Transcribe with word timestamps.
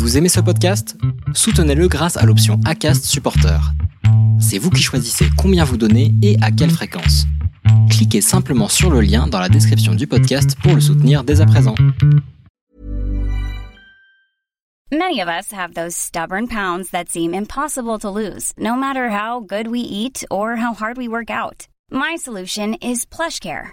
Vous 0.00 0.16
aimez 0.16 0.30
ce 0.30 0.40
podcast? 0.40 0.96
Soutenez-le 1.34 1.86
grâce 1.86 2.16
à 2.16 2.24
l'option 2.24 2.58
ACAST 2.64 3.04
Supporter. 3.04 3.60
C'est 4.40 4.56
vous 4.56 4.70
qui 4.70 4.82
choisissez 4.82 5.26
combien 5.36 5.62
vous 5.62 5.76
donnez 5.76 6.14
et 6.22 6.38
à 6.40 6.50
quelle 6.50 6.70
fréquence. 6.70 7.26
Cliquez 7.90 8.22
simplement 8.22 8.68
sur 8.68 8.90
le 8.90 9.02
lien 9.02 9.26
dans 9.26 9.38
la 9.38 9.50
description 9.50 9.94
du 9.94 10.06
podcast 10.06 10.56
pour 10.62 10.74
le 10.74 10.80
soutenir 10.80 11.22
dès 11.22 11.42
à 11.42 11.46
présent. 11.46 11.74
Many 14.90 15.20
of 15.20 15.28
us 15.28 15.52
have 15.52 15.74
those 15.74 15.94
stubborn 15.94 16.48
pounds 16.48 16.90
that 16.92 17.10
seem 17.10 17.34
impossible 17.34 17.98
to 17.98 18.10
lose, 18.10 18.54
no 18.56 18.76
matter 18.76 19.10
how 19.10 19.40
good 19.40 19.68
we 19.68 19.80
eat 19.80 20.24
or 20.30 20.56
how 20.56 20.72
hard 20.72 20.96
we 20.96 21.08
work 21.08 21.28
out. 21.28 21.68
My 21.92 22.16
solution 22.16 22.74
is 22.80 23.04
PlushCare. 23.04 23.72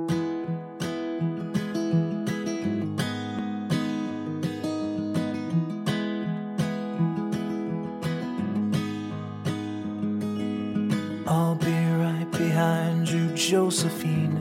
I'll 11.31 11.55
be 11.55 11.71
right 11.97 12.29
behind 12.31 13.07
you, 13.07 13.33
Josephine. 13.37 14.37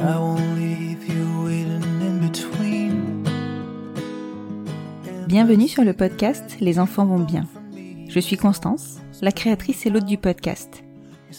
I 0.00 0.16
won't 0.18 0.54
leave 0.56 1.02
you 1.08 1.44
waiting 1.44 2.00
in 2.00 2.20
between. 2.20 3.24
Bienvenue 5.26 5.66
sur 5.66 5.82
le 5.82 5.94
podcast 5.94 6.56
Les 6.60 6.78
enfants 6.78 7.06
vont 7.06 7.18
bien. 7.18 7.44
Je 8.08 8.20
suis 8.20 8.36
Constance, 8.36 9.00
la 9.20 9.32
créatrice 9.32 9.84
et 9.86 9.90
l'hôte 9.90 10.06
du 10.06 10.16
podcast. 10.16 10.84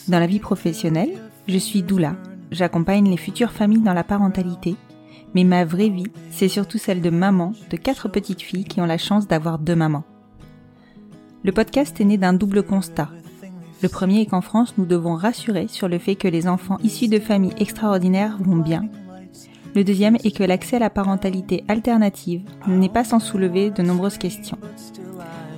Dans 0.10 0.20
la 0.20 0.28
vie 0.28 0.40
professionnelle, 0.40 1.14
je 1.48 1.58
suis 1.58 1.84
doula. 1.84 2.18
J'accompagne 2.52 3.10
les 3.10 3.16
futures 3.16 3.54
familles 3.54 3.84
dans 3.84 3.94
la 3.94 4.04
parentalité. 4.04 4.76
Mais 5.34 5.46
ma 5.46 5.64
vraie 5.64 5.88
vie, 5.88 6.12
c'est 6.30 6.50
surtout 6.50 6.78
celle 6.78 7.00
de 7.00 7.10
maman 7.10 7.54
de 7.70 7.78
quatre 7.78 8.10
petites 8.10 8.42
filles 8.42 8.66
qui 8.66 8.82
ont 8.82 8.86
la 8.86 8.98
chance 8.98 9.30
d'avoir 9.30 9.60
deux 9.60 9.78
mamans. 9.78 10.04
Le 11.44 11.52
podcast 11.52 12.00
est 12.00 12.06
né 12.06 12.18
d'un 12.18 12.34
double 12.34 12.62
constat. 12.62 13.10
Le 13.82 13.90
premier 13.90 14.22
est 14.22 14.26
qu'en 14.28 14.42
France, 14.42 14.76
nous 14.78 14.86
devons 14.86 15.16
rassurer 15.16 15.68
sur 15.68 15.88
le 15.88 15.98
fait 15.98 16.14
que 16.14 16.28
les 16.28 16.48
enfants 16.48 16.78
issus 16.84 17.08
de 17.08 17.18
familles 17.18 17.56
extraordinaires 17.58 18.38
vont 18.40 18.58
bien. 18.58 18.88
Le 19.74 19.84
deuxième 19.84 20.18
est 20.18 20.36
que 20.36 20.44
l'accès 20.44 20.76
à 20.76 20.80
la 20.80 20.92
parentalité 20.92 21.64
alternative 21.68 22.44
n'est 22.68 22.90
pas 22.90 23.04
sans 23.04 23.20
soulever 23.20 23.72
de 23.72 23.82
nombreuses 23.82 24.20
questions. 24.20 24.60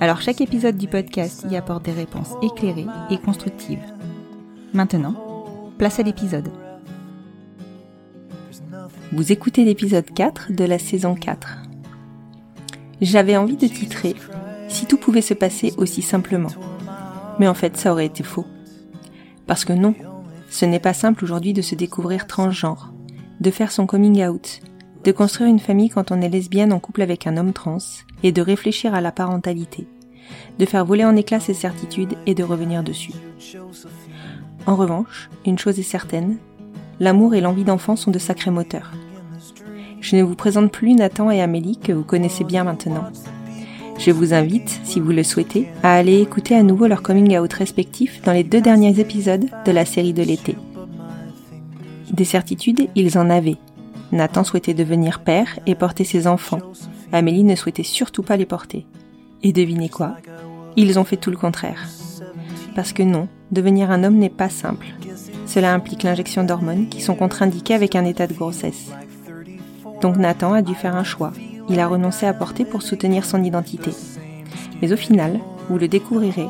Alors 0.00 0.22
chaque 0.22 0.40
épisode 0.40 0.78
du 0.78 0.88
podcast 0.88 1.44
y 1.50 1.56
apporte 1.56 1.84
des 1.84 1.92
réponses 1.92 2.32
éclairées 2.40 2.86
et 3.10 3.18
constructives. 3.18 3.84
Maintenant, 4.72 5.14
place 5.76 6.00
à 6.00 6.02
l'épisode. 6.02 6.48
Vous 9.12 9.32
écoutez 9.32 9.64
l'épisode 9.64 10.10
4 10.14 10.52
de 10.52 10.64
la 10.64 10.78
saison 10.78 11.14
4. 11.14 11.58
J'avais 13.02 13.36
envie 13.36 13.56
de 13.56 13.66
titrer 13.66 14.14
Si 14.68 14.86
tout 14.86 14.96
pouvait 14.96 15.20
se 15.20 15.34
passer 15.34 15.72
aussi 15.76 16.02
simplement. 16.02 16.50
Mais 17.38 17.48
en 17.48 17.54
fait, 17.54 17.76
ça 17.76 17.92
aurait 17.92 18.06
été 18.06 18.22
faux. 18.22 18.46
Parce 19.46 19.64
que 19.64 19.72
non, 19.72 19.94
ce 20.48 20.64
n'est 20.64 20.80
pas 20.80 20.94
simple 20.94 21.24
aujourd'hui 21.24 21.52
de 21.52 21.62
se 21.62 21.74
découvrir 21.74 22.26
transgenre, 22.26 22.92
de 23.40 23.50
faire 23.50 23.72
son 23.72 23.86
coming 23.86 24.24
out, 24.24 24.60
de 25.04 25.12
construire 25.12 25.50
une 25.50 25.58
famille 25.58 25.90
quand 25.90 26.10
on 26.10 26.20
est 26.20 26.28
lesbienne 26.28 26.72
en 26.72 26.80
couple 26.80 27.02
avec 27.02 27.26
un 27.26 27.36
homme 27.36 27.52
trans, 27.52 27.78
et 28.22 28.32
de 28.32 28.40
réfléchir 28.40 28.94
à 28.94 29.00
la 29.00 29.12
parentalité, 29.12 29.86
de 30.58 30.64
faire 30.64 30.84
voler 30.84 31.04
en 31.04 31.16
éclats 31.16 31.40
ses 31.40 31.54
certitudes 31.54 32.14
et 32.26 32.34
de 32.34 32.42
revenir 32.42 32.82
dessus. 32.82 33.12
En 34.66 34.76
revanche, 34.76 35.28
une 35.44 35.58
chose 35.58 35.78
est 35.78 35.82
certaine, 35.82 36.38
l'amour 37.00 37.34
et 37.34 37.42
l'envie 37.42 37.64
d'enfant 37.64 37.96
sont 37.96 38.10
de 38.10 38.18
sacrés 38.18 38.50
moteurs. 38.50 38.92
Je 40.00 40.16
ne 40.16 40.22
vous 40.22 40.36
présente 40.36 40.72
plus 40.72 40.94
Nathan 40.94 41.30
et 41.30 41.42
Amélie 41.42 41.78
que 41.78 41.92
vous 41.92 42.04
connaissez 42.04 42.44
bien 42.44 42.64
maintenant. 42.64 43.04
Je 43.98 44.10
vous 44.10 44.34
invite, 44.34 44.80
si 44.84 45.00
vous 45.00 45.12
le 45.12 45.22
souhaitez, 45.22 45.68
à 45.82 45.94
aller 45.94 46.20
écouter 46.20 46.54
à 46.54 46.62
nouveau 46.62 46.86
leur 46.86 47.02
coming 47.02 47.38
out 47.38 47.52
respectif 47.52 48.20
dans 48.22 48.32
les 48.32 48.44
deux 48.44 48.60
derniers 48.60 49.00
épisodes 49.00 49.46
de 49.64 49.72
la 49.72 49.84
série 49.84 50.12
de 50.12 50.22
l'été. 50.22 50.56
Des 52.12 52.24
certitudes, 52.24 52.88
ils 52.94 53.18
en 53.18 53.30
avaient. 53.30 53.56
Nathan 54.12 54.44
souhaitait 54.44 54.74
devenir 54.74 55.20
père 55.20 55.58
et 55.66 55.74
porter 55.74 56.04
ses 56.04 56.26
enfants. 56.26 56.60
Amélie 57.12 57.44
ne 57.44 57.56
souhaitait 57.56 57.82
surtout 57.82 58.22
pas 58.22 58.36
les 58.36 58.46
porter. 58.46 58.86
Et 59.42 59.52
devinez 59.52 59.88
quoi? 59.88 60.16
Ils 60.76 60.98
ont 60.98 61.04
fait 61.04 61.16
tout 61.16 61.30
le 61.30 61.36
contraire. 61.36 61.88
Parce 62.74 62.92
que 62.92 63.02
non, 63.02 63.28
devenir 63.52 63.90
un 63.90 64.04
homme 64.04 64.18
n'est 64.18 64.28
pas 64.28 64.48
simple. 64.48 64.88
Cela 65.46 65.72
implique 65.72 66.02
l'injection 66.02 66.44
d'hormones 66.44 66.88
qui 66.88 67.00
sont 67.00 67.14
contre-indiquées 67.14 67.74
avec 67.74 67.94
un 67.94 68.04
état 68.04 68.26
de 68.26 68.34
grossesse. 68.34 68.90
Donc 70.00 70.16
Nathan 70.16 70.52
a 70.52 70.62
dû 70.62 70.74
faire 70.74 70.96
un 70.96 71.04
choix. 71.04 71.32
Il 71.68 71.80
a 71.80 71.86
renoncé 71.86 72.26
à 72.26 72.34
porter 72.34 72.64
pour 72.64 72.82
soutenir 72.82 73.24
son 73.24 73.42
identité. 73.42 73.90
Mais 74.82 74.92
au 74.92 74.96
final, 74.96 75.40
vous 75.68 75.78
le 75.78 75.88
découvrirez, 75.88 76.48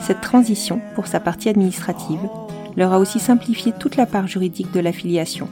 cette 0.00 0.20
transition, 0.20 0.80
pour 0.94 1.06
sa 1.06 1.20
partie 1.20 1.48
administrative, 1.48 2.20
leur 2.76 2.92
a 2.92 2.98
aussi 2.98 3.20
simplifié 3.20 3.72
toute 3.78 3.96
la 3.96 4.06
part 4.06 4.26
juridique 4.26 4.72
de 4.72 4.80
la 4.80 4.92
filiation. 4.92 5.48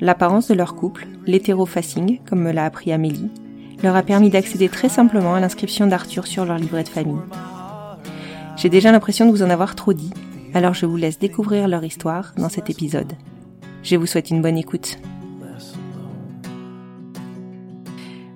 L'apparence 0.00 0.48
de 0.48 0.54
leur 0.54 0.74
couple, 0.74 1.06
l'hétérophacing, 1.26 2.20
comme 2.28 2.42
me 2.42 2.52
l'a 2.52 2.64
appris 2.64 2.92
Amélie, 2.92 3.30
leur 3.82 3.96
a 3.96 4.02
permis 4.02 4.30
d'accéder 4.30 4.68
très 4.68 4.88
simplement 4.88 5.34
à 5.34 5.40
l'inscription 5.40 5.86
d'Arthur 5.86 6.26
sur 6.26 6.44
leur 6.44 6.58
livret 6.58 6.84
de 6.84 6.88
famille. 6.88 7.20
J'ai 8.56 8.68
déjà 8.68 8.92
l'impression 8.92 9.26
de 9.26 9.30
vous 9.30 9.42
en 9.42 9.50
avoir 9.50 9.74
trop 9.74 9.92
dit, 9.92 10.12
alors 10.54 10.74
je 10.74 10.86
vous 10.86 10.96
laisse 10.96 11.18
découvrir 11.18 11.68
leur 11.68 11.84
histoire 11.84 12.32
dans 12.36 12.48
cet 12.48 12.70
épisode. 12.70 13.12
Je 13.82 13.96
vous 13.96 14.06
souhaite 14.06 14.30
une 14.30 14.42
bonne 14.42 14.58
écoute. 14.58 14.98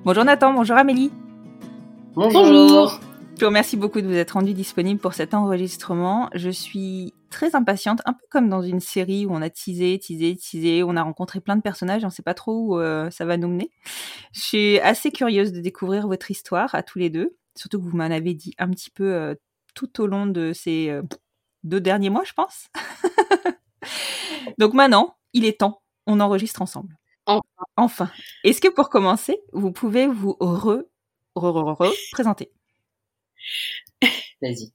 Bonjour 0.04 0.24
Nathan, 0.24 0.52
bonjour 0.52 0.76
Amélie. 0.76 1.12
Bonjour. 2.14 2.98
Je 3.36 3.40
vous 3.40 3.46
remercie 3.46 3.76
beaucoup 3.76 4.00
de 4.00 4.08
vous 4.08 4.14
être 4.14 4.32
rendu 4.32 4.52
disponible 4.52 4.98
pour 4.98 5.14
cet 5.14 5.32
enregistrement. 5.32 6.28
Je 6.34 6.50
suis 6.50 7.14
très 7.30 7.54
impatiente, 7.54 8.00
un 8.04 8.12
peu 8.12 8.26
comme 8.28 8.48
dans 8.48 8.62
une 8.62 8.80
série 8.80 9.26
où 9.26 9.30
on 9.32 9.40
a 9.40 9.48
teasé, 9.48 9.96
teasé, 10.00 10.36
teasé, 10.36 10.82
on 10.82 10.96
a 10.96 11.04
rencontré 11.04 11.40
plein 11.40 11.54
de 11.54 11.62
personnages, 11.62 12.02
on 12.02 12.08
ne 12.08 12.12
sait 12.12 12.24
pas 12.24 12.34
trop 12.34 12.52
où 12.52 12.80
euh, 12.80 13.10
ça 13.10 13.24
va 13.24 13.36
nous 13.36 13.46
mener. 13.46 13.70
Je 14.32 14.40
suis 14.40 14.80
assez 14.80 15.12
curieuse 15.12 15.52
de 15.52 15.60
découvrir 15.60 16.08
votre 16.08 16.32
histoire 16.32 16.74
à 16.74 16.82
tous 16.82 16.98
les 16.98 17.08
deux, 17.08 17.36
surtout 17.56 17.78
que 17.78 17.84
vous 17.84 17.96
m'en 17.96 18.10
avez 18.10 18.34
dit 18.34 18.54
un 18.58 18.70
petit 18.70 18.90
peu 18.90 19.14
euh, 19.14 19.36
tout 19.76 20.00
au 20.00 20.08
long 20.08 20.26
de 20.26 20.52
ces 20.52 20.90
euh, 20.90 21.02
deux 21.62 21.80
derniers 21.80 22.10
mois, 22.10 22.24
je 22.24 22.32
pense. 22.32 22.66
Donc 24.58 24.74
maintenant, 24.74 25.14
il 25.32 25.44
est 25.44 25.60
temps, 25.60 25.80
on 26.08 26.18
enregistre 26.18 26.60
ensemble. 26.60 26.98
Enfin. 27.26 27.42
Enfin. 27.76 28.10
Est-ce 28.44 28.60
que 28.60 28.68
pour 28.68 28.88
commencer, 28.88 29.38
vous 29.52 29.72
pouvez 29.72 30.06
vous 30.06 30.36
re, 30.40 30.82
re, 31.34 31.52
re, 31.52 31.76
re, 31.78 31.92
présenter 32.12 32.50
Vas-y. 34.42 34.72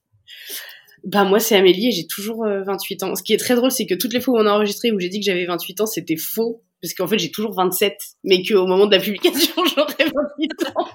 Bah 1.04 1.24
moi 1.24 1.38
c'est 1.38 1.56
Amélie 1.56 1.88
et 1.88 1.92
j'ai 1.92 2.06
toujours 2.06 2.44
euh, 2.44 2.62
28 2.64 3.02
ans. 3.04 3.14
Ce 3.14 3.22
qui 3.22 3.32
est 3.32 3.38
très 3.38 3.54
drôle 3.54 3.70
c'est 3.70 3.86
que 3.86 3.94
toutes 3.94 4.12
les 4.12 4.20
fois 4.20 4.34
où 4.34 4.42
on 4.42 4.46
a 4.46 4.52
enregistré 4.52 4.90
où 4.90 4.98
j'ai 4.98 5.08
dit 5.08 5.20
que 5.20 5.26
j'avais 5.26 5.46
28 5.46 5.80
ans 5.80 5.86
c'était 5.86 6.16
faux 6.16 6.62
parce 6.82 6.92
qu'en 6.92 7.06
fait 7.06 7.18
j'ai 7.18 7.30
toujours 7.30 7.54
27 7.54 7.96
mais 8.24 8.42
qu'au 8.42 8.66
moment 8.66 8.86
de 8.86 8.96
la 8.96 9.00
publication 9.00 9.54
j'aurais 9.76 10.04
28 10.04 10.76
ans. 10.76 10.88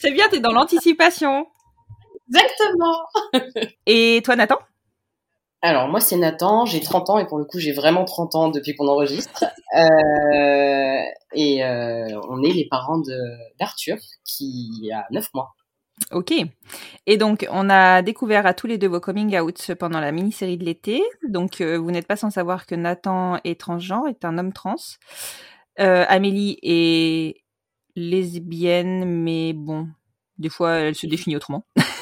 C'est 0.00 0.10
bien, 0.10 0.28
t'es 0.28 0.40
dans 0.40 0.52
l'anticipation. 0.52 1.46
Exactement. 2.28 2.94
Et 3.86 4.22
toi, 4.24 4.36
Nathan? 4.36 4.58
Alors, 5.64 5.88
moi, 5.88 5.98
c'est 5.98 6.18
Nathan, 6.18 6.66
j'ai 6.66 6.80
30 6.80 7.08
ans 7.08 7.18
et 7.18 7.26
pour 7.26 7.38
le 7.38 7.46
coup, 7.46 7.58
j'ai 7.58 7.72
vraiment 7.72 8.04
30 8.04 8.34
ans 8.34 8.48
depuis 8.50 8.76
qu'on 8.76 8.86
enregistre. 8.86 9.44
Euh, 9.76 11.02
et 11.32 11.64
euh, 11.64 12.20
on 12.28 12.44
est 12.44 12.52
les 12.52 12.68
parents 12.70 13.02
d'Arthur 13.58 13.96
qui 14.24 14.88
a 14.94 15.04
9 15.10 15.34
mois. 15.34 15.56
Ok. 16.12 16.32
Et 17.06 17.16
donc, 17.16 17.44
on 17.50 17.68
a 17.68 18.02
découvert 18.02 18.46
à 18.46 18.54
tous 18.54 18.68
les 18.68 18.78
deux 18.78 18.86
vos 18.86 19.00
coming 19.00 19.36
out 19.36 19.74
pendant 19.80 19.98
la 19.98 20.12
mini-série 20.12 20.58
de 20.58 20.64
l'été. 20.64 21.02
Donc, 21.28 21.60
euh, 21.60 21.76
vous 21.76 21.90
n'êtes 21.90 22.06
pas 22.06 22.14
sans 22.14 22.30
savoir 22.30 22.66
que 22.66 22.76
Nathan 22.76 23.40
est 23.42 23.58
transgenre, 23.58 24.06
est 24.06 24.24
un 24.24 24.38
homme 24.38 24.52
trans. 24.52 24.76
Amélie 25.76 26.56
est 26.62 27.42
lesbienne, 27.96 29.04
mais 29.06 29.54
bon, 29.54 29.88
des 30.38 30.50
fois, 30.50 30.74
elle 30.74 30.94
se 30.94 31.08
définit 31.08 31.34
autrement. 31.34 31.64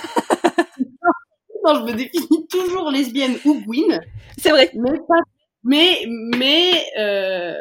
Non, 1.64 1.74
je 1.76 1.92
me 1.92 1.96
définis 1.96 2.46
toujours 2.48 2.90
lesbienne 2.90 3.36
ou 3.44 3.60
Gwyn, 3.62 4.00
C'est 4.38 4.50
vrai. 4.50 4.70
mais 4.74 4.98
pas, 5.08 5.20
mais 5.64 6.04
mais 6.36 6.72
euh, 6.98 7.54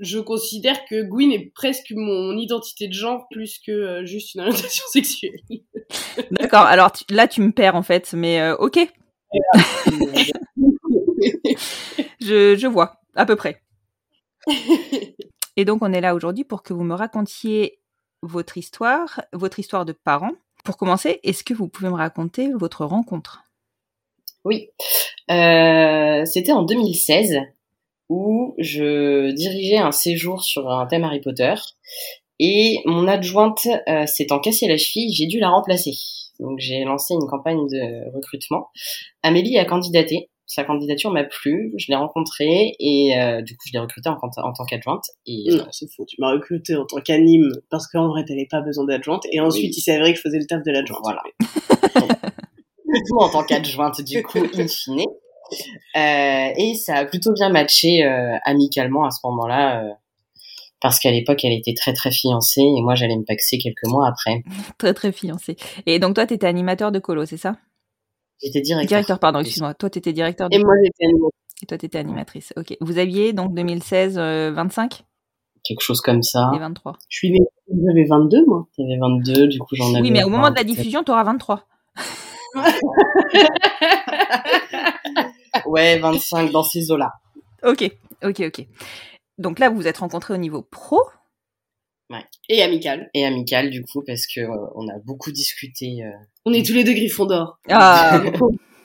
je 0.00 0.18
considère 0.18 0.84
que 0.86 1.02
Gwyn 1.02 1.30
est 1.32 1.52
presque 1.54 1.92
mon 1.94 2.36
identité 2.36 2.88
de 2.88 2.92
genre 2.94 3.26
plus 3.30 3.58
que 3.64 3.72
euh, 3.72 4.04
juste 4.06 4.34
une 4.34 4.40
orientation 4.42 4.84
sexuelle. 4.90 5.38
D'accord. 6.30 6.62
Alors 6.62 6.92
tu- 6.92 7.04
là, 7.10 7.28
tu 7.28 7.40
me 7.42 7.52
perds 7.52 7.76
en 7.76 7.82
fait, 7.82 8.12
mais 8.14 8.40
euh, 8.40 8.56
ok. 8.56 8.78
je, 12.20 12.56
je 12.56 12.66
vois, 12.66 13.00
à 13.14 13.26
peu 13.26 13.36
près. 13.36 13.60
Et 15.56 15.64
donc, 15.64 15.82
on 15.82 15.92
est 15.92 16.00
là 16.00 16.14
aujourd'hui 16.14 16.44
pour 16.44 16.62
que 16.62 16.72
vous 16.72 16.84
me 16.84 16.94
racontiez 16.94 17.80
votre 18.22 18.58
histoire, 18.58 19.20
votre 19.32 19.58
histoire 19.58 19.84
de 19.84 19.92
parents. 19.92 20.32
Pour 20.64 20.78
commencer, 20.78 21.20
est-ce 21.22 21.44
que 21.44 21.52
vous 21.52 21.68
pouvez 21.68 21.90
me 21.90 21.94
raconter 21.94 22.50
votre 22.52 22.86
rencontre? 22.86 23.44
Oui, 24.44 24.70
euh, 25.30 26.24
c'était 26.24 26.52
en 26.52 26.62
2016 26.62 27.38
où 28.08 28.54
je 28.58 29.30
dirigeais 29.32 29.76
un 29.76 29.92
séjour 29.92 30.42
sur 30.42 30.70
un 30.70 30.86
thème 30.86 31.04
Harry 31.04 31.20
Potter 31.20 31.54
et 32.38 32.80
mon 32.86 33.06
adjointe 33.08 33.66
euh, 33.88 34.06
s'étant 34.06 34.40
cassée 34.40 34.66
la 34.66 34.76
cheville, 34.76 35.12
j'ai 35.12 35.26
dû 35.26 35.38
la 35.38 35.50
remplacer. 35.50 35.92
Donc 36.40 36.58
j'ai 36.58 36.82
lancé 36.84 37.14
une 37.14 37.28
campagne 37.28 37.66
de 37.68 38.14
recrutement. 38.14 38.70
Amélie 39.22 39.58
a 39.58 39.64
candidaté 39.64 40.30
sa 40.46 40.64
candidature 40.64 41.10
m'a 41.10 41.24
plu, 41.24 41.72
je 41.78 41.86
l'ai 41.88 41.96
rencontrée 41.96 42.74
et 42.78 43.18
euh, 43.18 43.40
du 43.42 43.56
coup 43.56 43.64
je 43.66 43.72
l'ai 43.72 43.78
recrutée 43.78 44.08
en, 44.08 44.18
en, 44.18 44.52
tant 44.52 44.64
qu'adjointe. 44.64 45.04
Et 45.26 45.46
non, 45.50 45.66
c'est 45.70 45.90
faux. 45.90 46.04
Tu 46.06 46.16
m'as 46.18 46.32
recrutée 46.32 46.76
en 46.76 46.84
tant 46.84 47.00
qu'anime 47.00 47.50
parce 47.70 47.86
qu'en 47.86 48.08
vrai 48.08 48.24
t'avais 48.24 48.46
pas 48.50 48.60
besoin 48.60 48.84
d'adjointe 48.84 49.24
et 49.32 49.40
ensuite 49.40 49.70
oui. 49.70 49.74
il 49.76 49.80
s'est 49.80 49.92
avéré 49.92 50.12
que 50.12 50.18
je 50.18 50.22
faisais 50.22 50.38
le 50.38 50.46
taf 50.46 50.62
de 50.62 50.70
l'adjointe. 50.70 51.00
Voilà. 51.02 51.22
en 53.18 53.28
tant 53.30 53.44
qu'adjointe 53.44 54.00
du 54.02 54.22
coup 54.22 54.38
in 54.54 54.68
fine. 54.68 55.04
Euh, 55.96 56.48
et 56.56 56.74
ça 56.74 56.96
a 56.96 57.04
plutôt 57.04 57.32
bien 57.32 57.48
matché 57.50 58.04
euh, 58.04 58.36
amicalement 58.44 59.04
à 59.04 59.10
ce 59.10 59.20
moment-là. 59.24 59.84
Euh, 59.84 59.92
parce 60.80 60.98
qu'à 60.98 61.10
l'époque, 61.10 61.44
elle 61.44 61.52
était 61.52 61.72
très 61.74 61.94
très 61.94 62.10
fiancée 62.10 62.60
et 62.60 62.82
moi 62.82 62.94
j'allais 62.94 63.16
me 63.16 63.24
paxer 63.24 63.56
quelques 63.58 63.86
mois 63.86 64.06
après. 64.06 64.42
très 64.78 64.92
très 64.92 65.12
fiancée. 65.12 65.56
Et 65.86 65.98
donc 65.98 66.14
toi, 66.14 66.26
tu 66.26 66.34
étais 66.34 66.46
animateur 66.46 66.92
de 66.92 66.98
colo, 66.98 67.24
c'est 67.24 67.38
ça? 67.38 67.56
J'étais 68.42 68.60
directeur. 68.60 68.88
Directeur, 68.88 69.18
pardon, 69.18 69.40
excuse-moi. 69.40 69.74
Toi, 69.74 69.90
tu 69.90 69.98
étais 69.98 70.12
directeur. 70.12 70.48
De... 70.48 70.56
Et 70.56 70.58
moi, 70.58 70.74
j'étais 70.82 71.04
animatrice. 71.06 71.62
Et 71.62 71.66
toi, 71.66 71.78
tu 71.78 71.86
étais 71.86 71.98
animatrice. 71.98 72.52
Ok. 72.56 72.76
Vous 72.80 72.98
aviez 72.98 73.32
donc 73.32 73.54
2016, 73.54 74.18
euh, 74.18 74.52
25 74.52 75.04
Quelque 75.62 75.80
chose 75.80 76.00
comme 76.00 76.22
ça. 76.22 76.50
Et 76.54 76.58
23. 76.58 76.98
Je 77.08 77.16
suis 77.16 77.32
j'avais 77.68 78.04
22, 78.04 78.44
moi. 78.46 78.68
T'avais 78.76 78.98
22, 78.98 79.48
du 79.48 79.58
coup, 79.58 79.74
j'en 79.74 79.90
avais. 79.94 80.02
Oui, 80.02 80.10
mais 80.10 80.22
au 80.24 80.28
moment 80.28 80.50
de 80.50 80.56
la 80.56 80.64
diffusion, 80.64 81.02
tu 81.02 81.10
auras 81.10 81.24
23. 81.24 81.66
ouais, 85.66 85.98
25 85.98 86.50
dans 86.50 86.62
ces 86.62 86.90
eaux-là. 86.90 87.12
Ok, 87.62 87.90
ok, 88.22 88.40
ok. 88.40 88.66
Donc 89.38 89.58
là, 89.58 89.70
vous 89.70 89.76
vous 89.76 89.86
êtes 89.86 89.98
rencontrés 89.98 90.34
au 90.34 90.38
niveau 90.38 90.62
pro? 90.62 91.00
Ouais. 92.10 92.24
Et 92.50 92.62
amical. 92.62 93.08
Et 93.14 93.24
amical, 93.24 93.70
du 93.70 93.82
coup, 93.82 94.02
parce 94.06 94.26
que 94.26 94.40
euh, 94.40 94.66
on 94.74 94.86
a 94.88 94.98
beaucoup 95.04 95.32
discuté. 95.32 96.04
Euh... 96.04 96.10
On 96.44 96.52
est 96.52 96.64
tous 96.64 96.74
les 96.74 96.84
deux 96.84 96.92
griffons 96.92 97.24
d'or. 97.24 97.58
Ah. 97.68 98.22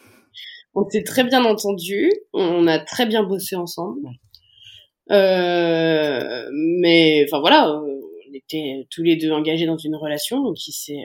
on 0.76 0.90
s'est 0.90 1.04
très 1.04 1.24
bien 1.24 1.44
entendu. 1.46 2.12
On 2.34 2.68
a 2.68 2.80
très 2.80 3.06
bien 3.06 3.24
bossé 3.24 3.56
ensemble. 3.56 4.08
Euh, 5.12 6.50
mais 6.54 7.26
enfin 7.26 7.40
voilà, 7.40 7.72
on 7.74 8.34
était 8.34 8.88
tous 8.92 9.04
les 9.04 9.16
deux 9.16 9.32
engagés 9.32 9.66
dans 9.66 9.78
une 9.78 9.96
relation, 9.96 10.44
donc 10.44 10.68
il 10.68 10.72
s'est 10.72 11.04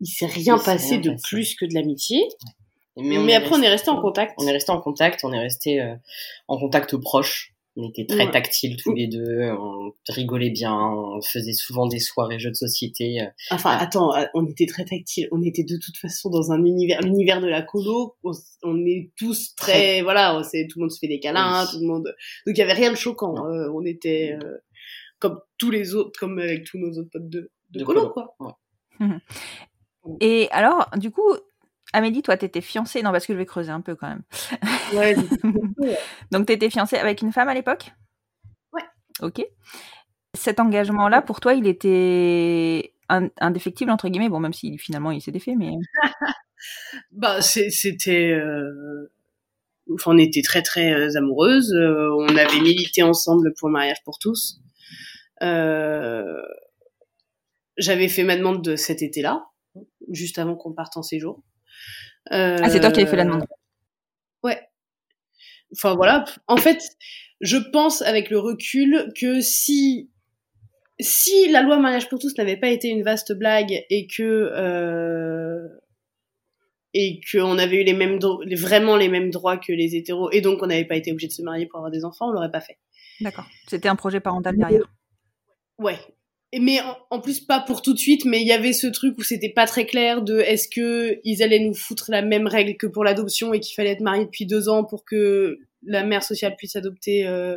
il 0.00 0.06
s'est 0.06 0.26
rien 0.26 0.56
il 0.56 0.64
passé 0.64 0.94
rien 0.94 1.00
de 1.00 1.10
passé. 1.10 1.22
plus 1.22 1.54
que 1.54 1.66
de 1.66 1.74
l'amitié. 1.74 2.18
Ouais. 2.18 2.52
Mais, 2.96 3.18
mais 3.18 3.34
après, 3.34 3.50
resté, 3.50 3.60
on 3.60 3.62
est 3.62 3.68
resté 3.68 3.90
en 3.90 4.00
contact. 4.00 4.34
On 4.38 4.46
est 4.46 4.52
resté 4.52 4.70
en 4.70 4.80
contact. 4.80 5.24
On 5.24 5.32
est 5.32 5.40
resté 5.40 5.80
euh, 5.80 5.94
en 6.46 6.58
contact 6.58 6.96
proche. 6.96 7.53
On 7.76 7.88
était 7.88 8.06
très 8.06 8.26
ouais. 8.26 8.30
tactiles 8.30 8.76
tous 8.80 8.92
les 8.94 9.08
deux, 9.08 9.50
on 9.58 9.92
rigolait 10.08 10.50
bien, 10.50 10.72
on 10.72 11.20
faisait 11.20 11.52
souvent 11.52 11.88
des 11.88 11.98
soirées 11.98 12.38
jeux 12.38 12.50
de 12.50 12.54
société. 12.54 13.20
euh, 13.20 13.26
Enfin, 13.50 13.70
attends, 13.72 14.12
on 14.34 14.46
était 14.46 14.66
très 14.66 14.84
tactiles. 14.84 15.26
On 15.32 15.42
était 15.42 15.64
de 15.64 15.76
toute 15.76 15.96
façon 15.96 16.30
dans 16.30 16.52
un 16.52 16.64
univers, 16.64 17.00
l'univers 17.02 17.40
de 17.40 17.48
la 17.48 17.62
colo. 17.62 18.14
On, 18.22 18.30
on 18.62 18.78
est 18.86 19.10
tous 19.18 19.56
très, 19.56 19.72
très... 19.72 20.02
voilà, 20.02 20.40
c'est 20.44 20.68
tout 20.70 20.78
le 20.78 20.84
monde 20.84 20.92
se 20.92 21.00
fait 21.00 21.08
des 21.08 21.18
câlins, 21.18 21.64
oui. 21.64 21.70
tout 21.72 21.80
le 21.80 21.86
monde. 21.88 22.14
Donc 22.46 22.56
il 22.56 22.58
y 22.58 22.62
avait 22.62 22.74
rien 22.74 22.90
de 22.92 22.96
choquant. 22.96 23.44
Euh, 23.48 23.68
on 23.74 23.84
était 23.84 24.38
euh, 24.40 24.58
comme 25.18 25.40
tous 25.58 25.70
les 25.72 25.94
autres, 25.96 26.18
comme 26.20 26.38
avec 26.38 26.64
tous 26.64 26.78
nos 26.78 26.92
autres 26.98 27.10
potes 27.12 27.28
de, 27.28 27.50
de, 27.70 27.78
de 27.80 27.84
colo, 27.84 28.10
colo, 28.10 28.12
quoi. 28.12 28.36
Ouais. 29.00 29.06
Et 30.20 30.48
alors, 30.50 30.88
du 30.98 31.10
coup, 31.10 31.34
Amélie, 31.94 32.22
toi, 32.22 32.36
t'étais 32.36 32.60
fiancée. 32.60 33.02
Non, 33.02 33.12
parce 33.12 33.24
que 33.24 33.32
je 33.32 33.38
vais 33.38 33.46
creuser 33.46 33.70
un 33.70 33.80
peu 33.80 33.94
quand 33.94 34.08
même. 34.08 34.22
Ouais. 34.92 35.14
Donc, 36.32 36.46
t'étais 36.46 36.68
fiancée 36.68 36.96
avec 36.96 37.22
une 37.22 37.32
femme 37.32 37.48
à 37.48 37.54
l'époque? 37.54 37.92
Ouais. 38.72 38.82
Ok. 39.22 39.46
Cet 40.36 40.58
engagement-là, 40.58 41.22
pour 41.22 41.38
toi, 41.38 41.54
il 41.54 41.68
était 41.68 42.92
indéfectible, 43.08 43.92
entre 43.92 44.08
guillemets? 44.08 44.28
Bon, 44.28 44.40
même 44.40 44.52
si 44.52 44.76
finalement 44.76 45.12
il 45.12 45.22
s'est 45.22 45.30
défait, 45.30 45.54
mais. 45.56 45.70
bah, 47.12 47.40
c'était. 47.40 48.32
Euh... 48.32 49.12
Enfin, 49.92 50.12
on 50.14 50.18
était 50.18 50.42
très, 50.42 50.62
très 50.62 50.92
euh, 50.92 51.16
amoureuses. 51.16 51.72
Euh, 51.74 52.10
on 52.18 52.36
avait 52.36 52.60
milité 52.60 53.04
ensemble 53.04 53.54
pour 53.56 53.68
le 53.68 53.74
mariage 53.74 54.02
pour 54.04 54.18
tous. 54.18 54.60
Euh, 55.42 56.42
J'avais 57.76 58.08
fait 58.08 58.24
ma 58.24 58.36
demande 58.36 58.64
de 58.64 58.74
cet 58.74 59.00
été-là, 59.00 59.44
juste 60.10 60.40
avant 60.40 60.56
qu'on 60.56 60.72
parte 60.72 60.96
en 60.96 61.02
séjour. 61.02 61.44
Euh... 62.32 62.56
Ah, 62.62 62.70
c'est 62.70 62.80
toi 62.80 62.90
qui 62.90 63.00
avais 63.00 63.10
fait 63.10 63.16
la 63.16 63.24
demande. 63.24 63.44
Ouais. 64.42 64.60
Enfin 65.72 65.94
voilà. 65.94 66.24
En 66.46 66.56
fait, 66.56 66.82
je 67.40 67.56
pense 67.56 68.02
avec 68.02 68.30
le 68.30 68.38
recul 68.38 69.12
que 69.18 69.40
si 69.40 70.10
si 71.00 71.48
la 71.50 71.62
loi 71.62 71.78
mariage 71.78 72.08
pour 72.08 72.18
tous 72.18 72.36
n'avait 72.38 72.56
pas 72.56 72.68
été 72.68 72.88
une 72.88 73.02
vaste 73.02 73.32
blague 73.32 73.84
et 73.90 74.06
que 74.06 74.22
euh, 74.22 75.68
et 76.92 77.20
qu'on 77.30 77.58
avait 77.58 77.82
eu 77.82 77.84
les 77.84 77.92
mêmes 77.92 78.18
vraiment 78.56 78.96
les 78.96 79.08
mêmes 79.08 79.30
droits 79.30 79.56
que 79.56 79.72
les 79.72 79.96
hétéros 79.96 80.30
et 80.30 80.40
donc 80.40 80.62
on 80.62 80.66
n'avait 80.66 80.84
pas 80.84 80.96
été 80.96 81.10
obligé 81.10 81.26
de 81.26 81.32
se 81.32 81.42
marier 81.42 81.66
pour 81.66 81.80
avoir 81.80 81.90
des 81.90 82.04
enfants, 82.04 82.28
on 82.28 82.32
l'aurait 82.32 82.52
pas 82.52 82.60
fait. 82.60 82.78
D'accord. 83.20 83.46
C'était 83.68 83.88
un 83.88 83.96
projet 83.96 84.20
parental 84.20 84.56
derrière. 84.56 84.88
Ouais, 85.78 85.98
mais 86.60 86.78
en, 87.10 87.20
plus 87.20 87.40
pas 87.40 87.60
pour 87.60 87.82
tout 87.82 87.94
de 87.94 87.98
suite 87.98 88.24
mais 88.24 88.40
il 88.40 88.46
y 88.46 88.52
avait 88.52 88.72
ce 88.72 88.86
truc 88.86 89.16
où 89.18 89.22
c'était 89.22 89.48
pas 89.48 89.66
très 89.66 89.86
clair 89.86 90.22
de 90.22 90.38
est-ce 90.38 90.68
que 90.68 91.18
ils 91.24 91.42
allaient 91.42 91.60
nous 91.60 91.74
foutre 91.74 92.10
la 92.10 92.22
même 92.22 92.46
règle 92.46 92.76
que 92.76 92.86
pour 92.86 93.04
l'adoption 93.04 93.52
et 93.54 93.60
qu'il 93.60 93.74
fallait 93.74 93.90
être 93.90 94.00
marié 94.00 94.24
depuis 94.24 94.46
deux 94.46 94.68
ans 94.68 94.84
pour 94.84 95.04
que 95.04 95.58
la 95.86 96.04
mère 96.04 96.22
sociale 96.22 96.54
puisse 96.56 96.76
adopter 96.76 97.26
euh, 97.26 97.56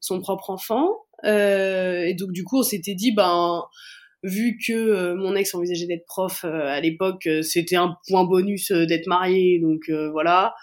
son 0.00 0.20
propre 0.20 0.50
enfant. 0.50 0.90
Euh, 1.24 2.04
et 2.04 2.14
donc 2.14 2.32
du 2.32 2.44
coup 2.44 2.58
on 2.58 2.62
s'était 2.62 2.94
dit 2.94 3.12
ben 3.12 3.64
vu 4.22 4.58
que 4.64 4.72
euh, 4.72 5.14
mon 5.14 5.34
ex 5.34 5.54
envisageait 5.54 5.86
d'être 5.86 6.04
prof 6.06 6.44
euh, 6.44 6.66
à 6.66 6.80
l'époque 6.80 7.28
c'était 7.42 7.76
un 7.76 7.96
point 8.06 8.24
bonus 8.24 8.70
d'être 8.70 9.06
marié 9.06 9.58
donc 9.60 9.90
voilà. 10.12 10.54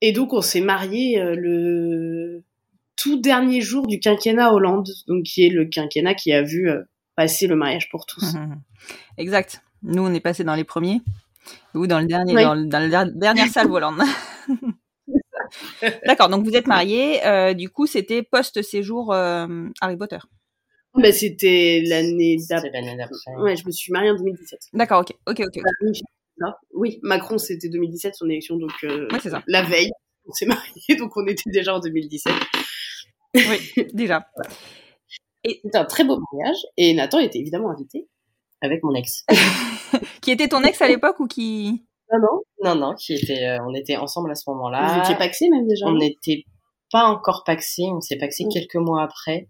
Et 0.00 0.12
donc 0.12 0.32
on 0.32 0.40
s'est 0.40 0.60
marié 0.60 1.22
le 1.36 2.42
tout 3.02 3.20
dernier 3.20 3.60
jour 3.60 3.86
du 3.86 3.98
quinquennat 3.98 4.52
Hollande, 4.52 4.88
donc 5.08 5.24
qui 5.24 5.44
est 5.44 5.48
le 5.48 5.64
quinquennat 5.64 6.14
qui 6.14 6.32
a 6.32 6.42
vu 6.42 6.70
euh, 6.70 6.82
passer 7.16 7.48
le 7.48 7.56
mariage 7.56 7.88
pour 7.90 8.06
tous. 8.06 8.24
Exact. 9.18 9.62
Nous, 9.82 10.02
on 10.02 10.14
est 10.14 10.20
passé 10.20 10.44
dans 10.44 10.54
les 10.54 10.62
premiers, 10.64 11.00
ou 11.74 11.88
dans 11.88 11.98
le 11.98 12.06
dernier, 12.06 12.36
oui. 12.36 12.44
dans, 12.44 12.54
le, 12.54 12.66
dans 12.66 12.78
la 12.78 13.04
dernière 13.06 13.48
salle 13.48 13.66
Hollande. 13.70 14.00
D'accord. 16.06 16.28
Donc 16.28 16.44
vous 16.44 16.54
êtes 16.54 16.68
mariés. 16.68 17.26
Euh, 17.26 17.54
du 17.54 17.68
coup, 17.68 17.86
c'était 17.86 18.22
post 18.22 18.62
séjour 18.62 19.12
euh, 19.12 19.68
Harry 19.80 19.96
Potter. 19.96 20.18
Bah, 20.94 21.10
c'était 21.10 21.82
l'année 21.84 22.36
d'après. 22.46 23.42
Ouais, 23.42 23.56
je 23.56 23.66
me 23.66 23.72
suis 23.72 23.92
mariée 23.92 24.10
en 24.10 24.16
2017. 24.16 24.60
D'accord. 24.74 25.00
Ok. 25.00 25.12
Ok. 25.26 25.40
Ok. 25.40 25.56
okay. 25.56 26.50
Oui, 26.72 27.00
Macron, 27.02 27.38
c'était 27.38 27.68
2017 27.68 28.14
son 28.14 28.28
élection, 28.28 28.56
donc 28.56 28.72
ouais, 28.82 29.20
ça. 29.20 29.42
la 29.46 29.62
veille, 29.62 29.90
on 30.26 30.32
s'est 30.32 30.46
mariés, 30.46 30.96
donc 30.98 31.16
on 31.16 31.26
était 31.26 31.50
déjà 31.50 31.74
en 31.74 31.80
2017. 31.80 32.32
Oui, 33.34 33.86
déjà. 33.92 34.26
Et 35.44 35.60
c'était 35.64 35.78
un 35.78 35.84
très 35.84 36.04
beau 36.04 36.18
mariage. 36.32 36.58
Et 36.76 36.94
Nathan 36.94 37.18
était 37.18 37.38
évidemment 37.38 37.70
invité 37.70 38.08
avec 38.60 38.82
mon 38.84 38.94
ex. 38.94 39.24
qui 40.20 40.30
était 40.30 40.48
ton 40.48 40.62
ex 40.62 40.80
à 40.80 40.88
l'époque 40.88 41.18
ou 41.18 41.26
qui 41.26 41.84
Non, 42.12 42.18
non. 42.20 42.42
Non, 42.62 42.74
non, 42.76 42.94
qui 42.94 43.14
était, 43.14 43.48
euh, 43.48 43.58
on 43.66 43.74
était 43.74 43.96
ensemble 43.96 44.30
à 44.30 44.34
ce 44.36 44.48
moment-là. 44.50 44.94
Vous 44.94 45.00
étiez 45.00 45.16
paxés 45.16 45.48
même 45.48 45.66
déjà 45.66 45.86
On 45.86 45.96
n'était 45.96 46.44
pas 46.92 47.06
encore 47.06 47.42
paxés, 47.44 47.86
on 47.90 48.00
s'est 48.00 48.18
paxés 48.18 48.44
mmh. 48.44 48.52
quelques 48.52 48.76
mois 48.76 49.02
après. 49.02 49.48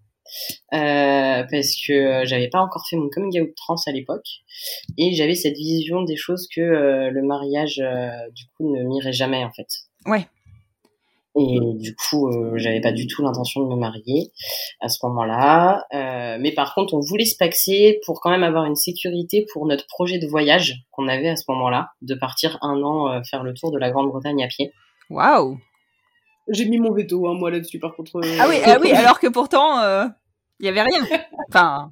Euh, 0.72 1.44
parce 1.50 1.74
que 1.86 2.22
j'avais 2.24 2.48
pas 2.48 2.60
encore 2.60 2.86
fait 2.88 2.96
mon 2.96 3.08
coming 3.10 3.40
out 3.40 3.54
trans 3.56 3.76
à 3.86 3.92
l'époque 3.92 4.26
et 4.96 5.14
j'avais 5.14 5.34
cette 5.34 5.56
vision 5.56 6.02
des 6.02 6.16
choses 6.16 6.48
que 6.54 6.60
euh, 6.60 7.10
le 7.10 7.22
mariage 7.22 7.80
euh, 7.80 8.08
du 8.30 8.44
coup 8.56 8.74
ne 8.74 8.82
m'irait 8.84 9.12
jamais 9.12 9.44
en 9.44 9.52
fait. 9.52 9.66
Ouais. 10.06 10.26
Et 11.34 11.58
du 11.76 11.96
coup, 11.96 12.28
euh, 12.28 12.52
j'avais 12.56 12.80
pas 12.80 12.92
du 12.92 13.06
tout 13.06 13.22
l'intention 13.22 13.62
de 13.62 13.74
me 13.74 13.76
marier 13.76 14.32
à 14.80 14.88
ce 14.88 14.98
moment-là. 15.06 15.86
Euh, 15.94 16.36
mais 16.38 16.52
par 16.52 16.74
contre, 16.74 16.92
on 16.92 17.00
voulait 17.00 17.24
se 17.24 17.36
paxer 17.36 18.00
pour 18.04 18.20
quand 18.20 18.30
même 18.30 18.42
avoir 18.42 18.66
une 18.66 18.76
sécurité 18.76 19.46
pour 19.52 19.66
notre 19.66 19.86
projet 19.86 20.18
de 20.18 20.26
voyage 20.26 20.84
qu'on 20.90 21.08
avait 21.08 21.30
à 21.30 21.36
ce 21.36 21.44
moment-là, 21.48 21.92
de 22.02 22.14
partir 22.14 22.58
un 22.60 22.82
an 22.82 23.08
euh, 23.08 23.20
faire 23.22 23.42
le 23.42 23.54
tour 23.54 23.70
de 23.70 23.78
la 23.78 23.90
Grande-Bretagne 23.90 24.44
à 24.44 24.48
pied. 24.48 24.72
Waouh 25.08 25.58
J'ai 26.48 26.66
mis 26.66 26.78
mon 26.78 26.92
veto, 26.92 27.26
hein, 27.26 27.34
moi 27.34 27.50
là-dessus, 27.50 27.78
par 27.78 27.94
contre. 27.94 28.20
Ah 28.38 28.46
oui, 28.48 28.56
ah 28.64 28.76
oui, 28.82 28.92
alors 28.92 29.18
que 29.18 29.28
pourtant, 29.28 29.80
il 30.60 30.66
y 30.66 30.68
avait 30.68 30.82
rien. 30.82 31.02
Enfin. 31.48 31.88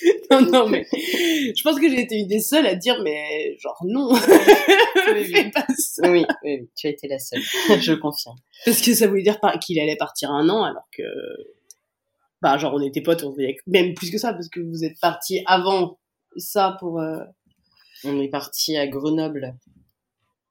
non, 0.30 0.40
non, 0.42 0.68
mais 0.68 0.86
je 0.92 1.62
pense 1.62 1.78
que 1.80 1.88
j'ai 1.88 2.00
été 2.00 2.16
une 2.16 2.28
des 2.28 2.40
seules 2.40 2.66
à 2.66 2.74
dire, 2.74 3.00
mais 3.02 3.56
genre 3.58 3.78
non, 3.84 4.14
fais 4.14 5.50
pas 5.50 5.66
ça. 5.76 6.10
Oui, 6.10 6.24
oui, 6.44 6.68
tu 6.76 6.86
as 6.86 6.90
été 6.90 7.08
la 7.08 7.18
seule. 7.18 7.40
je 7.80 7.94
confirme. 7.94 8.36
Parce 8.64 8.80
que 8.80 8.94
ça 8.94 9.06
voulait 9.06 9.22
dire 9.22 9.40
par- 9.40 9.58
qu'il 9.58 9.78
allait 9.80 9.96
partir 9.96 10.30
un 10.30 10.48
an, 10.48 10.62
alors 10.64 10.86
que, 10.96 11.02
bah, 12.42 12.56
genre 12.58 12.74
on 12.74 12.80
était 12.80 13.00
potes, 13.00 13.24
on 13.24 13.30
voyait 13.30 13.56
même 13.66 13.94
plus 13.94 14.10
que 14.10 14.18
ça, 14.18 14.32
parce 14.32 14.48
que 14.48 14.60
vous 14.60 14.84
êtes 14.84 14.98
partis 15.00 15.42
avant 15.46 15.98
ça 16.36 16.76
pour. 16.78 17.00
euh, 17.00 17.18
On 18.04 18.20
est 18.20 18.28
parti 18.28 18.76
à 18.76 18.86
Grenoble 18.86 19.54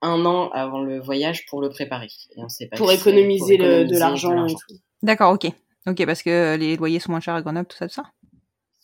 un 0.02 0.26
an 0.26 0.50
avant 0.50 0.82
le 0.82 1.00
voyage 1.00 1.46
pour 1.48 1.62
le 1.62 1.70
préparer. 1.70 2.10
Et 2.36 2.40
on 2.42 2.48
pas 2.70 2.78
pour 2.78 2.92
économiser, 2.92 3.58
pour 3.58 3.66
le, 3.66 3.72
de 3.86 3.96
économiser 3.96 4.00
l'argent 4.00 4.46
et 4.46 4.54
tout. 4.54 4.76
D'accord, 5.02 5.34
ok. 5.34 5.48
Ok, 5.88 6.06
parce 6.06 6.22
que 6.22 6.56
les 6.58 6.76
loyers 6.76 7.00
sont 7.00 7.12
moins 7.12 7.22
chers 7.22 7.34
à 7.36 7.42
Grenoble, 7.42 7.68
tout 7.68 7.78
ça, 7.78 7.88
tout 7.88 7.94
ça. 7.96 8.04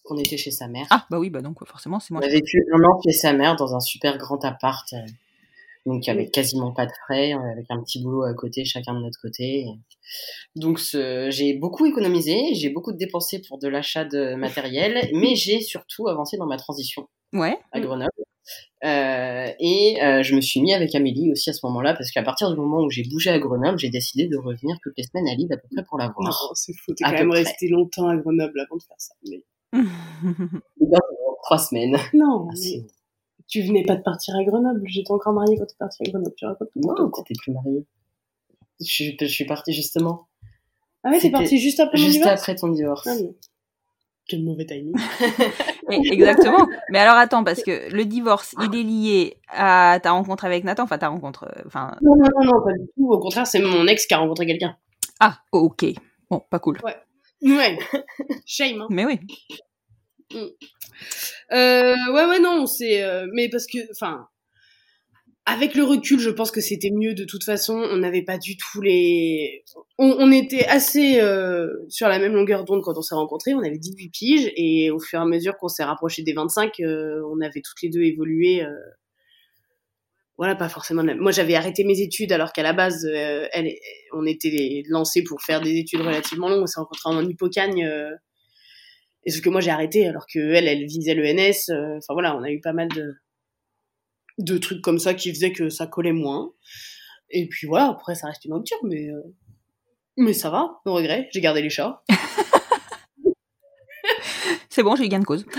On 0.09 0.17
était 0.17 0.37
chez 0.37 0.51
sa 0.51 0.67
mère. 0.67 0.85
Ah, 0.89 1.05
bah 1.09 1.17
oui, 1.19 1.29
bah 1.29 1.41
donc 1.41 1.65
forcément, 1.65 1.99
c'est 1.99 2.11
On 2.13 2.17
moins 2.17 2.25
a 2.25 2.29
vécu 2.29 2.57
un 2.73 2.83
an 2.83 2.99
chez 3.03 3.13
sa 3.13 3.33
mère 3.33 3.55
dans 3.55 3.75
un 3.75 3.79
super 3.79 4.17
grand 4.17 4.43
appart. 4.43 4.91
euh, 4.93 4.97
Donc 5.85 6.07
avec 6.09 6.31
quasiment 6.31 6.71
pas 6.73 6.85
de 6.85 6.91
frais, 7.05 7.33
euh, 7.33 7.51
avec 7.51 7.65
un 7.69 7.81
petit 7.81 8.01
boulot 8.01 8.23
à 8.23 8.33
côté, 8.33 8.65
chacun 8.65 8.93
de 8.93 8.99
notre 8.99 9.19
côté. 9.21 9.65
Donc 10.55 10.79
ce- 10.79 11.29
j'ai 11.31 11.53
beaucoup 11.53 11.85
économisé, 11.85 12.53
j'ai 12.53 12.69
beaucoup 12.69 12.91
dépensé 12.93 13.41
pour 13.47 13.57
de 13.59 13.67
l'achat 13.67 14.03
de 14.05 14.35
matériel, 14.35 15.09
mais 15.13 15.35
j'ai 15.35 15.61
surtout 15.61 16.07
avancé 16.07 16.37
dans 16.37 16.45
ma 16.47 16.57
transition 16.57 17.07
Ouais. 17.33 17.57
à. 17.71 17.79
Grenoble. 17.79 18.11
Euh, 18.83 19.47
et 19.59 20.03
euh, 20.03 20.21
je 20.23 20.35
me 20.35 20.41
suis 20.41 20.61
mis 20.61 20.73
avec 20.73 20.93
Amélie 20.95 21.31
aussi 21.31 21.49
à 21.49 21.53
ce 21.53 21.65
moment-là, 21.65 21.93
parce 21.93 22.11
qu'à 22.11 22.23
partir 22.23 22.49
du 22.51 22.57
moment 22.57 22.81
où 22.83 22.89
j'ai 22.89 23.03
bougé 23.03 23.29
à 23.29 23.39
Grenoble, 23.39 23.79
j'ai 23.79 23.89
décidé 23.89 24.27
de 24.27 24.35
revenir 24.35 24.75
toutes 24.83 24.93
les 24.97 25.03
semaines 25.05 25.29
à 25.29 25.33
Lille 25.35 25.51
à 25.53 25.55
peu 25.57 25.67
près 25.73 25.83
pour 25.85 25.97
la 25.97 26.09
voir. 26.09 26.27
Non, 26.29 26.53
c'est 26.53 26.73
faux, 26.73 26.93
t'es 26.93 27.05
quand 27.05 27.11
même 27.13 27.31
resté 27.31 27.69
longtemps 27.69 28.09
à 28.09 28.17
Grenoble 28.17 28.59
avant 28.59 28.75
de 28.75 28.83
faire 28.83 28.97
ça. 28.99 29.13
Mais... 29.29 29.41
Pendant 29.73 30.99
trois 31.43 31.57
semaines. 31.57 31.97
Non, 32.13 32.47
Ah, 32.51 32.55
tu 33.47 33.61
venais 33.61 33.83
pas 33.83 33.95
de 33.95 34.01
partir 34.01 34.35
à 34.35 34.43
Grenoble, 34.43 34.81
j'étais 34.85 35.11
encore 35.11 35.33
mariée 35.33 35.57
quand 35.57 35.65
t'es 35.65 35.75
partie 35.77 36.03
à 36.07 36.09
Grenoble, 36.11 36.33
tu 36.37 36.45
racontes 36.45 36.69
Non, 36.75 37.09
t'étais 37.11 37.33
plus 37.37 37.51
mariée. 37.51 37.85
Je, 38.79 38.85
suis- 38.85 39.17
je 39.19 39.25
suis 39.25 39.45
partie 39.45 39.73
justement 39.73 40.27
Ah 41.03 41.09
ouais, 41.11 41.19
t'es 41.19 41.29
partie 41.29 41.57
juste 41.59 41.79
après 41.79 41.97
mon 41.97 42.03
juste 42.05 42.17
divorce 42.19 42.39
après 42.41 42.55
ton 42.55 42.69
divorce. 42.69 43.07
Ah, 43.07 43.15
mais... 43.21 43.33
Quel 44.25 44.43
mauvais 44.43 44.65
timing. 44.65 44.95
Exactement. 45.89 46.65
Mais 46.89 46.99
alors 46.99 47.15
attends, 47.17 47.43
parce 47.43 47.61
que 47.61 47.93
le 47.93 48.05
divorce, 48.05 48.55
il 48.63 48.73
est 48.73 48.83
lié 48.83 49.37
à 49.49 49.99
ta 50.01 50.11
rencontre 50.11 50.45
avec 50.45 50.63
Nathan, 50.63 50.83
enfin 50.83 50.97
ta 50.97 51.09
rencontre, 51.09 51.43
euh, 51.43 51.61
enfin. 51.67 51.97
Non, 52.01 52.15
non, 52.15 52.27
non, 52.39 52.45
non, 52.45 52.63
pas 52.63 52.71
du 52.71 52.85
tout. 52.95 53.11
Au 53.11 53.19
contraire, 53.19 53.45
c'est 53.45 53.59
mon 53.59 53.85
ex 53.85 54.05
qui 54.07 54.13
a 54.13 54.19
rencontré 54.19 54.45
quelqu'un. 54.45 54.77
Ah, 55.19 55.39
ok. 55.51 55.85
Bon, 56.29 56.41
pas 56.49 56.59
cool. 56.59 56.79
Ouais. 56.85 56.95
Shame, 58.45 58.81
hein. 58.81 58.87
Mais 58.89 59.05
oui. 59.05 59.19
Euh, 61.51 61.95
ouais, 62.11 62.25
ouais, 62.25 62.39
non, 62.39 62.65
c'est. 62.65 63.03
euh, 63.03 63.27
mais 63.33 63.49
parce 63.49 63.67
que, 63.67 63.77
enfin, 63.91 64.27
avec 65.45 65.75
le 65.75 65.83
recul, 65.83 66.19
je 66.19 66.29
pense 66.29 66.51
que 66.51 66.61
c'était 66.61 66.89
mieux 66.91 67.13
de 67.13 67.25
toute 67.25 67.43
façon. 67.43 67.73
On 67.75 67.97
n'avait 67.97 68.23
pas 68.23 68.37
du 68.37 68.55
tout 68.55 68.81
les. 68.81 69.63
On, 69.97 70.15
on 70.19 70.31
était 70.31 70.65
assez 70.65 71.19
euh, 71.19 71.67
sur 71.89 72.07
la 72.07 72.17
même 72.17 72.33
longueur 72.33 72.63
d'onde 72.63 72.81
quand 72.81 72.97
on 72.97 73.01
s'est 73.01 73.15
rencontrés. 73.15 73.53
On 73.53 73.59
avait 73.59 73.77
18 73.77 74.09
piges 74.09 74.51
et 74.55 74.89
au 74.89 74.99
fur 74.99 75.19
et 75.19 75.21
à 75.21 75.25
mesure 75.25 75.57
qu'on 75.57 75.67
s'est 75.67 75.83
rapproché 75.83 76.23
des 76.23 76.33
25, 76.33 76.79
euh, 76.79 77.21
on 77.29 77.41
avait 77.41 77.61
toutes 77.61 77.81
les 77.83 77.89
deux 77.89 78.03
évolué. 78.03 78.63
Voilà, 80.43 80.55
pas 80.57 80.67
forcément. 80.67 81.03
la- 81.03 81.15
Moi, 81.15 81.31
j'avais 81.31 81.55
arrêté 81.55 81.85
mes 81.85 82.01
études 82.01 82.33
alors 82.33 82.51
qu'à 82.51 82.63
la 82.63 82.73
base, 82.73 83.05
euh, 83.05 83.47
elle, 83.53 83.73
on 84.11 84.25
était 84.25 84.83
lancés 84.89 85.23
pour 85.23 85.41
faire 85.41 85.61
des 85.61 85.77
études 85.77 86.01
relativement 86.01 86.49
longues. 86.49 86.63
On 86.63 86.67
s'est 86.67 86.81
rencontrés 86.81 87.09
en 87.09 87.25
hippocagne. 87.25 87.85
euh, 87.85 88.11
et 89.25 89.31
ce 89.31 89.41
que 89.41 89.47
moi 89.49 89.61
j'ai 89.61 89.71
arrêté 89.71 90.05
alors 90.05 90.25
que 90.27 90.39
elle, 90.39 90.67
elle 90.67 90.83
visait 90.85 91.13
le 91.13 91.23
NS. 91.25 91.69
euh, 91.69 91.95
Enfin 91.97 92.11
voilà, 92.13 92.35
on 92.35 92.43
a 92.43 92.51
eu 92.51 92.59
pas 92.59 92.73
mal 92.73 92.89
de 92.89 93.13
de 94.39 94.57
trucs 94.57 94.81
comme 94.81 94.99
ça 94.99 95.13
qui 95.13 95.29
faisaient 95.33 95.53
que 95.53 95.69
ça 95.69 95.87
collait 95.87 96.11
moins. 96.11 96.51
Et 97.29 97.47
puis 97.47 97.65
voilà, 97.67 97.87
après 97.87 98.15
ça 98.15 98.27
reste 98.27 98.43
une 98.43 98.53
rupture, 98.53 98.79
mais 98.83 99.07
euh, 99.09 99.21
mais 100.17 100.33
ça 100.33 100.49
va, 100.49 100.81
no 100.85 100.93
regret. 100.93 101.29
J'ai 101.31 101.39
gardé 101.39 101.61
les 101.61 101.69
chats. 101.69 102.03
C'est 104.69 104.83
bon, 104.83 104.97
j'ai 104.97 105.05
eu 105.05 105.07
gain 105.07 105.19
de 105.19 105.25
cause. 105.25 105.45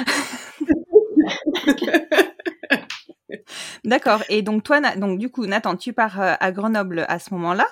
D'accord. 3.84 4.22
Et 4.28 4.42
donc 4.42 4.62
toi, 4.62 4.80
Na- 4.80 4.96
donc 4.96 5.18
du 5.18 5.30
coup, 5.30 5.46
Nathan, 5.46 5.76
tu 5.76 5.92
pars 5.92 6.20
euh, 6.20 6.34
à 6.40 6.52
Grenoble 6.52 7.04
à 7.08 7.18
ce 7.18 7.32
moment-là. 7.34 7.66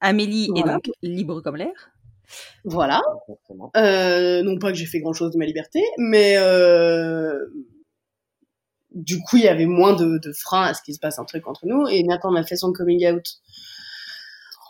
Amélie 0.00 0.50
est 0.56 0.62
donc 0.62 0.90
libre 1.02 1.40
comme 1.40 1.56
l'air. 1.56 1.90
Voilà. 2.64 3.00
Exactement. 3.28 3.70
Euh, 3.76 4.42
non 4.42 4.58
pas 4.58 4.72
que 4.72 4.78
j'ai 4.78 4.86
fait 4.86 5.00
grand 5.00 5.12
chose 5.12 5.30
de 5.30 5.38
ma 5.38 5.44
liberté, 5.46 5.82
mais 5.98 6.36
euh, 6.36 7.38
du 8.90 9.18
coup 9.20 9.36
il 9.36 9.44
y 9.44 9.48
avait 9.48 9.66
moins 9.66 9.94
de, 9.94 10.18
de 10.18 10.32
freins 10.32 10.64
à 10.64 10.74
ce 10.74 10.82
qu'il 10.82 10.94
se 10.94 11.00
passe 11.00 11.18
un 11.18 11.24
truc 11.24 11.46
entre 11.46 11.66
nous. 11.66 11.86
Et 11.88 12.02
Nathan 12.02 12.30
m'a 12.30 12.42
fait 12.44 12.56
son 12.56 12.72
coming 12.72 13.06
out 13.10 13.24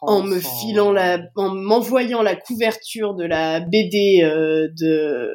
en 0.03 0.23
me 0.23 0.39
filant 0.39 0.93
la, 0.93 1.19
en 1.37 1.55
m'envoyant 1.55 2.23
la 2.23 2.37
couverture 2.37 3.15
de 3.15 3.25
la 3.25 3.61
BD 3.61 4.21
euh, 4.23 4.69
de 4.79 5.33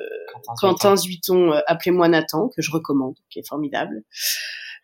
Quentin 0.60 0.96
Zuiton, 0.96 1.54
euh, 1.54 1.60
Appelez-moi 1.68 2.08
Nathan, 2.08 2.50
que 2.50 2.62
je 2.62 2.70
recommande, 2.72 3.16
qui 3.30 3.39
est 3.39 3.48
formidable. 3.48 4.04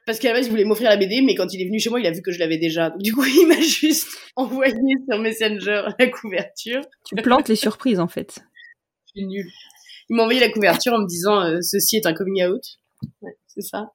Parce 0.06 0.20
qu'à 0.20 0.30
la 0.30 0.36
base, 0.36 0.46
il 0.48 0.50
voulait 0.52 0.66
m'offrir 0.66 0.90
la 0.90 0.98
BD, 0.98 1.22
mais 1.22 1.34
quand 1.36 1.52
il 1.54 1.62
est 1.62 1.66
venu 1.66 1.80
chez 1.80 1.90
moi, 1.90 2.00
il 2.00 2.06
a 2.06 2.12
vu 2.12 2.22
que 2.22 2.32
je 2.32 2.38
l'avais 2.40 2.58
déjà. 2.58 2.92
Donc, 2.92 3.02
du 3.02 3.14
coup, 3.14 3.24
il 3.26 3.48
m'a 3.48 3.60
juste 3.60 4.08
envoyé 4.36 4.74
sur 5.10 5.20
Messenger 5.20 5.84
la 5.98 6.08
couverture. 6.08 6.82
Tu 7.06 7.16
plantes 7.16 7.50
les 7.50 7.56
surprises 7.56 8.00
en 8.00 8.08
fait. 8.08 8.40
Je 9.08 9.20
suis 9.22 9.28
nulle. 9.28 9.50
Il 10.10 10.16
m'a 10.16 10.24
envoyé 10.24 10.40
la 10.40 10.50
couverture 10.50 10.94
en 10.94 11.00
me 11.00 11.08
disant 11.08 11.42
euh, 11.42 11.60
Ceci 11.62 11.96
est 11.98 12.06
un 12.06 12.14
coming 12.14 12.46
out. 12.46 12.62
Ouais, 13.22 13.36
c'est 13.48 13.62
ça. 13.62 13.92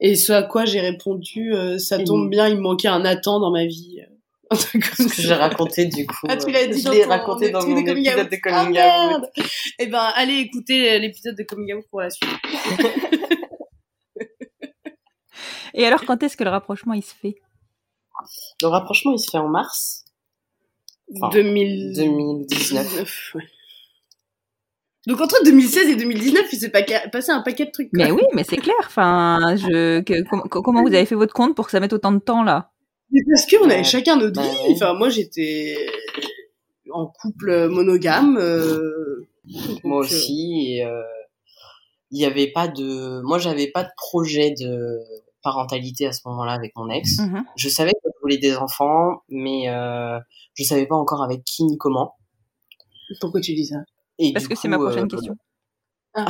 Et 0.00 0.16
ce 0.16 0.32
à 0.32 0.42
quoi 0.42 0.64
j'ai 0.64 0.80
répondu 0.80 1.52
euh, 1.54 1.78
Ça 1.78 2.00
Et- 2.00 2.04
tombe 2.04 2.28
bien, 2.30 2.48
il 2.48 2.56
me 2.56 2.60
manquait 2.62 2.88
un 2.88 3.00
Nathan 3.00 3.38
dans 3.40 3.50
ma 3.52 3.66
vie. 3.66 4.00
Un 4.52 4.56
truc 4.56 4.84
comme 4.96 5.08
Ce 5.08 5.16
que 5.16 5.22
j'ai 5.22 5.32
raconté 5.32 5.86
du 5.86 6.06
coup. 6.06 6.26
Ah, 6.28 6.36
tu 6.36 6.50
l'as 6.50 6.66
dit 6.66 6.80
Je 6.80 6.84
dans 6.84 6.90
l'ai 6.92 7.04
raconté 7.04 7.48
dans 7.50 7.66
mon 7.66 7.80
de 7.80 7.86
coming 7.88 8.04
épisode 8.06 8.24
out. 8.26 8.30
de 8.32 8.36
Coming 8.36 8.78
Ah, 8.78 9.06
Out. 9.06 9.10
merde 9.22 9.30
Eh 9.78 9.86
ben, 9.86 10.12
allez 10.14 10.34
écouter 10.40 10.98
l'épisode 10.98 11.36
de 11.36 11.42
Coming 11.42 11.72
Out 11.74 11.84
pour 11.90 12.02
la 12.02 12.10
suite. 12.10 12.28
Et 15.74 15.86
alors, 15.86 16.04
quand 16.04 16.22
est-ce 16.22 16.36
que 16.36 16.44
le 16.44 16.50
rapprochement 16.50 16.94
il 16.94 17.02
se 17.02 17.14
fait? 17.14 17.36
Le 18.62 18.68
rapprochement, 18.68 19.12
il 19.12 19.18
se 19.18 19.30
fait 19.30 19.38
en 19.38 19.48
mars 19.48 20.04
Enfin, 21.16 21.28
2000... 21.30 21.94
2019. 21.96 23.32
ouais. 23.34 23.42
Donc 25.06 25.20
entre 25.20 25.42
2016 25.44 25.88
et 25.88 25.96
2019, 25.96 26.44
il 26.52 26.58
s'est 26.58 26.70
passé 26.70 27.32
un 27.32 27.42
paquet 27.42 27.66
de 27.66 27.70
trucs. 27.72 27.90
quoi. 27.90 28.04
Mais 28.04 28.10
oui, 28.12 28.22
mais 28.34 28.44
c'est 28.44 28.56
clair. 28.56 28.76
Enfin, 28.86 29.56
je, 29.56 30.00
que- 30.00 30.22
com- 30.28 30.44
co- 30.48 30.62
comment 30.62 30.82
vous 30.82 30.94
avez 30.94 31.06
fait 31.06 31.16
votre 31.16 31.34
compte 31.34 31.56
pour 31.56 31.64
que 31.66 31.72
ça 31.72 31.80
mette 31.80 31.92
autant 31.92 32.12
de 32.12 32.20
temps 32.20 32.44
là? 32.44 32.70
Mais 33.10 33.20
parce 33.28 33.46
qu'on 33.50 33.66
Ouais. 33.66 33.74
avait 33.74 33.84
chacun 33.84 34.16
notre 34.16 34.40
vie. 34.40 34.72
Enfin, 34.74 34.94
moi, 34.94 35.08
j'étais 35.10 35.76
en 36.92 37.06
couple 37.06 37.68
monogame. 37.68 38.38
euh, 38.38 39.26
Moi 39.82 39.98
euh, 39.98 40.00
aussi. 40.04 40.80
euh, 40.84 41.02
Il 42.12 42.20
y 42.20 42.24
avait 42.24 42.52
pas 42.52 42.68
de. 42.68 43.20
Moi, 43.22 43.38
j'avais 43.38 43.66
pas 43.72 43.82
de 43.82 43.90
projet 43.96 44.52
de 44.52 45.00
parentalité 45.42 46.06
à 46.06 46.12
ce 46.12 46.20
moment-là 46.26 46.52
avec 46.52 46.72
mon 46.76 46.88
ex. 46.90 47.18
Mhm. 47.18 47.44
Je 47.56 47.68
savais 47.68 47.92
que 47.92 47.98
je 48.04 48.20
voulais 48.20 48.38
des 48.38 48.56
enfants, 48.56 49.22
mais 49.28 49.68
euh, 49.68 50.18
je 50.54 50.64
savais 50.64 50.86
pas 50.86 50.96
encore 50.96 51.22
avec 51.22 51.44
qui 51.44 51.64
ni 51.64 51.76
comment. 51.78 52.14
Pourquoi 53.20 53.40
tu 53.40 53.54
dis 53.54 53.66
ça? 53.66 53.76
Et 54.18 54.32
Parce 54.32 54.48
que 54.48 54.54
c'est 54.54 54.68
ma 54.68 54.78
prochaine 54.78 55.04
euh, 55.04 55.08
question. 55.08 55.34
Ah. 56.14 56.26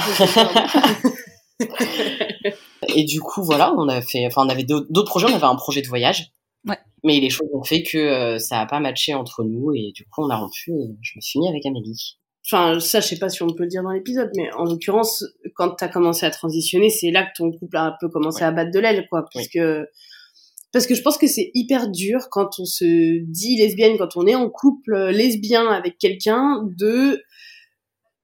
Et 2.88 3.04
du 3.04 3.20
coup, 3.20 3.42
voilà, 3.42 3.72
on 3.76 3.88
a 3.88 4.00
fait, 4.00 4.26
enfin, 4.26 4.44
on 4.44 4.48
avait 4.48 4.64
d'autres 4.64 5.04
projets. 5.04 5.26
On 5.26 5.34
avait 5.34 5.44
un 5.44 5.56
projet 5.56 5.82
de 5.82 5.88
voyage. 5.88 6.32
Ouais. 6.66 6.78
Mais 7.04 7.20
les 7.20 7.30
choses 7.30 7.48
ont 7.52 7.64
fait 7.64 7.82
que 7.82 7.98
euh, 7.98 8.38
ça 8.38 8.60
a 8.60 8.66
pas 8.66 8.80
matché 8.80 9.14
entre 9.14 9.44
nous 9.44 9.72
et 9.74 9.92
du 9.94 10.04
coup, 10.04 10.22
on 10.22 10.30
a 10.30 10.36
rompu 10.36 10.70
et 10.70 10.96
je 11.02 11.12
me 11.16 11.20
suis 11.20 11.40
mis 11.40 11.48
avec 11.48 11.66
Amélie. 11.66 12.18
Enfin, 12.44 12.80
ça, 12.80 13.00
je 13.00 13.06
sais 13.06 13.18
pas 13.18 13.28
si 13.28 13.42
on 13.42 13.48
peut 13.50 13.62
le 13.62 13.68
dire 13.68 13.82
dans 13.84 13.92
l'épisode, 13.92 14.30
mais 14.36 14.52
en 14.54 14.64
l'occurrence, 14.64 15.24
quand 15.54 15.70
t'as 15.76 15.88
commencé 15.88 16.26
à 16.26 16.30
transitionner, 16.30 16.90
c'est 16.90 17.10
là 17.12 17.22
que 17.24 17.30
ton 17.36 17.52
couple 17.52 17.76
a 17.76 17.84
un 17.84 17.94
peu 18.00 18.08
commencé 18.08 18.40
Ouais. 18.40 18.48
à 18.48 18.50
battre 18.50 18.72
de 18.72 18.80
l'aile, 18.80 19.06
quoi. 19.08 19.24
Parce 19.32 19.46
que, 19.48 19.86
parce 20.72 20.86
que 20.86 20.94
je 20.96 21.02
pense 21.02 21.18
que 21.18 21.28
c'est 21.28 21.50
hyper 21.54 21.88
dur 21.88 22.28
quand 22.30 22.58
on 22.58 22.64
se 22.64 23.20
dit 23.24 23.56
lesbienne, 23.58 23.96
quand 23.96 24.16
on 24.16 24.26
est 24.26 24.34
en 24.34 24.50
couple 24.50 25.10
lesbien 25.10 25.68
avec 25.68 25.98
quelqu'un, 25.98 26.64
de, 26.78 27.22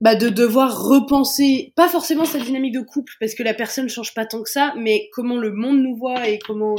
bah, 0.01 0.17
de 0.17 0.29
devoir 0.29 0.83
repenser, 0.83 1.73
pas 1.77 1.89
forcément 1.89 2.25
sa 2.25 2.39
dynamique 2.41 2.75
de 2.75 2.81
couple, 2.81 3.13
parce 3.21 3.35
que 3.35 3.43
la 3.45 3.55
personne 3.55 3.89
change 3.89 4.15
pas 4.15 4.27
tant 4.27 4.43
que 4.43 4.51
ça, 4.51 4.75
mais 4.77 5.09
comment 5.13 5.37
le 5.37 5.53
monde 5.53 5.79
nous 5.81 5.97
voit 5.97 6.29
et 6.29 6.39
comment, 6.41 6.75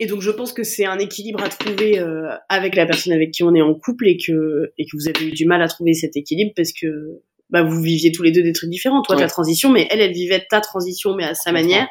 et 0.00 0.06
donc 0.06 0.22
je 0.22 0.30
pense 0.30 0.54
que 0.54 0.64
c'est 0.64 0.86
un 0.86 0.98
équilibre 0.98 1.42
à 1.42 1.48
trouver 1.50 1.98
euh, 1.98 2.34
avec 2.48 2.74
la 2.74 2.86
personne 2.86 3.12
avec 3.12 3.32
qui 3.32 3.42
on 3.42 3.54
est 3.54 3.60
en 3.60 3.74
couple 3.74 4.08
et 4.08 4.16
que 4.16 4.72
et 4.78 4.86
que 4.86 4.90
vous 4.94 5.08
avez 5.08 5.28
eu 5.28 5.30
du 5.30 5.44
mal 5.44 5.60
à 5.60 5.68
trouver 5.68 5.92
cet 5.92 6.16
équilibre 6.16 6.52
parce 6.56 6.72
que 6.72 7.20
bah 7.50 7.62
vous 7.62 7.82
viviez 7.82 8.10
tous 8.10 8.22
les 8.22 8.32
deux 8.32 8.42
des 8.42 8.54
trucs 8.54 8.70
différents. 8.70 9.02
Toi 9.02 9.16
Ouais. 9.16 9.22
ta 9.22 9.28
transition, 9.28 9.70
mais 9.70 9.86
elle 9.90 10.00
elle 10.00 10.12
vivait 10.12 10.44
ta 10.48 10.62
transition 10.62 11.14
mais 11.14 11.24
à 11.24 11.34
sa 11.34 11.52
manière. 11.52 11.86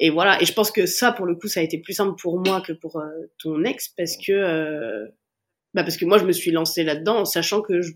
Et 0.00 0.10
voilà. 0.10 0.40
Et 0.42 0.44
je 0.44 0.52
pense 0.52 0.70
que 0.70 0.84
ça 0.84 1.12
pour 1.12 1.24
le 1.24 1.34
coup 1.34 1.48
ça 1.48 1.60
a 1.60 1.62
été 1.62 1.78
plus 1.78 1.94
simple 1.94 2.14
pour 2.20 2.38
moi 2.38 2.60
que 2.60 2.74
pour 2.74 2.98
euh, 2.98 3.08
ton 3.42 3.64
ex 3.64 3.88
parce 3.96 4.18
que 4.18 4.32
euh, 4.32 5.06
bah 5.72 5.82
parce 5.82 5.96
que 5.96 6.04
moi 6.04 6.18
je 6.18 6.24
me 6.24 6.32
suis 6.32 6.50
lancée 6.50 6.84
là-dedans 6.84 7.20
en 7.20 7.24
sachant 7.24 7.62
que 7.62 7.80
je 7.80 7.92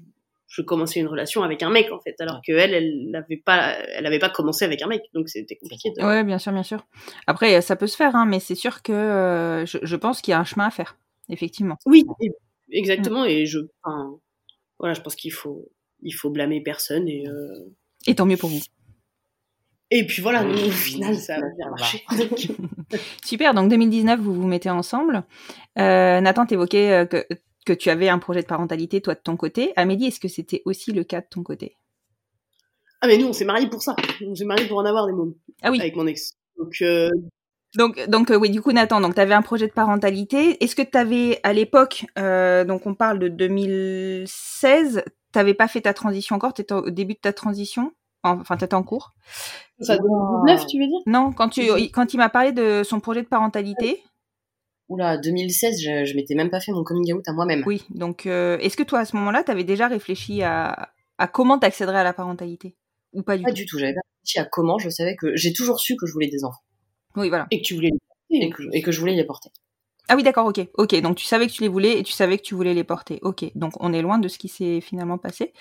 je 0.48 0.62
commençais 0.62 1.00
une 1.00 1.08
relation 1.08 1.42
avec 1.42 1.62
un 1.62 1.70
mec 1.70 1.90
en 1.92 2.00
fait, 2.00 2.14
alors 2.20 2.40
que 2.46 2.52
elle, 2.52 2.74
elle 2.74 3.10
n'avait 3.10 3.36
pas, 3.36 3.76
elle 3.94 4.06
avait 4.06 4.18
pas 4.18 4.30
commencé 4.30 4.64
avec 4.64 4.82
un 4.82 4.86
mec, 4.86 5.02
donc 5.12 5.28
c'était 5.28 5.56
compliqué. 5.56 5.90
De... 5.96 6.04
Ouais, 6.04 6.24
bien 6.24 6.38
sûr, 6.38 6.52
bien 6.52 6.62
sûr. 6.62 6.86
Après, 7.26 7.60
ça 7.60 7.76
peut 7.76 7.86
se 7.86 7.96
faire, 7.96 8.14
hein, 8.14 8.26
mais 8.26 8.40
c'est 8.40 8.54
sûr 8.54 8.82
que 8.82 8.92
euh, 8.92 9.66
je, 9.66 9.78
je, 9.82 9.96
pense 9.96 10.22
qu'il 10.22 10.32
y 10.32 10.34
a 10.34 10.40
un 10.40 10.44
chemin 10.44 10.66
à 10.66 10.70
faire, 10.70 10.98
effectivement. 11.28 11.76
Oui, 11.86 12.04
exactement, 12.70 13.24
et 13.24 13.46
je, 13.46 13.58
enfin, 13.82 14.18
voilà, 14.78 14.94
je 14.94 15.00
pense 15.00 15.16
qu'il 15.16 15.32
faut, 15.32 15.68
il 16.02 16.12
faut 16.12 16.30
blâmer 16.30 16.62
personne 16.62 17.08
et. 17.08 17.26
Euh... 17.28 17.74
Et 18.06 18.14
tant 18.14 18.26
mieux 18.26 18.36
pour 18.36 18.50
vous. 18.50 18.60
Et 19.90 20.04
puis 20.04 20.20
voilà, 20.20 20.44
au 20.44 20.70
final, 20.70 21.16
ça 21.16 21.36
a 21.36 21.40
bien 21.40 21.70
marché. 21.70 22.04
Super, 23.24 23.54
donc 23.54 23.70
2019, 23.70 24.18
vous 24.18 24.34
vous 24.34 24.46
mettez 24.46 24.70
ensemble. 24.70 25.22
Euh, 25.78 26.20
Nathan, 26.20 26.44
t'évoquais 26.44 26.90
euh, 26.90 27.06
que 27.06 27.24
que 27.66 27.72
tu 27.72 27.90
avais 27.90 28.08
un 28.08 28.18
projet 28.18 28.40
de 28.40 28.46
parentalité, 28.46 29.02
toi, 29.02 29.14
de 29.14 29.20
ton 29.20 29.36
côté. 29.36 29.72
Amélie, 29.76 30.06
est-ce 30.06 30.20
que 30.20 30.28
c'était 30.28 30.62
aussi 30.64 30.92
le 30.92 31.04
cas 31.04 31.20
de 31.20 31.26
ton 31.28 31.42
côté? 31.42 31.76
Ah, 33.02 33.08
mais 33.08 33.18
nous, 33.18 33.26
on 33.26 33.32
s'est 33.32 33.44
mariés 33.44 33.68
pour 33.68 33.82
ça. 33.82 33.94
On 34.24 34.34
s'est 34.34 34.46
mariés 34.46 34.66
pour 34.66 34.78
en 34.78 34.84
avoir 34.84 35.06
des 35.06 35.12
mômes. 35.12 35.34
Ah 35.62 35.70
oui. 35.70 35.80
Avec 35.80 35.96
mon 35.96 36.06
ex. 36.06 36.32
Donc, 36.56 36.76
euh... 36.80 37.10
donc, 37.74 38.08
donc 38.08 38.30
euh, 38.30 38.38
oui, 38.38 38.48
du 38.48 38.62
coup, 38.62 38.72
Nathan, 38.72 39.00
donc 39.00 39.14
tu 39.14 39.20
avais 39.20 39.34
un 39.34 39.42
projet 39.42 39.66
de 39.66 39.72
parentalité. 39.72 40.62
Est-ce 40.64 40.74
que 40.74 40.82
tu 40.82 40.96
avais, 40.96 41.40
à 41.42 41.52
l'époque, 41.52 42.06
euh, 42.18 42.64
donc 42.64 42.86
on 42.86 42.94
parle 42.94 43.18
de 43.18 43.28
2016, 43.28 45.02
tu 45.04 45.38
n'avais 45.38 45.54
pas 45.54 45.68
fait 45.68 45.82
ta 45.82 45.92
transition 45.92 46.36
encore? 46.36 46.54
Tu 46.54 46.62
étais 46.62 46.72
au 46.72 46.90
début 46.90 47.14
de 47.14 47.20
ta 47.20 47.32
transition? 47.32 47.92
Enfin, 48.22 48.56
tu 48.56 48.64
étais 48.64 48.74
en 48.74 48.82
cours? 48.82 49.12
Ça, 49.80 49.98
2019, 49.98 50.66
tu 50.66 50.78
veux 50.80 50.86
dire? 50.86 51.00
Non, 51.06 51.32
quand, 51.32 51.48
tu, 51.50 51.62
quand 51.92 52.14
il 52.14 52.16
m'a 52.16 52.28
parlé 52.28 52.52
de 52.52 52.82
son 52.82 53.00
projet 53.00 53.22
de 53.22 53.28
parentalité. 53.28 54.02
Oula, 54.88 55.18
2016, 55.18 55.80
je, 55.80 56.04
je 56.04 56.14
m'étais 56.14 56.34
même 56.34 56.50
pas 56.50 56.60
fait 56.60 56.72
mon 56.72 56.84
coming 56.84 57.12
out 57.12 57.26
à 57.28 57.32
moi-même. 57.32 57.62
Oui, 57.66 57.84
donc 57.90 58.26
euh, 58.26 58.56
est-ce 58.58 58.76
que 58.76 58.84
toi, 58.84 59.00
à 59.00 59.04
ce 59.04 59.16
moment-là, 59.16 59.42
tu 59.42 59.50
avais 59.50 59.64
déjà 59.64 59.88
réfléchi 59.88 60.42
à, 60.42 60.90
à 61.18 61.26
comment 61.26 61.58
t'accéderais 61.58 61.98
à 61.98 62.04
la 62.04 62.12
parentalité? 62.12 62.76
Ou 63.12 63.22
pas 63.22 63.36
du 63.36 63.42
pas 63.42 63.50
tout? 63.50 63.56
du 63.56 63.66
tout, 63.66 63.78
j'avais 63.78 63.94
pas 63.94 64.00
réfléchi 64.20 64.38
à 64.38 64.44
comment, 64.44 64.78
je 64.78 64.88
savais 64.88 65.16
que 65.16 65.34
j'ai 65.34 65.52
toujours 65.52 65.80
su 65.80 65.96
que 65.96 66.06
je 66.06 66.12
voulais 66.12 66.28
des 66.28 66.44
enfants. 66.44 66.62
Oui, 67.16 67.28
voilà. 67.28 67.46
Et 67.50 67.60
que 67.60 67.66
tu 67.66 67.74
voulais 67.74 67.90
les 67.90 67.98
porter. 67.98 68.46
Et 68.46 68.50
que, 68.50 68.62
et 68.76 68.82
que 68.82 68.92
je 68.92 69.00
voulais 69.00 69.14
les 69.14 69.24
porter. 69.24 69.50
Ah 70.08 70.14
oui, 70.14 70.22
d'accord, 70.22 70.46
ok. 70.46 70.60
Ok, 70.74 70.94
donc 71.00 71.16
tu 71.16 71.24
savais 71.24 71.46
que 71.48 71.52
tu 71.52 71.62
les 71.62 71.68
voulais 71.68 71.98
et 71.98 72.02
tu 72.02 72.12
savais 72.12 72.38
que 72.38 72.42
tu 72.42 72.54
voulais 72.54 72.74
les 72.74 72.84
porter. 72.84 73.18
Ok, 73.22 73.44
donc 73.56 73.72
on 73.80 73.92
est 73.92 74.02
loin 74.02 74.18
de 74.18 74.28
ce 74.28 74.38
qui 74.38 74.48
s'est 74.48 74.80
finalement 74.80 75.18
passé. 75.18 75.52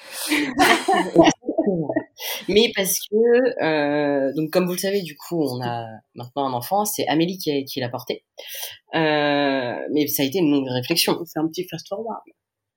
Mais 2.47 2.71
parce 2.75 2.99
que, 2.99 3.63
euh, 3.63 4.31
donc 4.35 4.51
comme 4.51 4.65
vous 4.65 4.73
le 4.73 4.77
savez, 4.77 5.01
du 5.01 5.15
coup, 5.17 5.41
on 5.41 5.61
a 5.63 5.85
maintenant 6.13 6.47
un 6.47 6.53
enfant, 6.53 6.85
c'est 6.85 7.07
Amélie 7.07 7.37
qui, 7.37 7.65
qui 7.65 7.79
l'a 7.79 7.89
porté. 7.89 8.23
Euh, 8.93 9.75
mais 9.91 10.07
ça 10.07 10.23
a 10.23 10.25
été 10.25 10.39
une 10.39 10.51
longue 10.51 10.69
réflexion. 10.69 11.19
C'est 11.25 11.39
un 11.39 11.47
petit 11.47 11.67
fast 11.67 11.87
forward. 11.87 12.21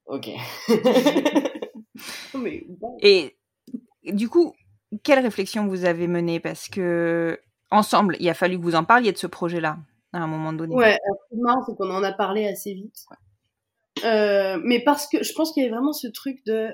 Ok. 0.07 0.31
mais 2.35 2.65
bon. 2.69 2.97
Et 3.03 3.37
du 4.05 4.29
coup, 4.29 4.55
quelle 5.03 5.19
réflexion 5.21 5.67
vous 5.67 5.85
avez 5.85 6.07
menée? 6.09 6.41
Parce 6.41 6.69
que 6.69 7.39
ensemble, 7.71 8.17
il 8.21 8.29
a 8.29 8.35
fallu 8.35 8.59
que 8.59 8.63
vous 8.63 8.75
en 8.75 8.85
parliez 8.85 9.13
de 9.13 9.19
ce 9.19 9.27
projet-là 9.27 9.77
à 10.13 10.19
un 10.19 10.27
moment 10.27 10.53
donné. 10.53 10.75
Ouais, 10.75 10.93
ce 10.93 11.29
qui 11.29 11.41
est 11.41 11.43
marrant, 11.43 11.65
c'est 11.67 11.77
qu'on 11.77 11.91
en 11.91 12.03
a 12.03 12.13
parlé 12.13 12.47
assez 12.47 12.75
vite. 12.75 13.07
Euh, 14.05 14.61
mais 14.63 14.83
parce 14.83 15.07
que 15.09 15.23
je 15.23 15.33
pense 15.33 15.53
qu'il 15.53 15.63
y 15.63 15.67
avait 15.67 15.75
vraiment 15.75 15.93
ce 15.93 16.07
truc 16.07 16.45
de 16.47 16.73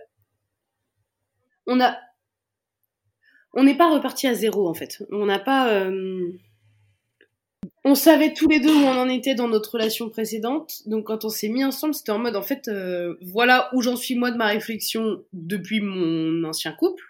on 1.66 1.80
a 1.80 1.96
on 3.54 3.64
n'est 3.64 3.76
pas 3.76 3.90
reparti 3.90 4.26
à 4.26 4.34
zéro 4.34 4.68
en 4.68 4.74
fait. 4.74 5.02
On 5.10 5.26
n'a 5.26 5.38
pas 5.38 5.72
euh... 5.72 6.32
on 7.84 7.94
savait 7.94 8.34
tous 8.34 8.48
les 8.48 8.60
deux 8.60 8.74
où 8.74 8.84
on 8.84 8.98
en 8.98 9.08
était 9.08 9.34
dans 9.34 9.48
notre 9.48 9.72
relation 9.72 10.10
précédente. 10.10 10.82
Donc 10.86 11.06
quand 11.06 11.24
on 11.24 11.28
s'est 11.28 11.48
mis 11.48 11.64
ensemble, 11.64 11.94
c'était 11.94 12.12
en 12.12 12.18
mode 12.18 12.36
en 12.36 12.42
fait 12.42 12.68
euh, 12.68 13.16
voilà 13.22 13.70
où 13.72 13.80
j'en 13.80 13.96
suis 13.96 14.16
moi 14.16 14.30
de 14.30 14.36
ma 14.36 14.48
réflexion 14.48 15.22
depuis 15.32 15.80
mon 15.80 16.44
ancien 16.46 16.72
couple. 16.72 17.04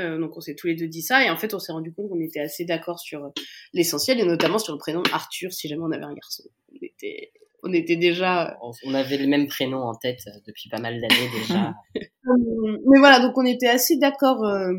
Euh, 0.00 0.18
donc 0.18 0.36
on 0.36 0.40
s'est 0.40 0.54
tous 0.54 0.66
les 0.66 0.74
deux 0.74 0.88
dit 0.88 1.02
ça 1.02 1.24
et 1.24 1.30
en 1.30 1.36
fait 1.36 1.54
on 1.54 1.58
s'est 1.58 1.72
rendu 1.72 1.92
compte 1.92 2.08
qu'on 2.08 2.20
était 2.20 2.40
assez 2.40 2.64
d'accord 2.64 2.98
sur 2.98 3.32
l'essentiel 3.72 4.20
et 4.20 4.24
notamment 4.24 4.58
sur 4.58 4.72
le 4.72 4.78
prénom 4.78 5.02
Arthur 5.12 5.52
si 5.52 5.68
jamais 5.68 5.82
on 5.82 5.92
avait 5.92 6.04
un 6.04 6.14
garçon. 6.14 6.44
On 6.72 6.76
était 6.82 7.32
on 7.62 7.72
était 7.72 7.96
déjà. 7.96 8.58
On 8.84 8.94
avait 8.94 9.18
le 9.18 9.26
même 9.26 9.46
prénom 9.46 9.82
en 9.82 9.94
tête 9.94 10.22
depuis 10.46 10.68
pas 10.68 10.78
mal 10.78 11.00
d'années 11.00 11.30
déjà. 11.38 11.74
Mais 11.94 12.98
voilà, 12.98 13.20
donc 13.20 13.36
on 13.36 13.44
était 13.44 13.68
assez 13.68 13.96
d'accord 13.96 14.44
euh, 14.44 14.72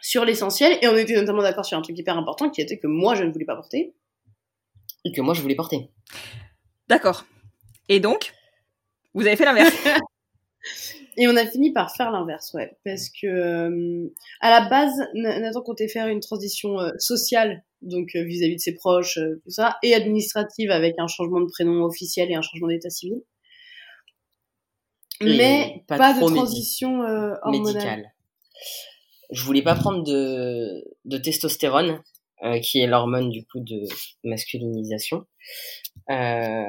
sur 0.00 0.24
l'essentiel 0.24 0.78
et 0.82 0.88
on 0.88 0.96
était 0.96 1.14
notamment 1.14 1.42
d'accord 1.42 1.64
sur 1.64 1.78
un 1.78 1.82
truc 1.82 1.98
hyper 1.98 2.16
important 2.16 2.50
qui 2.50 2.60
était 2.60 2.78
que 2.78 2.86
moi 2.86 3.14
je 3.14 3.24
ne 3.24 3.32
voulais 3.32 3.44
pas 3.44 3.56
porter. 3.56 3.94
Et 5.04 5.12
que 5.12 5.20
moi 5.20 5.34
je 5.34 5.42
voulais 5.42 5.54
porter. 5.54 5.90
D'accord. 6.88 7.24
Et 7.88 8.00
donc, 8.00 8.32
vous 9.14 9.26
avez 9.26 9.36
fait 9.36 9.44
l'inverse. 9.44 9.74
Et 11.16 11.28
on 11.28 11.36
a 11.36 11.46
fini 11.46 11.72
par 11.72 11.94
faire 11.94 12.10
l'inverse, 12.10 12.52
ouais, 12.54 12.76
parce 12.84 13.08
que 13.08 13.26
euh, 13.26 14.08
à 14.40 14.50
la 14.50 14.68
base, 14.68 14.92
Nathan 15.14 15.62
comptait 15.62 15.88
faire 15.88 16.08
une 16.08 16.20
transition 16.20 16.78
euh, 16.80 16.90
sociale, 16.98 17.64
donc 17.82 18.10
euh, 18.14 18.22
vis-à-vis 18.22 18.56
de 18.56 18.60
ses 18.60 18.74
proches, 18.74 19.18
euh, 19.18 19.40
tout 19.44 19.50
ça, 19.50 19.76
et 19.82 19.94
administrative 19.94 20.70
avec 20.70 20.94
un 20.98 21.06
changement 21.06 21.40
de 21.40 21.46
prénom 21.46 21.84
officiel 21.84 22.30
et 22.30 22.34
un 22.34 22.42
changement 22.42 22.68
d'état 22.68 22.90
civil. 22.90 23.22
Et 25.20 25.36
Mais 25.36 25.84
pas 25.86 26.14
de 26.14 26.20
transition 26.20 27.02
euh, 27.02 27.34
hormonale. 27.42 27.74
Médical. 27.74 28.12
Je 29.30 29.42
voulais 29.44 29.62
pas 29.62 29.74
prendre 29.74 30.02
de, 30.02 30.84
de 31.04 31.18
testostérone, 31.18 32.02
qui 32.62 32.80
est 32.80 32.86
l'hormone 32.86 33.28
du 33.28 33.44
coup 33.44 33.60
de 33.60 33.82
masculinisation, 34.24 35.26
euh, 36.08 36.64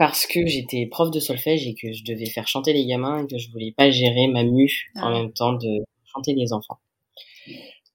parce 0.00 0.26
que 0.26 0.46
j'étais 0.46 0.86
prof 0.86 1.10
de 1.10 1.20
solfège 1.20 1.66
et 1.66 1.74
que 1.74 1.92
je 1.92 2.02
devais 2.04 2.24
faire 2.24 2.48
chanter 2.48 2.72
les 2.72 2.86
gamins 2.86 3.22
et 3.22 3.26
que 3.26 3.36
je 3.36 3.50
voulais 3.50 3.74
pas 3.76 3.90
gérer 3.90 4.28
ma 4.28 4.44
mue 4.44 4.90
en 4.96 5.08
Ah. 5.08 5.12
même 5.12 5.30
temps 5.30 5.52
de 5.52 5.84
chanter 6.10 6.32
les 6.32 6.54
enfants. 6.54 6.78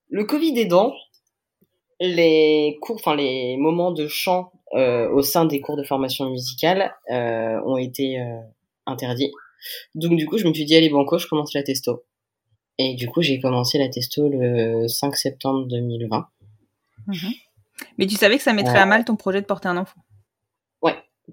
Le 0.10 0.24
Covid 0.24 0.56
aidant, 0.60 0.94
les 2.00 2.78
cours, 2.80 2.98
enfin 2.98 3.16
les 3.16 3.58
moments 3.58 3.92
de 3.92 4.08
chant 4.08 4.52
euh, 4.76 5.10
au 5.10 5.24
sein 5.24 5.46
des 5.46 5.62
cours 5.62 5.78
de 5.78 5.84
formation 5.84 6.30
musicale 6.30 6.94
euh, 7.10 7.60
ont 7.66 7.78
été 7.78 8.20
euh, 8.20 8.40
interdits. 8.86 9.32
Donc 9.96 10.16
du 10.16 10.28
coup, 10.28 10.38
je 10.38 10.48
me 10.48 10.54
suis 10.54 10.66
dit 10.66 10.76
allez 10.76 10.90
banco, 10.90 11.18
je 11.18 11.26
commence 11.26 11.56
la 11.56 11.64
testo. 11.64 12.04
Et 12.78 12.94
du 12.94 13.08
coup, 13.08 13.24
j'ai 13.24 13.40
commencé 13.40 13.80
la 13.80 13.90
testo 13.90 14.30
le 14.30 14.88
5 14.88 15.16
septembre 15.18 15.66
2020. 15.66 16.28
Mhm. 17.08 17.16
Mais 17.98 18.06
tu 18.06 18.14
savais 18.16 18.38
que 18.38 18.44
ça 18.44 18.54
mettrait 18.54 18.78
à 18.78 18.86
mal 18.86 19.06
ton 19.06 19.16
projet 19.16 19.42
de 19.42 19.48
porter 19.48 19.70
un 19.70 19.78
enfant. 19.78 20.05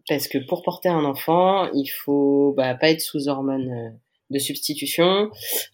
Parce 0.08 0.28
que 0.28 0.38
pour 0.38 0.62
porter 0.62 0.88
un 0.88 1.04
enfant, 1.04 1.70
il 1.72 1.86
faut 1.86 2.54
bah, 2.56 2.74
pas 2.74 2.90
être 2.90 3.00
sous 3.00 3.28
hormones 3.28 3.70
euh, 3.70 3.90
de 4.30 4.38
substitution. 4.38 5.30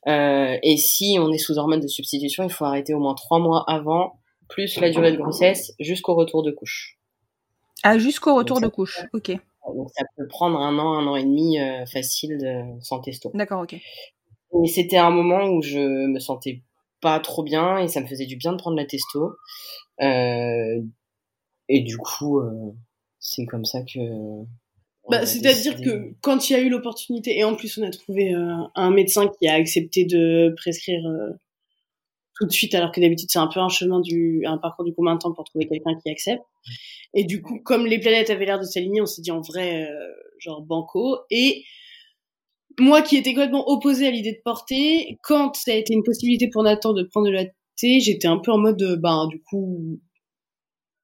Euh, 0.07 0.59
et 0.62 0.76
si 0.76 1.16
on 1.20 1.33
est 1.33 1.38
sous 1.38 1.59
hormones 1.59 1.81
de 1.81 1.88
substitution, 1.88 2.44
il 2.44 2.50
faut 2.50 2.64
arrêter 2.64 2.94
au 2.94 2.98
moins 2.98 3.14
trois 3.14 3.38
mois 3.38 3.64
avant, 3.68 4.20
plus 4.48 4.78
la 4.81 4.90
durée 4.90 5.12
de 5.12 5.16
grossesse, 5.16 5.72
jusqu'au 5.78 6.14
retour 6.14 6.42
de 6.42 6.50
couche. 6.50 6.98
Ah, 7.83 7.98
jusqu'au 7.98 8.35
retour 8.35 8.61
Donc 8.61 8.70
de 8.70 8.74
couche. 8.74 8.98
Ok. 9.12 9.31
Donc 9.74 9.90
ça 9.94 10.04
peut 10.16 10.26
prendre 10.26 10.59
un 10.59 10.78
an, 10.78 10.94
un 10.94 11.07
an 11.07 11.16
et 11.16 11.24
demi 11.24 11.61
euh, 11.61 11.85
facile 11.87 12.38
de, 12.38 12.81
sans 12.83 13.00
testo. 13.00 13.31
D'accord, 13.35 13.62
ok. 13.62 13.74
Et 13.74 14.66
c'était 14.66 14.96
un 14.96 15.11
moment 15.11 15.44
où 15.48 15.62
je 15.62 15.78
me 15.78 16.18
sentais 16.18 16.62
pas 17.00 17.20
trop 17.20 17.42
bien 17.42 17.78
et 17.78 17.88
ça 17.88 18.00
me 18.00 18.07
faisait 18.07 18.26
du 18.26 18.37
bien 18.37 18.52
de 18.52 18.57
prendre 18.57 18.76
la 18.76 18.87
testo. 18.87 19.37
Euh, 20.00 20.81
et 21.68 21.81
du 21.81 21.98
coup, 21.98 22.40
euh, 22.40 22.72
c'est 23.28 23.46
comme 23.46 23.64
ça 23.64 23.82
que. 23.82 24.00
Bah, 25.10 25.24
C'est-à-dire 25.24 25.80
que 25.80 26.14
quand 26.20 26.48
il 26.48 26.52
y 26.52 26.56
a 26.56 26.60
eu 26.60 26.68
l'opportunité, 26.68 27.38
et 27.38 27.44
en 27.44 27.54
plus 27.54 27.78
on 27.78 27.82
a 27.82 27.90
trouvé 27.90 28.34
euh, 28.34 28.54
un 28.74 28.90
médecin 28.90 29.28
qui 29.28 29.48
a 29.48 29.54
accepté 29.54 30.04
de 30.04 30.52
prescrire 30.56 31.06
euh, 31.06 31.32
tout 32.38 32.46
de 32.46 32.52
suite, 32.52 32.74
alors 32.74 32.92
que 32.92 33.00
d'habitude 33.00 33.28
c'est 33.30 33.38
un 33.38 33.46
peu 33.46 33.60
un 33.60 33.70
chemin 33.70 34.00
du, 34.00 34.42
un 34.46 34.58
parcours 34.58 34.84
du 34.84 34.92
combien 34.94 35.14
de 35.14 35.18
temps 35.18 35.32
pour 35.32 35.44
trouver 35.44 35.66
quelqu'un 35.66 35.98
qui 36.02 36.10
accepte. 36.10 36.42
Et 37.14 37.24
du 37.24 37.40
coup, 37.40 37.58
comme 37.64 37.86
les 37.86 37.98
planètes 37.98 38.28
avaient 38.30 38.44
l'air 38.44 38.58
de 38.58 38.64
s'aligner, 38.64 39.00
on 39.00 39.06
s'est 39.06 39.22
dit 39.22 39.30
en 39.30 39.40
vrai, 39.40 39.88
euh, 39.90 40.12
genre 40.40 40.60
banco. 40.60 41.18
Et 41.30 41.64
moi 42.78 43.00
qui 43.00 43.16
étais 43.16 43.32
complètement 43.32 43.68
opposée 43.68 44.06
à 44.06 44.10
l'idée 44.10 44.32
de 44.32 44.42
porter, 44.44 45.18
quand 45.22 45.54
ça 45.54 45.72
a 45.72 45.74
été 45.74 45.94
une 45.94 46.02
possibilité 46.02 46.48
pour 46.48 46.62
Nathan 46.62 46.92
de 46.92 47.02
prendre 47.02 47.28
de 47.28 47.32
la 47.32 47.44
thé, 47.76 48.00
j'étais 48.00 48.28
un 48.28 48.38
peu 48.38 48.52
en 48.52 48.58
mode, 48.58 48.98
ben 49.00 49.26
du 49.28 49.42
coup, 49.42 49.98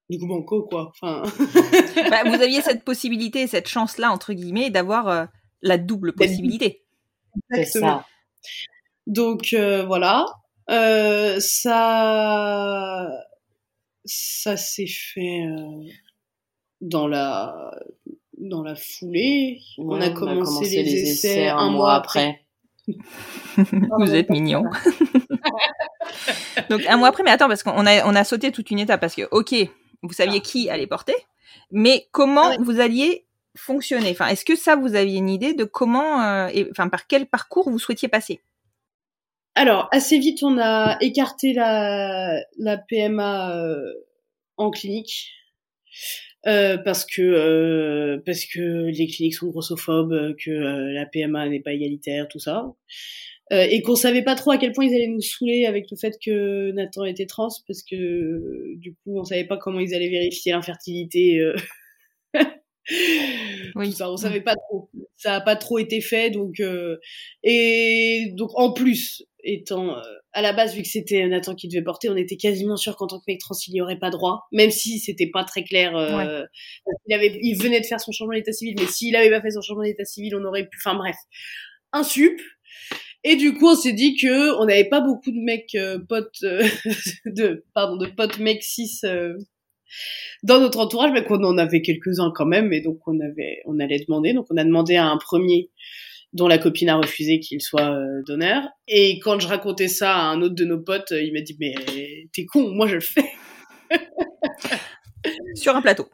du 0.09 0.19
coup 0.19 0.27
banco 0.27 0.63
quoi. 0.63 0.91
Enfin. 0.91 1.23
Bah, 2.09 2.23
vous 2.25 2.41
aviez 2.41 2.61
cette 2.61 2.83
possibilité, 2.83 3.47
cette 3.47 3.67
chance-là, 3.67 4.11
entre 4.11 4.33
guillemets, 4.33 4.69
d'avoir 4.69 5.07
euh, 5.07 5.25
la 5.61 5.77
double 5.77 6.13
possibilité. 6.13 6.83
C'est 7.51 7.59
Exactement. 7.59 7.99
ça. 7.99 8.05
Donc 9.07 9.53
euh, 9.53 9.85
voilà, 9.85 10.25
euh, 10.69 11.37
ça, 11.39 13.07
ça 14.03 14.57
s'est 14.57 14.87
fait 14.87 15.45
euh, 15.45 15.83
dans 16.81 17.07
la 17.07 17.71
dans 18.37 18.63
la 18.63 18.75
foulée. 18.75 19.59
on, 19.77 20.01
a 20.01 20.09
commencé 20.09 20.83
les, 20.83 21.11
essais, 21.11 21.47
un 21.47 21.57
un 21.57 21.69
mois 21.69 21.93
après. 21.93 22.41
vous 23.57 24.13
êtes 24.13 24.29
mignon. 24.29 24.63
Donc 26.69 26.85
un 26.87 26.97
mois 26.97 27.09
après, 27.09 27.23
mais 27.23 27.31
attends, 27.31 27.47
parce 27.47 27.63
qu'on 27.63 27.85
a, 27.85 28.05
on 28.05 28.15
a 28.15 28.23
sauté 28.23 28.51
toute 28.51 28.71
une 28.71 28.79
étape, 28.79 29.01
parce 29.01 29.15
que, 29.15 29.27
ok, 29.31 29.55
vous 30.03 30.13
saviez 30.13 30.41
qui 30.41 30.69
allait 30.69 30.87
porter, 30.87 31.15
mais 31.71 32.07
comment 32.11 32.49
ouais. 32.49 32.57
vous 32.59 32.79
alliez 32.79 33.25
fonctionner? 33.55 34.11
Enfin, 34.11 34.27
est-ce 34.27 34.45
que 34.45 34.55
ça, 34.55 34.75
vous 34.75 34.95
aviez 34.95 35.17
une 35.17 35.29
idée 35.29 35.53
de 35.53 35.63
comment, 35.63 36.21
euh, 36.21 36.47
et, 36.53 36.67
enfin, 36.71 36.89
par 36.89 37.07
quel 37.07 37.25
parcours 37.25 37.69
vous 37.69 37.79
souhaitiez 37.79 38.07
passer? 38.07 38.41
Alors, 39.55 39.87
assez 39.91 40.19
vite, 40.19 40.43
on 40.43 40.57
a 40.57 40.97
écarté 41.01 41.53
la, 41.53 42.41
la 42.57 42.77
PMA 42.77 43.55
euh, 43.55 43.93
en 44.57 44.69
clinique. 44.71 45.31
Euh, 46.47 46.77
parce 46.77 47.05
que 47.05 47.23
euh, 47.23 48.21
parce 48.23 48.45
que 48.45 48.91
les 48.91 49.07
cliniques 49.07 49.33
sont 49.33 49.47
grossophobes, 49.47 50.35
que 50.37 50.51
euh, 50.51 50.93
la 50.93 51.07
PMA 51.07 51.49
n'est 51.49 51.59
pas 51.59 51.71
égalitaire, 51.71 52.27
tout 52.27 52.37
ça, 52.37 52.67
euh, 53.53 53.67
et 53.69 53.81
qu'on 53.83 53.95
savait 53.95 54.23
pas 54.23 54.35
trop 54.35 54.51
à 54.51 54.57
quel 54.57 54.71
point 54.71 54.85
ils 54.85 54.95
allaient 54.95 55.07
nous 55.07 55.21
saouler 55.21 55.65
avec 55.65 55.85
le 55.91 55.97
fait 55.97 56.17
que 56.23 56.71
Nathan 56.71 57.05
était 57.05 57.27
trans, 57.27 57.49
parce 57.67 57.83
que 57.83 58.75
du 58.77 58.93
coup 58.95 59.19
on 59.19 59.23
savait 59.23 59.45
pas 59.45 59.57
comment 59.57 59.79
ils 59.79 59.93
allaient 59.93 60.09
vérifier 60.09 60.51
l'infertilité. 60.51 61.39
euh. 61.39 61.55
Oui. 63.75 63.91
Ça, 63.93 64.11
on 64.11 64.15
savait 64.15 64.41
pas 64.41 64.55
trop. 64.55 64.91
Ça 65.17 65.35
a 65.35 65.41
pas 65.41 65.55
trop 65.55 65.79
été 65.79 66.01
fait, 66.01 66.29
donc 66.29 66.59
euh, 66.59 66.97
et 67.43 68.31
donc 68.33 68.51
en 68.53 68.71
plus 68.71 69.25
étant 69.43 69.97
euh, 69.97 70.01
à 70.33 70.41
la 70.43 70.53
base 70.53 70.75
vu 70.75 70.83
que 70.83 70.87
c'était 70.87 71.27
Nathan 71.27 71.55
qui 71.55 71.67
devait 71.67 71.83
porter, 71.83 72.09
on 72.09 72.15
était 72.15 72.37
quasiment 72.37 72.77
sûr 72.77 72.95
qu'en 72.95 73.07
tant 73.07 73.17
que 73.17 73.23
mec 73.27 73.39
trans 73.39 73.55
il 73.67 73.75
y 73.75 73.81
aurait 73.81 73.97
pas 73.97 74.11
droit, 74.11 74.43
même 74.51 74.69
si 74.69 74.99
c'était 74.99 75.29
pas 75.31 75.43
très 75.43 75.63
clair. 75.63 75.93
Il 77.07 77.13
avait, 77.13 77.39
il 77.41 77.55
venait 77.59 77.81
de 77.81 77.85
faire 77.85 77.99
son 77.99 78.11
changement 78.11 78.35
d'état 78.35 78.53
civil, 78.53 78.75
mais 78.79 78.85
s'il 78.87 79.15
avait 79.15 79.31
pas 79.31 79.41
fait 79.41 79.51
son 79.51 79.61
changement 79.61 79.83
d'état 79.83 80.05
civil, 80.05 80.35
on 80.35 80.45
aurait 80.45 80.67
pu. 80.67 80.77
Enfin 80.83 80.95
bref, 80.95 81.15
un 81.91 82.03
sup. 82.03 82.39
Et 83.27 83.35
du 83.37 83.55
coup, 83.55 83.69
on 83.69 83.75
s'est 83.75 83.93
dit 83.93 84.15
que 84.15 84.55
on 84.61 84.65
n'avait 84.65 84.87
pas 84.87 85.01
beaucoup 85.01 85.31
de 85.31 85.39
mecs 85.39 85.73
euh, 85.73 85.97
potes 85.97 86.43
euh, 86.43 86.63
de 87.25 87.65
pardon 87.73 87.97
de 87.97 88.05
potes 88.05 88.37
mecs 88.37 88.63
cis 88.63 88.99
euh, 89.03 89.33
dans 90.43 90.59
notre 90.59 90.79
entourage, 90.79 91.11
mais 91.11 91.23
qu'on 91.23 91.43
en 91.43 91.57
avait 91.57 91.81
quelques-uns 91.81 92.31
quand 92.35 92.45
même, 92.45 92.71
et 92.71 92.81
donc 92.81 92.99
on 93.07 93.19
avait, 93.19 93.63
on 93.65 93.79
allait 93.79 93.97
demander. 94.07 94.33
Donc 94.33 94.45
on 94.51 94.57
a 94.57 94.63
demandé 94.63 94.95
à 94.95 95.07
un 95.07 95.17
premier 95.17 95.71
dont 96.33 96.47
la 96.47 96.59
copine 96.59 96.87
a 96.89 96.97
refusé 96.97 97.39
qu'il 97.39 97.61
soit 97.61 97.89
euh, 97.97 98.21
donneur. 98.27 98.69
Et 98.87 99.17
quand 99.19 99.39
je 99.39 99.47
racontais 99.47 99.87
ça 99.87 100.15
à 100.15 100.25
un 100.25 100.43
autre 100.43 100.53
de 100.53 100.65
nos 100.65 100.79
potes, 100.79 101.11
il 101.11 101.33
m'a 101.33 101.41
dit 101.41 101.57
mais 101.59 101.73
t'es 102.31 102.45
con, 102.45 102.69
moi 102.75 102.85
je 102.87 102.95
le 102.95 103.01
fais. 103.01 103.31
Sur 105.55 105.75
un 105.75 105.81
plateau. 105.81 106.07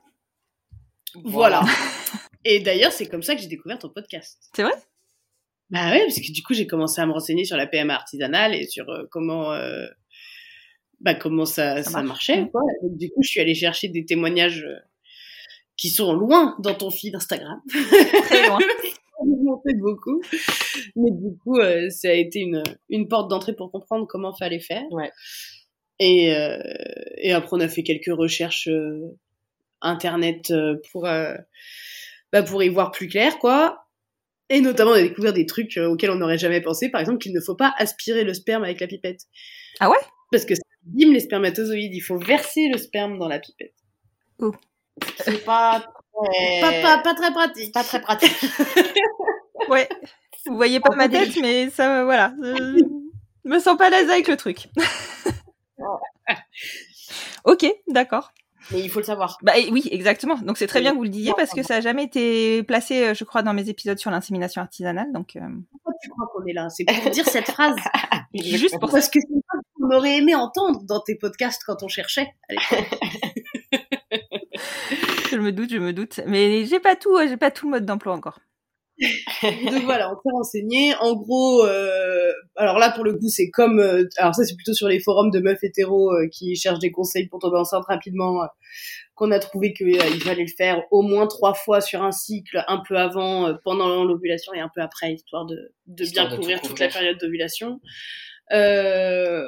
Voilà. 1.26 1.66
Et 2.46 2.62
d'ailleurs, 2.62 2.94
c'est 2.94 3.08
comme 3.08 3.22
ça 3.22 3.36
que 3.36 3.42
j'ai 3.42 3.48
découvert 3.50 3.80
ton 3.80 3.90
podcast. 3.90 4.40
C'est 4.56 4.64
vrai? 4.64 4.72
Bah 5.72 5.92
ouais, 5.92 6.02
parce 6.02 6.20
que 6.20 6.32
du 6.32 6.44
coup, 6.44 6.54
j'ai 6.54 6.68
commencé 6.68 7.02
à 7.02 7.06
me 7.06 7.14
renseigner 7.14 7.46
sur 7.46 7.58
la 7.58 7.66
PMA 7.66 7.94
artisanale 7.94 8.54
et 8.54 8.68
sur 8.68 8.90
euh, 8.90 9.04
comment, 9.10 9.54
euh, 9.54 9.88
bah 11.00 11.16
comment 11.16 11.46
ça, 11.46 11.82
Ça 11.84 12.04
marchait. 12.04 12.48
Quoi. 12.52 12.62
Donc, 12.84 12.98
du 12.98 13.10
coup, 13.10 13.24
je 13.24 13.30
suis 13.30 13.40
allée 13.40 13.56
chercher 13.56 13.88
des 13.88 14.06
témoignages 14.06 14.64
euh, 14.64 14.76
qui 15.78 15.90
sont 15.90 16.14
loin 16.14 16.56
dans 16.60 16.76
ton 16.76 16.92
feed 16.92 17.16
Instagram. 17.16 17.60
Très 17.70 18.48
loin. 18.48 18.60
monté 19.26 19.74
beaucoup. 19.76 20.22
Mais 20.96 21.12
du 21.12 21.38
coup, 21.38 21.58
euh, 21.58 21.90
ça 21.90 22.10
a 22.10 22.14
été 22.14 22.40
une, 22.40 22.64
une 22.90 23.08
porte 23.08 23.30
d'entrée 23.30 23.54
pour 23.54 23.72
comprendre 23.72 24.08
comment 24.08 24.34
fallait 24.34 24.60
faire. 24.60 24.84
Ouais. 24.92 25.12
Et, 26.00 26.36
euh, 26.36 26.60
et 27.18 27.32
après, 27.32 27.50
on 27.54 27.60
a 27.60 27.68
fait 27.68 27.84
quelques 27.84 28.16
recherches 28.16 28.68
euh, 28.68 29.18
internet 29.82 30.52
euh, 30.52 30.78
pour, 30.92 31.06
euh, 31.06 31.36
bah, 32.32 32.44
pour 32.44 32.64
y 32.64 32.70
voir 32.70 32.92
plus 32.92 33.08
clair, 33.08 33.38
quoi. 33.40 33.81
Et 34.52 34.60
notamment, 34.60 34.92
on 34.92 34.96
a 34.96 35.02
découvert 35.02 35.32
des 35.32 35.46
trucs 35.46 35.78
euh, 35.78 35.88
auxquels 35.88 36.12
on 36.12 36.16
n'aurait 36.16 36.38
jamais 36.38 36.60
pensé. 36.60 36.90
Par 36.90 37.00
exemple, 37.00 37.20
qu'il 37.20 37.34
ne 37.34 37.40
faut 37.40 37.56
pas 37.56 37.74
aspirer 37.78 38.26
le 38.26 38.34
sperme 38.34 38.66
avec 38.66 38.82
la 38.82 38.88
pipette. 38.88 39.22
Ah 39.80 39.90
ouais? 39.90 39.98
Parce 40.30 40.44
que 40.44 40.56
ça 40.56 40.62
abîme 40.86 41.14
les 41.14 41.22
spermatozoïdes. 41.22 41.96
Il 41.96 42.02
faut 42.02 42.18
verser 42.18 42.68
le 42.68 42.78
sperme 42.78 43.18
dans 43.18 43.30
la 43.30 43.40
pipette. 43.40 43.74
C'est 45.24 45.46
pas 45.46 45.80
très... 45.80 46.62
Pas, 46.62 46.82
pas, 46.82 46.98
pas 46.98 47.14
très 47.14 47.32
pratique. 47.32 47.74
pas 47.74 47.84
très 47.84 48.02
pratique. 48.02 48.36
Ouais. 49.70 49.88
Vous 50.48 50.56
voyez 50.56 50.80
pas 50.80 50.96
ma 50.96 51.08
tête, 51.08 51.38
mais 51.40 51.70
ça, 51.70 52.04
voilà. 52.04 52.34
Je 52.42 52.84
me 53.46 53.60
sens 53.60 53.78
pas 53.78 53.88
à 53.88 53.90
l'aise 53.92 54.10
avec 54.10 54.28
le 54.28 54.36
truc. 54.36 54.70
ok, 57.46 57.72
d'accord. 57.88 58.34
Mais 58.72 58.82
il 58.82 58.90
faut 58.90 59.00
le 59.00 59.06
savoir. 59.06 59.38
Bah 59.42 59.54
oui, 59.72 59.88
exactement. 59.92 60.36
Donc 60.38 60.58
c'est 60.58 60.68
très 60.68 60.82
bien 60.82 60.92
que 60.92 60.98
vous 60.98 61.04
le 61.04 61.10
disiez 61.10 61.34
parce 61.36 61.52
que 61.52 61.64
ça 61.64 61.76
a 61.76 61.82
jamais 61.82 62.04
été 62.04 62.64
placé, 62.64 63.08
euh, 63.08 63.14
je 63.14 63.24
crois, 63.24 63.42
dans 63.44 63.54
mes 63.54 63.70
épisodes 63.70 63.98
sur 63.98 64.12
l'insémination 64.12 64.62
artisanale. 64.62 65.12
Donc 65.14 65.36
euh, 65.36 65.40
Pourquoi 65.72 65.94
tu 66.02 66.10
crois 66.10 66.28
qu'on 66.34 66.46
est 66.46 66.54
là? 66.54 66.70
C'est 66.70 66.86
pour 66.86 67.12
dire 67.12 67.28
cette 67.28 67.50
phrase. 67.50 67.76
juste 68.34 68.80
pour 68.80 68.90
ça. 68.90 68.98
Parce 68.98 69.10
que 69.10 69.20
c'est 69.20 69.34
une 69.34 69.42
phrase 69.48 69.62
qu'on 69.76 69.96
aurait 69.96 70.18
aimé 70.18 70.36
entendre 70.36 70.84
dans 70.84 71.00
tes 71.00 71.16
podcasts 71.16 71.64
quand 71.66 71.84
on 71.84 71.88
cherchait. 71.88 72.34
à 72.50 72.54
l'époque. 72.54 73.00
Je 75.32 75.38
me 75.38 75.54
doute, 75.54 75.70
je 75.72 75.78
me 75.78 75.94
doute. 75.94 76.20
Mais 76.28 76.66
j'ai 76.66 76.82
pas 76.82 76.98
tout, 76.98 77.16
euh, 77.16 77.26
j'ai 77.28 77.38
pas 77.38 77.52
tout 77.52 77.66
le 77.66 77.72
mode 77.72 77.86
d'emploi 77.86 78.14
encore. 78.14 78.40
Donc 79.72 79.84
voilà, 79.84 80.12
on 80.12 80.16
s'est 80.16 80.32
renseigné. 80.32 80.94
En 81.00 81.16
gros, 81.16 81.66
euh, 81.66 82.32
alors 82.56 82.78
là 82.78 82.92
pour 82.92 83.04
le 83.04 83.14
coup, 83.14 83.30
c'est 83.30 83.50
comme, 83.50 83.80
euh, 83.80 84.08
alors 84.18 84.36
ça 84.36 84.44
c'est 84.44 84.56
plutôt 84.56 84.74
sur 84.74 84.88
les 84.88 85.00
forums 85.00 85.32
de 85.32 85.40
meufs 85.40 85.64
hétéros 85.64 86.12
euh, 86.14 86.28
qui 86.32 86.56
cherchent 86.56 86.80
des 86.80 86.92
conseils 86.92 87.28
pour 87.28 87.40
tomber 87.40 87.58
enceinte 87.58 87.86
rapidement, 87.88 88.44
euh, 88.44 88.48
qu'on 89.16 89.32
a 89.32 89.40
trouvé 89.40 89.74
qu'il 89.74 90.00
fallait 90.22 90.44
le 90.44 90.56
faire 90.56 90.84
au 90.92 91.02
moins 91.02 91.28
trois 91.28 91.54
fois 91.54 91.82
sur 91.82 92.04
un 92.04 92.12
cycle, 92.12 92.64
un 92.68 92.82
peu 92.88 92.96
avant, 92.96 93.48
euh, 93.48 93.54
pendant 93.64 94.04
l'ovulation 94.04 94.54
et 94.54 94.60
un 94.60 94.70
peu 94.74 94.82
après, 94.82 95.14
histoire 95.14 95.46
de, 95.46 95.74
de 95.88 96.04
Histoire 96.04 96.28
bien 96.28 96.36
de 96.36 96.36
tout 96.36 96.42
couvrir 96.42 96.62
toute 96.62 96.80
la 96.80 96.88
période 96.88 97.18
d'ovulation. 97.18 97.80
Euh, 98.52 99.48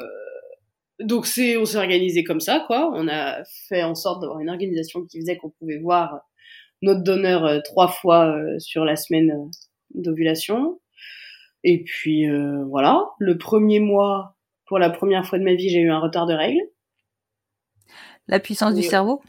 donc 1.00 1.26
c'est, 1.26 1.58
on 1.58 1.66
s'est 1.66 1.78
organisé 1.78 2.24
comme 2.24 2.40
ça, 2.40 2.64
quoi. 2.66 2.92
On 2.94 3.08
a 3.08 3.44
fait 3.68 3.84
en 3.84 3.96
sorte 3.96 4.22
d'avoir 4.22 4.40
une 4.40 4.50
organisation 4.50 5.06
qui 5.06 5.20
faisait 5.20 5.38
qu'on 5.38 5.50
pouvait 5.50 5.80
voir 5.80 6.22
notre 6.84 7.02
donneur 7.02 7.46
euh, 7.46 7.60
trois 7.64 7.88
fois 7.88 8.28
euh, 8.28 8.60
sur 8.60 8.86
la 8.86 8.96
semaine 8.96 9.32
euh, 9.32 9.50
d'ovulation. 9.96 10.80
Et 11.66 11.82
puis 11.82 12.28
voilà, 12.70 13.06
le 13.20 13.38
premier 13.38 13.80
mois, 13.80 14.36
pour 14.66 14.80
la 14.80 14.90
première 14.90 15.26
fois 15.26 15.40
de 15.40 15.46
ma 15.46 15.54
vie, 15.54 15.70
j'ai 15.70 15.80
eu 15.80 15.90
un 15.90 16.00
retard 16.00 16.26
de 16.26 16.34
règles. 16.34 16.60
La 18.28 18.42
puissance 18.42 18.76
du 18.76 18.84
cerveau. 18.84 19.22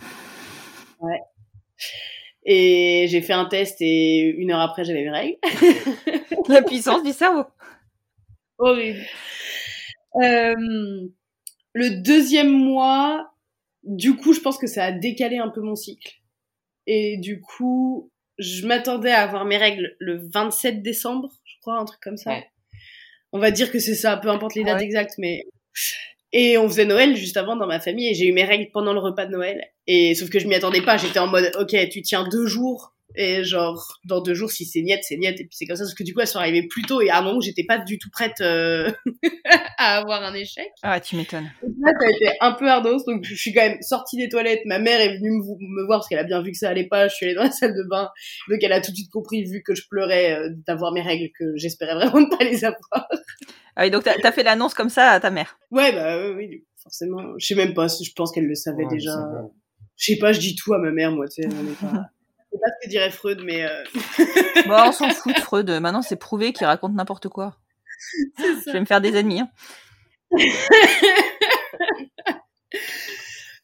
Et 2.45 3.07
j'ai 3.09 3.23
fait 3.23 3.35
un 3.35 3.45
test 3.45 3.77
et 3.81 4.35
une 4.37 4.51
heure 4.51 4.59
après, 4.59 4.85
j'avais 4.85 5.05
mes 5.05 5.11
règles. 5.11 5.39
La 6.49 6.61
puissance 6.61 7.05
du 7.05 7.13
cerveau. 7.13 7.45
Horrible. 8.59 9.05
Euh, 10.21 11.07
le 11.73 12.03
deuxième 12.03 12.51
mois, 12.51 13.31
du 13.85 14.17
coup, 14.17 14.33
je 14.33 14.41
pense 14.41 14.59
que 14.59 14.67
ça 14.67 14.87
a 14.87 14.93
décalé 14.93 15.39
un 15.39 15.51
peu 15.51 15.61
mon 15.61 15.77
cycle. 15.77 16.17
Et 16.87 17.17
du 17.19 17.41
coup, 17.41 18.11
je 18.39 18.67
m'attendais 18.67 19.11
à 19.11 19.23
avoir 19.23 19.45
mes 19.45 19.57
règles 19.57 19.97
le 19.99 20.21
27 20.33 20.83
décembre, 20.83 21.31
je 21.45 21.55
crois, 21.61 21.79
un 21.79 21.85
truc 21.85 22.01
comme 22.01 22.17
ça. 22.17 22.31
Ouais. 22.31 22.47
On 23.33 23.39
va 23.39 23.51
dire 23.51 23.71
que 23.73 23.79
c'est 23.79 23.95
ça, 23.95 24.17
peu 24.17 24.29
importe 24.29 24.55
les 24.55 24.65
dates 24.65 24.79
Ouais. 24.79 24.85
exactes, 24.85 25.15
mais... 25.19 25.45
Et 26.33 26.59
on 26.59 26.69
faisait 26.69 26.85
Noël 26.85 27.17
juste 27.17 27.37
avant 27.37 27.55
dans 27.55 27.67
ma 27.67 27.79
famille 27.79 28.09
et 28.09 28.15
j'ai 28.15 28.27
eu 28.27 28.33
mes 28.33 28.45
règles 28.45 28.69
pendant 28.73 28.93
le 28.93 28.99
repas 28.99 29.25
de 29.25 29.31
Noël. 29.31 29.65
Et 29.87 30.15
sauf 30.17 30.31
que 30.31 30.41
je 30.41 30.49
m'y 30.49 30.55
attendais 30.57 30.83
pas, 30.83 30.97
j'étais 30.97 31.21
en 31.21 31.29
mode, 31.29 31.53
ok, 31.61 31.89
tu 31.91 32.03
tiens 32.03 32.27
deux 32.29 32.47
jours. 32.47 32.97
Et 33.17 33.45
genre, 33.45 34.01
dans 34.05 34.21
deux 34.21 34.35
jours, 34.35 34.51
si 34.51 34.65
c'est 34.65 34.83
niet, 34.83 34.99
c'est 35.03 35.17
niet. 35.17 35.39
Et 35.41 35.45
puis 35.45 35.57
c'est 35.57 35.67
comme 35.67 35.77
ça, 35.77 35.85
parce 35.85 35.95
que 35.95 36.03
du 36.03 36.13
coup, 36.13 36.21
elles 36.21 36.27
sont 36.27 36.41
arrivées 36.41 36.67
plus 36.67 36.83
tôt 36.83 37.01
et 37.01 37.11
à 37.11 37.19
un 37.19 37.23
moment 37.23 37.39
où 37.39 37.41
j'étais 37.41 37.63
pas 37.65 37.79
du 37.79 37.99
tout 37.99 38.11
prête 38.11 38.41
euh, 38.41 38.91
à 39.79 39.99
avoir 39.99 40.23
un 40.25 40.35
échec. 40.35 40.69
Ah, 40.83 40.99
tu 40.99 41.15
m'étonnes. 41.17 41.51
Donc 41.63 41.75
là, 41.81 41.93
ça 42.01 42.07
a 42.07 42.11
été 42.11 42.37
un 42.41 42.53
peu 42.53 42.69
ardos, 42.69 43.05
donc 43.07 43.25
je 43.25 43.35
suis 43.35 43.53
quand 43.53 43.63
même 43.63 43.81
sortie 43.83 44.17
des 44.17 44.29
toilettes. 44.29 44.63
Ma 44.65 44.81
mère 44.81 45.01
est 45.01 45.17
venue 45.17 45.31
me, 45.31 45.43
me 45.43 45.87
voir 45.87 46.01
parce 46.01 46.09
qu'elle 46.09 46.19
a 46.19 46.25
bien 46.25 46.43
vu 46.43 46.51
que 46.51 46.59
ça 46.59 46.69
allait 46.71 46.89
pas. 46.89 47.07
Je 47.07 47.15
suis 47.15 47.27
allée 47.27 47.37
dans 47.37 47.45
la 47.45 47.51
salle 47.53 47.75
de 47.75 47.89
bain, 47.89 48.11
donc 48.49 48.59
elle 48.63 48.73
a 48.73 48.81
tout 48.81 48.91
de 48.91 48.97
suite 48.97 49.11
compris, 49.11 49.45
vu 49.45 49.63
que 49.63 49.75
je 49.75 49.87
pleurais 49.89 50.33
euh, 50.33 50.51
d'avoir 50.67 50.93
mes 50.93 51.03
règles, 51.03 51.31
que 51.39 51.57
j'espérais 51.57 51.95
vraiment 51.95 52.21
ne 52.21 52.37
pas 52.37 52.43
les 52.43 52.65
avoir. 52.65 53.09
Ah 53.77 53.85
oui, 53.85 53.91
donc 53.91 54.05
t'as 54.05 54.15
as 54.23 54.33
fait 54.33 54.43
l'annonce 54.43 54.75
comme 54.75 54.91
ça 54.91 55.11
à 55.11 55.21
ta 55.21 55.31
mère? 55.31 55.57
Ouais, 55.71 55.93
bah 55.93 56.31
oui, 56.33 56.65
forcément. 56.83 57.35
Je 57.39 57.47
sais 57.47 57.55
même 57.55 57.75
pas, 57.75 57.87
je 57.87 58.11
pense 58.15 58.33
qu'elle 58.33 58.47
le 58.47 58.55
savait 58.55 58.85
Ouais, 58.85 58.91
déjà. 58.91 59.13
Je 59.97 60.07
sais 60.07 60.19
pas, 60.19 60.33
je 60.33 60.41
dis 60.41 60.57
tout 60.57 60.75
à 60.75 60.79
ma 60.79 60.91
mère, 60.91 61.13
moi, 61.13 61.29
tu 61.29 61.43
sais. 61.43 61.49
Je 62.55 62.59
sais 62.59 62.61
pas 62.63 62.69
ce 62.81 62.87
que 62.87 62.91
dirait 62.91 63.11
Freud, 63.11 63.41
mais 63.45 63.65
euh, 63.65 63.83
Bon, 64.67 64.77
on 64.89 64.93
s'en 64.93 65.11
fout 65.11 65.35
de 65.35 65.41
Freud. 65.41 65.69
Maintenant, 65.71 66.03
c'est 66.03 66.17
prouvé 66.17 66.53
qu'il 66.53 66.67
raconte 66.67 66.95
n'importe 66.95 67.29
quoi. 67.29 67.57
Je 68.39 68.71
vais 68.73 68.81
me 68.81 68.85
faire 68.87 69.01
des 69.01 69.17
ennemis. 69.17 69.41
hein. 69.41 69.49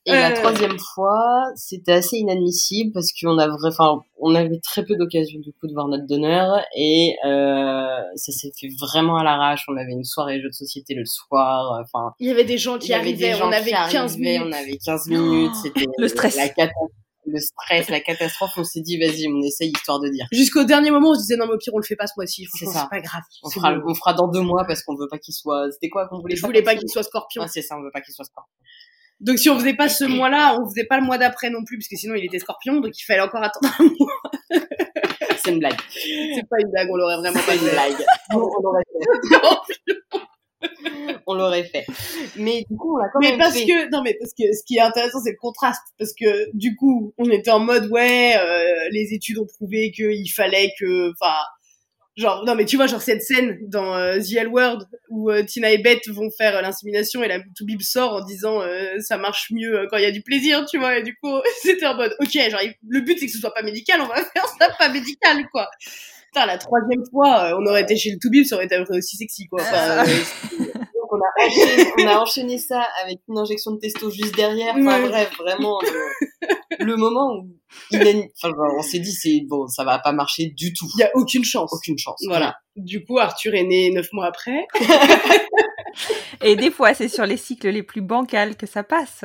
Et 0.06 0.12
la 0.12 0.30
Euh. 0.30 0.34
troisième 0.34 0.78
fois, 0.78 1.44
c'était 1.56 1.92
assez 1.92 2.16
inadmissible 2.16 2.90
parce 2.92 3.12
qu'on 3.12 3.38
enfin, 3.38 4.00
on 4.18 4.34
avait 4.34 4.58
très 4.62 4.82
peu 4.84 4.96
d'occasion 4.96 5.38
du 5.40 5.52
coup 5.52 5.66
de 5.68 5.74
voir 5.74 5.88
notre 5.88 6.06
donneur 6.06 6.64
et 6.74 7.14
euh, 7.26 8.00
ça 8.16 8.32
s'est 8.32 8.50
fait 8.58 8.68
vraiment 8.80 9.18
à 9.18 9.24
l'arrache. 9.24 9.64
On 9.68 9.76
avait 9.76 9.92
une 9.92 10.04
soirée 10.04 10.40
jeux 10.40 10.48
de 10.48 10.54
société 10.54 10.94
le 10.94 11.04
soir. 11.04 11.78
Enfin, 11.82 12.14
il 12.18 12.28
y 12.28 12.30
avait 12.30 12.44
des 12.44 12.56
gens 12.56 12.78
qui 12.78 12.94
arrivaient, 12.94 13.34
on 13.42 13.52
avait 13.52 13.64
qui 13.66 13.92
15 13.92 13.94
arrivaient, 14.14 14.38
minutes. 14.38 14.46
on 14.46 14.52
avait 14.52 14.78
15 14.84 15.06
minutes. 15.08 15.54
C'était 15.62 15.84
Le 15.98 16.08
stress. 16.08 16.34
la 16.36 16.48
le 17.26 17.38
stress, 17.38 17.88
la 17.88 18.00
catastrophe. 18.00 18.52
On 18.56 18.64
s'est 18.64 18.80
dit, 18.80 18.98
vas-y, 18.98 19.28
on 19.28 19.40
essaye 19.42 19.70
histoire 19.70 20.00
de 20.00 20.08
dire. 20.08 20.26
Jusqu'au 20.32 20.64
dernier 20.64 20.90
moment, 20.90 21.10
on 21.10 21.14
se 21.14 21.20
disait, 21.20 21.36
non, 21.36 21.46
mais 21.46 21.54
au 21.54 21.58
pire, 21.58 21.74
on 21.74 21.78
le 21.78 21.84
fait 21.84 21.96
pas 21.96 22.06
ce 22.06 22.14
mois-ci. 22.16 22.46
C'est 22.58 22.66
ça. 22.66 22.82
c'est 22.82 22.96
pas 22.96 23.00
grave. 23.00 23.22
On 23.42 23.50
fera, 23.50 23.74
bon. 23.74 23.90
on 23.90 23.94
fera 23.94 24.14
dans 24.14 24.28
deux 24.28 24.40
mois 24.40 24.64
parce 24.66 24.82
qu'on 24.82 24.94
veut 24.96 25.08
pas 25.08 25.18
qu'il 25.18 25.34
soit. 25.34 25.70
C'était 25.72 25.88
quoi 25.88 26.08
qu'on 26.08 26.20
voulait 26.20 26.36
Je 26.36 26.44
voulais 26.44 26.62
pas 26.62 26.74
qu'il 26.74 26.88
soit 26.88 27.02
scorpion. 27.02 27.42
Ah, 27.44 27.48
c'est 27.48 27.62
ça, 27.62 27.76
on 27.76 27.82
veut 27.82 27.90
pas 27.92 28.00
qu'il 28.00 28.14
soit 28.14 28.24
sport. 28.24 28.48
Donc 29.20 29.38
si 29.38 29.50
on 29.50 29.58
faisait 29.58 29.74
pas 29.74 29.88
ce 29.88 30.04
mois-là, 30.04 30.58
on 30.58 30.68
faisait 30.68 30.86
pas 30.86 30.98
le 30.98 31.04
mois 31.04 31.18
d'après 31.18 31.50
non 31.50 31.62
plus, 31.62 31.76
parce 31.76 31.88
que 31.88 31.96
sinon 31.96 32.14
il 32.14 32.24
était 32.24 32.38
scorpion, 32.38 32.80
donc 32.80 32.98
il 32.98 33.04
fallait 33.04 33.20
encore 33.20 33.42
attendre 33.42 33.68
un 33.78 33.84
mois. 33.84 34.58
c'est 35.44 35.52
une 35.52 35.58
blague. 35.58 35.76
C'est 35.92 36.48
pas 36.48 36.56
une 36.58 36.70
blague, 36.70 36.88
on 36.90 36.96
l'aurait 36.96 37.18
vraiment 37.18 37.40
pas 37.42 37.54
une 37.54 37.68
blague. 37.68 38.06
On, 38.32 38.38
on 38.38 38.62
l'aurait 38.62 38.82
fait. 38.90 39.94
On 41.26 41.34
l'aurait 41.34 41.64
fait. 41.64 41.86
Mais 42.36 42.64
du 42.68 42.76
coup, 42.76 42.94
on 42.94 42.98
l'a 42.98 43.08
quand 43.12 43.20
Mais 43.20 43.30
même 43.30 43.38
parce 43.38 43.54
fait. 43.54 43.66
que 43.66 43.90
non 43.90 44.02
mais 44.02 44.14
parce 44.20 44.32
que 44.32 44.52
ce 44.52 44.62
qui 44.64 44.76
est 44.76 44.80
intéressant 44.80 45.18
c'est 45.22 45.30
le 45.32 45.36
contraste 45.36 45.82
parce 45.98 46.12
que 46.12 46.48
du 46.54 46.76
coup 46.76 47.14
on 47.18 47.28
était 47.30 47.50
en 47.50 47.60
mode 47.60 47.86
ouais 47.90 48.34
euh, 48.36 48.88
les 48.90 49.12
études 49.14 49.38
ont 49.38 49.46
prouvé 49.46 49.90
qu'il 49.92 50.30
fallait 50.32 50.70
que 50.78 51.10
enfin 51.12 51.34
genre 52.16 52.44
non 52.44 52.54
mais 52.54 52.64
tu 52.64 52.76
vois 52.76 52.86
genre 52.86 53.00
cette 53.00 53.22
scène 53.22 53.58
dans 53.68 53.94
euh, 53.96 54.18
The 54.18 54.36
L 54.36 54.48
Word 54.48 54.84
où 55.08 55.30
euh, 55.30 55.42
Tina 55.44 55.70
et 55.70 55.78
Beth 55.78 56.08
vont 56.08 56.30
faire 56.30 56.60
l'insémination 56.60 57.22
et 57.22 57.28
la 57.28 57.38
Toubib 57.56 57.80
sort 57.80 58.14
en 58.14 58.24
disant 58.24 58.60
ça 59.00 59.16
marche 59.16 59.50
mieux 59.52 59.86
quand 59.90 59.96
il 59.96 60.02
y 60.02 60.06
a 60.06 60.10
du 60.12 60.22
plaisir 60.22 60.66
tu 60.66 60.78
vois 60.78 60.98
et 60.98 61.02
du 61.02 61.16
coup 61.16 61.32
c'était 61.62 61.86
en 61.86 61.94
mode 61.96 62.14
ok 62.20 62.32
genre 62.50 62.60
le 62.88 63.00
but 63.00 63.18
c'est 63.18 63.26
que 63.26 63.32
ce 63.32 63.38
soit 63.38 63.54
pas 63.54 63.62
médical 63.62 64.00
on 64.00 64.06
va 64.06 64.16
faire 64.34 64.46
ça 64.58 64.68
pas 64.78 64.88
médical 64.88 65.46
quoi 65.52 65.68
Putain, 66.32 66.46
la 66.46 66.58
troisième 66.58 67.02
fois, 67.10 67.44
euh, 67.50 67.58
on 67.60 67.66
aurait 67.66 67.82
été 67.82 67.96
chez 67.96 68.10
le 68.12 68.18
Toubib, 68.20 68.44
ça 68.44 68.56
aurait 68.56 68.66
été 68.66 68.76
aussi 68.90 69.16
sexy, 69.16 69.46
quoi. 69.48 69.60
Enfin, 69.62 70.04
euh, 70.04 70.04
Donc, 70.54 71.12
on 71.12 71.16
a, 71.18 71.44
enchaîné, 71.46 71.92
on 71.98 72.06
a 72.06 72.18
enchaîné 72.20 72.58
ça 72.58 72.86
avec 73.04 73.18
une 73.28 73.38
injection 73.38 73.72
de 73.72 73.78
testo 73.78 74.10
juste 74.10 74.36
derrière. 74.36 74.74
Enfin 74.76 75.02
Ouais. 75.02 75.08
bref, 75.08 75.32
vraiment 75.38 75.78
le, 75.82 76.84
le 76.84 76.96
moment 76.96 77.34
où 77.34 77.48
enfin, 77.92 78.54
on 78.78 78.82
s'est 78.82 79.00
dit 79.00 79.12
c'est 79.12 79.40
bon, 79.48 79.66
ça 79.66 79.82
va 79.84 79.98
pas 79.98 80.12
marcher 80.12 80.46
du 80.56 80.72
tout. 80.72 80.86
il 80.96 81.00
y 81.00 81.02
a 81.02 81.10
aucune 81.14 81.44
chance. 81.44 81.72
Aucune 81.72 81.98
chance. 81.98 82.22
Voilà. 82.28 82.56
Du 82.76 83.04
coup, 83.04 83.18
Arthur 83.18 83.54
est 83.54 83.64
né 83.64 83.90
neuf 83.90 84.08
mois 84.12 84.26
après. 84.26 84.66
Et 86.42 86.54
des 86.56 86.70
fois, 86.70 86.94
c'est 86.94 87.08
sur 87.08 87.26
les 87.26 87.36
cycles 87.36 87.68
les 87.70 87.82
plus 87.82 88.00
bancals 88.02 88.56
que 88.56 88.66
ça 88.66 88.84
passe. 88.84 89.24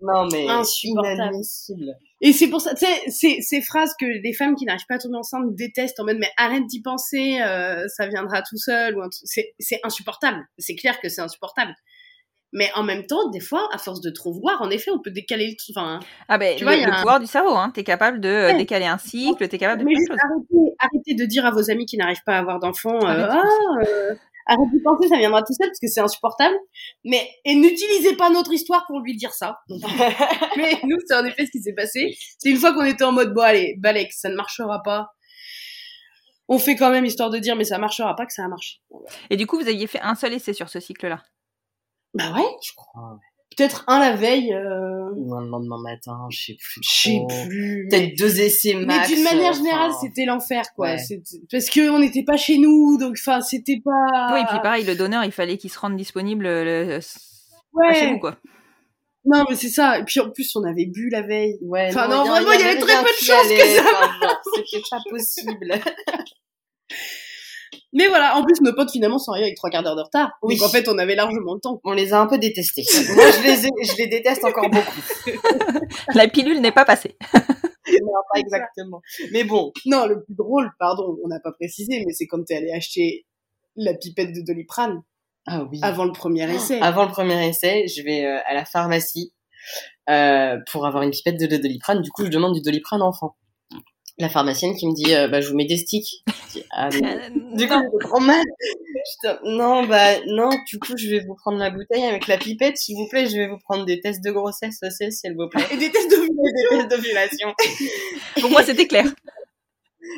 Non 0.00 0.26
mais 0.32 0.48
Insupportable. 0.48 1.14
inadmissible. 1.14 1.92
Et 2.24 2.32
c'est 2.32 2.48
pour 2.48 2.60
ça, 2.60 2.72
tu 2.74 2.86
sais, 3.10 3.40
ces, 3.40 3.60
phrases 3.62 3.94
que 3.98 4.06
les 4.06 4.32
femmes 4.32 4.54
qui 4.54 4.64
n'arrivent 4.64 4.86
pas 4.88 4.94
à 4.94 4.98
tomber 4.98 5.16
enceinte 5.18 5.54
détestent 5.56 5.98
en 5.98 6.04
mode 6.04 6.18
mais 6.20 6.30
arrête 6.36 6.64
d'y 6.66 6.80
penser, 6.80 7.40
euh, 7.42 7.84
ça 7.88 8.06
viendra 8.06 8.42
tout 8.42 8.56
seul 8.56 8.96
ou. 8.96 9.02
C'est, 9.10 9.52
insupportable. 9.82 10.38
C'est 10.56 10.76
clair 10.76 11.00
que 11.00 11.08
c'est 11.08 11.20
insupportable. 11.20 11.74
Mais 12.54 12.70
en 12.74 12.82
même 12.84 13.06
temps, 13.06 13.30
des 13.30 13.40
fois, 13.40 13.66
à 13.72 13.78
force 13.78 14.00
de 14.02 14.10
trop 14.10 14.30
vouloir, 14.32 14.60
en 14.62 14.70
effet, 14.70 14.90
on 14.90 15.00
peut 15.00 15.10
décaler 15.10 15.46
le 15.48 15.56
truc. 15.56 15.74
Enfin, 15.76 15.98
Ah 16.28 16.36
ben, 16.38 16.54
Tu 16.54 16.64
le, 16.64 16.70
vois, 16.70 16.76
il 16.76 16.82
y 16.82 16.84
a 16.84 16.86
le 16.88 16.92
un- 16.92 16.96
pouvoir 16.98 17.18
du 17.18 17.26
cerveau, 17.26 17.54
hein. 17.56 17.72
T'es 17.74 17.82
capable 17.82 18.20
de 18.20 18.28
euh, 18.28 18.46
Ouais. 18.52 18.58
décaler 18.58 18.84
un 18.84 18.98
cycle, 18.98 19.48
t'es 19.48 19.58
capable 19.58 19.80
de 19.80 19.86
mais 19.86 19.94
plein 19.94 20.02
de 20.04 20.06
juste 20.06 20.20
choses. 20.20 20.30
arrêtez, 20.30 20.74
arrêtez 20.78 21.14
de 21.14 21.24
dire 21.24 21.46
à 21.46 21.50
vos 21.50 21.70
amis 21.70 21.86
qui 21.86 21.96
n'arrivent 21.96 22.22
pas 22.26 22.34
à 22.36 22.38
avoir 22.40 22.60
d'enfants, 22.60 23.00
euh, 23.06 23.26
ah, 23.30 23.42
euh, 23.86 24.14
arrête 24.46 24.70
d'y 24.72 24.80
penser, 24.82 25.08
ça 25.08 25.16
viendra 25.18 25.42
tout 25.42 25.52
seul 25.52 25.68
parce 25.68 25.78
que 25.78 25.88
c'est 25.88 26.00
insupportable. 26.00 26.56
Mais 27.04 27.28
et 27.44 27.54
n'utilisez 27.54 28.16
pas 28.16 28.30
notre 28.30 28.52
histoire 28.52 28.84
pour 28.86 29.00
lui 29.00 29.16
dire 29.16 29.32
ça. 29.32 29.58
Mais 30.56 30.78
nous, 30.84 30.96
c'est 31.06 31.16
en 31.16 31.24
effet 31.24 31.46
ce 31.46 31.50
qui 31.50 31.62
s'est 31.62 31.74
passé. 31.74 32.16
C'est 32.38 32.50
une 32.50 32.56
fois 32.56 32.72
qu'on 32.74 32.84
était 32.84 33.04
en 33.04 33.12
mode, 33.12 33.34
bon 33.34 33.42
allez, 33.42 33.76
Balek, 33.78 34.12
ça 34.12 34.28
ne 34.28 34.34
marchera 34.34 34.82
pas. 34.82 35.08
On 36.48 36.58
fait 36.58 36.76
quand 36.76 36.90
même 36.90 37.04
histoire 37.04 37.30
de 37.30 37.38
dire, 37.38 37.56
mais 37.56 37.64
ça 37.64 37.78
marchera 37.78 38.14
pas 38.14 38.26
que 38.26 38.32
ça 38.32 38.44
a 38.44 38.48
marché. 38.48 38.80
Et 39.30 39.36
du 39.36 39.46
coup, 39.46 39.58
vous 39.58 39.68
aviez 39.68 39.86
fait 39.86 40.00
un 40.00 40.14
seul 40.14 40.32
essai 40.34 40.52
sur 40.52 40.68
ce 40.68 40.80
cycle-là? 40.80 41.22
Bah 42.14 42.32
ouais, 42.32 42.44
Je 42.62 42.72
crois. 42.76 43.18
Peut-être 43.56 43.84
un 43.86 43.98
la 44.00 44.14
veille, 44.16 44.52
euh, 44.52 45.10
Ou 45.16 45.34
un 45.34 45.46
lendemain 45.46 45.80
matin, 45.82 46.18
je 46.30 46.44
sais 46.46 46.54
plus. 46.58 46.80
je 46.82 46.90
sais 46.90 47.20
plus. 47.46 47.84
mais- 47.84 47.88
Peut-être 47.98 48.18
deux 48.18 48.40
essais 48.40 48.74
Mais 48.74 48.84
max. 48.86 49.08
d'une 49.08 49.22
manière 49.22 49.50
enfin. 49.50 49.58
générale, 49.58 49.90
c'était 50.00 50.24
l'enfer, 50.24 50.64
quoi. 50.74 50.94
Ouais. 50.94 50.96
Parce 51.50 51.70
que 51.70 51.90
on 51.90 51.98
n'était 51.98 52.24
pas 52.24 52.36
chez 52.36 52.58
nous, 52.58 52.96
donc 52.98 53.16
enfin, 53.18 53.40
c'était 53.40 53.80
pas. 53.84 54.34
Oui, 54.34 54.40
et 54.40 54.46
puis 54.48 54.58
pareil, 54.62 54.84
le 54.84 54.94
donneur, 54.94 55.24
il 55.24 55.32
fallait 55.32 55.56
qu'il 55.58 55.70
se 55.70 55.78
rende 55.78 55.96
disponible 55.96 56.46
euh, 56.46 56.64
le... 56.64 57.00
Ouais. 57.74 57.88
pas 57.88 57.94
chez 57.94 58.12
vous, 58.12 58.18
quoi. 58.18 58.36
Non, 59.24 59.44
mais 59.48 59.54
c'est 59.54 59.68
ça. 59.68 59.98
Et 60.00 60.04
puis 60.04 60.18
en 60.18 60.30
plus, 60.30 60.54
on 60.56 60.64
avait 60.64 60.86
bu 60.86 61.08
la 61.08 61.22
veille. 61.22 61.56
Ouais, 61.62 61.86
Enfin, 61.90 62.08
non, 62.08 62.24
vraiment, 62.24 62.50
il 62.52 62.60
y 62.60 62.64
avait 62.64 62.78
très 62.80 62.96
peu 63.04 63.08
de 63.08 63.24
chances 63.24 63.46
que 63.48 63.76
ça 63.76 63.82
enfin, 63.84 64.38
C'était 64.66 64.82
pas 64.90 64.98
possible. 65.08 65.80
Mais 67.94 68.08
voilà, 68.08 68.36
en 68.36 68.44
plus, 68.44 68.60
nos 68.62 68.72
potes 68.72 68.90
finalement 68.90 69.18
sont 69.18 69.32
arrivés 69.32 69.46
avec 69.46 69.56
trois 69.56 69.68
quarts 69.70 69.82
d'heure 69.82 69.96
de 69.96 70.02
retard. 70.02 70.30
Oui. 70.42 70.56
Donc 70.56 70.66
en 70.66 70.70
fait, 70.70 70.88
on 70.88 70.96
avait 70.98 71.14
largement 71.14 71.54
le 71.54 71.60
temps. 71.60 71.80
On 71.84 71.92
les 71.92 72.12
a 72.14 72.20
un 72.20 72.26
peu 72.26 72.38
détestés. 72.38 72.84
Moi, 73.14 73.24
je 73.30 73.42
les, 73.42 73.66
ai- 73.66 73.84
je 73.84 73.96
les 73.98 74.06
déteste 74.06 74.44
encore 74.44 74.68
beaucoup. 74.70 75.00
La 76.14 76.26
pilule 76.28 76.60
n'est 76.60 76.72
pas 76.72 76.84
passée. 76.84 77.16
Non, 78.00 78.12
pas 78.32 78.38
exactement. 78.40 79.02
Mais 79.32 79.44
bon, 79.44 79.70
Non, 79.84 80.06
le 80.06 80.22
plus 80.24 80.34
drôle, 80.34 80.70
pardon, 80.78 81.18
on 81.24 81.28
n'a 81.28 81.40
pas 81.40 81.52
précisé, 81.52 82.02
mais 82.06 82.12
c'est 82.14 82.26
quand 82.26 82.42
t'es 82.42 82.54
allé 82.56 82.70
acheter 82.72 83.26
la 83.76 83.92
pipette 83.92 84.32
de 84.32 84.40
Doliprane 84.40 85.02
ah 85.46 85.64
oui. 85.70 85.78
avant 85.82 86.04
le 86.04 86.12
premier 86.12 86.50
essai. 86.54 86.80
Avant 86.80 87.04
le 87.04 87.10
premier 87.10 87.46
essai, 87.48 87.86
je 87.88 88.02
vais 88.02 88.24
euh, 88.24 88.38
à 88.46 88.54
la 88.54 88.64
pharmacie 88.64 89.34
euh, 90.08 90.56
pour 90.70 90.86
avoir 90.86 91.02
une 91.02 91.10
pipette 91.10 91.38
de 91.38 91.46
doliprane. 91.56 92.00
Du 92.02 92.10
coup, 92.10 92.24
je 92.24 92.30
demande 92.30 92.54
du 92.54 92.62
doliprane 92.62 93.02
enfant. 93.02 93.36
La 94.18 94.28
pharmacienne 94.28 94.76
qui 94.76 94.86
me 94.86 94.94
dit, 94.94 95.14
euh, 95.14 95.28
bah, 95.28 95.40
je 95.40 95.48
vous 95.48 95.56
mets 95.56 95.64
des 95.64 95.78
sticks. 95.78 96.22
Dis, 96.50 96.62
ah, 96.70 96.90
non. 97.02 97.56
Du 97.56 97.66
coup, 97.66 97.74
je 97.74 98.06
trop 98.06 98.20
mal. 98.20 98.44
Non, 99.44 99.86
bah, 99.86 100.20
non, 100.26 100.50
du 100.68 100.78
coup, 100.78 100.92
je 100.96 101.08
vais 101.08 101.20
vous 101.20 101.34
prendre 101.34 101.58
la 101.58 101.70
bouteille 101.70 102.04
avec 102.04 102.26
la 102.26 102.36
pipette, 102.36 102.76
s'il 102.76 102.96
vous 102.96 103.08
plaît. 103.08 103.26
Je 103.26 103.36
vais 103.36 103.48
vous 103.48 103.58
prendre 103.58 103.84
des 103.86 104.00
tests 104.00 104.22
de 104.22 104.30
grossesse 104.30 104.78
aussi, 104.82 105.10
s'il 105.12 105.34
vous 105.34 105.48
plaît. 105.48 105.64
Et 105.72 105.76
des 105.76 105.90
tests 105.90 106.10
d'ovulation. 106.90 107.54
Pour 108.40 108.50
moi, 108.50 108.62
c'était 108.62 108.86
clair. 108.86 109.06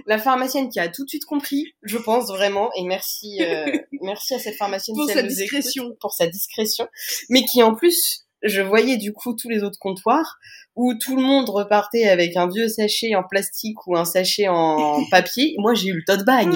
La 0.07 0.19
pharmacienne 0.19 0.69
qui 0.71 0.81
a 0.81 0.89
tout 0.89 1.05
de 1.05 1.09
suite 1.09 1.25
compris, 1.25 1.75
je 1.83 1.99
pense 1.99 2.27
vraiment, 2.29 2.71
et 2.77 2.83
merci, 2.83 3.39
euh, 3.43 3.67
merci 4.03 4.35
à 4.35 4.39
cette 4.39 4.57
pharmacienne 4.57 4.97
Pour 4.97 5.07
sa 5.07 5.21
écoute, 5.21 5.29
discrétion. 5.29 5.97
pour 6.01 6.13
sa 6.13 6.27
discrétion, 6.27 6.89
mais 7.29 7.45
qui 7.45 7.63
en 7.63 7.75
plus, 7.75 8.27
je 8.43 8.61
voyais 8.61 8.97
du 8.97 9.13
coup 9.13 9.35
tous 9.35 9.49
les 9.49 9.63
autres 9.63 9.79
comptoirs 9.79 10.39
où 10.77 10.95
tout 10.95 11.17
le 11.17 11.23
monde 11.23 11.49
repartait 11.49 12.09
avec 12.09 12.37
un 12.37 12.49
vieux 12.49 12.69
sachet 12.69 13.15
en 13.15 13.23
plastique 13.23 13.87
ou 13.87 13.97
un 13.97 14.05
sachet 14.05 14.49
en 14.49 15.05
papier. 15.11 15.55
Moi, 15.59 15.75
j'ai 15.75 15.89
eu 15.89 15.95
le 15.95 16.05
tote 16.05 16.25
bag. 16.25 16.49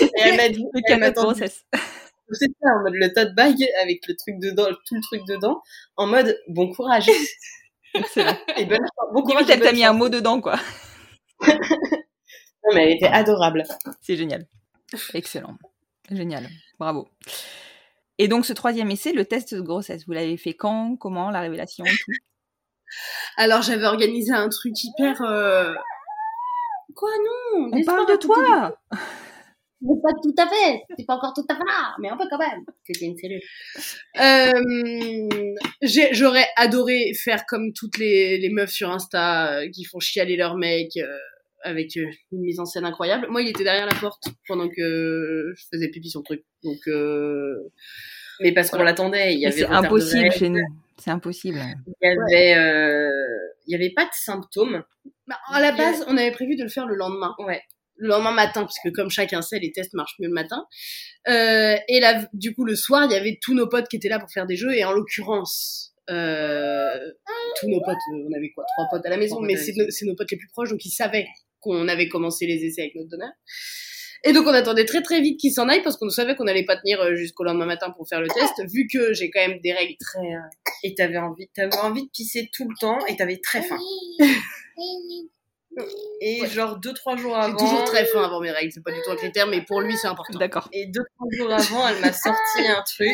Et 0.00 0.20
elle 0.22 0.36
m'a 0.36 0.48
dit, 0.48 0.64
Le 0.72 0.80
elle 0.88 1.00
m'a 1.00 1.12
c'est 2.32 2.48
ça, 2.60 2.70
en 2.74 2.82
mode 2.82 2.94
le 2.94 3.12
tote 3.12 3.34
bag 3.36 3.54
avec 3.82 4.00
le 4.08 4.16
truc 4.16 4.40
dedans, 4.40 4.66
tout 4.84 4.96
le 4.96 5.00
truc 5.00 5.22
dedans, 5.28 5.62
en 5.96 6.08
mode 6.08 6.36
bon 6.48 6.72
courage. 6.72 7.08
Et 8.56 8.64
bonne. 8.64 8.84
Bon 9.14 9.22
courage. 9.22 9.46
Elle 9.48 9.60
t'a 9.60 9.72
mis 9.72 9.84
un 9.84 9.92
mot 9.92 10.08
dedans, 10.08 10.40
quoi. 10.40 10.56
Non, 11.46 12.74
mais 12.74 12.84
elle 12.84 12.96
était 12.96 13.06
adorable. 13.06 13.62
C'est 14.02 14.16
génial. 14.16 14.46
Excellent. 15.14 15.56
Génial. 16.10 16.48
Bravo. 16.80 17.08
Et 18.18 18.28
donc, 18.28 18.44
ce 18.44 18.52
troisième 18.52 18.90
essai, 18.90 19.12
le 19.12 19.24
test 19.24 19.54
de 19.54 19.60
grossesse, 19.60 20.06
vous 20.06 20.12
l'avez 20.12 20.36
fait 20.36 20.54
quand 20.54 20.96
Comment 20.96 21.30
La 21.30 21.40
révélation 21.40 21.84
tout? 21.84 22.12
Alors 23.36 23.62
j'avais 23.62 23.86
organisé 23.86 24.32
un 24.32 24.48
truc 24.48 24.72
hyper. 24.82 25.20
euh, 25.22 25.74
Quoi 26.94 27.10
non 27.24 27.70
On 27.72 27.84
parle 27.84 28.06
de 28.08 28.16
toi 28.16 28.76
Mais 29.82 29.94
pas 30.02 30.12
tout 30.22 30.34
à 30.38 30.46
fait. 30.48 30.82
C'est 30.98 31.04
pas 31.06 31.16
encore 31.16 31.34
tout 31.34 31.44
à 31.48 31.54
fait 31.54 31.64
là, 31.66 31.94
mais 32.00 32.08
un 32.08 32.16
peu 32.16 32.24
quand 32.30 32.38
même. 32.38 32.64
C'était 32.84 33.04
une 33.04 33.16
cellule. 33.16 33.42
Euh, 34.20 35.28
J'aurais 36.12 36.46
adoré 36.56 37.12
faire 37.14 37.44
comme 37.46 37.72
toutes 37.74 37.98
les, 37.98 38.38
les 38.38 38.48
meufs 38.48 38.70
sur 38.70 38.90
Insta 38.90 39.58
euh, 39.58 39.68
qui 39.70 39.84
font 39.84 40.00
chialer 40.00 40.36
leur 40.36 40.56
mec 40.56 40.92
avec 41.62 41.96
une 41.96 42.10
mise 42.32 42.60
en 42.60 42.64
scène 42.64 42.84
incroyable. 42.84 43.26
Moi, 43.28 43.42
il 43.42 43.48
était 43.48 43.64
derrière 43.64 43.86
la 43.86 43.94
porte 43.94 44.24
pendant 44.46 44.68
que 44.68 45.52
je 45.54 45.64
faisais 45.70 45.88
pipi 45.88 46.08
sur 46.08 46.20
le 46.20 46.24
truc. 46.24 46.44
Donc, 46.62 46.78
Mais 48.40 48.52
parce 48.52 48.70
qu'on 48.70 48.82
l'attendait, 48.82 49.34
il 49.34 49.40
y 49.40 49.46
avait 49.46 49.58
C'est 49.58 49.66
impossible 49.66 50.30
chez 50.32 50.48
nous. 50.48 50.64
C'est 50.98 51.10
impossible. 51.10 51.58
Il 51.86 51.94
y 52.02 52.06
avait, 52.06 52.54
euh, 52.58 53.10
il 53.66 53.72
y 53.72 53.74
avait 53.74 53.92
pas 53.94 54.04
de 54.04 54.10
symptômes. 54.12 54.82
bah, 55.26 55.38
à 55.48 55.60
la 55.60 55.72
base, 55.72 56.04
on 56.08 56.16
avait 56.16 56.30
prévu 56.30 56.56
de 56.56 56.62
le 56.62 56.68
faire 56.68 56.86
le 56.86 56.96
lendemain. 56.96 57.34
Ouais. 57.38 57.60
le 57.96 58.08
lendemain 58.08 58.32
matin, 58.32 58.62
parce 58.62 58.76
que 58.82 58.88
comme 58.90 59.10
chacun 59.10 59.42
sait, 59.42 59.58
les 59.58 59.72
tests 59.72 59.94
marchent 59.94 60.16
mieux 60.20 60.28
le 60.28 60.34
matin. 60.34 60.66
Euh, 61.28 61.76
et 61.88 62.00
là, 62.00 62.26
du 62.32 62.54
coup, 62.54 62.64
le 62.64 62.76
soir, 62.76 63.04
il 63.04 63.12
y 63.12 63.16
avait 63.16 63.38
tous 63.42 63.54
nos 63.54 63.68
potes 63.68 63.88
qui 63.88 63.96
étaient 63.96 64.08
là 64.08 64.18
pour 64.18 64.30
faire 64.30 64.46
des 64.46 64.56
jeux, 64.56 64.74
et 64.74 64.84
en 64.84 64.92
l'occurrence, 64.92 65.94
euh, 66.10 66.98
tous 67.60 67.68
nos 67.68 67.80
potes, 67.80 67.96
euh, 68.12 68.28
on 68.28 68.32
avait 68.36 68.50
quoi, 68.54 68.64
trois 68.76 68.86
potes 68.90 69.06
à 69.06 69.10
la 69.10 69.16
maison, 69.16 69.40
mais 69.40 69.54
nos, 69.54 69.90
c'est 69.90 70.06
nos 70.06 70.14
potes 70.14 70.30
les 70.30 70.36
plus 70.36 70.48
proches, 70.48 70.70
donc 70.70 70.84
ils 70.84 70.90
savaient 70.90 71.26
qu'on 71.60 71.88
avait 71.88 72.08
commencé 72.08 72.46
les 72.46 72.64
essais 72.64 72.82
avec 72.82 72.94
notre 72.94 73.10
donneur. 73.10 73.32
Et 74.24 74.32
donc 74.32 74.46
on 74.46 74.54
attendait 74.54 74.84
très 74.84 75.02
très 75.02 75.20
vite 75.20 75.38
qu'ils 75.40 75.52
s'en 75.52 75.68
aillent 75.68 75.82
parce 75.82 75.96
qu'on 75.96 76.08
savait 76.08 76.34
qu'on 76.36 76.44
n'allait 76.44 76.64
pas 76.64 76.76
tenir 76.76 77.00
euh, 77.00 77.14
jusqu'au 77.14 77.44
lendemain 77.44 77.66
matin 77.66 77.90
pour 77.96 78.08
faire 78.08 78.20
le 78.20 78.28
test, 78.28 78.52
vu 78.72 78.86
que 78.92 79.12
j'ai 79.12 79.30
quand 79.30 79.46
même 79.46 79.60
des 79.60 79.72
règles 79.72 79.96
très... 80.00 80.18
euh, 80.34 80.38
Et 80.82 80.94
t'avais 80.94 81.18
envie, 81.18 81.48
t'avais 81.54 81.76
envie 81.78 82.04
de 82.04 82.10
pisser 82.10 82.48
tout 82.52 82.68
le 82.68 82.74
temps 82.80 82.98
et 83.06 83.16
t'avais 83.16 83.38
très 83.42 83.62
faim. 83.62 83.78
Et 86.22 86.46
genre 86.46 86.78
deux 86.78 86.94
trois 86.94 87.16
jours 87.16 87.34
J'ai 87.34 87.40
avant. 87.48 87.56
toujours 87.58 87.84
très 87.84 88.06
faim 88.06 88.22
avant 88.24 88.40
mes 88.40 88.50
règles, 88.50 88.72
c'est 88.72 88.82
pas 88.82 88.92
du 88.92 89.02
tout 89.02 89.10
un 89.10 89.16
critère, 89.16 89.46
mais 89.46 89.60
pour 89.60 89.82
lui 89.82 89.94
c'est 89.98 90.06
important. 90.06 90.38
D'accord. 90.38 90.68
Et 90.72 90.86
deux 90.86 91.04
trois 91.16 91.28
jours 91.32 91.52
avant, 91.52 91.86
elle 91.88 92.00
m'a 92.00 92.14
sorti 92.14 92.66
un 92.66 92.82
truc. 92.82 93.10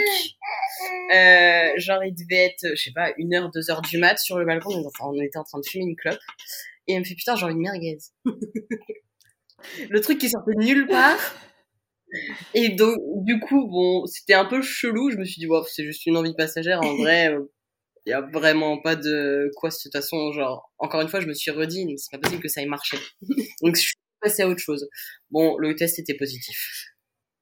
Euh, 1.12 1.68
genre 1.78 2.04
il 2.04 2.14
devait 2.14 2.44
être, 2.44 2.68
je 2.76 2.80
sais 2.80 2.92
pas, 2.92 3.12
une 3.18 3.34
heure, 3.34 3.50
deux 3.50 3.68
heures 3.70 3.82
du 3.82 3.98
mat 3.98 4.16
sur 4.18 4.38
le 4.38 4.44
balcon. 4.46 4.70
On 4.70 4.78
était- 4.78 4.86
Enfin, 5.00 5.10
on 5.12 5.20
était 5.20 5.38
en 5.38 5.42
train 5.44 5.58
de 5.58 5.66
fumer 5.68 5.84
une 5.86 5.96
clope. 5.96 6.20
Et 6.86 6.92
elle 6.94 7.00
me 7.00 7.04
fait 7.04 7.16
putain, 7.16 7.34
j'ai 7.34 7.44
envie 7.46 7.54
de 7.54 7.58
merguez. 7.60 7.98
Le 9.90 10.00
truc 10.00 10.18
qui 10.18 10.28
sortait 10.30 10.52
de 10.56 10.64
nulle 10.64 10.86
part. 10.86 11.18
Et 12.54 12.70
donc, 12.70 12.98
du 13.24 13.40
coup, 13.40 13.66
bon, 13.68 14.06
c'était 14.06 14.34
un 14.34 14.44
peu 14.44 14.62
chelou. 14.62 15.10
Je 15.10 15.16
me 15.16 15.24
suis 15.24 15.40
dit, 15.40 15.46
wow, 15.46 15.64
c'est 15.64 15.84
juste 15.84 16.06
une 16.06 16.16
envie 16.16 16.34
passagère. 16.34 16.80
En 16.82 16.96
vrai, 16.96 17.32
euh, 17.32 17.40
Il 18.06 18.10
y 18.10 18.14
a 18.14 18.22
vraiment 18.22 18.80
pas 18.82 18.96
de 18.96 19.50
quoi, 19.56 19.70
de 19.70 19.76
toute 19.82 19.92
façon, 19.92 20.32
genre, 20.32 20.72
encore 20.78 21.00
une 21.02 21.08
fois, 21.08 21.20
je 21.20 21.26
me 21.28 21.34
suis 21.34 21.50
redit, 21.52 21.86
c'est 21.98 22.10
pas 22.12 22.18
possible 22.20 22.42
que 22.42 22.48
ça 22.48 22.62
ait 22.62 22.66
marché. 22.66 22.98
Donc, 23.62 23.76
je 23.76 23.82
suis 23.82 23.94
passée 24.20 24.42
à 24.42 24.48
autre 24.48 24.60
chose. 24.62 24.88
Bon, 25.30 25.56
le 25.58 25.74
test 25.76 25.98
était 26.00 26.14
positif. 26.16 26.91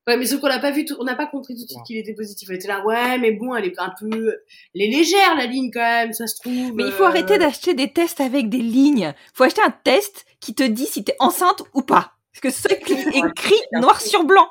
Ouais, 0.06 0.16
mais 0.16 0.24
sauf 0.26 0.40
qu'on 0.40 0.48
n'a 0.48 0.58
pas 0.58 0.70
vu, 0.70 0.84
tout, 0.84 0.96
on 0.98 1.04
n'a 1.04 1.14
pas 1.14 1.26
compris 1.26 1.54
tout 1.54 1.62
de 1.64 1.68
suite 1.68 1.82
qu'il 1.86 1.96
était 1.98 2.14
positif. 2.14 2.48
On 2.50 2.54
était 2.54 2.68
là, 2.68 2.84
ouais, 2.84 3.18
mais 3.18 3.32
bon, 3.32 3.54
elle 3.54 3.66
est 3.66 3.78
un 3.78 3.92
peu, 4.00 4.34
elle 4.74 4.82
est 4.82 4.90
légère 4.90 5.36
la 5.36 5.46
ligne 5.46 5.70
quand 5.72 5.80
même, 5.80 6.12
ça 6.12 6.26
se 6.26 6.36
trouve. 6.40 6.74
Mais 6.74 6.84
il 6.84 6.92
faut 6.92 7.04
euh, 7.04 7.08
arrêter 7.08 7.38
d'acheter 7.38 7.74
des 7.74 7.92
tests 7.92 8.20
avec 8.20 8.48
des 8.48 8.58
lignes. 8.58 9.14
faut 9.34 9.44
acheter 9.44 9.60
un 9.62 9.70
test 9.70 10.24
qui 10.40 10.54
te 10.54 10.62
dit 10.62 10.86
si 10.86 11.04
t'es 11.04 11.14
enceinte 11.18 11.62
ou 11.74 11.82
pas. 11.82 12.14
Parce 12.32 12.40
que 12.40 12.50
c'est 12.50 12.80
écrit 12.80 13.60
noir 13.72 14.00
sur 14.00 14.24
blanc. 14.24 14.48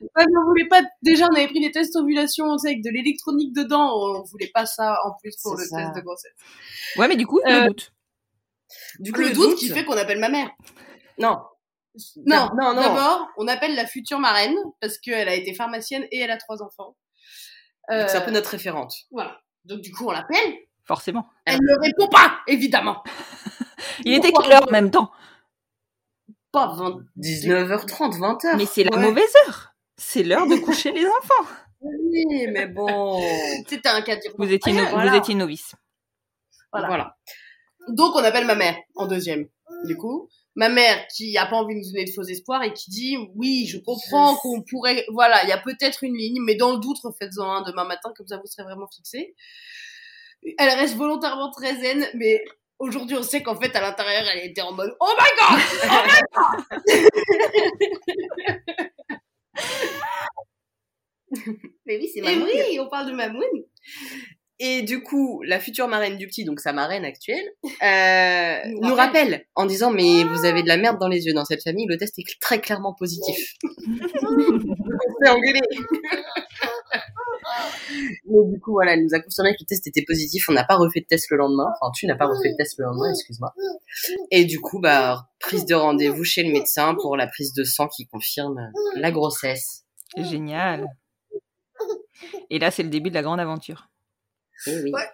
Ouais, 0.00 0.08
mais 0.16 0.38
on 0.44 0.48
voulait 0.48 0.68
pas. 0.68 0.82
Déjà, 1.02 1.26
on 1.30 1.34
avait 1.34 1.48
pris 1.48 1.60
des 1.60 1.70
tests 1.70 1.94
d'ovulation, 1.94 2.46
on 2.46 2.58
sait, 2.58 2.68
avec 2.68 2.82
de 2.82 2.90
l'électronique 2.90 3.54
dedans. 3.54 3.90
On 3.94 4.22
voulait 4.24 4.50
pas 4.52 4.66
ça 4.66 4.98
en 5.04 5.12
plus 5.20 5.36
pour 5.42 5.56
le 5.56 5.64
ça. 5.64 5.76
test 5.76 5.96
de 5.96 6.00
grossesse. 6.00 6.32
Ouais, 6.96 7.08
mais 7.08 7.16
du 7.16 7.26
coup, 7.26 7.40
Euh, 7.46 7.62
le 7.62 7.68
doute. 7.68 7.92
Du 9.00 9.12
le, 9.12 9.30
doute, 9.30 9.56
qui 9.58 9.68
fait 9.68 9.84
qu'on 9.84 9.96
appelle 9.96 10.18
ma 10.18 10.28
mère. 10.28 10.50
Non. 11.18 11.38
Non, 12.26 12.48
non, 12.58 12.74
non. 12.74 12.80
D'abord, 12.80 13.28
on 13.36 13.46
appelle 13.48 13.74
la 13.74 13.86
future 13.86 14.18
marraine 14.18 14.56
parce 14.80 14.98
qu'elle 14.98 15.28
a 15.28 15.34
été 15.34 15.54
pharmacienne 15.54 16.06
et 16.10 16.18
elle 16.20 16.30
a 16.30 16.36
trois 16.38 16.62
enfants. 16.62 16.96
Euh, 17.90 18.06
C'est 18.08 18.16
un 18.16 18.20
peu 18.22 18.30
notre 18.30 18.50
référente. 18.50 18.94
Voilà. 19.10 19.40
Donc 19.64 19.80
du 19.80 19.92
coup, 19.92 20.06
on 20.08 20.12
l'appelle. 20.12 20.54
Forcément. 20.84 21.28
Elle 21.44 21.58
ne 21.60 21.78
répond 21.80 22.08
pas, 22.08 22.38
évidemment. 22.46 23.02
Il 24.04 24.14
était 24.14 24.32
quelle 24.32 24.52
heure 24.52 24.66
en 24.68 24.70
même 24.72 24.90
temps 24.90 25.10
Pas 26.50 26.68
20. 26.74 27.00
19h30, 27.18 28.18
20h. 28.18 28.56
Mais 28.56 28.66
c'est 28.66 28.84
la 28.84 28.96
Ouais. 28.96 29.02
mauvaise 29.02 29.32
heure. 29.46 29.74
C'est 29.96 30.22
l'heure 30.22 30.46
de 30.46 30.56
coucher 30.56 30.92
les 30.92 31.06
enfants. 31.06 31.50
Oui, 31.80 32.46
mais 32.52 32.66
bon. 32.66 33.20
C'était 33.68 33.88
un 33.88 34.02
cas. 34.02 34.16
Vous 34.38 34.50
étiez, 34.52 34.72
no- 34.72 34.86
Voilà. 34.90 35.10
vous 35.10 35.16
étiez 35.18 35.34
novice. 35.34 35.74
Voilà. 36.72 36.86
voilà. 36.88 37.16
Donc 37.88 38.14
on 38.16 38.24
appelle 38.24 38.46
ma 38.46 38.54
mère 38.54 38.76
en 38.94 39.06
deuxième. 39.06 39.46
Du 39.84 39.96
coup, 39.96 40.28
ma 40.54 40.68
mère 40.68 41.06
qui 41.08 41.36
a 41.38 41.46
pas 41.46 41.56
envie 41.56 41.74
de 41.74 41.80
nous 41.80 41.86
donner 41.92 42.04
de 42.04 42.10
faux 42.10 42.22
espoirs 42.22 42.62
et 42.62 42.72
qui 42.72 42.90
dit 42.90 43.16
oui, 43.34 43.66
je 43.66 43.78
comprends 43.78 44.36
qu'on 44.36 44.62
pourrait, 44.62 45.04
voilà, 45.10 45.42
il 45.44 45.48
y 45.48 45.52
a 45.52 45.58
peut-être 45.58 46.04
une 46.04 46.16
ligne, 46.16 46.40
mais 46.42 46.54
dans 46.54 46.72
le 46.72 46.78
doute, 46.78 46.98
refaites-en 47.02 47.50
un 47.50 47.62
demain 47.62 47.84
matin, 47.84 48.12
comme 48.16 48.26
ça 48.26 48.36
vous 48.36 48.46
serez 48.46 48.64
vraiment 48.64 48.88
fixé. 48.94 49.34
Elle 50.58 50.70
reste 50.70 50.96
volontairement 50.96 51.50
très 51.50 51.74
zen, 51.76 52.06
mais 52.14 52.42
aujourd'hui 52.78 53.16
on 53.16 53.22
sait 53.22 53.42
qu'en 53.42 53.58
fait 53.58 53.74
à 53.76 53.80
l'intérieur 53.80 54.24
elle 54.34 54.50
était 54.50 54.62
en 54.62 54.72
mode 54.72 54.94
oh 55.00 55.12
my 55.18 55.30
god, 55.40 55.60
oh 55.84 56.02
my 56.06 56.20
god. 56.34 56.64
Mais 61.86 61.96
oui, 61.96 62.10
c'est 62.12 62.20
Et 62.20 62.36
oui, 62.36 62.78
on 62.80 62.88
parle 62.88 63.06
de 63.06 63.12
Mamoun. 63.12 63.42
Et 64.58 64.82
du 64.82 65.02
coup, 65.02 65.42
la 65.42 65.58
future 65.58 65.88
marraine 65.88 66.16
du 66.16 66.26
petit, 66.26 66.44
donc 66.44 66.60
sa 66.60 66.72
marraine 66.72 67.04
actuelle, 67.04 67.44
euh, 67.82 68.70
Nous 68.70 68.88
nous, 68.88 68.94
rappelle. 68.94 69.44
en 69.54 69.66
disant 69.66 69.90
mais 69.90 70.24
vous 70.24 70.44
avez 70.44 70.62
de 70.62 70.68
la 70.68 70.76
merde 70.76 70.98
dans 70.98 71.08
les 71.08 71.26
yeux 71.26 71.34
dans 71.34 71.44
cette 71.44 71.62
famille, 71.62 71.86
le 71.88 71.96
test 71.96 72.18
est 72.18 72.40
très 72.40 72.60
clairement 72.60 72.94
positif. 72.94 73.54
On 73.64 75.24
s'est 75.24 75.30
engueulé. 75.30 75.60
mais 78.26 78.52
du 78.52 78.60
coup 78.60 78.72
voilà, 78.72 78.94
elle 78.94 79.02
nous 79.02 79.14
a 79.14 79.20
confirmé 79.20 79.50
que 79.50 79.62
le 79.62 79.66
test 79.66 79.86
était 79.86 80.04
positif. 80.06 80.48
On 80.48 80.52
n'a 80.52 80.64
pas 80.64 80.76
refait 80.76 81.00
de 81.00 81.06
test 81.06 81.26
le 81.30 81.38
lendemain. 81.38 81.66
Enfin, 81.80 81.90
tu 81.94 82.06
n'as 82.06 82.16
pas 82.16 82.26
refait 82.26 82.50
de 82.50 82.56
test 82.56 82.78
le 82.78 82.84
lendemain, 82.84 83.10
excuse-moi. 83.10 83.52
Et 84.30 84.44
du 84.44 84.60
coup, 84.60 84.80
bah 84.80 85.28
prise 85.40 85.66
de 85.66 85.74
rendez-vous 85.74 86.24
chez 86.24 86.44
le 86.44 86.52
médecin 86.52 86.94
pour 86.94 87.16
la 87.16 87.26
prise 87.26 87.52
de 87.52 87.64
sang 87.64 87.88
qui 87.88 88.06
confirme 88.06 88.70
la 88.94 89.10
grossesse. 89.10 89.84
Génial. 90.16 90.86
Et 92.50 92.58
là, 92.58 92.70
c'est 92.70 92.82
le 92.82 92.90
début 92.90 93.10
de 93.10 93.14
la 93.14 93.22
grande 93.22 93.40
aventure. 93.40 93.88
Eh 94.66 94.80
oui. 94.82 94.92
Ouais. 94.92 95.08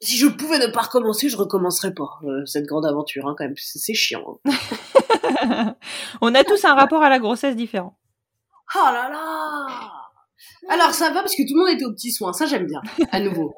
Si 0.00 0.16
je 0.16 0.26
pouvais 0.28 0.58
ne 0.58 0.68
pas 0.68 0.82
recommencer, 0.82 1.28
je 1.28 1.36
recommencerais 1.36 1.92
pas 1.92 2.20
euh, 2.22 2.46
cette 2.46 2.66
grande 2.66 2.86
aventure 2.86 3.26
hein, 3.26 3.34
quand 3.36 3.44
même. 3.44 3.54
C'est 3.56 3.94
chiant. 3.94 4.40
hein. 4.44 5.74
On 6.20 6.34
a 6.34 6.44
tous 6.44 6.64
un 6.64 6.74
rapport 6.74 7.02
à 7.02 7.08
la 7.08 7.18
grossesse 7.18 7.56
différent. 7.56 7.98
Oh 8.76 8.78
là 8.84 9.08
là 9.10 9.66
Alors 10.68 10.94
ça 10.94 11.10
va 11.10 11.20
parce 11.22 11.34
que 11.34 11.42
tout 11.42 11.54
le 11.54 11.60
monde 11.60 11.70
était 11.74 11.84
aux 11.84 11.92
petits 11.92 12.12
soins, 12.12 12.32
ça 12.32 12.46
j'aime 12.46 12.66
bien. 12.66 12.80
À 13.10 13.18
nouveau. 13.18 13.54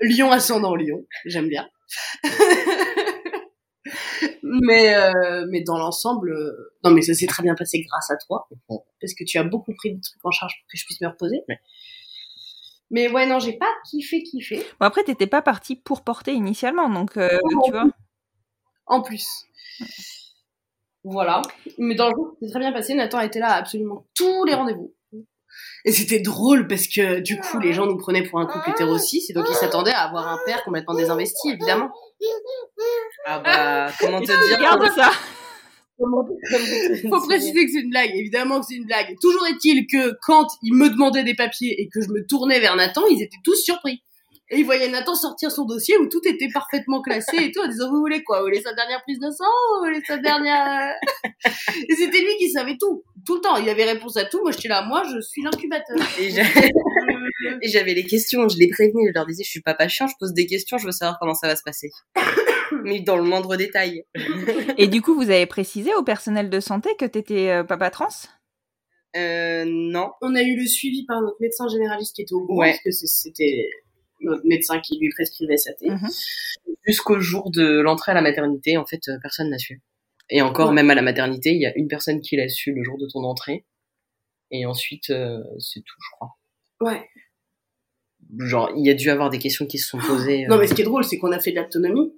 Lion 0.00 0.30
ascendant 0.32 0.74
Lion, 0.74 1.04
j'aime 1.24 1.48
bien. 1.48 1.68
mais 4.42 4.94
euh, 4.96 5.46
mais 5.50 5.62
dans 5.62 5.78
l'ensemble, 5.78 6.32
euh, 6.32 6.74
non 6.84 6.90
mais 6.90 7.02
ça 7.02 7.14
s'est 7.14 7.26
très 7.26 7.42
bien 7.42 7.54
passé 7.54 7.80
grâce 7.82 8.10
à 8.10 8.16
toi 8.16 8.48
parce 9.00 9.14
que 9.14 9.24
tu 9.24 9.38
as 9.38 9.44
beaucoup 9.44 9.74
pris 9.74 9.94
de 9.94 10.00
trucs 10.00 10.24
en 10.24 10.30
charge 10.30 10.54
pour 10.60 10.66
que 10.72 10.76
je 10.78 10.84
puisse 10.84 11.00
me 11.00 11.08
reposer. 11.08 11.42
Mais 11.48 11.60
ouais 12.90 13.26
non, 13.26 13.38
j'ai 13.38 13.54
pas 13.54 13.68
kiffé 13.88 14.22
kiffé. 14.22 14.58
Bon, 14.80 14.86
après, 14.86 15.02
t'étais 15.04 15.26
pas 15.26 15.42
partie 15.42 15.76
pour 15.76 16.02
porter 16.02 16.32
initialement, 16.32 16.88
donc 16.88 17.16
euh, 17.16 17.38
Non. 17.52 17.60
tu 17.64 17.72
vois. 17.72 17.84
En 18.86 19.02
plus. 19.02 19.26
Voilà. 21.04 21.42
Mais 21.78 21.94
dans 21.94 22.08
le 22.08 22.14
jour, 22.14 22.36
c'est 22.40 22.50
très 22.50 22.60
bien 22.60 22.72
passé. 22.72 22.94
Nathan 22.94 23.20
était 23.20 23.40
là 23.40 23.48
à 23.48 23.56
absolument 23.56 24.06
tous 24.14 24.44
les 24.44 24.54
rendez-vous. 24.54 24.92
Et 25.84 25.92
c'était 25.92 26.18
drôle 26.18 26.66
parce 26.66 26.88
que 26.88 27.20
du 27.20 27.38
coup, 27.38 27.58
les 27.60 27.72
gens 27.72 27.86
nous 27.86 27.96
prenaient 27.96 28.24
pour 28.24 28.40
un 28.40 28.46
couple 28.46 28.70
hétéro 28.70 28.96
et 28.96 29.32
donc 29.32 29.46
ils 29.48 29.54
s'attendaient 29.54 29.92
à 29.92 30.00
avoir 30.00 30.26
un 30.26 30.38
père 30.44 30.64
complètement 30.64 30.94
désinvesti, 30.94 31.50
évidemment. 31.50 31.90
Ah 33.28 33.40
bah 33.40 33.92
comment 34.00 34.20
te 34.20 34.26
dire 34.26 34.56
Regarde 34.56 34.88
ça. 34.94 35.10
Faut 37.08 37.20
préciser 37.26 37.64
que 37.66 37.72
c'est 37.72 37.80
une 37.80 37.90
blague, 37.90 38.10
évidemment 38.14 38.60
que 38.60 38.66
c'est 38.68 38.74
une 38.76 38.86
blague. 38.86 39.14
Toujours 39.20 39.46
est-il 39.46 39.86
que 39.86 40.16
quand 40.22 40.46
ils 40.62 40.74
me 40.74 40.88
demandaient 40.90 41.24
des 41.24 41.34
papiers 41.34 41.80
et 41.80 41.88
que 41.88 42.00
je 42.02 42.08
me 42.08 42.26
tournais 42.26 42.60
vers 42.60 42.76
Nathan, 42.76 43.06
ils 43.10 43.22
étaient 43.22 43.36
tous 43.44 43.56
surpris. 43.56 44.02
Et 44.48 44.60
ils 44.60 44.64
voyaient 44.64 44.88
Nathan 44.88 45.16
sortir 45.16 45.50
son 45.50 45.64
dossier 45.64 45.96
où 45.98 46.06
tout 46.08 46.20
était 46.24 46.46
parfaitement 46.54 47.02
classé 47.02 47.36
et 47.36 47.50
tout, 47.50 47.60
en 47.60 47.66
disant, 47.66 47.90
vous 47.90 47.98
voulez 47.98 48.22
quoi? 48.22 48.38
Vous 48.38 48.44
voulez 48.46 48.60
sa 48.62 48.72
dernière 48.74 49.02
prise 49.02 49.18
de 49.18 49.28
sang? 49.30 49.44
Vous 49.80 49.86
voulez 49.86 50.00
sa 50.06 50.18
dernière... 50.18 50.94
et 51.88 51.94
c'était 51.96 52.20
lui 52.20 52.36
qui 52.38 52.50
savait 52.50 52.76
tout. 52.78 53.02
Tout 53.26 53.36
le 53.36 53.40
temps. 53.40 53.56
Il 53.56 53.68
avait 53.68 53.84
réponse 53.84 54.16
à 54.16 54.24
tout. 54.24 54.40
Moi, 54.42 54.52
j'étais 54.52 54.68
là, 54.68 54.84
moi, 54.86 55.02
je 55.12 55.20
suis 55.20 55.42
l'incubateur. 55.42 55.96
Et 56.20 56.30
j'avais- 56.30 56.70
et 57.62 57.68
j'avais 57.68 57.94
les 57.94 58.04
questions, 58.04 58.48
je 58.48 58.56
les 58.58 58.68
prévenais, 58.68 59.08
je 59.08 59.12
leur 59.14 59.26
disais 59.26 59.42
je 59.42 59.50
suis 59.50 59.62
papa 59.62 59.88
chiant, 59.88 60.06
je 60.06 60.14
pose 60.20 60.32
des 60.32 60.46
questions, 60.46 60.78
je 60.78 60.86
veux 60.86 60.92
savoir 60.92 61.18
comment 61.18 61.34
ça 61.34 61.48
va 61.48 61.56
se 61.56 61.62
passer. 61.64 61.90
Mais 62.84 63.00
dans 63.00 63.16
le 63.16 63.22
moindre 63.22 63.56
détail. 63.56 64.04
Et 64.78 64.88
du 64.88 65.02
coup, 65.02 65.14
vous 65.14 65.30
avez 65.30 65.46
précisé 65.46 65.94
au 65.94 66.02
personnel 66.02 66.50
de 66.50 66.60
santé 66.60 66.90
que 66.98 67.04
t'étais 67.04 67.50
euh, 67.50 67.64
papa 67.64 67.90
trans? 67.90 68.08
Euh, 69.16 69.64
non. 69.66 70.10
On 70.20 70.34
a 70.34 70.42
eu 70.42 70.56
le 70.56 70.66
suivi 70.66 71.04
par 71.06 71.20
notre 71.22 71.36
médecin 71.40 71.68
généraliste 71.68 72.14
qui 72.16 72.22
était 72.22 72.34
au 72.34 72.44
courant, 72.46 72.58
Ouais. 72.60 72.70
parce 72.70 72.82
que 72.82 72.90
c'était 73.06 73.66
notre 74.20 74.42
médecin 74.46 74.80
qui 74.80 74.98
lui 74.98 75.08
prescrivait 75.10 75.56
sa 75.56 75.72
thé. 75.74 75.88
Mhm. 75.90 76.08
Jusqu'au 76.86 77.20
jour 77.20 77.50
de 77.50 77.80
l'entrée 77.80 78.12
à 78.12 78.14
la 78.14 78.22
maternité, 78.22 78.76
en 78.76 78.84
fait, 78.86 79.00
euh, 79.08 79.16
personne 79.22 79.50
n'a 79.50 79.58
su. 79.58 79.82
Et 80.28 80.42
encore, 80.42 80.68
Ouais. 80.70 80.74
même 80.74 80.90
à 80.90 80.94
la 80.94 81.02
maternité, 81.02 81.50
il 81.50 81.60
y 81.60 81.66
a 81.66 81.72
une 81.76 81.88
personne 81.88 82.20
qui 82.20 82.36
l'a 82.36 82.48
su 82.48 82.72
le 82.72 82.82
jour 82.82 82.98
de 82.98 83.06
ton 83.10 83.22
entrée. 83.24 83.64
Et 84.50 84.66
ensuite, 84.66 85.10
euh, 85.10 85.38
c'est 85.58 85.80
tout, 85.80 85.96
je 86.00 86.08
crois. 86.16 86.30
Ouais. 86.80 87.08
Genre, 88.38 88.70
il 88.76 88.84
y 88.86 88.90
a 88.90 88.94
dû 88.94 89.08
avoir 89.10 89.30
des 89.30 89.38
questions 89.38 89.66
qui 89.66 89.78
se 89.78 89.88
sont 89.88 89.98
posées. 89.98 90.44
euh, 90.44 90.48
Non, 90.48 90.58
mais 90.58 90.66
ce 90.66 90.74
qui 90.74 90.82
est 90.82 90.84
drôle, 90.84 91.04
c'est 91.04 91.18
qu'on 91.18 91.32
a 91.32 91.38
fait 91.38 91.52
de 91.52 91.60
l'autonomie. 91.60 92.12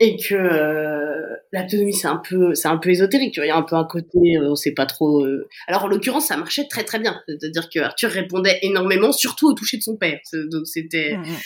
Et 0.00 0.16
que 0.16 0.34
euh, 0.34 1.36
l'autonomie, 1.52 1.94
c'est 1.94 2.08
un 2.08 2.20
peu, 2.28 2.54
c'est 2.54 2.66
un 2.68 2.78
peu 2.78 2.90
ésotérique. 2.90 3.34
Tu 3.34 3.40
vois, 3.40 3.46
il 3.46 3.50
y 3.50 3.52
a 3.52 3.56
un 3.56 3.62
peu 3.62 3.76
un 3.76 3.84
côté, 3.84 4.18
euh, 4.36 4.50
on 4.50 4.56
sait 4.56 4.72
pas 4.72 4.86
trop. 4.86 5.24
euh. 5.24 5.48
Alors 5.68 5.84
en 5.84 5.86
l'occurrence, 5.86 6.26
ça 6.26 6.36
marchait 6.36 6.66
très 6.68 6.82
très 6.84 6.98
bien. 6.98 7.20
C'est-à-dire 7.28 7.68
que 7.72 7.78
Arthur 7.78 8.10
répondait 8.10 8.58
énormément, 8.62 9.12
surtout 9.12 9.48
au 9.48 9.52
toucher 9.54 9.76
de 9.76 9.82
son 9.82 9.96
père. 9.96 10.18
Donc 10.50 10.66
c'était. 10.66 11.16
Mhm. 11.16 11.36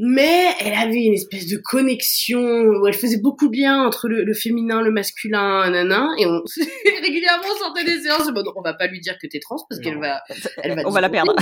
Mais 0.00 0.54
elle 0.60 0.74
avait 0.74 1.02
une 1.02 1.14
espèce 1.14 1.48
de 1.48 1.56
connexion 1.56 2.38
où 2.40 2.86
elle 2.86 2.94
faisait 2.94 3.18
beaucoup 3.20 3.48
de 3.48 3.56
liens 3.56 3.82
entre 3.82 4.06
le, 4.08 4.22
le 4.22 4.34
féminin, 4.34 4.80
le 4.80 4.92
masculin, 4.92 5.68
nanan. 5.68 6.10
Et 6.20 6.26
on 6.26 6.40
régulièrement 7.02 7.42
on 7.52 7.58
sortait 7.58 7.84
des 7.84 8.00
séances. 8.02 8.30
Bon, 8.32 8.44
on 8.54 8.62
va 8.62 8.74
pas 8.74 8.86
lui 8.86 9.00
dire 9.00 9.18
que 9.20 9.26
t'es 9.26 9.40
trans 9.40 9.56
parce 9.68 9.80
qu'elle 9.80 9.98
va, 9.98 10.22
elle 10.62 10.76
va. 10.76 10.82
On 10.86 10.90
va 10.90 11.00
la 11.00 11.08
perdre. 11.10 11.34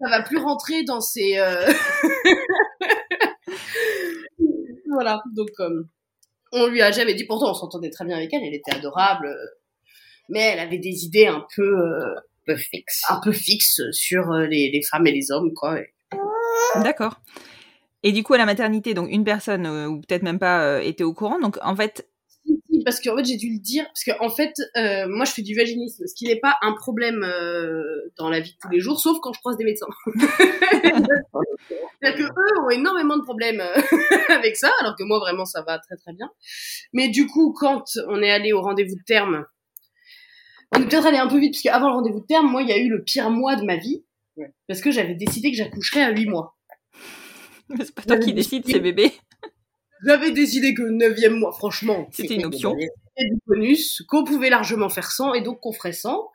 ça 0.00 0.08
va 0.08 0.22
plus 0.22 0.38
rentrer 0.38 0.84
dans 0.84 1.02
ces 1.02 1.36
euh, 1.36 1.70
voilà 4.96 5.22
donc 5.34 5.50
euh, 5.60 5.84
on 6.52 6.66
lui 6.66 6.82
a 6.82 6.90
jamais 6.90 7.14
dit 7.14 7.24
pourtant 7.26 7.50
on 7.50 7.54
s'entendait 7.54 7.90
très 7.90 8.04
bien 8.04 8.16
avec 8.16 8.32
elle 8.32 8.42
elle 8.44 8.54
était 8.54 8.74
adorable 8.74 9.26
euh, 9.26 9.46
mais 10.28 10.40
elle 10.40 10.58
avait 10.58 10.78
des 10.78 11.04
idées 11.04 11.26
un 11.26 11.44
peu 11.54 11.62
euh, 11.62 12.14
un 12.14 12.54
peu 12.54 12.56
fixes. 12.56 13.02
un 13.08 13.20
peu 13.22 13.32
fixes 13.32 13.80
sur 13.92 14.30
les, 14.32 14.70
les 14.72 14.80
femmes 14.90 15.06
et 15.06 15.12
les 15.12 15.30
hommes 15.30 15.52
quoi 15.54 15.78
Et- 15.80 15.92
D'accord. 16.82 17.20
Et 18.02 18.12
du 18.12 18.22
coup, 18.22 18.34
à 18.34 18.38
la 18.38 18.46
maternité, 18.46 18.94
donc 18.94 19.08
une 19.10 19.24
personne, 19.24 19.66
ou 19.66 20.00
peut-être 20.00 20.22
même 20.22 20.38
pas, 20.38 20.62
euh, 20.62 20.80
était 20.80 21.02
au 21.02 21.12
courant. 21.12 21.40
Donc, 21.40 21.58
en 21.62 21.74
fait, 21.74 22.08
si, 22.78 22.84
parce 22.84 23.00
qu'en 23.00 23.16
fait 23.16 23.24
j'ai 23.24 23.36
dû 23.36 23.52
le 23.52 23.58
dire 23.58 23.84
parce 23.86 24.04
qu'en 24.04 24.26
en 24.26 24.30
fait 24.30 24.52
euh, 24.76 25.06
moi 25.08 25.24
je 25.24 25.32
fais 25.32 25.42
du 25.42 25.54
vaginisme 25.54 26.04
ce 26.06 26.14
qui 26.14 26.26
n'est 26.26 26.40
pas 26.40 26.56
un 26.62 26.72
problème 26.72 27.24
euh, 27.24 27.82
dans 28.18 28.28
la 28.28 28.40
vie 28.40 28.52
de 28.52 28.56
tous 28.60 28.68
les 28.68 28.80
jours 28.80 29.00
sauf 29.00 29.18
quand 29.20 29.32
je 29.32 29.40
croise 29.40 29.56
des 29.56 29.64
médecins 29.64 29.86
c'est-à-dire 32.00 32.18
que 32.18 32.22
eux 32.22 32.64
ont 32.64 32.70
énormément 32.70 33.16
de 33.16 33.22
problèmes 33.22 33.60
euh, 33.60 33.80
avec 34.28 34.56
ça 34.56 34.70
alors 34.80 34.96
que 34.96 35.04
moi 35.04 35.18
vraiment 35.18 35.44
ça 35.44 35.62
va 35.62 35.78
très 35.78 35.96
très 35.96 36.12
bien 36.12 36.30
mais 36.92 37.08
du 37.08 37.26
coup 37.26 37.52
quand 37.52 37.84
on 38.08 38.22
est 38.22 38.30
allé 38.30 38.52
au 38.52 38.60
rendez-vous 38.60 38.96
de 38.96 39.04
terme 39.06 39.44
on 40.76 40.82
est 40.82 40.88
peut-être 40.88 41.06
allé 41.06 41.18
un 41.18 41.28
peu 41.28 41.38
vite 41.38 41.54
parce 41.54 41.62
qu'avant 41.62 41.88
le 41.88 41.94
rendez-vous 41.94 42.20
de 42.20 42.26
terme 42.26 42.50
moi 42.50 42.62
il 42.62 42.68
y 42.68 42.72
a 42.72 42.78
eu 42.78 42.88
le 42.88 43.02
pire 43.02 43.30
mois 43.30 43.56
de 43.56 43.64
ma 43.64 43.76
vie 43.76 44.04
Parce 44.68 44.80
que 44.80 44.90
j'avais 44.90 45.14
décidé 45.14 45.50
que 45.50 45.56
j'accoucherais 45.56 46.02
à 46.02 46.10
8 46.10 46.26
mois. 46.26 46.56
Mais 47.68 47.84
c'est 47.84 47.94
pas 47.94 48.02
toi 48.02 48.18
qui 48.18 48.32
décides, 48.32 48.64
c'est 48.66 48.80
bébé. 48.80 49.12
J'avais 50.04 50.30
décidé 50.30 50.74
que 50.74 50.82
le 50.82 50.90
9 50.90 51.30
mois, 51.30 51.52
franchement, 51.52 52.08
C'était 52.12 52.34
une 52.34 52.44
option. 52.46 52.74
c'était 52.78 53.30
du 53.30 53.38
bonus, 53.46 54.02
qu'on 54.08 54.24
pouvait 54.24 54.50
largement 54.50 54.88
faire 54.88 55.10
sans, 55.10 55.32
et 55.34 55.40
donc 55.40 55.60
qu'on 55.60 55.72
ferait 55.72 55.92
sans. 55.92 56.28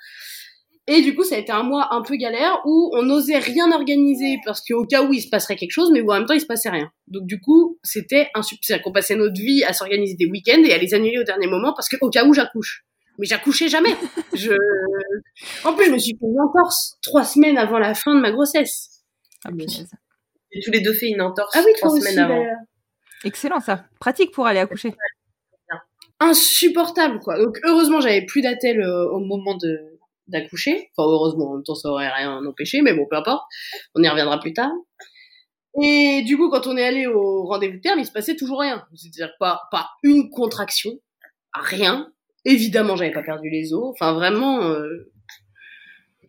Et 0.87 1.01
du 1.01 1.15
coup, 1.15 1.23
ça 1.23 1.35
a 1.35 1.37
été 1.37 1.51
un 1.51 1.63
mois 1.63 1.89
un 1.91 2.01
peu 2.01 2.15
galère 2.15 2.59
où 2.65 2.91
on 2.93 3.03
n'osait 3.03 3.37
rien 3.37 3.71
organiser 3.71 4.39
parce 4.43 4.61
qu'au 4.61 4.83
cas 4.85 5.03
où 5.03 5.13
il 5.13 5.21
se 5.21 5.29
passerait 5.29 5.55
quelque 5.55 5.71
chose, 5.71 5.91
mais 5.91 6.01
où 6.01 6.11
en 6.11 6.15
même 6.15 6.25
temps 6.25 6.33
il 6.33 6.41
se 6.41 6.47
passait 6.47 6.69
rien. 6.69 6.91
Donc 7.07 7.27
du 7.27 7.39
coup, 7.39 7.77
c'était 7.83 8.29
un 8.33 8.41
c'est-à-dire 8.41 8.83
qu'on 8.83 8.91
passait 8.91 9.15
notre 9.15 9.39
vie 9.39 9.63
à 9.63 9.73
s'organiser 9.73 10.15
des 10.15 10.25
week-ends 10.25 10.63
et 10.65 10.73
à 10.73 10.77
les 10.77 10.93
annuler 10.95 11.19
au 11.19 11.23
dernier 11.23 11.47
moment 11.47 11.71
parce 11.73 11.87
qu'au 11.87 12.09
cas 12.09 12.25
où 12.25 12.33
j'accouche. 12.33 12.83
Mais 13.19 13.27
j'accouchais 13.27 13.67
jamais. 13.69 13.95
Je... 14.33 14.53
En 15.63 15.73
plus, 15.75 15.85
je 15.85 15.91
me 15.91 15.97
suis 15.99 16.13
fait 16.19 16.25
une 16.25 16.41
entorse 16.41 16.97
trois 17.03 17.23
semaines 17.23 17.57
avant 17.57 17.77
la 17.77 17.93
fin 17.93 18.15
de 18.15 18.19
ma 18.19 18.31
grossesse. 18.31 19.03
Ah. 19.45 19.49
J'ai 20.51 20.61
tous 20.61 20.71
les 20.71 20.81
deux 20.81 20.93
fait 20.93 21.09
une 21.09 21.21
entorse 21.21 21.55
Ah 21.55 21.61
oui, 21.63 21.71
trois 21.77 21.91
aussi, 21.91 22.01
semaines 22.01 22.19
avant. 22.19 22.43
Excellent 23.23 23.59
ça. 23.59 23.85
Pratique 23.99 24.31
pour 24.31 24.47
aller 24.47 24.59
accoucher. 24.59 24.93
insupportable 26.19 27.19
quoi. 27.19 27.37
Donc 27.41 27.57
heureusement 27.63 27.99
j'avais 28.01 28.25
plus 28.25 28.41
d'attel 28.41 28.81
euh, 28.81 29.07
au 29.09 29.19
moment 29.19 29.55
de 29.57 29.79
d'accoucher. 30.27 30.89
Enfin 30.95 31.07
heureusement 31.09 31.49
en 31.51 31.53
même 31.55 31.63
temps 31.63 31.75
ça 31.75 31.89
aurait 31.89 32.09
rien 32.09 32.43
empêché, 32.45 32.81
mais 32.81 32.93
bon 32.93 33.05
peu 33.09 33.15
importe. 33.15 33.43
On 33.95 34.03
y 34.03 34.07
reviendra 34.07 34.39
plus 34.39 34.53
tard. 34.53 34.71
Et 35.81 36.21
du 36.23 36.37
coup 36.37 36.49
quand 36.49 36.67
on 36.67 36.77
est 36.77 36.83
allé 36.85 37.07
au 37.07 37.43
rendez-vous 37.45 37.77
de 37.77 37.81
terme, 37.81 37.99
il 37.99 38.05
se 38.05 38.11
passait 38.11 38.35
toujours 38.35 38.59
rien. 38.61 38.85
C'est-à-dire 38.95 39.33
pas 39.39 39.61
pas 39.71 39.89
une 40.03 40.29
contraction, 40.29 40.91
rien. 41.53 42.11
Évidemment 42.45 42.95
j'avais 42.95 43.11
pas 43.11 43.23
perdu 43.23 43.49
les 43.49 43.73
os. 43.73 43.89
Enfin 43.91 44.13
vraiment, 44.13 44.63
euh, 44.63 45.11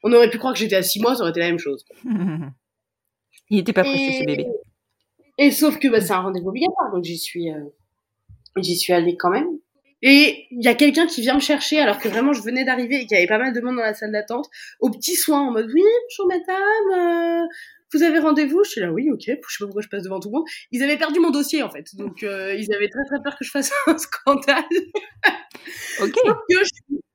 on 0.04 0.12
aurait 0.12 0.30
pu 0.30 0.38
croire 0.38 0.52
que 0.54 0.58
j'étais 0.60 0.76
à 0.76 0.82
six 0.82 1.00
mois, 1.00 1.14
ça 1.14 1.22
aurait 1.22 1.30
été 1.30 1.40
la 1.40 1.46
même 1.46 1.58
chose. 1.58 1.84
Il 3.50 3.56
n'était 3.58 3.72
pas 3.74 3.82
pressé 3.82 3.98
Et- 4.02 4.20
ce 4.20 4.24
bébé. 4.26 4.46
Et 5.42 5.50
sauf 5.50 5.80
que 5.80 5.88
bah, 5.88 6.00
c'est 6.00 6.12
un 6.12 6.20
rendez-vous 6.20 6.50
obligatoire, 6.50 6.92
donc 6.92 7.02
j'y 7.02 7.18
suis, 7.18 7.50
euh, 7.50 7.58
j'y 8.58 8.76
suis 8.76 8.92
allée 8.92 9.16
quand 9.16 9.30
même. 9.30 9.48
Et 10.00 10.46
il 10.52 10.62
y 10.62 10.68
a 10.68 10.74
quelqu'un 10.76 11.06
qui 11.06 11.20
vient 11.20 11.34
me 11.34 11.40
chercher 11.40 11.80
alors 11.80 11.98
que 11.98 12.08
vraiment 12.08 12.32
je 12.32 12.42
venais 12.42 12.64
d'arriver 12.64 13.00
et 13.00 13.06
qu'il 13.06 13.16
y 13.16 13.18
avait 13.18 13.26
pas 13.26 13.38
mal 13.38 13.52
de 13.52 13.60
monde 13.60 13.74
dans 13.74 13.82
la 13.82 13.92
salle 13.92 14.12
d'attente, 14.12 14.48
au 14.78 14.88
petit 14.88 15.16
soin 15.16 15.40
en 15.40 15.50
mode 15.50 15.68
oui 15.74 15.82
bonjour 15.82 16.28
madame, 16.28 17.42
euh, 17.42 17.46
vous 17.92 18.04
avez 18.04 18.20
rendez-vous? 18.20 18.62
Je 18.62 18.70
suis 18.70 18.80
là 18.80 18.92
oui 18.92 19.10
ok, 19.10 19.18
je 19.20 19.30
sais 19.32 19.36
pas 19.58 19.64
pourquoi 19.64 19.82
je 19.82 19.88
passe 19.88 20.04
devant 20.04 20.20
tout 20.20 20.28
le 20.28 20.38
monde. 20.38 20.46
Ils 20.70 20.84
avaient 20.84 20.96
perdu 20.96 21.18
mon 21.18 21.30
dossier 21.30 21.64
en 21.64 21.70
fait, 21.70 21.96
donc 21.96 22.22
euh, 22.22 22.54
ils 22.54 22.72
avaient 22.72 22.88
très 22.88 23.04
très 23.06 23.20
peur 23.20 23.36
que 23.36 23.44
je 23.44 23.50
fasse 23.50 23.72
un 23.88 23.98
scandale. 23.98 24.62
Ok. 26.00 26.14
je 26.24 27.11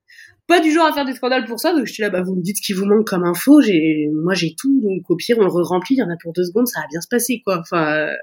pas 0.48 0.62
du 0.62 0.72
genre 0.72 0.86
à 0.86 0.94
faire 0.94 1.06
des 1.06 1.14
scandales 1.14 1.46
pour 1.46 1.60
ça, 1.60 1.74
donc 1.74 1.86
je 1.86 1.94
suis 1.94 2.02
là, 2.02 2.10
bah 2.10 2.22
vous 2.22 2.36
me 2.36 2.42
dites 2.42 2.58
ce 2.58 2.62
qui 2.62 2.74
vous 2.74 2.86
manque 2.86 3.06
comme 3.06 3.26
info, 3.26 3.62
j'ai, 3.62 4.08
moi 4.14 4.34
j'ai 4.34 4.56
tout, 4.58 4.82
donc 4.82 5.10
au 5.10 5.16
pire 5.16 5.38
on 5.40 5.44
le 5.44 5.64
remplit, 5.64 5.96
il 5.96 6.00
y 6.00 6.04
en 6.04 6.10
a 6.10 6.18
pour 6.22 6.34
deux 6.34 6.46
secondes, 6.46 6.68
ça 6.68 6.80
va 6.80 6.88
bien 6.90 7.02
se 7.02 7.08
passer 7.08 7.42
quoi. 7.44 7.60
Enfin, 7.60 8.08
euh, 8.08 8.14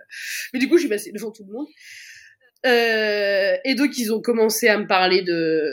mais 0.53 0.59
du 0.59 0.69
coup 0.69 0.77
je 0.77 0.81
suis 0.81 0.89
passée 0.89 1.13
devant 1.13 1.31
tout 1.31 1.45
le 1.47 1.53
monde. 1.53 1.67
Euh, 2.67 3.57
et 3.65 3.75
donc 3.75 3.99
ils 3.99 4.13
ont 4.13 4.23
commencé 4.23 4.69
à 4.69 4.79
me 4.79 4.87
parler 4.87 5.23
de, 5.23 5.71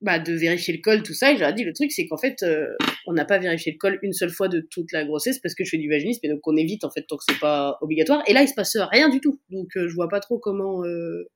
bah 0.00 0.20
de 0.20 0.32
vérifier 0.32 0.72
le 0.74 0.80
col, 0.80 1.02
tout 1.02 1.14
ça, 1.14 1.32
et 1.32 1.36
j'ai 1.36 1.52
dit 1.52 1.64
le 1.64 1.72
truc 1.72 1.90
c'est 1.90 2.06
qu'en 2.06 2.16
fait 2.16 2.42
euh, 2.44 2.68
on 3.08 3.12
n'a 3.12 3.24
pas 3.24 3.38
vérifié 3.38 3.72
le 3.72 3.78
col 3.78 3.98
une 4.02 4.12
seule 4.12 4.30
fois 4.30 4.46
de 4.46 4.60
toute 4.70 4.92
la 4.92 5.04
grossesse 5.04 5.40
parce 5.40 5.56
que 5.56 5.64
je 5.64 5.70
fais 5.70 5.78
du 5.78 5.90
vaginisme 5.90 6.20
et 6.22 6.28
donc 6.28 6.40
on 6.46 6.56
évite 6.56 6.84
en 6.84 6.90
fait 6.90 7.02
tant 7.08 7.16
que 7.16 7.24
c'est 7.28 7.40
pas 7.40 7.76
obligatoire. 7.80 8.22
Et 8.28 8.34
là 8.34 8.42
il 8.42 8.48
se 8.48 8.54
passe 8.54 8.76
rien 8.76 9.08
du 9.08 9.20
tout, 9.20 9.40
donc 9.50 9.76
euh, 9.76 9.88
je 9.88 9.94
vois 9.94 10.08
pas 10.08 10.20
trop 10.20 10.38
comment, 10.38 10.84
euh, 10.84 11.28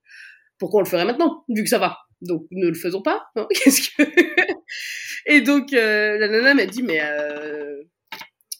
pourquoi 0.58 0.78
on 0.80 0.84
le 0.84 0.88
ferait 0.88 1.04
maintenant 1.04 1.44
vu 1.48 1.64
que 1.64 1.68
ça 1.68 1.78
va. 1.78 2.05
Donc 2.22 2.46
ne 2.50 2.68
le 2.68 2.74
faisons 2.74 3.02
pas. 3.02 3.26
hein, 3.36 3.46
Qu'est-ce 3.64 3.90
que 3.90 4.02
Et 5.26 5.40
donc 5.40 5.72
euh, 5.72 6.18
la 6.18 6.28
nana 6.28 6.54
m'a 6.54 6.66
dit 6.66 6.82
mais 6.82 7.00
euh, 7.02 7.82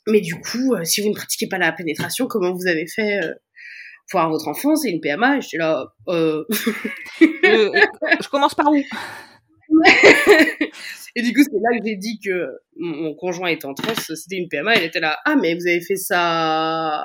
mais 0.09 0.21
du 0.21 0.35
coup 0.35 0.75
euh, 0.75 0.85
si 0.85 1.01
vous 1.01 1.09
ne 1.11 1.15
pratiquez 1.15 1.49
pas 1.49 1.59
la 1.59 1.73
pénétration 1.73 2.27
comment 2.27 2.53
vous 2.53 2.67
avez 2.67 2.87
fait 2.87 3.21
pour 4.11 4.21
avoir 4.21 4.33
votre 4.33 4.49
enfant 4.49 4.75
c'est 4.77 4.91
une 4.91 5.01
PMA 5.01 5.39
et 5.39 5.41
j'étais 5.41 5.59
là 5.59 5.87
euh... 6.09 6.45
Je, 7.21 8.29
commence 8.29 8.55
par 8.55 8.67
où? 8.71 8.77
Et 11.17 11.23
du 11.23 11.33
coup 11.33 11.43
c'est 11.43 11.51
là 11.53 11.79
que 11.79 11.85
j'ai 11.87 11.97
dit 11.97 12.19
que 12.25 12.49
mon 12.77 13.15
conjoint 13.15 13.49
était 13.49 13.67
en 13.67 13.75
transe 13.75 14.13
c'était 14.15 14.37
une 14.37 14.49
PMA 14.49 14.75
elle 14.75 14.85
était 14.85 15.01
là 15.01 15.19
ah 15.25 15.37
mais 15.37 15.55
vous 15.55 15.67
avez 15.67 15.81
fait 15.81 15.97
ça 15.97 17.05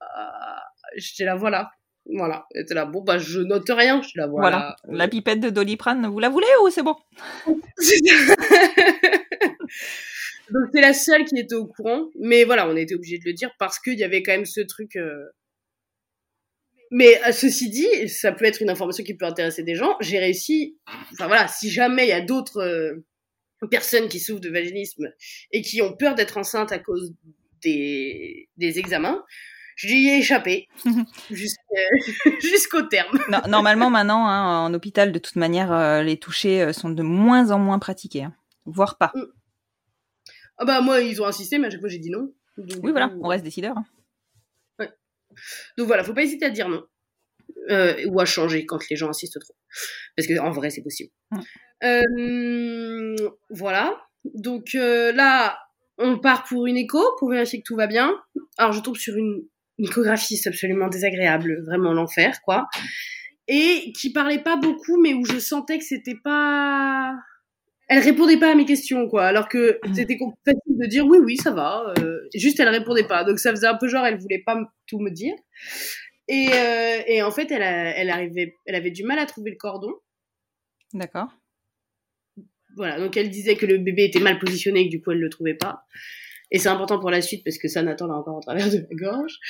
Ah, 0.00 0.62
j'étais 0.96 1.24
là 1.24 1.36
voilà 1.36 1.70
voilà 2.06 2.46
elle 2.54 2.62
était 2.62 2.74
là 2.74 2.84
bon 2.84 3.02
bah 3.02 3.18
je 3.18 3.40
note 3.40 3.68
rien 3.70 4.02
j'étais 4.02 4.20
là 4.20 4.26
voilà, 4.26 4.76
Voilà. 4.84 4.98
La 4.98 5.08
pipette 5.08 5.40
de 5.40 5.50
Doliprane, 5.50 6.06
vous 6.06 6.18
la 6.18 6.28
voulez 6.28 6.46
ou 6.62 6.70
c'est 6.70 6.82
bon 6.82 6.96
Donc 10.50 10.64
c'est 10.74 10.80
la 10.80 10.92
seule 10.92 11.24
qui 11.24 11.38
était 11.38 11.54
au 11.54 11.66
courant, 11.66 12.10
mais 12.20 12.44
voilà, 12.44 12.68
on 12.68 12.76
était 12.76 12.94
obligé 12.94 13.18
de 13.18 13.24
le 13.24 13.32
dire 13.32 13.50
parce 13.58 13.78
qu'il 13.78 13.98
y 13.98 14.04
avait 14.04 14.22
quand 14.22 14.32
même 14.32 14.44
ce 14.44 14.60
truc. 14.60 14.96
euh, 14.96 15.24
Mais 16.90 17.18
euh, 17.26 17.32
ceci 17.32 17.70
dit, 17.70 18.08
ça 18.08 18.30
peut 18.32 18.44
être 18.44 18.60
une 18.60 18.68
information 18.70 19.02
qui 19.04 19.14
peut 19.14 19.24
intéresser 19.24 19.62
des 19.62 19.74
gens. 19.74 19.96
J'ai 20.00 20.18
réussi, 20.18 20.76
enfin 21.12 21.26
voilà, 21.28 21.48
si 21.48 21.70
jamais 21.70 22.04
il 22.04 22.10
y 22.10 22.12
a 22.12 22.20
d'autres 22.20 22.60
euh, 22.60 23.04
personnes 23.70 24.08
qui 24.08 24.20
souffrent 24.20 24.42
de 24.42 24.50
vaginisme 24.50 25.08
et 25.50 25.62
qui 25.62 25.80
ont 25.80 25.96
peur 25.96 26.14
d'être 26.14 26.36
enceintes 26.36 26.72
à 26.72 26.78
cause 26.78 27.14
des, 27.62 28.50
des 28.58 28.78
examens, 28.78 29.24
j'y 29.76 30.08
ai 30.08 30.18
échappé 30.18 30.68
jusqu'au 32.40 32.82
terme. 32.82 33.18
Non, 33.28 33.40
Normalement, 33.48 33.90
maintenant, 33.90 34.26
hein, 34.26 34.64
en 34.66 34.74
hôpital, 34.74 35.12
de 35.12 35.18
toute 35.18 35.36
manière, 35.36 35.72
euh, 35.72 36.02
les 36.02 36.18
touchés 36.18 36.62
euh, 36.62 36.72
sont 36.72 36.90
de 36.90 37.02
moins 37.02 37.50
en 37.50 37.58
moins 37.58 37.78
pratiqués. 37.78 38.24
hein. 38.24 38.34
Voire 38.66 38.96
pas. 38.98 39.12
Ah 40.56 40.64
bah 40.64 40.80
moi 40.80 41.00
ils 41.00 41.20
ont 41.20 41.26
insisté, 41.26 41.58
mais 41.58 41.66
à 41.66 41.70
chaque 41.70 41.80
fois 41.80 41.88
j'ai 41.88 41.98
dit 41.98 42.10
non. 42.10 42.32
Donc, 42.56 42.78
Oui, 42.84 42.92
voilà, 42.92 43.10
on 43.20 43.26
reste 43.28 43.42
décideur. 43.44 43.76
hein. 43.76 43.84
Donc 45.76 45.88
voilà, 45.88 46.04
faut 46.04 46.14
pas 46.14 46.22
hésiter 46.22 46.44
à 46.46 46.50
dire 46.50 46.68
non. 46.68 46.84
Euh, 47.70 48.06
ou 48.06 48.20
à 48.20 48.24
changer 48.24 48.64
quand 48.66 48.78
les 48.88 48.94
gens 48.96 49.08
insistent 49.08 49.40
trop. 49.40 49.54
Parce 50.16 50.28
que 50.28 50.38
en 50.38 50.50
vrai, 50.52 50.70
c'est 50.70 50.82
possible. 50.82 51.10
Mm. 51.32 51.40
Euh, 51.82 53.16
voilà. 53.50 54.00
Donc 54.34 54.74
là, 54.74 55.58
on 55.98 56.18
part 56.18 56.44
pour 56.44 56.66
une 56.66 56.76
écho 56.76 57.02
pour 57.18 57.30
vérifier 57.30 57.58
que 57.60 57.64
tout 57.66 57.76
va 57.76 57.86
bien. 57.88 58.14
Alors 58.56 58.72
je 58.72 58.80
tombe 58.80 58.96
sur 58.96 59.16
une, 59.16 59.42
c'est 59.78 60.48
absolument 60.48 60.88
désagréable, 60.88 61.62
vraiment 61.66 61.92
l'enfer, 61.92 62.40
quoi. 62.44 62.68
Et 63.48 63.92
qui 63.98 64.12
parlait 64.12 64.42
pas 64.42 64.56
beaucoup, 64.56 65.00
mais 65.00 65.14
où 65.14 65.24
je 65.24 65.38
sentais 65.38 65.78
que 65.78 65.84
c'était 65.84 66.16
pas. 66.22 67.14
Elle 67.88 67.98
répondait 68.02 68.38
pas 68.38 68.52
à 68.52 68.54
mes 68.54 68.64
questions, 68.64 69.08
quoi. 69.08 69.26
Alors 69.26 69.48
que 69.48 69.78
Mm. 69.86 69.94
c'était 69.94 70.16
facile 70.44 70.78
de 70.78 70.86
dire 70.86 71.06
oui, 71.06 71.18
oui, 71.22 71.36
ça 71.36 71.50
va. 71.50 71.92
euh, 71.98 72.20
juste, 72.34 72.58
elle 72.60 72.68
répondait 72.68 73.06
pas. 73.06 73.24
Donc 73.24 73.38
ça 73.38 73.50
faisait 73.50 73.66
un 73.66 73.76
peu 73.76 73.88
genre, 73.88 74.06
elle 74.06 74.18
voulait 74.18 74.42
pas 74.46 74.56
tout 74.86 74.98
me 75.00 75.10
dire. 75.10 75.34
Et, 76.28 76.48
euh, 76.54 77.02
et 77.06 77.22
en 77.22 77.30
fait, 77.30 77.50
elle, 77.50 77.62
a- 77.62 77.94
elle 77.98 78.08
arrivait, 78.08 78.54
elle 78.64 78.74
avait 78.76 78.90
du 78.90 79.04
mal 79.04 79.18
à 79.18 79.26
trouver 79.26 79.50
le 79.50 79.56
cordon. 79.58 79.92
D'accord. 80.94 81.28
Voilà, 82.76 82.98
donc 82.98 83.16
elle 83.16 83.28
disait 83.30 83.56
que 83.56 83.66
le 83.66 83.78
bébé 83.78 84.04
était 84.04 84.18
mal 84.20 84.38
positionné 84.38 84.80
et 84.80 84.84
que 84.86 84.90
du 84.90 85.00
coup 85.02 85.12
elle 85.12 85.20
le 85.20 85.28
trouvait 85.28 85.54
pas. 85.54 85.84
Et 86.54 86.58
c'est 86.58 86.68
important 86.68 87.00
pour 87.00 87.10
la 87.10 87.20
suite 87.20 87.42
parce 87.42 87.58
que 87.58 87.66
ça, 87.66 87.82
Nathan 87.82 88.06
l'a 88.06 88.14
encore 88.14 88.36
en 88.36 88.40
travers 88.40 88.70
de 88.70 88.76
la 88.76 88.96
gorge. 88.96 89.40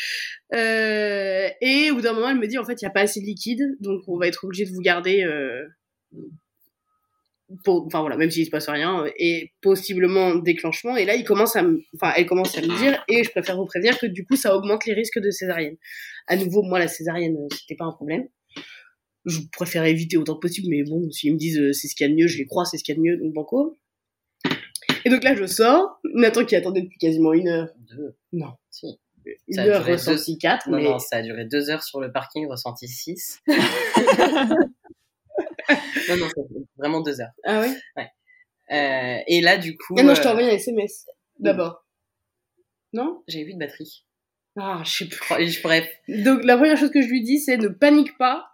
Euh, 0.54 1.50
et 1.60 1.90
au 1.90 1.96
bout 1.96 2.00
d'un 2.00 2.14
moment, 2.14 2.30
elle 2.30 2.38
me 2.38 2.46
dit 2.46 2.56
en 2.56 2.64
fait, 2.64 2.80
il 2.80 2.84
n'y 2.86 2.88
a 2.88 2.92
pas 2.92 3.02
assez 3.02 3.20
de 3.20 3.26
liquide, 3.26 3.76
donc 3.80 4.00
on 4.08 4.16
va 4.16 4.26
être 4.26 4.42
obligé 4.42 4.64
de 4.64 4.70
vous 4.70 4.80
garder. 4.80 5.22
Euh, 5.22 5.66
enfin 7.66 8.00
voilà, 8.00 8.16
même 8.16 8.30
s'il 8.30 8.46
se 8.46 8.50
passe 8.50 8.70
rien, 8.70 9.04
et 9.18 9.52
possiblement 9.60 10.34
déclenchement. 10.36 10.96
Et 10.96 11.04
là, 11.04 11.14
il 11.14 11.24
commence 11.24 11.56
à 11.56 11.64
enfin, 11.94 12.14
elle 12.16 12.24
commence 12.24 12.56
à 12.56 12.62
me 12.62 12.74
dire, 12.78 13.04
et 13.10 13.22
je 13.22 13.30
préfère 13.30 13.58
vous 13.58 13.66
prévenir 13.66 13.98
que 13.98 14.06
du 14.06 14.24
coup, 14.24 14.36
ça 14.36 14.56
augmente 14.56 14.86
les 14.86 14.94
risques 14.94 15.20
de 15.20 15.30
césarienne. 15.30 15.76
À 16.26 16.36
nouveau, 16.36 16.62
moi, 16.62 16.78
la 16.78 16.88
césarienne, 16.88 17.36
euh, 17.36 17.54
c'était 17.54 17.76
pas 17.76 17.84
un 17.84 17.92
problème. 17.92 18.26
Je 19.26 19.40
préfère 19.52 19.84
éviter 19.84 20.16
autant 20.16 20.36
que 20.36 20.40
possible, 20.40 20.68
mais 20.70 20.84
bon, 20.84 21.10
s'ils 21.10 21.34
me 21.34 21.38
disent 21.38 21.60
c'est 21.72 21.86
ce 21.86 21.94
qu'il 21.94 22.06
y 22.06 22.10
a 22.10 22.12
de 22.14 22.18
mieux, 22.18 22.28
je 22.28 22.38
les 22.38 22.46
crois, 22.46 22.64
c'est 22.64 22.78
ce 22.78 22.84
qu'il 22.84 22.94
y 22.94 22.96
a 22.96 22.98
de 22.98 23.04
mieux, 23.04 23.18
donc 23.18 23.34
banco. 23.34 23.76
Et 25.04 25.10
donc 25.10 25.24
là, 25.24 25.34
je 25.34 25.46
sors. 25.46 26.00
Nathan 26.14 26.44
qui 26.44 26.56
attendait 26.56 26.82
depuis 26.82 26.98
quasiment 26.98 27.32
une 27.32 27.48
heure. 27.48 27.68
Deux. 27.78 28.16
Non. 28.32 28.52
Si. 28.70 28.98
Une 29.48 29.54
Ça 29.54 29.62
a 29.62 29.66
heure 29.66 29.86
ressenti 29.86 30.36
quatre, 30.36 30.68
Non, 30.68 30.76
mais 30.76 30.84
non, 30.84 30.98
ça 30.98 31.16
a 31.16 31.22
duré 31.22 31.46
deux 31.46 31.70
heures 31.70 31.82
sur 31.82 31.98
le 32.00 32.12
parking, 32.12 32.46
ressenti 32.46 32.88
six. 32.88 33.40
non, 33.46 33.56
non, 33.58 33.64
ça 36.28 36.40
a 36.40 36.48
duré 36.48 36.64
vraiment 36.76 37.00
deux 37.00 37.20
heures. 37.20 37.32
ah 37.44 37.62
oui. 37.62 37.74
Euh, 38.72 39.18
et 39.26 39.40
là, 39.40 39.58
du 39.58 39.76
coup. 39.76 39.94
Ah 39.98 40.02
non, 40.02 40.14
je 40.14 40.22
t'ai 40.22 40.28
euh, 40.28 40.32
envoyé 40.32 40.50
un 40.50 40.54
SMS 40.54 41.06
d'abord. 41.38 41.84
Non? 42.92 43.22
J'avais 43.28 43.44
plus 43.44 43.54
de 43.54 43.58
batterie. 43.58 44.04
Ah, 44.56 44.82
je 44.84 44.90
sais 44.90 45.06
plus. 45.06 45.50
Je 45.50 45.60
pourrais. 45.60 45.90
Donc 46.08 46.44
la 46.44 46.56
première 46.56 46.76
chose 46.76 46.90
que 46.90 47.02
je 47.02 47.08
lui 47.08 47.22
dis, 47.22 47.38
c'est 47.38 47.56
ne 47.56 47.68
panique 47.68 48.16
pas, 48.18 48.46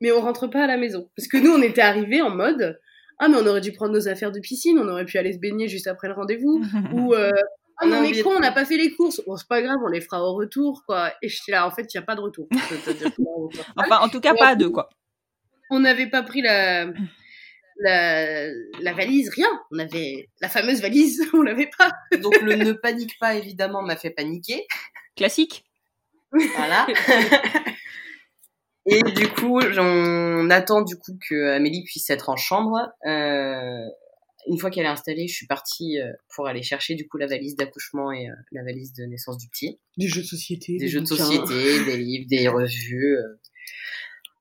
mais 0.00 0.12
on 0.12 0.20
rentre 0.20 0.48
pas 0.48 0.64
à 0.64 0.66
la 0.66 0.76
maison. 0.76 1.10
Parce 1.16 1.28
que 1.28 1.36
nous, 1.36 1.52
on 1.52 1.62
était 1.62 1.80
arrivés 1.80 2.22
en 2.22 2.30
mode 2.30 2.80
ah 3.18 3.28
mais 3.28 3.36
on 3.36 3.46
aurait 3.46 3.60
dû 3.60 3.72
prendre 3.72 3.92
nos 3.92 4.08
affaires 4.08 4.32
de 4.32 4.40
piscine, 4.40 4.78
on 4.78 4.88
aurait 4.88 5.04
pu 5.04 5.18
aller 5.18 5.32
se 5.32 5.38
baigner 5.38 5.68
juste 5.68 5.86
après 5.86 6.08
le 6.08 6.14
rendez-vous, 6.14 6.62
ou 6.92 7.14
euh, 7.14 7.30
ah 7.80 7.84
On 7.84 7.88
mais 7.88 7.94
a 7.94 7.98
on 7.98 8.00
oublié 8.00 8.14
est 8.14 8.18
de 8.18 8.22
con, 8.24 8.34
on 8.36 8.40
n'a 8.40 8.52
pas 8.52 8.64
fait 8.64 8.76
les 8.76 8.92
courses. 8.92 9.20
Bon 9.26 9.36
c'est 9.36 9.48
pas 9.48 9.62
grave, 9.62 9.76
on 9.84 9.88
les 9.88 10.00
fera 10.00 10.22
au 10.22 10.34
retour 10.34 10.82
quoi. 10.86 11.12
Et 11.22 11.28
j'étais 11.28 11.52
là, 11.52 11.66
en 11.66 11.70
fait, 11.70 11.92
il 11.92 11.96
y 11.96 11.98
a 11.98 12.02
pas 12.02 12.14
de 12.16 12.20
retour. 12.20 12.48
Enfin, 13.76 13.98
en 14.00 14.08
tout 14.08 14.20
cas, 14.20 14.34
pas 14.34 14.48
à 14.48 14.54
deux, 14.56 14.70
quoi. 14.70 14.88
on 15.70 15.80
n'avait 15.80 16.08
pas 16.08 16.22
pris 16.22 16.42
la 16.42 16.86
la, 17.80 18.48
la 18.80 18.92
valise, 18.92 19.30
rien. 19.30 19.48
On 19.70 19.78
avait 19.78 20.28
la 20.40 20.48
fameuse 20.48 20.80
valise, 20.80 21.22
on 21.32 21.42
l'avait 21.42 21.70
pas. 21.78 21.92
Donc 22.18 22.40
le 22.42 22.56
ne 22.56 22.72
panique 22.72 23.16
pas 23.20 23.34
évidemment 23.34 23.82
m'a 23.82 23.96
fait 23.96 24.10
paniquer. 24.10 24.66
Classique. 25.16 25.64
Voilà. 26.32 26.86
Et 28.90 29.02
du 29.02 29.28
coup, 29.28 29.60
on 29.60 30.50
attend 30.50 30.82
du 30.82 30.96
coup 30.96 31.18
que 31.28 31.50
Amélie 31.50 31.84
puisse 31.84 32.08
être 32.10 32.28
en 32.28 32.36
chambre. 32.36 32.78
Euh, 33.06 33.84
une 34.48 34.58
fois 34.58 34.70
qu'elle 34.70 34.84
est 34.84 34.88
installée, 34.88 35.28
je 35.28 35.34
suis 35.34 35.46
partie 35.46 36.00
euh, 36.00 36.12
pour 36.34 36.46
aller 36.46 36.62
chercher 36.62 36.94
du 36.94 37.06
coup 37.06 37.18
la 37.18 37.26
valise 37.26 37.56
d'accouchement 37.56 38.12
et 38.12 38.28
euh, 38.28 38.34
la 38.52 38.64
valise 38.64 38.92
de 38.94 39.04
naissance 39.04 39.36
du 39.36 39.48
petit. 39.48 39.78
Des 39.96 40.08
jeux 40.08 40.22
de 40.22 40.26
société. 40.26 40.76
Des, 40.76 40.88
jeux 40.88 41.00
de 41.00 41.06
société, 41.06 41.84
des 41.84 41.96
livres, 41.96 42.26
des 42.28 42.48
revues. 42.48 43.16
Euh, 43.16 43.22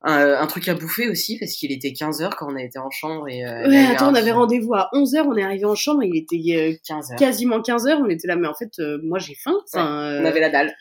un, 0.03 0.41
un, 0.41 0.47
truc 0.47 0.67
à 0.67 0.75
bouffer 0.75 1.09
aussi 1.09 1.39
parce 1.39 1.53
qu'il 1.53 1.71
était 1.71 1.89
15h 1.89 2.29
quand 2.37 2.51
on 2.51 2.55
a 2.55 2.61
été 2.61 2.77
en 2.77 2.91
chambre 2.91 3.27
et 3.27 3.43
euh, 3.43 3.67
ouais 3.67 3.87
attends 3.87 4.11
on 4.11 4.15
avait 4.15 4.31
rendez-vous 4.31 4.75
à 4.75 4.89
11h 4.93 5.23
on 5.27 5.35
est 5.35 5.43
arrivé 5.43 5.65
en 5.65 5.73
chambre 5.73 6.03
il 6.03 6.15
était 6.15 6.79
15 6.87 7.11
heures. 7.11 7.17
quasiment 7.17 7.59
15h 7.61 7.97
on 8.03 8.07
était 8.07 8.27
là 8.27 8.35
mais 8.35 8.47
en 8.47 8.53
fait 8.53 8.79
moi 9.01 9.17
j'ai 9.17 9.33
faim 9.33 9.55
ouais, 9.73 9.81
on 9.81 10.23
avait 10.23 10.39
la 10.39 10.49
dalle 10.51 10.75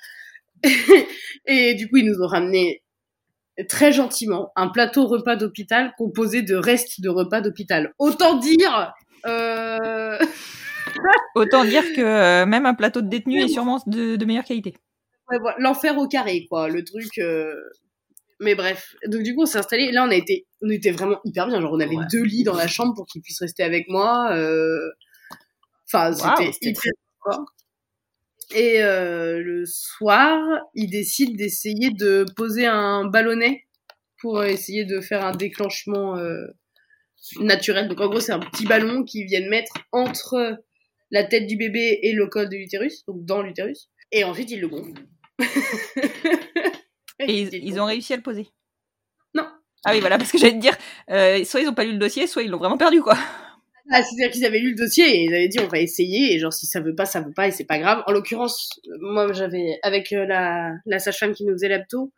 et 1.46 1.74
du 1.74 1.88
coup 1.88 1.96
ils 1.96 2.04
nous 2.04 2.22
ont 2.22 2.26
ramené 2.26 2.82
très 3.68 3.92
gentiment 3.92 4.52
un 4.56 4.68
plateau 4.68 5.06
repas 5.06 5.36
d'hôpital 5.36 5.92
composé 5.96 6.42
de 6.42 6.54
restes 6.56 7.00
de 7.00 7.08
repas 7.08 7.40
d'hôpital 7.40 7.92
autant 7.98 8.36
dire 8.38 8.92
euh... 9.26 10.18
Autant 11.34 11.64
dire 11.64 11.82
que 11.94 12.00
euh, 12.00 12.46
même 12.46 12.64
un 12.64 12.74
plateau 12.74 13.02
de 13.02 13.08
détenus 13.08 13.44
est 13.44 13.48
sûrement 13.48 13.80
de, 13.86 14.16
de 14.16 14.24
meilleure 14.24 14.44
qualité. 14.44 14.74
Ouais, 15.28 15.38
voilà, 15.40 15.56
l'enfer 15.58 15.98
au 15.98 16.06
carré, 16.06 16.46
quoi. 16.48 16.68
Le 16.68 16.84
truc. 16.84 17.18
Euh... 17.18 17.52
Mais 18.40 18.54
bref. 18.54 18.94
Donc 19.08 19.22
du 19.22 19.34
coup, 19.34 19.42
on 19.42 19.46
s'est 19.46 19.58
installé. 19.58 19.90
Là, 19.90 20.04
on 20.06 20.10
a 20.10 20.14
été, 20.14 20.46
on 20.62 20.70
était 20.70 20.92
vraiment 20.92 21.18
hyper 21.24 21.48
bien. 21.48 21.60
Genre, 21.60 21.72
on 21.72 21.80
avait 21.80 21.96
Ouais. 21.96 22.04
deux 22.12 22.22
lits 22.22 22.44
dans 22.44 22.54
la 22.54 22.68
chambre 22.68 22.94
pour 22.94 23.06
qu'ils 23.06 23.20
puissent 23.20 23.40
rester 23.40 23.64
avec 23.64 23.88
moi. 23.88 24.30
euh, 24.32 24.78
Enfin, 25.92 26.12
c'était 26.12 26.52
hyper 26.62 26.92
fort. 27.24 27.44
Et 28.54 28.82
euh, 28.82 29.42
le 29.42 29.64
soir, 29.66 30.40
ils 30.74 30.90
décident 30.90 31.34
d'essayer 31.34 31.90
de 31.90 32.24
poser 32.36 32.66
un 32.66 33.04
ballonnet 33.04 33.64
pour 34.20 34.44
essayer 34.44 34.84
de 34.84 35.00
faire 35.00 35.24
un 35.24 35.34
déclenchement 35.34 36.16
euh, 36.16 36.46
naturel. 37.40 37.88
Donc 37.88 38.00
en 38.00 38.08
gros, 38.08 38.20
c'est 38.20 38.32
un 38.32 38.38
petit 38.38 38.66
ballon 38.66 39.04
qu'ils 39.04 39.26
viennent 39.26 39.48
mettre 39.48 39.72
entre 39.92 40.58
la 41.10 41.24
tête 41.24 41.46
du 41.46 41.56
bébé 41.56 41.98
et 42.02 42.12
le 42.12 42.26
col 42.26 42.48
de 42.48 42.56
l'utérus, 42.56 43.04
donc 43.06 43.24
dans 43.24 43.42
l'utérus. 43.42 43.88
Et 44.12 44.24
ensuite, 44.24 44.50
ils 44.50 44.60
le 44.60 44.68
gonflent. 44.68 45.02
Et 47.18 47.40
ils, 47.40 47.54
ils 47.54 47.80
ont 47.80 47.86
réussi 47.86 48.12
à 48.12 48.16
le 48.16 48.22
poser? 48.22 48.48
Non. 49.34 49.46
Ah 49.84 49.92
oui, 49.92 50.00
voilà, 50.00 50.18
parce 50.18 50.30
que 50.30 50.38
j'allais 50.38 50.54
te 50.54 50.60
dire, 50.60 50.76
euh, 51.10 51.42
soit 51.44 51.60
ils 51.60 51.68
ont 51.68 51.74
pas 51.74 51.84
lu 51.84 51.92
le 51.92 51.98
dossier, 51.98 52.26
soit 52.26 52.42
ils 52.42 52.50
l'ont 52.50 52.58
vraiment 52.58 52.76
perdu, 52.76 53.00
quoi. 53.00 53.16
Ah, 53.90 54.02
c'est-à-dire 54.02 54.32
qu'ils 54.32 54.44
avaient 54.44 54.58
lu 54.58 54.70
le 54.70 54.76
dossier 54.76 55.04
et 55.04 55.24
ils 55.24 55.34
avaient 55.34 55.48
dit 55.48 55.60
on 55.60 55.68
va 55.68 55.78
essayer 55.78 56.34
et 56.34 56.38
genre 56.40 56.52
si 56.52 56.66
ça 56.66 56.80
veut 56.80 56.94
pas 56.94 57.06
ça 57.06 57.20
veut 57.20 57.32
pas 57.32 57.48
et 57.48 57.52
c'est 57.52 57.64
pas 57.64 57.78
grave. 57.78 58.02
En 58.06 58.12
l'occurrence, 58.12 58.68
moi 59.00 59.32
j'avais 59.32 59.78
avec 59.82 60.12
euh, 60.12 60.26
la, 60.26 60.72
la 60.86 60.98
sage-femme 60.98 61.32
qui 61.34 61.44
nous 61.44 61.52
faisait 61.52 61.68
l'abto, 61.68 62.12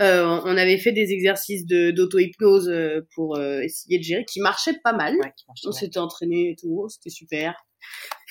euh, 0.00 0.40
on 0.44 0.56
avait 0.58 0.76
fait 0.76 0.92
des 0.92 1.12
exercices 1.12 1.64
de 1.64 1.90
d'auto-hypnose 1.90 2.68
euh, 2.68 3.00
pour 3.14 3.38
euh, 3.38 3.60
essayer 3.60 3.98
de 3.98 4.02
gérer 4.04 4.24
qui 4.26 4.40
marchaient 4.40 4.78
pas 4.84 4.92
mal. 4.92 5.14
Ouais, 5.14 5.32
marche 5.48 5.60
On 5.66 5.72
s'était 5.72 5.98
entraîné 5.98 6.50
et 6.50 6.56
tout, 6.56 6.86
c'était 6.90 7.10
super. 7.10 7.54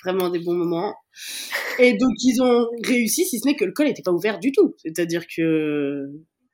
Vraiment 0.03 0.29
des 0.29 0.39
bons 0.39 0.53
moments. 0.53 0.93
Et 1.79 1.93
donc 1.93 2.11
ils 2.23 2.41
ont 2.41 2.67
réussi, 2.83 3.25
si 3.25 3.39
ce 3.39 3.47
n'est 3.47 3.55
que 3.55 3.65
le 3.65 3.71
col 3.71 3.87
n'était 3.87 4.03
pas 4.03 4.11
ouvert 4.11 4.37
du 4.39 4.51
tout. 4.51 4.75
C'est-à-dire 4.77 5.23
que 5.35 6.05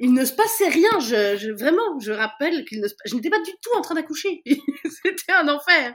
il 0.01 0.13
ne 0.13 0.25
se 0.25 0.33
passait 0.33 0.67
rien. 0.67 0.99
Je, 0.99 1.37
je 1.37 1.51
vraiment, 1.51 1.99
je 1.99 2.11
rappelle 2.11 2.65
qu'il 2.65 2.81
ne 2.81 2.87
je 3.05 3.15
n'étais 3.15 3.29
pas 3.29 3.39
du 3.39 3.51
tout 3.61 3.69
en 3.77 3.81
train 3.81 3.95
d'accoucher. 3.95 4.41
c'était 4.45 5.31
un 5.31 5.47
enfer. 5.47 5.93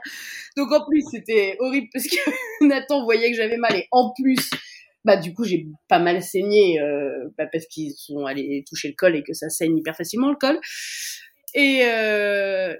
Donc 0.55 0.71
en 0.71 0.85
plus 0.85 1.03
c'était 1.11 1.57
horrible 1.59 1.87
parce 1.93 2.07
que 2.07 2.15
Nathan 2.65 3.03
voyait 3.03 3.29
que 3.29 3.37
j'avais 3.37 3.57
mal 3.57 3.75
et 3.75 3.87
en 3.91 4.13
plus, 4.13 4.49
bah 5.03 5.17
du 5.17 5.33
coup 5.33 5.43
j'ai 5.43 5.67
pas 5.89 5.99
mal 5.99 6.23
saigné 6.23 6.79
euh, 6.79 7.29
bah, 7.37 7.47
parce 7.51 7.65
qu'ils 7.67 7.93
sont 7.97 8.25
allés 8.25 8.63
toucher 8.67 8.87
le 8.87 8.95
col 8.95 9.15
et 9.17 9.23
que 9.23 9.33
ça 9.33 9.49
saigne 9.49 9.77
hyper 9.77 9.95
facilement 9.95 10.29
le 10.29 10.37
col. 10.37 10.57
Et 11.53 11.81
euh, 11.83 12.73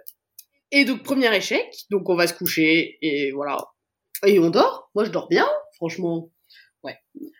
et 0.72 0.86
donc 0.86 1.04
premier 1.04 1.36
échec. 1.36 1.66
Donc 1.92 2.10
on 2.10 2.16
va 2.16 2.28
se 2.28 2.34
coucher 2.34 2.98
et 3.02 3.32
voilà. 3.32 3.58
Et 4.26 4.40
on 4.40 4.50
dort. 4.50 4.90
Moi 4.96 5.04
je 5.04 5.12
dors 5.12 5.28
bien, 5.28 5.48
franchement. 5.76 6.30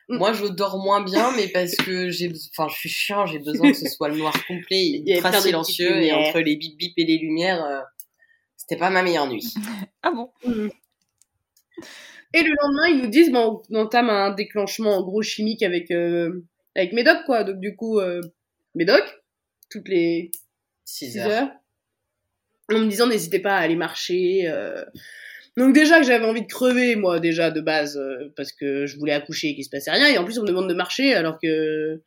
Moi, 0.10 0.32
je 0.34 0.46
dors 0.46 0.78
moins 0.78 1.04
bien, 1.04 1.32
mais 1.36 1.50
parce 1.50 1.76
que 1.76 2.10
j'ai, 2.10 2.32
enfin, 2.58 2.70
je 2.70 2.76
suis 2.76 2.90
chiant, 2.90 3.26
j'ai 3.26 3.40
besoin 3.40 3.72
que 3.72 3.78
ce 3.78 3.90
soit 3.90 4.08
le 4.10 4.16
noir 4.18 4.34
complet, 4.48 4.80
Il 5.06 5.22
de 5.22 5.36
silencieux, 5.36 6.02
et 6.02 6.14
entre 6.14 6.40
les 6.40 6.56
bip 6.56 6.78
bip 6.78 6.94
et 6.98 7.06
les 7.06 7.18
lumières, 7.18 7.64
euh, 7.66 7.82
c'était 8.56 8.78
pas 8.78 8.90
ma 8.90 9.04
meilleure 9.04 9.28
nuit. 9.28 9.54
Ah 10.04 10.12
bon? 10.12 10.32
Et 12.34 12.44
le 12.44 12.54
lendemain, 12.62 12.88
ils 12.90 13.02
nous 13.04 13.10
disent, 13.10 13.32
bon, 13.32 13.62
on 13.70 13.76
entame 13.76 14.10
un 14.10 14.32
déclenchement 14.32 14.98
en 14.98 15.04
gros 15.04 15.22
chimique 15.22 15.64
avec, 15.64 15.92
euh, 15.92 16.46
avec 16.76 16.94
Médoc, 16.94 17.18
quoi. 17.26 17.44
Donc, 17.44 17.60
du 17.60 17.76
coup, 17.76 18.00
euh, 18.00 18.22
Médoc, 18.76 19.04
toutes 19.70 19.90
les 19.90 20.32
6 20.86 21.12
6 21.14 21.18
heures. 21.20 21.28
heures, 21.32 21.50
en 22.72 22.80
me 22.80 22.88
disant, 22.88 23.08
n'hésitez 23.08 23.40
pas 23.40 23.56
à 23.56 23.60
aller 23.60 23.76
marcher. 23.76 24.48
euh. 24.48 24.84
Donc, 25.58 25.74
déjà 25.74 26.00
que 26.00 26.06
j'avais 26.06 26.26
envie 26.26 26.44
de 26.44 26.48
crever, 26.48 26.96
moi, 26.96 27.20
déjà, 27.20 27.50
de 27.50 27.62
base, 27.62 27.98
euh, 27.98 28.32
parce 28.36 28.52
que 28.52 28.86
je 28.86 28.98
voulais 29.00 29.14
accoucher 29.14 29.50
et 29.50 29.56
qu'il 29.56 29.64
se 29.64 29.72
passait 29.72 29.90
rien. 29.90 30.08
Et 30.08 30.18
en 30.20 30.24
plus, 30.24 30.38
on 30.38 30.44
me 30.44 30.48
demande 30.48 30.70
de 30.70 30.76
marcher, 30.76 31.16
alors 31.16 31.40
que... 31.42 32.00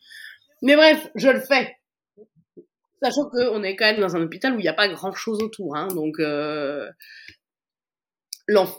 Mais 0.63 0.77
bref, 0.77 1.11
je 1.17 1.29
le 1.29 1.41
fais. 1.41 1.77
Sachant 3.03 3.29
qu'on 3.29 3.63
est 3.65 3.75
quand 3.75 3.87
même 3.87 4.01
dans 4.01 4.15
un 4.15 4.23
hôpital 4.23 4.55
où 4.55 4.61
il 4.61 4.63
n'y 4.63 4.69
a 4.69 4.73
pas 4.75 4.89
grand-chose 4.89 5.43
autour, 5.43 5.77
hein. 5.77 5.89
Donc... 5.89 6.21
Euh... 6.21 6.89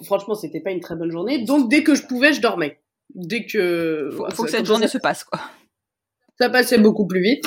Franchement, 0.03 0.36
c'était 0.36 0.59
pas 0.59 0.72
une 0.72 0.82
très 0.82 0.95
bonne 0.95 1.11
journée. 1.11 1.43
Donc, 1.43 1.69
dès 1.69 1.84
que 1.84 1.95
je 1.95 2.05
pouvais, 2.05 2.34
je 2.34 2.41
dormais. 2.41 2.80
Dès 3.13 3.45
que... 3.45 4.09
Faut, 4.11 4.43
que 4.43 4.49
cette 4.49 4.61
ça, 4.61 4.74
journée 4.74 4.88
se 4.88 4.97
passe, 4.97 5.26
quoi. 5.26 5.41
ça 6.39 6.49
passait 6.49 6.78
beaucoup 6.78 7.07
plus 7.07 7.22
vite. 7.22 7.43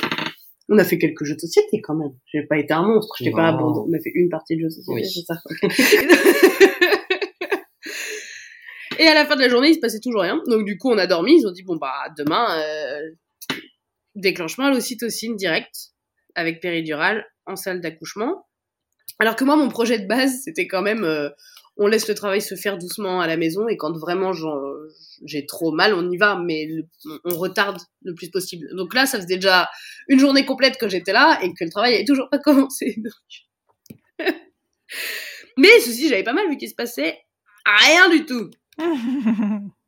On 0.68 0.78
a 0.78 0.84
fait 0.84 0.98
quelques 0.98 1.24
jeux 1.24 1.34
de 1.34 1.40
société 1.40 1.80
quand 1.82 1.94
même. 1.94 2.12
J'ai 2.32 2.42
pas 2.42 2.58
été 2.58 2.72
un 2.72 2.82
monstre, 2.82 3.14
j'étais 3.18 3.30
pas 3.30 3.48
abandonné. 3.48 3.90
On 3.90 3.98
a 3.98 4.00
fait 4.02 4.12
une 4.14 4.30
partie 4.30 4.56
de 4.56 4.60
jeux 4.60 4.68
de 4.68 4.72
société, 4.72 5.02
Oui. 5.02 5.08
c'est 5.08 5.24
ça. 5.26 6.90
Et 8.99 9.07
à 9.07 9.14
la 9.14 9.26
fin 9.26 9.36
de 9.36 9.40
la 9.40 9.49
journée, 9.49 9.68
il 9.70 9.74
se 9.74 9.80
passait 9.80 10.01
toujours 10.01 10.22
rien. 10.22 10.40
Donc 10.47 10.64
du 10.64 10.76
coup, 10.78 10.90
on 10.90 10.99
a 10.99 11.07
dormi. 11.07 11.38
Ils 11.40 11.47
ont 11.47 11.53
dit 11.53 11.62
bon 11.62 11.76
bah 11.76 11.92
demain 12.16 12.59
euh, 12.59 13.01
déclenchement 14.14 14.66
à 14.66 14.70
l'ocytocine 14.70 15.36
direct 15.36 15.74
avec 16.34 16.61
péridurale 16.61 17.26
en 17.47 17.57
salle 17.57 17.80
d'accouchement. 17.80 18.47
Alors 19.18 19.36
que 19.36 19.45
moi, 19.45 19.57
mon 19.57 19.68
projet 19.68 19.99
de 19.99 20.07
base, 20.07 20.40
c'était 20.45 20.66
quand 20.66 20.82
même 20.82 21.05
euh, 21.05 21.28
on 21.76 21.86
laisse 21.86 22.09
le 22.09 22.14
travail 22.14 22.40
se 22.40 22.55
faire 22.55 22.78
doucement 22.78 23.20
à 23.20 23.26
la 23.26 23.36
maison 23.36 23.68
et 23.68 23.76
quand 23.76 23.92
vraiment 23.97 24.32
j'ai 25.24 25.47
trop 25.47 25.72
mal, 25.72 25.95
on 25.95 26.09
y 26.11 26.16
va, 26.16 26.36
mais 26.36 26.68
on- 27.24 27.36
retarde 27.36 27.78
le 28.05 28.14
plus 28.14 28.30
possible. 28.30 28.68
Donc 28.76 28.95
là, 28.95 29.07
ça 29.07 29.20
faisait 29.20 29.36
déjà 29.36 29.68
une 30.09 30.20
journée 30.20 30.45
complète 30.45 30.76
que 30.78 30.88
j'étais 30.88 31.12
là 31.12 31.38
et 31.42 31.53
que 31.53 31.64
le 31.64 31.70
travail 31.70 31.95
avait 31.95 32.05
toujours 32.05 32.28
pas 32.30 32.38
commencé. 32.45 32.97
mais 35.57 35.80
ceci, 35.80 36.09
j'avais 36.09 36.22
pas 36.22 36.32
mal 36.32 36.49
vu 36.49 36.57
qu'il 36.57 36.68
se 36.68 36.74
passait 36.74 37.18
rien 37.66 38.09
du 38.11 38.24
tout. 38.24 38.51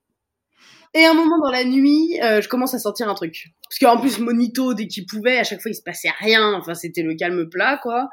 Et 0.95 1.05
à 1.05 1.11
un 1.11 1.15
moment 1.15 1.39
dans 1.39 1.51
la 1.51 1.65
nuit, 1.65 2.19
euh, 2.23 2.41
je 2.41 2.49
commence 2.49 2.73
à 2.73 2.79
sentir 2.79 3.07
un 3.09 3.15
truc. 3.15 3.49
Parce 3.69 3.79
qu'en 3.79 4.01
plus, 4.01 4.19
Monito, 4.19 4.73
dès 4.73 4.87
qu'il 4.87 5.05
pouvait, 5.05 5.37
à 5.37 5.45
chaque 5.45 5.61
fois, 5.61 5.71
il 5.71 5.75
se 5.75 5.83
passait 5.83 6.09
rien. 6.21 6.55
Enfin, 6.55 6.73
c'était 6.73 7.03
le 7.03 7.15
calme 7.15 7.51
plat, 7.51 7.79
quoi. 7.83 8.09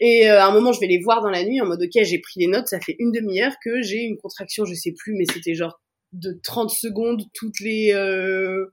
Et 0.00 0.28
euh, 0.28 0.40
à 0.40 0.46
un 0.46 0.50
moment, 0.50 0.72
je 0.72 0.80
vais 0.80 0.88
les 0.88 1.00
voir 1.00 1.22
dans 1.22 1.30
la 1.30 1.44
nuit 1.44 1.60
en 1.60 1.66
mode, 1.66 1.80
ok, 1.80 2.02
j'ai 2.02 2.18
pris 2.18 2.40
des 2.40 2.48
notes, 2.48 2.66
ça 2.66 2.80
fait 2.80 2.96
une 2.98 3.12
demi-heure 3.12 3.52
que 3.64 3.82
j'ai 3.82 4.02
une 4.02 4.16
contraction, 4.16 4.64
je 4.64 4.74
sais 4.74 4.94
plus, 4.98 5.14
mais 5.14 5.26
c'était 5.32 5.54
genre 5.54 5.80
de 6.12 6.38
30 6.42 6.70
secondes 6.70 7.22
toutes 7.34 7.60
les... 7.60 7.92
Euh, 7.92 8.66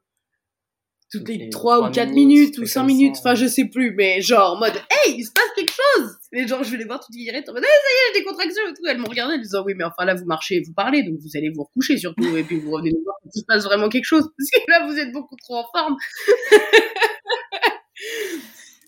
toutes 1.11 1.27
les 1.29 1.37
les 1.37 1.49
3 1.49 1.77
trois 1.77 1.89
ou 1.89 1.91
4 1.91 2.09
minutes, 2.09 2.15
minutes, 2.15 2.49
ou 2.57 2.61
trucs 2.61 2.69
5 2.69 2.79
comme 2.79 2.87
minutes, 2.87 3.15
enfin 3.19 3.35
je 3.35 3.45
sais 3.45 3.65
plus, 3.65 3.93
mais 3.95 4.21
genre 4.21 4.53
en 4.53 4.59
mode 4.59 4.73
hey, 4.73 5.15
il 5.17 5.23
se 5.23 5.31
passe 5.31 5.49
quelque 5.55 5.71
chose 5.73 6.17
Et 6.33 6.47
genre 6.47 6.63
je 6.63 6.71
vais 6.71 6.77
les 6.77 6.85
voir 6.85 6.99
toutes 6.99 7.15
guérettes 7.15 7.47
en 7.49 7.53
mode 7.53 7.63
hey, 7.63 7.69
ça 7.69 7.75
y 7.75 7.93
est, 7.93 8.13
j'ai 8.13 8.19
des 8.19 8.25
contractions 8.25 8.63
et 8.67 8.73
tout, 8.73 8.85
elles 8.87 8.97
m'ont 8.97 9.09
regardé, 9.09 9.35
elles 9.35 9.41
disant 9.41 9.63
oui 9.65 9.73
mais 9.75 9.83
enfin 9.83 10.05
là 10.05 10.15
vous 10.15 10.25
marchez 10.25 10.55
et 10.55 10.63
vous 10.65 10.73
parlez, 10.73 11.03
donc 11.03 11.17
vous 11.19 11.29
allez 11.35 11.51
vous 11.55 11.63
recoucher 11.63 11.97
surtout, 11.97 12.35
et 12.35 12.43
puis 12.43 12.59
vous 12.59 12.71
revenez 12.71 12.91
nous 12.91 13.03
voir 13.03 13.15
quand 13.23 13.29
il 13.33 13.39
se 13.39 13.45
passe 13.45 13.63
vraiment 13.63 13.89
quelque 13.89 14.05
chose, 14.05 14.23
parce 14.37 14.49
que 14.49 14.71
là 14.71 14.87
vous 14.87 14.97
êtes 14.97 15.11
beaucoup 15.11 15.35
trop 15.35 15.57
en 15.57 15.65
forme 15.73 15.95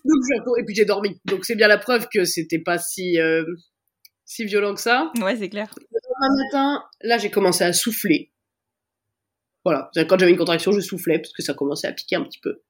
Donc 0.04 0.58
et 0.58 0.64
puis 0.64 0.74
j'ai 0.74 0.84
dormi, 0.84 1.20
donc 1.24 1.44
c'est 1.44 1.56
bien 1.56 1.68
la 1.68 1.78
preuve 1.78 2.08
que 2.12 2.24
c'était 2.24 2.60
pas 2.60 2.78
si, 2.78 3.18
euh, 3.18 3.44
si 4.24 4.44
violent 4.44 4.74
que 4.74 4.80
ça. 4.80 5.10
ouais, 5.20 5.36
c'est 5.36 5.48
clair. 5.48 5.74
Un 6.20 6.36
matin, 6.36 6.84
là, 7.02 7.18
j'ai 7.18 7.30
commencé 7.30 7.64
à 7.64 7.72
souffler. 7.72 8.32
Voilà. 9.68 9.90
Quand 10.08 10.18
j'avais 10.18 10.30
une 10.30 10.38
contraction, 10.38 10.72
je 10.72 10.80
soufflais 10.80 11.18
parce 11.18 11.34
que 11.34 11.42
ça 11.42 11.52
commençait 11.52 11.86
à 11.86 11.92
piquer 11.92 12.16
un 12.16 12.22
petit 12.22 12.38
peu. 12.40 12.62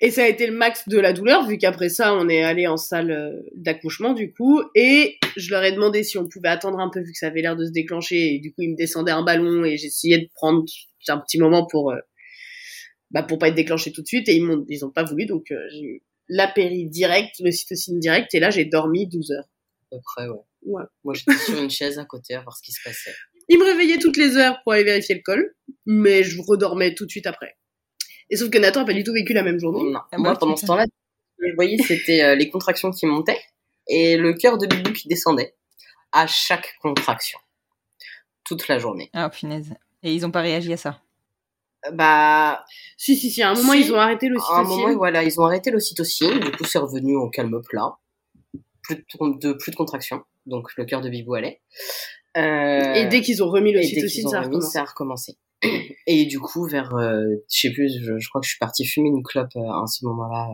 Et 0.00 0.10
ça 0.10 0.24
a 0.24 0.26
été 0.26 0.48
le 0.48 0.52
max 0.52 0.88
de 0.88 0.98
la 0.98 1.12
douleur, 1.12 1.46
vu 1.46 1.58
qu'après 1.58 1.88
ça, 1.90 2.12
on 2.12 2.28
est 2.28 2.42
allé 2.42 2.66
en 2.66 2.76
salle 2.76 3.12
euh, 3.12 3.40
d'accouchement, 3.54 4.14
du 4.14 4.32
coup. 4.32 4.60
Et 4.74 5.16
je 5.36 5.48
leur 5.50 5.62
ai 5.62 5.70
demandé 5.70 6.02
si 6.02 6.18
on 6.18 6.26
pouvait 6.26 6.48
attendre 6.48 6.80
un 6.80 6.90
peu, 6.90 6.98
vu 7.00 7.12
que 7.12 7.18
ça 7.18 7.28
avait 7.28 7.40
l'air 7.40 7.54
de 7.54 7.64
se 7.64 7.70
déclencher. 7.70 8.34
Et 8.34 8.40
du 8.40 8.52
coup, 8.52 8.62
ils 8.62 8.72
me 8.72 8.76
descendaient 8.76 9.12
un 9.12 9.22
ballon 9.22 9.64
et 9.64 9.76
j'essayais 9.76 10.18
de 10.18 10.28
prendre 10.34 10.64
un 11.06 11.18
petit 11.18 11.38
moment 11.38 11.64
pour, 11.66 11.92
euh, 11.92 12.00
bah, 13.12 13.22
pour 13.22 13.38
pas 13.38 13.48
être 13.48 13.54
déclenché 13.54 13.92
tout 13.92 14.02
de 14.02 14.08
suite. 14.08 14.28
Et 14.28 14.34
ils 14.34 14.42
m'ont, 14.42 14.66
ils 14.68 14.84
ont 14.84 14.90
pas 14.90 15.04
voulu, 15.04 15.24
donc 15.24 15.52
euh, 15.52 15.56
j'ai 15.70 15.82
eu 15.82 16.02
la 16.28 16.48
péri 16.48 16.90
le 17.40 17.50
cytocine 17.52 18.00
direct. 18.00 18.34
Et 18.34 18.40
là, 18.40 18.50
j'ai 18.50 18.64
dormi 18.64 19.06
12 19.06 19.30
heures. 19.30 19.48
À 19.92 19.96
peu 19.96 20.02
près, 20.02 20.28
ouais. 20.28 20.40
Ouais. 20.62 20.82
Moi, 21.04 21.14
j'étais 21.14 21.38
sur 21.38 21.62
une 21.62 21.70
chaise 21.70 22.00
à 22.00 22.04
côté 22.04 22.34
à 22.34 22.42
voir 22.42 22.56
ce 22.56 22.62
qui 22.62 22.72
se 22.72 22.82
passait. 22.82 23.14
Il 23.48 23.58
me 23.58 23.64
réveillait 23.64 23.98
toutes 23.98 24.16
les 24.16 24.36
heures 24.36 24.60
pour 24.64 24.72
aller 24.72 24.84
vérifier 24.84 25.14
le 25.14 25.22
col, 25.22 25.54
mais 25.86 26.22
je 26.24 26.40
redormais 26.40 26.94
tout 26.94 27.06
de 27.06 27.10
suite 27.10 27.26
après. 27.26 27.56
Et 28.30 28.36
sauf 28.36 28.50
que 28.50 28.58
Nathan 28.58 28.80
a 28.82 28.84
pas 28.84 28.92
du 28.92 29.04
tout 29.04 29.12
vécu 29.12 29.32
la 29.32 29.42
même 29.42 29.58
journée. 29.60 29.82
Non. 29.92 30.00
Ah, 30.10 30.18
Moi, 30.18 30.30
moi, 30.30 30.38
pendant 30.38 30.56
ce 30.56 30.66
temps-là, 30.66 30.84
je 31.38 31.54
voyais, 31.54 31.76
c'était 31.78 32.22
euh, 32.24 32.34
les 32.34 32.48
contractions 32.50 32.90
qui 32.90 33.06
montaient 33.06 33.40
et 33.88 34.16
le 34.16 34.32
cœur 34.34 34.58
de 34.58 34.66
Bibou 34.66 34.92
qui 34.92 35.06
descendait 35.06 35.54
à 36.12 36.26
chaque 36.26 36.74
contraction. 36.80 37.38
Toute 38.44 38.66
la 38.68 38.78
journée. 38.78 39.10
Ah, 39.12 39.28
punaise. 39.30 39.74
Et 40.02 40.12
ils 40.12 40.24
ont 40.26 40.30
pas 40.30 40.40
réagi 40.40 40.72
à 40.72 40.76
ça? 40.76 41.00
Euh, 41.86 41.90
Bah, 41.92 42.64
Si, 42.96 43.16
si, 43.16 43.30
si, 43.30 43.42
à 43.42 43.50
un 43.50 43.54
moment, 43.54 43.72
Si. 43.74 43.80
ils 43.80 43.92
ont 43.92 43.98
arrêté 43.98 44.26
à 44.26 44.30
un 44.30 44.32
l'ocytocine. 44.32 44.66
moment, 44.82 44.96
voilà, 44.96 45.22
ils 45.22 45.40
ont 45.40 45.44
arrêté 45.44 45.70
l'ocytocine. 45.70 46.40
Du 46.40 46.50
coup, 46.52 46.64
c'est 46.64 46.78
revenu 46.78 47.14
au 47.16 47.28
calme 47.30 47.60
plat. 47.62 47.96
Plus 48.82 48.96
de, 48.96 49.38
de- 49.38 49.52
plus 49.52 49.70
de 49.70 49.76
contractions. 49.76 50.24
Donc, 50.46 50.68
le 50.76 50.84
cœur 50.84 51.00
de 51.00 51.08
Bibou 51.08 51.34
allait. 51.34 51.60
Euh, 52.36 52.94
Et 52.94 53.06
dès 53.06 53.20
qu'ils 53.22 53.42
ont 53.42 53.48
remis 53.50 53.72
qu'ils 54.12 54.26
ont 54.26 54.30
ça 54.30 54.38
a 54.38 54.40
remis, 54.42 54.56
recommencé. 54.56 54.72
ça 54.72 54.80
a 54.82 54.84
recommencé. 54.84 55.32
Et 56.06 56.26
du 56.26 56.38
coup, 56.38 56.66
vers, 56.66 56.94
euh, 56.94 57.24
je 57.52 57.60
sais 57.60 57.72
plus, 57.72 57.90
je, 58.02 58.18
je 58.18 58.28
crois 58.28 58.40
que 58.40 58.46
je 58.46 58.50
suis 58.50 58.58
partie 58.58 58.84
fumer 58.84 59.08
une 59.08 59.22
clope 59.22 59.48
euh, 59.56 59.60
à 59.60 59.84
ce 59.86 60.04
moment-là. 60.06 60.48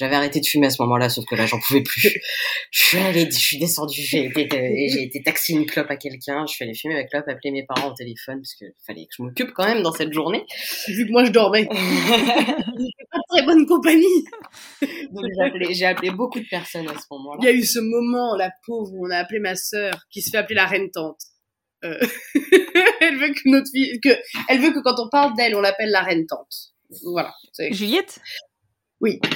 J'avais 0.00 0.16
arrêté 0.16 0.40
de 0.40 0.46
fumer 0.46 0.68
à 0.68 0.70
ce 0.70 0.80
moment-là, 0.80 1.10
sauf 1.10 1.26
que 1.26 1.34
là, 1.34 1.44
j'en 1.44 1.58
pouvais 1.60 1.82
plus. 1.82 2.08
je 2.70 2.80
suis 2.80 2.96
allée, 2.96 3.26
je 3.30 3.36
suis 3.36 3.58
descendue, 3.58 4.00
j'ai 4.00 4.24
été, 4.24 4.48
j'ai 4.88 5.02
été 5.02 5.22
taxer 5.22 5.52
une 5.52 5.66
clope 5.66 5.90
à 5.90 5.96
quelqu'un. 5.96 6.46
Je 6.46 6.54
suis 6.54 6.64
allée 6.64 6.72
fumer 6.72 6.94
ma 6.94 7.04
clope, 7.04 7.28
appeler 7.28 7.50
mes 7.50 7.66
parents 7.66 7.90
au 7.90 7.94
téléphone, 7.94 8.40
parce 8.40 8.54
qu'il 8.54 8.72
fallait 8.86 9.04
que 9.04 9.10
je 9.18 9.22
m'occupe 9.22 9.50
quand 9.52 9.66
même 9.66 9.82
dans 9.82 9.92
cette 9.92 10.14
journée. 10.14 10.46
Vu 10.88 11.06
que 11.06 11.12
moi, 11.12 11.26
je 11.26 11.32
dormais. 11.32 11.66
Pas 11.70 11.76
de 11.76 13.36
très 13.36 13.42
bonne 13.44 13.66
compagnie. 13.66 14.24
Donc, 14.80 15.24
j'ai 15.36 15.44
appelé, 15.46 15.74
j'ai 15.74 15.84
appelé 15.84 16.10
beaucoup 16.10 16.40
de 16.40 16.48
personnes 16.48 16.88
à 16.88 16.94
ce 16.94 17.04
moment-là. 17.10 17.38
Il 17.42 17.44
y 17.44 17.48
a 17.48 17.52
eu 17.52 17.62
ce 17.64 17.78
moment, 17.80 18.36
la 18.36 18.50
pauvre, 18.66 18.90
où 18.94 19.06
on 19.06 19.10
a 19.10 19.18
appelé 19.18 19.38
ma 19.38 19.54
sœur, 19.54 19.92
qui 20.10 20.22
se 20.22 20.30
fait 20.30 20.38
appeler 20.38 20.54
la 20.54 20.66
reine 20.66 20.90
tante. 20.90 21.20
Euh, 21.84 21.98
elle 23.00 23.18
veut 23.18 23.34
que 23.34 23.40
notre 23.46 23.70
fille, 23.70 24.00
que, 24.00 24.10
elle 24.48 24.60
veut 24.60 24.72
que 24.72 24.80
quand 24.80 24.98
on 24.98 25.10
parle 25.10 25.34
d'elle, 25.36 25.54
on 25.56 25.60
l'appelle 25.60 25.90
la 25.90 26.00
reine 26.02 26.24
tante. 26.26 26.72
Voilà. 27.04 27.34
C'est- 27.52 27.72
Juliette? 27.72 28.18
Oui. 29.00 29.18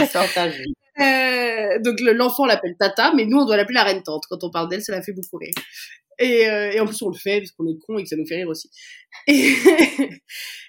Euh, 1.01 1.81
donc 1.81 1.99
le- 2.01 2.13
l'enfant 2.13 2.47
l'appelle 2.47 2.77
Tata, 2.79 3.13
mais 3.17 3.25
nous 3.27 3.39
on 3.39 3.47
doit 3.47 3.57
l'appeler 3.57 3.75
la 3.75 3.85
reine 3.85 4.03
tante. 4.05 4.25
Quand 4.31 4.45
on 4.45 4.51
parle 4.51 4.69
d'elle, 4.69 4.83
ça 4.83 4.93
la 4.93 5.03
fait 5.03 5.13
beaucoup 5.13 5.39
rire. 5.39 5.53
Et, 6.21 6.49
euh, 6.49 6.71
et 6.73 6.81
en 6.81 6.87
plus 6.87 7.03
on 7.03 7.09
le 7.11 7.17
fait 7.17 7.41
parce 7.41 7.53
qu'on 7.53 7.67
est 7.67 7.79
con 7.87 7.99
et 7.99 8.05
que 8.05 8.09
ça 8.09 8.17
nous 8.17 8.27
fait 8.27 8.37
rire 8.37 8.49
aussi. 8.49 8.71
Et, 9.27 9.55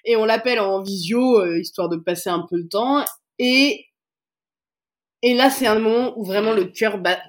et 0.06 0.16
on 0.16 0.26
l'appelle 0.26 0.60
en 0.60 0.82
visio 0.84 1.40
euh, 1.42 1.60
histoire 1.60 1.90
de 1.90 1.98
passer 1.98 2.30
un 2.30 2.46
peu 2.50 2.58
le 2.58 2.68
temps. 2.68 3.06
Et 3.40 3.86
et 5.22 5.34
là 5.34 5.50
c'est 5.50 5.68
un 5.68 5.80
moment 5.80 6.18
où 6.18 6.24
vraiment 6.26 6.54
le 6.54 6.66
cœur 6.66 6.98
bat- 7.00 7.22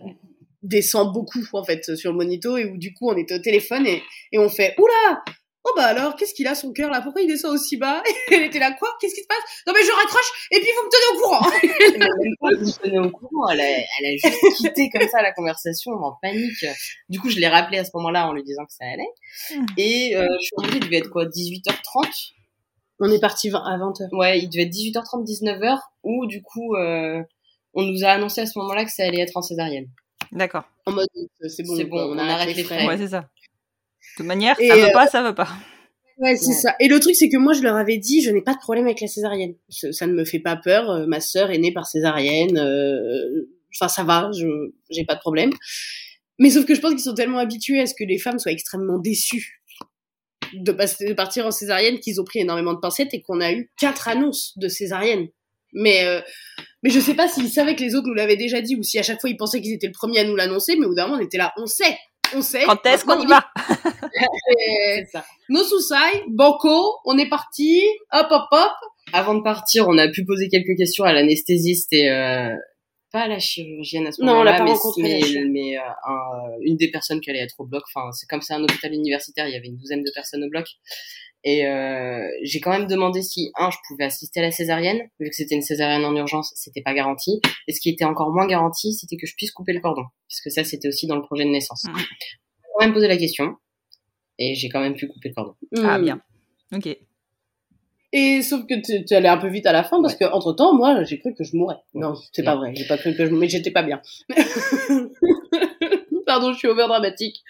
descend 0.63 1.13
beaucoup 1.13 1.41
en 1.53 1.65
fait 1.65 1.97
sur 1.97 2.11
le 2.13 2.17
monito 2.19 2.57
et 2.57 2.65
où 2.67 2.77
du 2.77 2.93
coup 2.93 3.09
on 3.11 3.17
était 3.17 3.35
au 3.35 3.39
téléphone 3.39 3.87
et, 3.87 4.03
et 4.33 4.39
on 4.39 4.49
fait 4.49 4.75
oula 4.79 5.23
oh 5.67 5.73
bah 5.77 5.87
alors 5.87 6.17
qu'est-ce 6.17 6.35
qu'il 6.35 6.47
a 6.47 6.55
son 6.55 6.73
cœur 6.73 6.91
là? 6.91 7.01
Pourquoi 7.01 7.23
il 7.23 7.29
descend 7.29 7.55
aussi 7.55 7.77
bas? 7.77 8.03
Et 8.07 8.35
elle 8.35 8.43
était 8.45 8.59
là 8.59 8.73
quoi? 8.73 8.89
Qu'est-ce 9.01 9.15
qui 9.15 9.23
se 9.23 9.27
passe? 9.27 9.39
Non 9.67 9.73
mais 9.75 9.85
je 9.85 9.91
raccroche 9.91 10.49
et 10.53 10.61
puis 10.61 10.69
vous 10.75 10.87
me 10.87 10.91
tenez 10.91 11.09
au 11.13 11.23
courant 11.23 11.51
Elle 11.93 11.99
m'a 11.99 12.07
même 12.07 12.35
pas 12.41 12.65
vous 12.65 12.73
tenez 12.83 12.99
au 12.99 13.11
courant. 13.11 13.49
Elle 13.51 13.61
a, 13.61 13.65
elle 13.65 14.07
a 14.07 14.31
juste 14.31 14.57
quitté 14.57 14.91
comme 14.91 15.09
ça 15.09 15.23
la 15.23 15.33
conversation 15.33 15.93
en 15.93 16.17
panique. 16.23 16.65
Du 17.09 17.21
coup, 17.21 17.29
je 17.29 17.39
l'ai 17.39 17.49
rappelé 17.49 17.79
à 17.79 17.85
ce 17.85 17.91
moment-là 17.95 18.29
en 18.29 18.33
lui 18.33 18.43
disant 18.45 18.65
que 18.65 18.73
ça 18.73 18.85
allait. 18.85 19.59
Mm. 19.61 19.67
Et 19.77 20.17
euh, 20.17 20.27
je 20.41 20.45
suis 20.45 20.57
remontée, 20.57 20.77
il 20.77 20.85
devait 20.85 20.99
être 20.99 21.11
quoi, 21.11 21.27
18h30 21.27 22.37
on 22.99 23.11
est 23.11 23.21
parti 23.21 23.49
à 23.49 23.77
20h 23.77 24.09
Ouais, 24.13 24.39
il 24.39 24.49
devait 24.49 24.65
être 24.65 24.73
18h30, 24.73 25.25
19h, 25.27 25.79
où 26.03 26.27
du 26.27 26.43
coup, 26.43 26.77
euh, 26.77 27.23
on 27.75 27.83
nous 27.83 28.05
a 28.05 28.09
annoncé 28.09 28.41
à 28.41 28.47
ce 28.47 28.59
moment-là 28.59 28.85
que 28.85 28.91
ça 28.91 29.05
allait 29.05 29.21
être 29.21 29.37
en 29.37 29.43
césarienne. 29.43 29.89
D'accord. 30.33 30.65
en 30.87 30.93
mode 30.93 31.07
euh, 31.17 31.49
c'est 31.49 31.63
bon, 31.63 31.77
C'est 31.77 31.85
bon, 31.85 31.97
quoi, 31.97 32.09
on 32.11 32.19
arrête 32.19 32.57
les 32.57 32.65
frais. 32.65 32.87
Ouais, 32.87 32.97
c'est 32.97 33.09
ça. 33.09 33.29
De 34.17 34.23
toute 34.23 34.27
manière, 34.27 34.57
Et, 34.61 34.69
ça 34.69 34.77
veut 34.77 34.85
euh, 34.85 34.93
pas, 34.93 35.07
ça 35.07 35.23
veut 35.23 35.35
pas. 35.35 35.49
Ouais, 36.19 36.37
c'est 36.37 36.47
Ouais. 36.49 36.53
ça. 36.55 36.75
Et 36.81 36.89
le 36.89 36.99
truc, 37.01 37.15
c'est 37.15 37.29
que 37.29 37.37
moi, 37.37 37.53
je 37.53 37.61
leur 37.63 37.77
avais 37.77 37.99
dit, 37.99 38.23
je 38.23 38.31
n'ai 38.31 38.41
pas 38.41 38.55
de 38.55 38.59
problème 38.59 38.87
avec 38.87 39.01
la 39.03 39.07
césarienne. 39.09 39.55
Ça, 39.69 39.93
ça 39.93 40.07
ne 40.07 40.13
me 40.15 40.25
fait 40.25 40.39
pas 40.39 40.57
peur. 40.57 40.91
euh, 40.91 41.07
Ma 41.07 41.21
sœur 41.21 41.51
est 41.51 41.59
née 41.59 41.73
par 41.73 41.87
césarienne. 41.87 42.57
euh, 42.59 43.51
Enfin, 43.79 43.89
ça 43.89 44.05
va. 44.05 44.31
Je 44.35 44.47
j'ai 44.89 45.05
pas 45.05 45.15
de 45.17 45.21
problème. 45.21 45.51
Mais 46.39 46.49
sauf 46.49 46.65
que 46.65 46.75
je 46.75 46.81
pense 46.81 46.93
qu'ils 46.93 47.01
sont 47.01 47.13
tellement 47.15 47.39
habitués 47.39 47.81
à 47.81 47.87
ce 47.87 47.93
que 47.95 48.05
les 48.05 48.19
femmes 48.19 48.39
soient 48.39 48.53
extrêmement 48.53 48.99
déçues 48.99 49.61
de, 50.55 50.73
passer, 50.73 51.05
de 51.07 51.13
partir 51.13 51.45
en 51.47 51.51
césarienne 51.51 52.01
qu'ils 52.01 52.19
ont 52.21 52.25
pris 52.25 52.39
énormément 52.39 52.73
de 52.73 52.79
pincettes 52.79 53.13
et 53.13 53.21
qu'on 53.21 53.41
a 53.43 53.53
eu 53.53 53.71
quatre 53.79 54.09
annonces 54.09 54.57
de 54.57 54.69
césarienne. 54.69 55.27
Mais 55.75 56.05
euh, 56.07 56.21
mais 56.83 56.89
je 56.91 57.01
sais 57.01 57.13
pas 57.15 57.29
s'ils 57.29 57.51
savaient 57.51 57.75
que 57.77 57.83
les 57.83 57.95
autres 57.95 58.07
nous 58.07 58.15
l'avaient 58.15 58.37
déjà 58.37 58.63
dit 58.63 58.77
ou 58.77 58.83
si 58.83 58.99
à 58.99 59.03
chaque 59.03 59.21
fois 59.21 59.29
ils 59.29 59.37
pensaient 59.37 59.61
qu'ils 59.61 59.75
étaient 59.75 59.89
le 59.89 59.93
premier 59.93 60.21
à 60.21 60.25
nous 60.25 60.37
l'annoncer. 60.37 60.77
Mais 60.79 60.87
au 60.87 60.91
bout 60.91 60.95
d'un 60.95 61.07
moment, 61.09 61.21
on 61.21 61.25
était 61.25 61.37
là, 61.39 61.53
on 61.59 61.67
sait, 61.67 61.99
on 62.35 62.43
sait. 62.43 62.65
Quand 62.65 62.85
est-ce 62.87 63.05
qu'on 63.05 63.21
y 63.21 63.27
va 63.27 63.45
ça. 65.13 65.25
nos 65.49 65.63
soucis, 65.65 65.95
banco, 66.29 66.97
on 67.05 67.19
est 67.19 67.29
parti, 67.29 67.81
hop 68.13 68.27
hop 68.31 68.45
hop. 68.51 68.73
Avant 69.13 69.35
de 69.35 69.43
partir, 69.43 69.87
on 69.89 69.97
a 69.99 70.09
pu 70.09 70.25
poser 70.25 70.49
quelques 70.49 70.77
questions 70.77 71.05
à 71.05 71.13
l'anesthésiste 71.13 71.93
et 71.93 72.11
euh, 72.11 72.55
pas 73.13 73.21
à 73.23 73.29
la 73.29 73.39
chirurgienne 73.39 74.07
à 74.09 74.13
ce 74.13 74.21
moment-là, 74.33 74.53
mais, 75.03 75.21
mais, 75.49 75.79
euh, 75.79 75.81
un- 76.09 76.57
une 76.63 76.77
des 76.77 76.91
personnes 76.91 77.21
qui 77.21 77.31
allait 77.31 77.39
être 77.45 77.55
au 77.59 77.65
bloc. 77.65 77.85
Enfin, 77.95 78.11
c'est 78.13 78.27
comme 78.27 78.43
c'est 78.43 78.55
un 78.55 78.63
hôpital 78.65 78.93
universitaire, 78.93 79.47
il 79.47 79.53
y 79.53 79.57
avait 79.57 79.69
une 79.69 79.77
douzaine 79.77 80.03
de 80.03 80.11
personnes 80.13 80.43
au 80.45 80.49
bloc. 80.51 80.67
Et 81.45 81.67
euh, 81.67 82.27
j'ai 82.43 82.59
quand 82.61 82.71
même 82.71 82.87
demandé 82.89 83.23
si 83.23 83.53
un, 83.57 83.71
je 83.71 83.77
pouvais 83.87 84.05
assister 84.05 84.41
à 84.41 84.43
la 84.43 84.51
césarienne, 84.51 85.01
vu 85.21 85.29
que 85.31 85.37
c'était 85.37 85.55
une 85.55 85.63
césarienne 85.63 86.05
en 86.05 86.15
urgence, 86.17 86.53
c'était 86.57 86.83
pas 86.83 86.93
garanti. 86.93 87.41
Et 87.69 87.73
ce 87.73 87.81
qui 87.81 87.89
était 87.91 88.05
encore 88.05 88.31
moins 88.33 88.47
garanti, 88.49 88.93
c'était 88.95 89.17
que 89.17 89.27
je 89.27 89.35
puisse 89.37 89.53
couper 89.53 89.73
le 89.73 89.81
cordon, 89.81 90.03
puisque 90.29 90.51
ça, 90.51 90.65
c'était 90.65 90.89
aussi 90.89 91.07
dans 91.07 91.15
le 91.17 91.23
projet 91.23 91.45
de 91.45 91.51
naissance. 91.51 91.85
J'ai 91.85 92.05
quand 92.75 92.85
même 92.85 92.93
posé 92.95 93.07
la 93.07 93.17
question, 93.17 93.55
et 94.39 94.55
j'ai 94.55 94.69
quand 94.69 94.81
même 94.81 94.95
pu 94.95 95.07
couper 95.07 95.29
le 95.29 95.35
cordon. 95.35 95.55
Ah, 95.85 95.99
Hmm. 95.99 96.03
bien. 96.03 96.21
Ok. 96.75 96.89
Et 98.13 98.41
sauf 98.43 98.67
que 98.67 98.75
tu, 98.75 99.05
tu 99.05 99.15
allais 99.15 99.29
un 99.29 99.37
peu 99.37 99.49
vite 99.49 99.67
à 99.67 99.73
la 99.73 99.85
fin 99.85 100.01
parce 100.01 100.15
que 100.15 100.25
entre 100.25 100.53
temps, 100.53 100.75
moi, 100.75 101.05
j'ai 101.05 101.19
cru 101.19 101.35
que 101.35 101.45
je 101.45 101.55
mourrais. 101.57 101.77
Non, 101.93 102.15
c'est 102.33 102.45
pas 102.45 102.57
vrai. 102.57 102.73
J'ai 102.75 102.87
pas 102.87 102.97
cru 102.97 103.15
que 103.15 103.27
je 103.27 103.31
mais 103.31 103.49
j'étais 103.49 103.71
pas 103.73 103.83
bien. 103.83 104.01
Pardon, 106.27 106.53
je 106.53 106.59
suis 106.59 106.69
over 106.69 106.87
dramatique. 106.89 107.43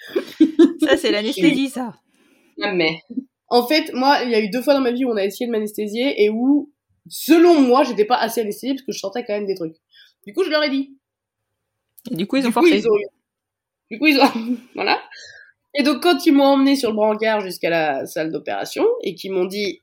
Ça, 0.82 0.96
c'est 0.96 1.10
l'anesthésie, 1.12 1.68
ça. 1.68 1.94
Ah, 2.62 2.72
Mais 2.72 3.00
En 3.48 3.66
fait, 3.66 3.92
moi, 3.92 4.18
il 4.24 4.30
y 4.30 4.34
a 4.34 4.40
eu 4.40 4.50
deux 4.50 4.62
fois 4.62 4.74
dans 4.74 4.80
ma 4.80 4.92
vie 4.92 5.04
où 5.04 5.10
on 5.10 5.16
a 5.16 5.24
essayé 5.24 5.46
de 5.46 5.52
m'anesthésier 5.52 6.22
et 6.24 6.30
où, 6.30 6.72
selon 7.08 7.60
moi, 7.60 7.84
j'étais 7.84 8.04
pas 8.04 8.16
assez 8.16 8.40
anesthésiée 8.40 8.74
parce 8.74 8.86
que 8.86 8.92
je 8.92 8.98
sentais 8.98 9.24
quand 9.24 9.34
même 9.34 9.46
des 9.46 9.54
trucs. 9.54 9.76
Du 10.26 10.32
coup, 10.32 10.42
je 10.44 10.50
leur 10.50 10.62
ai 10.64 10.70
dit. 10.70 10.96
Et 12.10 12.14
du 12.16 12.26
coup, 12.26 12.36
ils 12.36 12.44
ont 12.46 12.48
Du 12.48 12.54
coup, 12.54 12.60
forcé. 12.60 12.78
ils 12.78 12.88
ont 12.88 12.94
Du 13.90 13.98
coup, 13.98 14.06
ils 14.08 14.18
ont... 14.20 14.56
voilà. 14.74 15.00
Et 15.78 15.82
donc, 15.82 16.02
quand 16.02 16.26
ils 16.26 16.32
m'ont 16.32 16.44
emmené 16.44 16.74
sur 16.76 16.90
le 16.90 16.96
brancard 16.96 17.40
jusqu'à 17.40 17.70
la 17.70 18.06
salle 18.06 18.32
d'opération 18.32 18.84
et 19.02 19.14
qu'ils 19.14 19.32
m'ont 19.32 19.44
dit, 19.44 19.82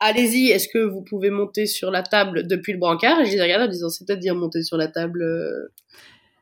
allez-y, 0.00 0.50
est-ce 0.50 0.68
que 0.68 0.78
vous 0.78 1.02
pouvez 1.02 1.30
monter 1.30 1.66
sur 1.66 1.90
la 1.90 2.02
table 2.02 2.46
depuis 2.46 2.72
le 2.72 2.78
brancard? 2.78 3.20
Et 3.20 3.26
je 3.26 3.32
les 3.32 3.36
ai 3.38 3.42
regardés 3.42 3.66
en 3.66 3.68
disant, 3.68 3.88
c'est-à-dire 3.90 4.34
monter 4.34 4.62
sur 4.62 4.76
la 4.76 4.88
table 4.88 5.22
euh, 5.22 5.72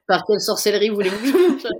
par 0.06 0.24
quelle 0.26 0.40
sorcellerie 0.40 0.88
voulez-vous 0.90 1.18
que 1.18 1.26
je 1.26 1.32
table 1.62 1.74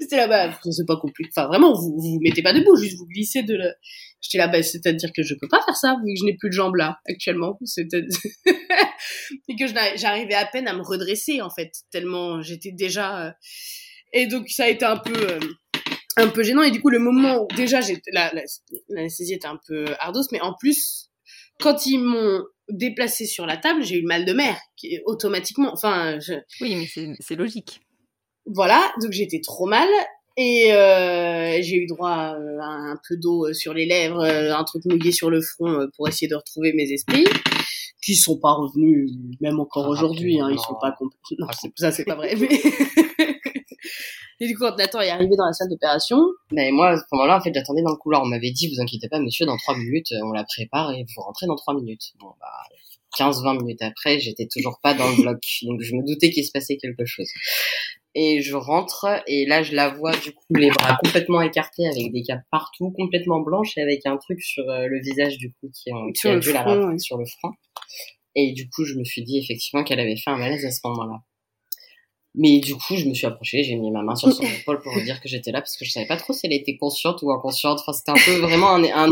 C'était 0.00 0.16
là-bas, 0.16 0.58
c'est 0.70 0.86
pas 0.86 0.96
compliqué. 0.96 1.30
Enfin, 1.34 1.48
vraiment, 1.48 1.72
vous, 1.74 1.94
vous 1.96 2.12
vous 2.14 2.18
mettez 2.20 2.42
pas 2.42 2.52
debout, 2.52 2.76
juste 2.76 2.96
vous 2.98 3.06
glissez 3.06 3.42
de 3.42 3.54
la... 3.56 3.72
J'étais 4.20 4.38
là, 4.38 4.48
bah, 4.48 4.62
c'est-à-dire 4.62 5.10
que 5.16 5.22
je 5.22 5.34
peux 5.40 5.48
pas 5.48 5.62
faire 5.64 5.76
ça, 5.76 5.96
vu 6.04 6.12
que 6.14 6.20
je 6.20 6.24
n'ai 6.26 6.36
plus 6.36 6.50
de 6.50 6.54
jambes 6.54 6.76
là, 6.76 6.98
actuellement. 7.08 7.58
Et 9.48 9.56
que 9.56 9.66
j'arrivais 9.96 10.34
à 10.34 10.46
peine 10.46 10.68
à 10.68 10.74
me 10.74 10.82
redresser, 10.82 11.40
en 11.40 11.50
fait, 11.50 11.72
tellement 11.90 12.42
j'étais 12.42 12.72
déjà... 12.72 13.26
euh, 13.26 13.30
Et 14.12 14.26
donc, 14.26 14.48
ça 14.48 14.64
a 14.64 14.68
été 14.68 14.84
un 14.84 14.98
peu... 14.98 15.14
euh, 15.16 15.40
un 16.16 16.26
peu 16.28 16.42
gênant 16.42 16.62
et 16.62 16.70
du 16.72 16.80
coup 16.82 16.90
le 16.90 16.98
moment 16.98 17.44
où 17.44 17.46
déjà 17.54 17.80
j'étais 17.80 18.10
la 18.12 18.30
la- 18.34 18.42
l'anesthésie 18.88 19.34
était 19.34 19.46
un 19.46 19.58
peu 19.66 19.84
ardos 20.00 20.24
mais 20.32 20.40
en 20.40 20.54
plus 20.58 21.08
quand 21.60 21.86
ils 21.86 21.98
m'ont 21.98 22.42
déplacé 22.72 23.26
sur 23.26 23.46
la 23.46 23.56
table 23.56 23.82
j'ai 23.84 23.96
eu 23.98 24.02
mal 24.04 24.24
de 24.24 24.32
mer 24.32 24.56
qui, 24.76 24.98
automatiquement 25.06 25.70
enfin 25.72 26.18
je- 26.20 26.34
Oui, 26.60 26.74
mais 26.76 26.86
c'est- 27.20 27.36
logique. 27.36 27.80
voilà, 28.46 28.80
donc 29.02 29.12
j'étais 29.12 29.40
trop 29.40 29.66
mal 29.66 29.88
et 30.36 30.72
euh, 30.72 31.58
j'ai 31.60 31.76
eu 31.76 31.86
droit 31.86 32.34
euh, 32.34 32.58
à 32.60 32.66
un 32.92 32.98
peu 33.08 33.16
d'eau 33.16 33.46
euh, 33.48 33.52
sur 33.52 33.74
les 33.74 33.84
lèvres, 33.86 34.20
euh, 34.22 34.54
un 34.54 34.64
truc 34.64 34.84
mouillé 34.86 35.12
sur 35.12 35.28
le 35.30 35.40
front 35.42 35.86
pour 35.96 36.08
essayer 36.08 36.28
de 36.28 36.34
retrouver 36.36 36.72
mes 36.72 36.90
esprits, 36.92 37.26
qui 38.02 38.14
sont 38.16 38.38
pas 38.38 38.52
revenus 38.52 39.10
même 39.40 39.60
encore 39.60 39.84
Ah, 39.86 39.90
aujourd'hui, 39.90 40.40
hein, 40.40 40.48
ils 40.50 40.54
non. 40.56 40.62
sont 40.62 40.76
pas 40.80 40.92
complets. 40.92 41.18
Non, 41.38 41.46
Ah, 41.50 41.68
ça 41.76 41.92
c'est 41.92 42.04
pas 42.04 42.14
vrai. 42.14 42.34
Mais... 42.40 42.48
et 44.40 44.46
du 44.46 44.56
coup, 44.56 44.64
quand 44.64 44.76
Nathan 44.76 45.00
est 45.00 45.10
arrivé 45.10 45.36
dans 45.36 45.46
la 45.46 45.52
salle 45.52 45.68
d'opération, 45.68 46.18
Mais 46.52 46.70
moi, 46.72 46.90
à 46.90 46.96
ce 46.96 47.02
moment-là, 47.12 47.36
en 47.38 47.40
fait, 47.40 47.52
j'attendais 47.54 47.82
dans 47.82 47.90
le 47.92 47.96
couloir. 47.96 48.22
On 48.22 48.26
m'avait 48.26 48.50
dit, 48.52 48.72
vous 48.74 48.80
inquiétez 48.80 49.08
pas, 49.08 49.18
monsieur, 49.20 49.46
dans 49.46 49.56
trois 49.56 49.76
minutes, 49.76 50.10
euh, 50.12 50.20
on 50.24 50.32
la 50.32 50.44
prépare 50.44 50.92
et 50.92 51.04
vous 51.04 51.22
rentrez 51.22 51.46
dans 51.46 51.56
trois 51.56 51.74
minutes. 51.74 52.12
Bon, 52.18 52.28
bah, 52.40 52.46
15-20 53.18 53.58
minutes 53.62 53.82
après, 53.82 54.18
j'étais 54.20 54.46
toujours 54.46 54.78
pas 54.82 54.94
dans 54.94 55.08
le 55.10 55.16
bloc. 55.22 55.38
Donc, 55.62 55.80
je 55.82 55.94
me 55.94 56.06
doutais 56.06 56.30
qu'il 56.30 56.44
se 56.44 56.52
passait 56.52 56.76
quelque 56.76 57.04
chose. 57.04 57.28
Et 58.14 58.40
je 58.42 58.54
rentre, 58.56 59.06
et 59.28 59.46
là, 59.46 59.62
je 59.62 59.74
la 59.74 59.88
vois, 59.90 60.16
du 60.16 60.32
coup, 60.32 60.42
les 60.50 60.70
bras 60.70 60.96
complètement 61.04 61.40
écartés, 61.42 61.86
avec 61.86 62.12
des 62.12 62.22
capes 62.22 62.42
partout, 62.50 62.90
complètement 62.90 63.40
blanches, 63.40 63.76
et 63.78 63.82
avec 63.82 64.04
un 64.04 64.16
truc 64.16 64.40
sur 64.42 64.68
euh, 64.68 64.86
le 64.88 65.00
visage, 65.00 65.38
du 65.38 65.52
coup, 65.52 65.70
qui, 65.72 65.92
ont- 65.92 66.10
qui 66.10 66.26
a 66.28 66.38
dû 66.38 66.52
la 66.52 66.62
front, 66.62 66.88
ouais. 66.88 66.98
sur 66.98 67.18
le 67.18 67.24
front. 67.26 67.50
Et 68.34 68.52
du 68.52 68.68
coup, 68.68 68.84
je 68.84 68.94
me 68.94 69.04
suis 69.04 69.22
dit, 69.22 69.38
effectivement, 69.38 69.84
qu'elle 69.84 70.00
avait 70.00 70.16
fait 70.16 70.30
un 70.30 70.38
malaise 70.38 70.64
à 70.64 70.70
ce 70.72 70.80
moment-là. 70.84 71.20
Mais 72.36 72.60
du 72.60 72.74
coup, 72.76 72.94
je 72.96 73.06
me 73.06 73.14
suis 73.14 73.26
approchée, 73.26 73.64
j'ai 73.64 73.74
mis 73.74 73.90
ma 73.90 74.02
main 74.02 74.14
sur 74.14 74.32
son 74.32 74.42
épaule 74.60 74.80
pour 74.80 74.94
lui 74.94 75.02
dire 75.02 75.20
que 75.20 75.28
j'étais 75.28 75.50
là 75.50 75.60
parce 75.60 75.76
que 75.76 75.84
je 75.84 75.90
savais 75.90 76.06
pas 76.06 76.16
trop 76.16 76.32
si 76.32 76.46
elle 76.46 76.52
était 76.52 76.76
consciente 76.76 77.22
ou 77.22 77.32
inconsciente. 77.32 77.80
Enfin, 77.80 77.92
c'était 77.92 78.12
un 78.12 78.24
peu 78.24 78.40
vraiment 78.40 78.70
un, 78.70 78.84
un 78.84 79.08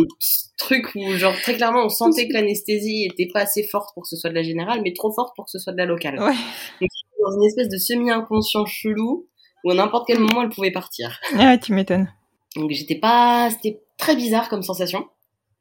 truc 0.56 0.92
où, 0.94 1.16
genre, 1.16 1.34
très 1.42 1.54
clairement, 1.54 1.84
on 1.84 1.88
sentait 1.88 2.28
que 2.28 2.32
l'anesthésie 2.32 3.08
était 3.10 3.28
pas 3.32 3.40
assez 3.40 3.64
forte 3.64 3.90
pour 3.94 4.04
que 4.04 4.08
ce 4.08 4.16
soit 4.16 4.30
de 4.30 4.34
la 4.36 4.42
générale, 4.42 4.80
mais 4.84 4.92
trop 4.92 5.12
forte 5.12 5.34
pour 5.34 5.46
que 5.46 5.50
ce 5.50 5.58
soit 5.58 5.72
de 5.72 5.78
la 5.78 5.86
locale. 5.86 6.20
Ouais. 6.20 6.34
Donc, 6.80 6.90
dans 7.24 7.36
une 7.36 7.44
espèce 7.44 7.68
de 7.68 7.76
semi-inconscient 7.76 8.66
chelou 8.66 9.26
où 9.64 9.70
à 9.70 9.74
n'importe 9.74 10.06
quel 10.06 10.20
moment 10.20 10.42
elle 10.42 10.50
pouvait 10.50 10.70
partir. 10.70 11.18
Ah, 11.36 11.58
tu 11.58 11.72
m'étonnes. 11.72 12.08
Donc, 12.54 12.70
j'étais 12.70 12.94
pas, 12.94 13.50
c'était 13.50 13.80
très 13.98 14.14
bizarre 14.14 14.48
comme 14.48 14.62
sensation 14.62 15.06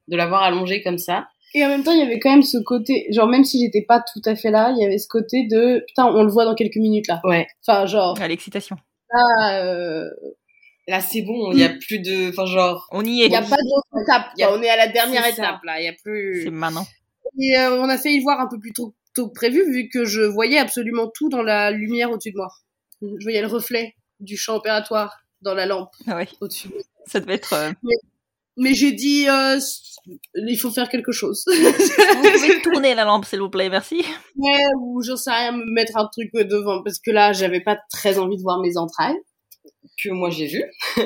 de 0.07 0.15
l'avoir 0.15 0.43
allongée 0.43 0.81
comme 0.83 0.99
ça. 0.99 1.27
Et 1.53 1.65
en 1.65 1.69
même 1.69 1.83
temps, 1.83 1.91
il 1.93 1.99
y 1.99 2.01
avait 2.03 2.19
quand 2.19 2.29
même 2.29 2.43
ce 2.43 2.57
côté, 2.57 3.07
genre 3.11 3.27
même 3.27 3.43
si 3.43 3.59
j'étais 3.63 3.81
pas 3.87 4.01
tout 4.13 4.21
à 4.25 4.35
fait 4.35 4.51
là, 4.51 4.71
il 4.77 4.81
y 4.81 4.85
avait 4.85 4.97
ce 4.97 5.07
côté 5.07 5.47
de 5.49 5.83
putain, 5.87 6.05
on 6.05 6.23
le 6.23 6.31
voit 6.31 6.45
dans 6.45 6.55
quelques 6.55 6.75
minutes 6.77 7.07
là. 7.07 7.19
Ouais. 7.23 7.47
Enfin, 7.65 7.85
genre 7.85 8.19
À 8.21 8.27
l'excitation. 8.27 8.75
là, 9.13 9.63
euh, 9.63 10.09
Là, 10.89 11.01
c'est 11.01 11.21
bon, 11.21 11.51
il 11.51 11.59
y 11.59 11.65
a 11.65 11.69
plus 11.69 11.99
de, 11.99 12.29
enfin, 12.29 12.45
genre, 12.45 12.87
On 12.91 13.03
y 13.03 13.09
il 13.17 13.23
est. 13.23 13.27
y 13.29 13.35
a 13.35 13.41
pas 13.41 13.57
d'autre 13.57 14.03
étape. 14.03 14.27
A-. 14.41 14.53
On 14.57 14.61
est 14.61 14.69
à 14.69 14.77
la 14.77 14.87
dernière 14.87 15.23
ça. 15.23 15.29
étape 15.31 15.63
là. 15.65 15.81
Il 15.81 15.85
y 15.85 15.89
a 15.89 15.93
plus. 16.01 16.43
C'est 16.43 16.49
maintenant. 16.49 16.85
Et 17.39 17.57
euh, 17.57 17.81
on 17.81 17.89
a 17.89 17.97
failli 17.97 18.17
le 18.19 18.23
voir 18.23 18.39
un 18.39 18.47
peu 18.47 18.57
plus 18.57 18.71
tôt, 18.71 18.95
tôt 19.13 19.27
que 19.27 19.33
prévu 19.33 19.69
vu 19.69 19.89
que 19.89 20.05
je 20.05 20.21
voyais 20.21 20.57
absolument 20.59 21.11
tout 21.13 21.27
dans 21.27 21.41
la 21.41 21.71
lumière 21.71 22.09
au-dessus 22.11 22.31
de 22.31 22.37
moi. 22.37 22.47
Je 23.01 23.21
voyais 23.21 23.41
le 23.41 23.47
reflet 23.47 23.95
du 24.21 24.37
champ 24.37 24.55
opératoire 24.55 25.17
dans 25.41 25.53
la 25.53 25.65
lampe 25.65 25.89
Ah 26.07 26.15
Ouais. 26.15 26.27
au-dessus. 26.39 26.69
Ça 27.05 27.19
devait 27.19 27.33
être. 27.35 27.51
euh, 27.53 27.71
Mais 27.83 27.95
j'ai 28.73 28.91
dit, 28.91 29.27
euh, 29.29 29.59
il 30.35 30.57
faut 30.57 30.71
faire 30.71 30.89
quelque 30.89 31.11
chose. 31.11 31.43
Vous 31.47 32.31
pouvez 32.31 32.61
tourner 32.63 32.95
la 32.95 33.05
lampe, 33.05 33.25
s'il 33.25 33.39
vous 33.39 33.49
plaît, 33.49 33.69
merci. 33.69 34.03
Ouais, 34.35 34.65
ou 34.79 35.01
j'en 35.03 35.17
sais 35.17 35.31
rien, 35.31 35.51
me 35.51 35.71
mettre 35.73 35.97
un 35.97 36.07
truc 36.11 36.31
devant, 36.33 36.81
parce 36.83 36.99
que 36.99 37.11
là, 37.11 37.33
j'avais 37.33 37.61
pas 37.61 37.77
très 37.91 38.17
envie 38.17 38.37
de 38.37 38.41
voir 38.41 38.59
mes 38.59 38.77
entrailles. 38.77 39.17
que 40.03 40.09
moi 40.09 40.29
j'ai 40.29 40.47
vu. 40.47 40.63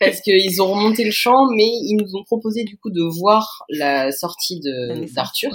Parce 0.00 0.20
qu'ils 0.20 0.60
ont 0.60 0.72
remonté 0.72 1.04
le 1.04 1.12
champ, 1.12 1.46
mais 1.54 1.66
ils 1.66 1.96
nous 1.96 2.16
ont 2.16 2.24
proposé 2.24 2.64
du 2.64 2.76
coup 2.76 2.90
de 2.90 3.02
voir 3.02 3.64
la 3.68 4.10
sortie 4.10 4.58
de 4.58 5.12
d'Arthur. 5.14 5.50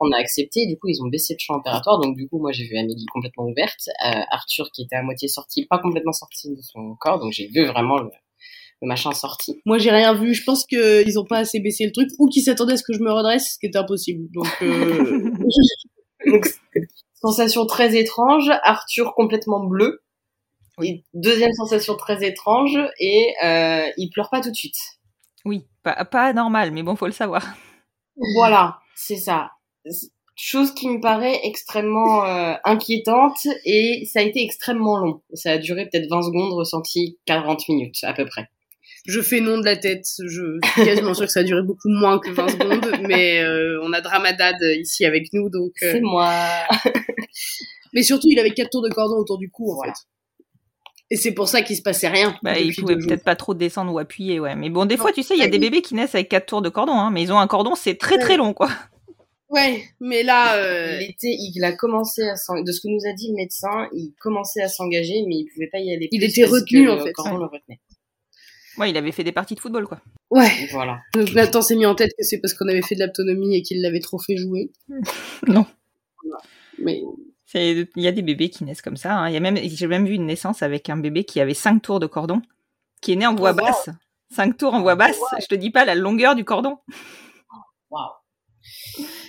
On 0.00 0.10
a 0.12 0.16
accepté, 0.18 0.66
du 0.66 0.78
coup 0.78 0.88
ils 0.88 1.00
ont 1.02 1.08
baissé 1.08 1.34
le 1.34 1.38
champ 1.38 1.54
opératoire, 1.54 2.00
donc 2.00 2.16
du 2.16 2.26
coup 2.26 2.40
moi 2.40 2.52
j'ai 2.52 2.64
vu 2.64 2.76
Amélie 2.76 3.06
complètement 3.12 3.44
ouverte, 3.44 3.88
euh, 4.04 4.20
Arthur 4.30 4.70
qui 4.72 4.82
était 4.82 4.96
à 4.96 5.02
moitié 5.02 5.28
sorti, 5.28 5.66
pas 5.66 5.78
complètement 5.78 6.12
sorti 6.12 6.48
de 6.50 6.60
son 6.62 6.96
corps, 6.98 7.20
donc 7.20 7.32
j'ai 7.32 7.48
vu 7.48 7.66
vraiment 7.66 7.98
le, 7.98 8.10
le 8.82 8.88
machin 8.88 9.12
sorti. 9.12 9.60
Moi, 9.66 9.78
j'ai 9.78 9.90
rien 9.90 10.14
vu. 10.14 10.34
Je 10.34 10.44
pense 10.44 10.64
qu'ils 10.64 11.18
ont 11.18 11.24
pas 11.24 11.38
assez 11.38 11.60
baissé 11.60 11.84
le 11.84 11.92
truc, 11.92 12.08
ou 12.18 12.28
qu'ils 12.28 12.42
s'attendaient 12.42 12.74
à 12.74 12.76
ce 12.76 12.82
que 12.82 12.94
je 12.94 13.00
me 13.00 13.12
redresse, 13.12 13.54
ce 13.54 13.58
qui 13.58 13.66
était 13.66 13.78
impossible. 13.78 14.28
Donc, 14.32 14.48
euh... 14.62 15.30
Donc 16.26 16.46
sensation 17.14 17.66
très 17.66 17.96
étrange, 17.96 18.50
Arthur 18.62 19.14
complètement 19.14 19.64
bleu. 19.64 20.02
Et 20.82 21.04
deuxième 21.12 21.52
sensation 21.52 21.94
très 21.94 22.26
étrange, 22.26 22.78
et 22.98 23.34
euh, 23.44 23.86
il 23.98 24.08
pleure 24.10 24.30
pas 24.30 24.40
tout 24.40 24.50
de 24.50 24.56
suite. 24.56 24.78
Oui, 25.44 25.66
pas, 25.82 26.04
pas 26.06 26.32
normal, 26.32 26.70
mais 26.70 26.82
bon, 26.82 26.96
faut 26.96 27.06
le 27.06 27.12
savoir. 27.12 27.44
Voilà, 28.34 28.80
c'est 28.94 29.16
ça. 29.16 29.52
Chose 30.36 30.74
qui 30.74 30.90
me 30.90 31.00
paraît 31.00 31.40
extrêmement 31.42 32.26
euh, 32.26 32.52
inquiétante 32.64 33.46
et 33.64 34.04
ça 34.12 34.18
a 34.18 34.22
été 34.22 34.42
extrêmement 34.42 34.98
long. 34.98 35.22
Ça 35.32 35.52
a 35.52 35.58
duré 35.58 35.88
peut-être 35.88 36.10
20 36.10 36.22
secondes, 36.24 36.52
ressenti 36.52 37.18
40 37.24 37.66
minutes 37.70 37.96
à 38.02 38.12
peu 38.12 38.26
près. 38.26 38.50
Je 39.06 39.20
fais 39.20 39.40
non 39.40 39.58
de 39.58 39.64
la 39.64 39.76
tête. 39.76 40.04
Je 40.26 40.58
suis 40.74 40.84
quasiment 40.84 41.14
sûre 41.14 41.26
que 41.26 41.32
ça 41.32 41.40
a 41.40 41.44
duré 41.44 41.62
beaucoup 41.62 41.88
moins 41.88 42.18
que 42.18 42.30
20 42.30 42.48
secondes, 42.48 43.00
mais 43.08 43.40
euh, 43.42 43.80
on 43.82 43.92
a 43.92 44.00
Dramadad 44.00 44.56
ici 44.78 45.04
avec 45.04 45.32
nous, 45.32 45.48
donc. 45.50 45.72
euh, 45.82 45.92
C'est 45.92 46.00
moi. 46.00 46.32
Mais 47.92 48.02
surtout, 48.04 48.28
il 48.30 48.38
avait 48.38 48.52
quatre 48.52 48.70
tours 48.70 48.82
de 48.82 48.88
cordon 48.88 49.16
autour 49.16 49.36
du 49.38 49.50
cou, 49.50 49.72
en 49.72 49.76
Voilà. 49.76 49.92
fait. 49.92 50.44
Et 51.12 51.16
c'est 51.16 51.32
pour 51.32 51.48
ça 51.48 51.62
qu'il 51.62 51.74
se 51.76 51.82
passait 51.82 52.06
rien. 52.06 52.36
Bah, 52.42 52.56
il 52.56 52.72
pouvait 52.72 52.96
peut-être 52.96 53.24
pas 53.24 53.34
trop 53.34 53.52
descendre 53.52 53.92
ou 53.92 53.98
appuyer, 53.98 54.38
ouais. 54.38 54.54
Mais 54.54 54.70
bon, 54.70 54.84
des 54.84 54.96
fois, 54.96 55.10
tu 55.12 55.24
sais, 55.24 55.34
il 55.34 55.40
y 55.40 55.42
a 55.44 55.48
des 55.48 55.58
bébés 55.58 55.82
qui 55.82 55.96
naissent 55.96 56.14
avec 56.14 56.28
quatre 56.28 56.46
tours 56.46 56.62
de 56.62 56.68
cordon, 56.68 56.92
hein, 56.92 57.10
mais 57.10 57.20
ils 57.22 57.32
ont 57.32 57.38
un 57.40 57.48
cordon, 57.48 57.74
c'est 57.74 57.96
très 57.98 58.18
très 58.18 58.36
long, 58.36 58.52
quoi. 58.54 58.68
Ouais, 59.48 59.82
mais 59.98 60.22
là, 60.22 60.54
euh, 60.58 61.00
Il 61.24 61.64
a 61.64 61.72
commencé 61.72 62.22
à 62.22 62.36
s'en- 62.36 62.62
de 62.62 62.70
ce 62.70 62.80
que 62.80 62.86
nous 62.86 63.00
a 63.10 63.12
dit 63.12 63.30
le 63.30 63.34
médecin, 63.34 63.88
il 63.92 64.12
commençait 64.20 64.62
à 64.62 64.68
s'engager, 64.68 65.24
mais 65.26 65.34
il 65.38 65.46
pouvait 65.52 65.66
pas 65.66 65.80
y 65.80 65.92
aller. 65.92 66.08
Il 66.12 66.22
était 66.22 66.44
retenu, 66.44 66.88
en 66.88 66.94
le 66.94 67.00
fait. 67.02 67.12
le 67.16 67.44
retenait. 67.46 67.80
Ouais, 68.80 68.90
il 68.90 68.96
avait 68.96 69.12
fait 69.12 69.24
des 69.24 69.32
parties 69.32 69.54
de 69.54 69.60
football, 69.60 69.86
quoi. 69.86 70.00
ouais. 70.30 70.48
Voilà. 70.72 71.00
Donc 71.14 71.32
Nathan 71.34 71.60
s'est 71.62 71.76
mis 71.76 71.86
en 71.86 71.94
tête 71.94 72.10
que 72.18 72.24
c'est 72.24 72.38
parce 72.40 72.54
qu'on 72.54 72.66
avait 72.68 72.82
fait 72.82 72.94
de 72.96 73.04
l'autonomie 73.04 73.54
et 73.56 73.62
qu'il 73.62 73.80
l'avait 73.82 74.00
trop 74.00 74.18
fait 74.18 74.36
jouer. 74.36 74.70
Non. 75.46 75.66
Mais 76.78 77.02
C'est- 77.46 77.88
Il 77.96 78.02
y 78.02 78.08
a 78.08 78.12
des 78.12 78.22
bébés 78.22 78.48
qui 78.50 78.64
naissent 78.64 78.82
comme 78.82 78.96
ça. 78.96 79.14
hein. 79.16 79.28
Il 79.28 79.34
y 79.34 79.36
a 79.36 79.40
même, 79.40 79.56
j'ai 79.62 79.86
même 79.86 80.06
vu 80.06 80.14
une 80.14 80.26
naissance 80.26 80.62
avec 80.62 80.88
un 80.88 80.96
bébé 80.96 81.24
qui 81.24 81.40
avait 81.40 81.54
cinq 81.54 81.80
tours 81.82 82.00
de 82.00 82.06
cordon, 82.06 82.40
qui 83.02 83.12
est 83.12 83.16
né 83.16 83.26
en 83.26 83.34
voie 83.34 83.52
basse. 83.52 83.90
Cinq 84.30 84.56
tours 84.56 84.74
en 84.74 84.80
voie 84.80 84.94
basse. 84.94 85.18
Je 85.40 85.46
te 85.46 85.54
dis 85.54 85.70
pas 85.70 85.84
la 85.84 85.94
longueur 85.94 86.34
du 86.34 86.44
cordon. 86.44 86.78
Waouh. 87.90 88.08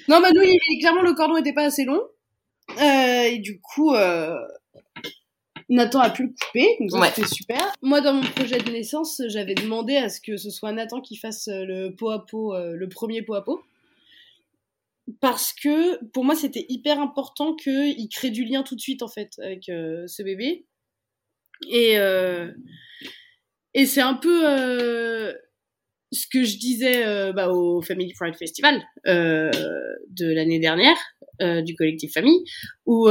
non, 0.08 0.22
bah 0.22 0.30
nous, 0.34 0.41
il- 0.43 0.80
clairement, 0.80 1.02
le 1.02 1.14
cordon 1.14 1.38
était 1.38 1.54
pas 1.54 1.64
assez 1.66 1.84
long. 1.86 2.02
Euh, 2.80 3.24
et 3.24 3.39
du 3.39 3.60
coup, 3.60 3.93
euh, 3.95 4.36
Nathan 5.72 5.99
a 6.01 6.09
pu 6.09 6.24
le 6.24 6.30
couper, 6.30 6.67
donc 6.82 7.01
Ouais. 7.01 7.09
c'était 7.15 7.28
super. 7.28 7.74
Moi, 7.82 8.01
dans 8.01 8.13
mon 8.13 8.22
projet 8.24 8.59
de 8.59 8.69
naissance, 8.69 9.22
j'avais 9.28 9.55
demandé 9.55 9.95
à 9.95 10.09
ce 10.09 10.19
que 10.22 10.36
ce 10.38 10.49
soit 10.49 10.72
Nathan 10.74 10.99
qui 11.01 11.15
fasse 11.15 11.47
euh, 11.47 11.63
le 11.65 11.95
pot 11.95 12.09
à 12.11 12.26
pot, 12.26 12.53
euh, 12.53 12.76
le 12.76 12.89
premier 12.89 13.22
pot 13.24 13.34
à 13.36 13.43
pot. 13.43 13.61
Parce 15.22 15.53
que 15.53 16.03
pour 16.11 16.24
moi, 16.26 16.36
c'était 16.36 16.65
hyper 16.69 16.99
important 16.99 17.55
qu'il 17.55 18.07
crée 18.09 18.30
du 18.32 18.43
lien 18.43 18.63
tout 18.63 18.76
de 18.76 18.82
suite, 18.82 19.01
en 19.01 19.07
fait, 19.07 19.32
avec 19.41 19.69
euh, 19.69 20.05
ce 20.07 20.24
bébé. 20.24 20.65
Et, 21.69 21.97
euh, 21.97 22.51
et 23.74 23.86
c'est 23.86 24.01
un 24.01 24.15
peu 24.15 24.41
euh, 24.49 25.34
ce 26.11 26.28
que 26.32 26.43
je 26.43 26.57
disais 26.57 27.32
bah, 27.34 27.49
au 27.49 27.82
Family 27.82 28.13
Pride 28.13 28.36
Festival 28.36 28.82
de 29.05 30.34
l'année 30.34 30.59
dernière, 30.59 30.97
du 31.39 31.76
collectif 31.76 32.11
Famille, 32.13 32.43
où, 32.86 33.07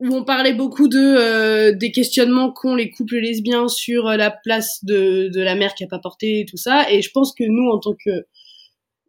où 0.00 0.14
on 0.14 0.24
parlait 0.24 0.54
beaucoup 0.54 0.88
de 0.88 0.98
euh, 0.98 1.72
des 1.72 1.92
questionnements 1.92 2.50
qu'ont 2.50 2.74
les 2.74 2.90
couples 2.90 3.18
lesbiens 3.18 3.68
sur 3.68 4.08
euh, 4.08 4.16
la 4.16 4.30
place 4.30 4.82
de, 4.84 5.28
de 5.28 5.40
la 5.40 5.54
mère 5.54 5.74
qui 5.74 5.84
a 5.84 5.86
pas 5.86 5.98
porté 5.98 6.40
et 6.40 6.44
tout 6.46 6.56
ça. 6.56 6.90
Et 6.90 7.02
je 7.02 7.10
pense 7.12 7.34
que 7.34 7.44
nous, 7.44 7.70
en 7.70 7.78
tant 7.78 7.94
que 7.94 8.26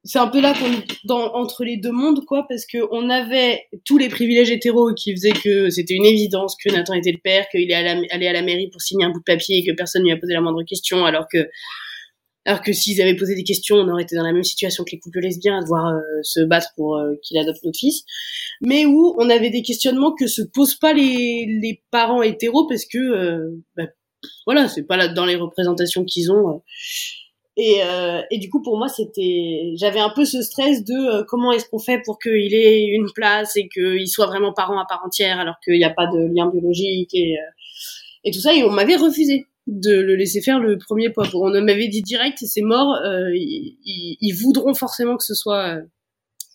c'est 0.04 0.20
un 0.20 0.28
peu 0.28 0.42
là 0.42 0.54
qu'on 0.54 1.14
entre 1.14 1.64
les 1.64 1.78
deux 1.78 1.92
mondes 1.92 2.26
quoi 2.26 2.46
parce 2.50 2.66
que 2.66 2.80
on 2.92 3.10
avait 3.10 3.68
tous 3.86 4.00
les 4.00 4.10
privilèges 4.10 4.50
hétéros 4.50 4.94
qui 4.96 5.12
faisaient 5.12 5.32
que 5.32 5.70
c'était 5.70 5.94
une 5.94 6.06
évidence 6.06 6.56
que 6.56 6.72
Nathan 6.72 6.96
était 6.96 7.12
le 7.12 7.20
père 7.24 7.48
qu'il 7.50 7.70
est 7.70 7.74
allé 7.74 8.28
à 8.28 8.34
la 8.34 8.42
mairie 8.42 8.70
pour 8.70 8.82
signer 8.82 9.06
un 9.06 9.12
bout 9.12 9.20
de 9.20 9.24
papier 9.24 9.60
et 9.60 9.64
que 9.64 9.76
personne 9.76 10.02
ne 10.02 10.08
lui 10.08 10.14
a 10.14 10.18
posé 10.18 10.34
la 10.34 10.42
moindre 10.42 10.64
question 10.64 11.06
alors 11.06 11.28
que 11.32 11.48
alors 12.46 12.62
que 12.62 12.74
s'ils 12.74 13.02
avaient 13.02 13.16
posé 13.16 13.36
des 13.36 13.44
questions 13.44 13.76
on 13.78 13.88
aurait 13.90 14.04
été 14.04 14.16
dans 14.16 14.24
la 14.24 14.34
même 14.34 14.44
situation 14.44 14.84
que 14.84 14.92
les 14.92 15.00
couples 15.00 15.20
lesbiens 15.20 15.60
à 15.60 15.62
devoir 15.62 15.88
euh, 15.88 16.00
se 16.24 16.42
battre 16.42 16.70
pour 16.76 16.98
euh, 16.98 17.14
qu'il 17.24 17.38
adopte 17.38 17.64
notre 17.64 17.78
fils. 17.78 18.04
Mais 18.62 18.86
où 18.86 19.16
on 19.18 19.30
avait 19.30 19.50
des 19.50 19.62
questionnements 19.62 20.14
que 20.14 20.28
se 20.28 20.42
posent 20.42 20.76
pas 20.76 20.94
les 20.94 21.46
les 21.62 21.84
parents 21.92 22.22
hétéros 22.24 22.68
parce 22.68 22.86
que 22.86 22.98
euh, 22.98 23.64
bah, 23.76 23.88
voilà 24.46 24.68
c'est 24.68 24.84
pas 24.84 24.98
là 24.98 25.08
dans 25.08 25.26
les 25.26 25.36
représentations 25.36 26.04
qu'ils 26.06 26.32
ont 26.32 26.50
euh, 26.50 26.58
et, 27.58 27.84
euh, 27.84 28.22
et 28.32 28.40
du 28.40 28.50
coup, 28.50 28.62
pour 28.62 28.78
moi, 28.78 28.88
c'était, 28.88 29.74
j'avais 29.76 30.00
un 30.00 30.10
peu 30.10 30.24
ce 30.24 30.42
stress 30.42 30.86
de 30.86 31.24
comment 31.24 31.52
est-ce 31.52 31.68
qu'on 31.70 31.80
fait 31.80 32.02
pour 32.06 32.18
qu'il 32.18 32.56
ait 32.56 32.86
une 32.86 33.12
place 33.14 33.58
et 33.58 33.68
qu'il 33.68 34.08
soit 34.08 34.26
vraiment 34.26 34.54
parent 34.54 34.80
à 34.80 34.86
part 34.86 35.02
entière, 35.06 35.38
alors 35.38 35.56
qu'il 35.62 35.78
n'y 35.78 35.84
a 35.84 35.90
pas 35.90 36.08
de 36.08 36.34
lien 36.34 36.50
biologique 36.50 37.14
et 37.14 37.36
et 38.24 38.32
tout 38.32 38.40
ça. 38.40 38.54
Et 38.54 38.64
on 38.64 38.72
m'avait 38.72 38.96
refusé 38.96 39.48
de 39.68 39.94
le 40.00 40.16
laisser 40.16 40.42
faire 40.42 40.60
le 40.60 40.78
premier 40.78 41.10
pot. 41.12 41.24
On 41.34 41.50
m'avait 41.62 41.88
dit 41.88 42.02
direct, 42.02 42.40
c'est 42.42 42.62
mort. 42.62 42.96
euh, 43.06 43.30
ils, 43.36 43.78
ils- 43.86 44.18
ils 44.22 44.34
voudront 44.34 44.74
forcément 44.74 45.18
que 45.18 45.24
ce 45.24 45.36
soit 45.36 45.76
euh, 45.78 45.82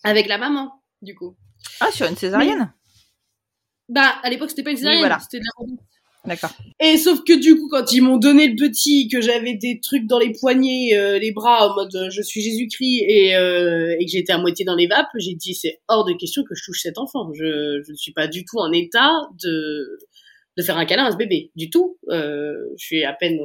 avec 0.03 0.27
la 0.27 0.37
maman, 0.37 0.71
du 1.01 1.15
coup. 1.15 1.35
Ah, 1.79 1.91
sur 1.91 2.05
une 2.07 2.15
césarienne? 2.17 2.71
Bah, 3.89 4.15
à 4.23 4.29
l'époque, 4.29 4.49
c'était 4.49 4.63
pas 4.63 4.71
une 4.71 4.77
césarienne, 4.77 4.99
voilà. 4.99 5.19
c'était 5.19 5.39
de 5.39 5.43
la. 5.45 5.75
D'accord. 6.25 6.51
Et 6.81 6.97
sauf 6.97 7.23
que 7.23 7.31
du 7.39 7.55
coup, 7.55 7.69
quand 7.69 7.93
ils 7.93 8.01
m'ont 8.01 8.17
donné 8.17 8.49
le 8.49 8.55
petit, 8.57 9.07
que 9.07 9.21
j'avais 9.21 9.53
des 9.55 9.79
trucs 9.81 10.05
dans 10.07 10.19
les 10.19 10.33
poignets, 10.33 10.89
euh, 10.97 11.17
les 11.19 11.31
bras, 11.31 11.69
en 11.71 11.75
mode 11.75 12.09
je 12.11 12.21
suis 12.21 12.41
Jésus-Christ, 12.41 13.05
et, 13.07 13.29
et 13.29 14.05
que 14.05 14.11
j'étais 14.11 14.33
à 14.33 14.37
moitié 14.37 14.65
dans 14.65 14.75
les 14.75 14.87
vapes, 14.87 15.07
j'ai 15.15 15.35
dit 15.35 15.55
c'est 15.55 15.79
hors 15.87 16.03
de 16.03 16.11
question 16.13 16.43
que 16.43 16.53
je 16.53 16.63
touche 16.65 16.81
cet 16.81 16.97
enfant. 16.97 17.31
Je, 17.33 17.81
je 17.81 17.91
ne 17.91 17.95
suis 17.95 18.11
pas 18.11 18.27
du 18.27 18.43
tout 18.43 18.57
en 18.57 18.73
état 18.73 19.13
de, 19.41 19.99
de 20.57 20.63
faire 20.63 20.77
un 20.77 20.85
câlin 20.85 21.05
à 21.05 21.11
ce 21.11 21.17
bébé, 21.17 21.51
du 21.55 21.69
tout. 21.69 21.97
Euh, 22.09 22.53
je 22.77 22.85
suis 22.85 23.03
à 23.03 23.13
peine, 23.13 23.39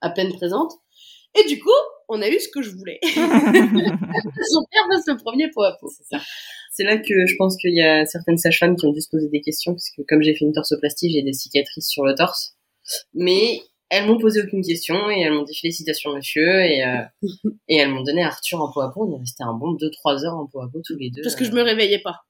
à 0.00 0.10
peine 0.10 0.32
présente. 0.32 0.72
Et 1.34 1.48
du 1.48 1.58
coup, 1.58 1.70
on 2.08 2.20
a 2.20 2.28
eu 2.28 2.38
ce 2.38 2.48
que 2.48 2.60
je 2.60 2.70
voulais. 2.70 3.00
Son 3.02 3.16
père 4.70 4.86
fasse 4.90 5.06
le 5.06 5.16
premier 5.16 5.50
pot 5.50 5.62
à 5.62 5.76
pot. 5.80 5.90
C'est 5.96 6.04
ça. 6.04 6.22
C'est 6.70 6.84
là 6.84 6.98
que 6.98 7.26
je 7.26 7.34
pense 7.36 7.56
qu'il 7.56 7.74
y 7.74 7.82
a 7.82 8.04
certaines 8.04 8.36
sages-femmes 8.36 8.76
qui 8.76 8.86
ont 8.86 8.92
dû 8.92 9.00
se 9.00 9.08
poser 9.10 9.28
des 9.28 9.40
questions, 9.40 9.72
parce 9.72 9.90
que 9.96 10.02
comme 10.06 10.22
j'ai 10.22 10.34
fait 10.34 10.44
une 10.44 10.52
torsoplastie, 10.52 11.10
j'ai 11.10 11.22
des 11.22 11.32
cicatrices 11.32 11.88
sur 11.88 12.04
le 12.04 12.14
torse. 12.14 12.54
Mais 13.14 13.60
elles 13.88 14.06
m'ont 14.06 14.18
posé 14.18 14.42
aucune 14.42 14.62
question 14.62 15.10
et 15.10 15.20
elles 15.20 15.32
m'ont 15.32 15.44
dit 15.44 15.54
félicitations 15.54 16.14
monsieur 16.14 16.62
et, 16.62 16.84
euh, 16.84 17.02
et 17.68 17.76
elles 17.76 17.90
m'ont 17.90 18.02
donné 18.02 18.22
Arthur 18.22 18.60
en 18.60 18.70
pot 18.70 18.80
à 18.80 18.90
pot. 18.92 19.06
On 19.06 19.16
est 19.16 19.20
resté 19.20 19.44
un 19.44 19.52
bon 19.54 19.74
2-3 19.74 20.24
heures 20.24 20.36
en 20.36 20.46
pot 20.46 20.60
à 20.60 20.68
pot 20.70 20.80
tous 20.84 20.96
les 20.96 21.10
deux. 21.10 21.22
Parce 21.22 21.36
que 21.36 21.44
je 21.44 21.52
me 21.52 21.62
réveillais 21.62 22.00
pas. 22.00 22.20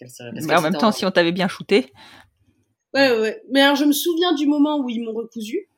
Parce 0.00 0.18
parce 0.18 0.46
Mais 0.46 0.54
en 0.54 0.62
même 0.62 0.74
temps, 0.74 0.92
si 0.92 1.04
on 1.04 1.10
t'avait 1.10 1.32
bien 1.32 1.48
shooté. 1.48 1.92
Ouais, 2.96 3.10
ouais. 3.20 3.42
Mais 3.50 3.60
alors, 3.60 3.76
je 3.76 3.84
me 3.84 3.92
souviens 3.92 4.32
du 4.32 4.46
moment 4.46 4.78
où 4.78 4.88
ils 4.88 5.02
m'ont 5.02 5.12
recousu. 5.12 5.68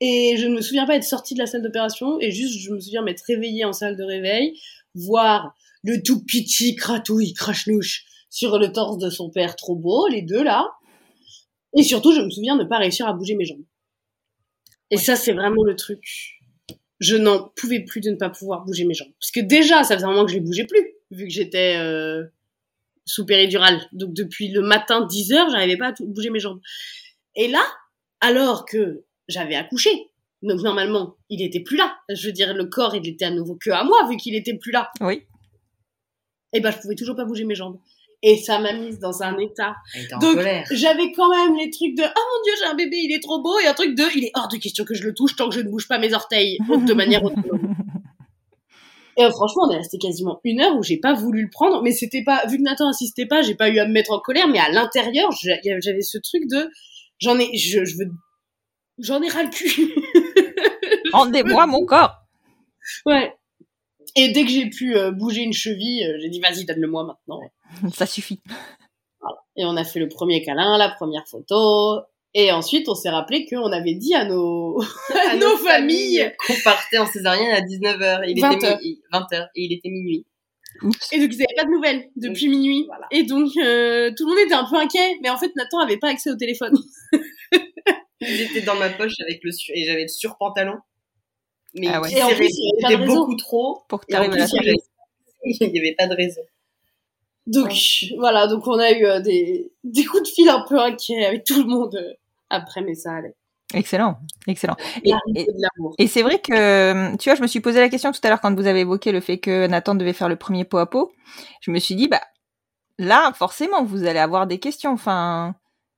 Et 0.00 0.36
je 0.36 0.48
ne 0.48 0.56
me 0.56 0.60
souviens 0.60 0.84
pas 0.84 0.96
être 0.96 1.04
sortie 1.04 1.34
de 1.34 1.38
la 1.38 1.46
salle 1.46 1.62
d'opération. 1.62 2.18
Et 2.20 2.32
juste, 2.32 2.58
je 2.58 2.72
me 2.72 2.80
souviens 2.80 3.02
m'être 3.02 3.22
réveillée 3.24 3.64
en 3.64 3.72
salle 3.72 3.96
de 3.96 4.02
réveil, 4.02 4.58
voir 4.96 5.54
le 5.84 6.02
tout 6.02 6.24
petit 6.24 6.74
cratouille, 6.74 7.34
crachnouche, 7.34 8.04
sur 8.30 8.58
le 8.58 8.72
torse 8.72 8.98
de 8.98 9.10
son 9.10 9.30
père, 9.30 9.54
trop 9.54 9.76
beau, 9.76 10.08
les 10.08 10.22
deux 10.22 10.42
là. 10.42 10.72
Et 11.76 11.84
surtout, 11.84 12.12
je 12.12 12.20
me 12.20 12.30
souviens 12.30 12.56
ne 12.56 12.64
pas 12.64 12.78
réussir 12.78 13.06
à 13.06 13.12
bouger 13.12 13.36
mes 13.36 13.44
jambes. 13.44 13.64
Et 14.90 14.96
ça, 14.96 15.14
c'est 15.14 15.32
vraiment 15.32 15.62
le 15.62 15.76
truc. 15.76 16.40
Je 16.98 17.14
n'en 17.14 17.52
pouvais 17.54 17.84
plus 17.84 18.00
de 18.00 18.10
ne 18.10 18.16
pas 18.16 18.30
pouvoir 18.30 18.64
bouger 18.64 18.84
mes 18.84 18.94
jambes. 18.94 19.12
Parce 19.20 19.30
que 19.30 19.40
déjà, 19.40 19.84
ça 19.84 19.94
faisait 19.94 20.06
un 20.06 20.10
moment 20.10 20.24
que 20.24 20.32
je 20.32 20.36
les 20.36 20.42
bougeais 20.42 20.64
plus, 20.64 20.94
vu 21.12 21.28
que 21.28 21.32
j'étais 21.32 21.76
euh, 21.76 22.24
sous 23.08 23.26
péridurale. 23.26 23.80
Donc 23.92 24.12
depuis 24.12 24.48
le 24.48 24.60
matin 24.62 25.06
10 25.06 25.32
heures, 25.32 25.50
j'arrivais 25.50 25.76
pas 25.76 25.88
à 25.88 25.92
tout- 25.92 26.06
bouger 26.06 26.30
mes 26.30 26.40
jambes. 26.40 26.60
Et 27.34 27.48
là, 27.48 27.62
alors 28.20 28.64
que 28.64 29.04
j'avais 29.28 29.54
accouché, 29.54 29.90
donc 30.42 30.60
normalement, 30.62 31.16
il 31.30 31.42
était 31.42 31.60
plus 31.60 31.76
là. 31.76 31.96
Je 32.08 32.26
veux 32.26 32.32
dire, 32.32 32.54
le 32.54 32.66
corps, 32.66 32.94
il 32.94 33.06
était 33.08 33.24
à 33.24 33.30
nouveau 33.30 33.56
que 33.60 33.70
à 33.70 33.82
moi, 33.84 34.06
vu 34.08 34.16
qu'il 34.16 34.34
était 34.34 34.54
plus 34.56 34.70
là. 34.72 34.90
Oui. 35.00 35.22
Et 36.52 36.60
ben, 36.60 36.70
je 36.70 36.78
pouvais 36.78 36.94
toujours 36.94 37.16
pas 37.16 37.24
bouger 37.24 37.44
mes 37.44 37.54
jambes. 37.54 37.78
Et 38.22 38.36
ça 38.36 38.58
m'a 38.58 38.72
mise 38.72 38.98
dans 38.98 39.22
un 39.22 39.38
état. 39.38 39.76
Donc, 40.20 40.38
j'avais 40.72 41.12
quand 41.12 41.30
même 41.30 41.56
les 41.56 41.70
trucs 41.70 41.94
de 41.94 42.02
oh 42.02 42.20
mon 42.32 42.42
dieu 42.42 42.52
j'ai 42.58 42.68
un 42.68 42.74
bébé 42.74 42.96
il 42.96 43.14
est 43.14 43.22
trop 43.22 43.40
beau 43.40 43.60
et 43.60 43.66
un 43.66 43.74
truc 43.74 43.94
de 43.94 44.02
il 44.16 44.24
est 44.24 44.32
hors 44.34 44.48
de 44.48 44.56
question 44.56 44.84
que 44.84 44.94
je 44.94 45.04
le 45.04 45.14
touche 45.14 45.36
tant 45.36 45.48
que 45.48 45.54
je 45.54 45.60
ne 45.60 45.68
bouge 45.70 45.86
pas 45.86 45.98
mes 45.98 46.12
orteils 46.14 46.58
de 46.68 46.94
manière 46.94 47.22
autonome. 47.22 47.76
Et 49.18 49.24
euh, 49.24 49.30
franchement 49.30 49.64
on 49.66 49.70
est 49.72 49.76
resté 49.78 49.98
quasiment 49.98 50.40
une 50.44 50.60
heure 50.60 50.76
où 50.76 50.82
j'ai 50.82 50.98
pas 50.98 51.12
voulu 51.12 51.42
le 51.42 51.50
prendre 51.50 51.82
mais 51.82 51.90
c'était 51.92 52.22
pas 52.24 52.46
vu 52.46 52.56
que 52.58 52.62
Nathan 52.62 52.88
insistait 52.88 53.26
pas 53.26 53.42
j'ai 53.42 53.54
pas 53.56 53.68
eu 53.68 53.78
à 53.80 53.86
me 53.86 53.92
mettre 53.92 54.12
en 54.12 54.20
colère 54.20 54.46
mais 54.48 54.58
à 54.60 54.70
l'intérieur 54.70 55.30
j'a- 55.42 55.58
j'avais 55.80 56.02
ce 56.02 56.18
truc 56.18 56.42
de 56.48 56.70
j'en 57.18 57.38
ai 57.38 57.56
je, 57.56 57.84
je 57.84 57.96
veux 57.98 58.10
j'en 58.98 59.20
ai 59.22 59.28
ras 59.28 59.42
le 59.42 59.50
cul 59.50 59.92
Rendez-moi 61.12 61.66
mon 61.66 61.84
corps. 61.84 62.14
ouais 63.06 63.34
et 64.16 64.28
dès 64.30 64.44
que 64.44 64.50
j'ai 64.50 64.68
pu 64.70 64.96
euh, 64.96 65.10
bouger 65.10 65.42
une 65.42 65.52
cheville 65.52 66.04
euh, 66.04 66.18
j'ai 66.20 66.28
dit 66.28 66.40
vas-y 66.40 66.64
donne-le-moi 66.64 67.04
maintenant 67.04 67.40
Ça 67.92 68.06
suffit. 68.06 68.40
Et 69.56 69.64
on 69.64 69.76
a 69.76 69.82
fait 69.84 69.98
le 69.98 70.08
premier 70.08 70.42
câlin, 70.44 70.78
la 70.78 70.88
première 70.88 71.26
photo. 71.26 72.00
Et 72.34 72.52
ensuite, 72.52 72.88
on 72.88 72.94
s'est 72.94 73.08
rappelé 73.10 73.46
qu'on 73.46 73.72
avait 73.72 73.94
dit 73.94 74.14
à 74.14 74.24
nos, 74.24 74.80
à 75.30 75.36
nos 75.36 75.56
familles. 75.56 76.32
qu'on 76.46 76.54
partait 76.62 76.98
en 76.98 77.06
césarienne 77.06 77.50
à 77.52 77.60
19h. 77.60 78.24
Il 78.28 78.40
20 78.40 78.50
était 78.52 78.66
heures. 78.66 78.78
mi- 78.82 79.00
20h 79.12 79.46
et 79.56 79.62
il 79.64 79.72
était 79.72 79.88
minuit. 79.88 80.26
Oups. 80.82 81.12
Et 81.12 81.18
donc, 81.18 81.30
ils 81.32 81.38
n'avaient 81.38 81.54
pas 81.56 81.64
de 81.64 81.70
nouvelles 81.70 82.08
depuis 82.16 82.48
minuit. 82.48 82.84
Voilà. 82.86 83.06
Et 83.10 83.22
donc, 83.24 83.50
euh, 83.56 84.12
tout 84.16 84.24
le 84.26 84.30
monde 84.34 84.44
était 84.44 84.54
un 84.54 84.64
peu 84.68 84.76
inquiet. 84.76 85.16
Mais 85.22 85.30
en 85.30 85.36
fait, 85.38 85.50
Nathan 85.56 85.78
avait 85.78 85.96
pas 85.96 86.08
accès 86.10 86.30
au 86.30 86.36
téléphone. 86.36 86.76
Il 88.20 88.40
était 88.42 88.60
dans 88.62 88.74
ma 88.76 88.90
poche 88.90 89.14
avec 89.20 89.40
le 89.42 89.50
sur- 89.52 89.74
et 89.76 89.84
j'avais 89.84 90.02
le 90.02 90.08
surpantalon. 90.08 90.74
Mais 91.74 91.88
Ah 91.88 92.00
ouais. 92.00 92.12
Et 92.12 92.22
en 92.22 92.28
plus, 92.28 92.46
il 92.50 92.64
y 92.64 92.72
avait 92.72 92.82
pas 92.82 92.88
c'était 92.88 92.96
de 92.96 93.08
réseau. 93.08 93.20
beaucoup 93.20 93.36
trop. 93.36 93.82
Pour 93.88 94.00
que 94.00 94.06
Et 94.08 94.14
en 94.16 94.18
t'arrives 94.18 94.32
à 94.34 94.36
la 94.36 94.72
il 95.44 95.70
n'y 95.70 95.78
avait 95.78 95.94
pas 95.96 96.06
de 96.08 96.14
réseau. 96.14 96.40
Donc, 97.48 97.72
voilà. 98.18 98.46
Donc, 98.46 98.66
on 98.66 98.78
a 98.78 98.92
eu 98.92 99.04
euh, 99.04 99.20
des, 99.20 99.72
des 99.84 100.04
coups 100.04 100.22
de 100.22 100.28
fil 100.28 100.48
un 100.48 100.64
peu 100.68 100.78
inquiets 100.78 101.24
avec 101.24 101.44
tout 101.44 101.62
le 101.62 101.68
monde 101.68 101.96
euh, 101.96 102.12
après, 102.50 102.82
mais 102.82 102.94
ça 102.94 103.14
allait. 103.14 103.34
Excellent, 103.74 104.18
excellent. 104.46 104.76
Et, 105.98 106.06
c'est 106.06 106.22
vrai 106.22 106.38
que, 106.40 107.16
tu 107.16 107.28
vois, 107.28 107.36
je 107.36 107.42
me 107.42 107.46
suis 107.46 107.60
posé 107.60 107.80
la 107.80 107.90
question 107.90 108.12
tout 108.12 108.20
à 108.22 108.28
l'heure 108.30 108.40
quand 108.40 108.54
vous 108.54 108.66
avez 108.66 108.80
évoqué 108.80 109.12
le 109.12 109.20
fait 109.20 109.38
que 109.38 109.66
Nathan 109.66 109.94
devait 109.94 110.14
faire 110.14 110.28
le 110.30 110.36
premier 110.36 110.64
pot 110.64 110.78
à 110.78 110.86
pot. 110.86 111.12
Je 111.60 111.70
me 111.70 111.78
suis 111.78 111.94
dit, 111.94 112.08
bah, 112.08 112.22
là, 112.98 113.32
forcément, 113.34 113.84
vous 113.84 114.04
allez 114.04 114.18
avoir 114.18 114.46
des 114.46 114.58
questions. 114.58 114.92
Enfin, 114.92 115.54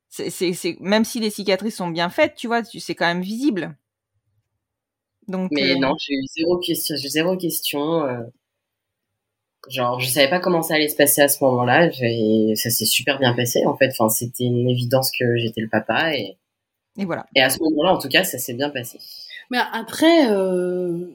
c'est, 0.09 0.30
c'est, 0.30 0.53
c'est- 0.53 0.78
même 0.80 1.05
si 1.05 1.20
les 1.20 1.30
cicatrices 1.30 1.76
sont 1.76 1.88
bien 1.88 2.09
faites, 2.11 2.34
tu 2.34 2.48
vois, 2.48 2.62
tu- 2.62 2.80
c'est 2.80 2.96
quand 2.96 3.07
même 3.07 3.22
visible. 3.22 3.76
Donc, 5.28 5.51
Mais 5.53 5.72
euh, 5.72 5.78
non, 5.78 5.94
j'ai 6.01 6.14
eu 6.14 6.26
zéro 6.36 6.59
question. 6.59 6.96
J'ai 6.96 7.07
eu 7.07 7.11
zéro 7.11 7.36
question. 7.36 8.05
Genre, 9.69 10.01
je 10.01 10.09
savais 10.09 10.31
pas 10.31 10.41
comment 10.41 10.63
ça 10.63 10.75
allait 10.75 10.89
se 10.89 10.97
passer 10.97 11.21
à 11.23 11.29
ce 11.29 11.43
moment-là. 11.45 11.91
j'ai- 11.91 12.55
Ça 12.57 12.71
s'est 12.71 12.87
super 12.87 13.19
bien 13.19 13.35
passé, 13.35 13.65
en 13.67 13.77
fait. 13.77 13.89
Enfin, 13.91 14.09
c'était 14.09 14.45
une 14.45 14.69
évidence 14.69 15.11
que 15.19 15.37
j'étais 15.37 15.61
le 15.61 15.69
papa. 15.69 16.15
Et, 16.17 16.37
et 16.99 17.05
voilà. 17.05 17.27
et 17.37 17.43
à 17.43 17.51
ce 17.51 17.59
moment-là, 17.63 17.95
en 17.95 17.99
tout 17.99 18.09
cas, 18.09 18.25
ça 18.25 18.39
s'est 18.39 18.55
bien 18.55 18.71
passé. 18.71 18.99
Mais 19.51 19.59
après, 19.73 20.31
euh, 20.31 21.07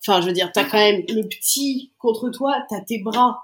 enfin, 0.00 0.20
je 0.22 0.26
veux 0.26 0.32
dire, 0.32 0.50
t'as 0.52 0.64
quand 0.64 0.78
même 0.78 1.02
le 1.08 1.22
petit 1.28 1.92
contre 1.98 2.30
toi, 2.30 2.64
t'as 2.70 2.80
tes 2.80 3.00
bras 3.02 3.38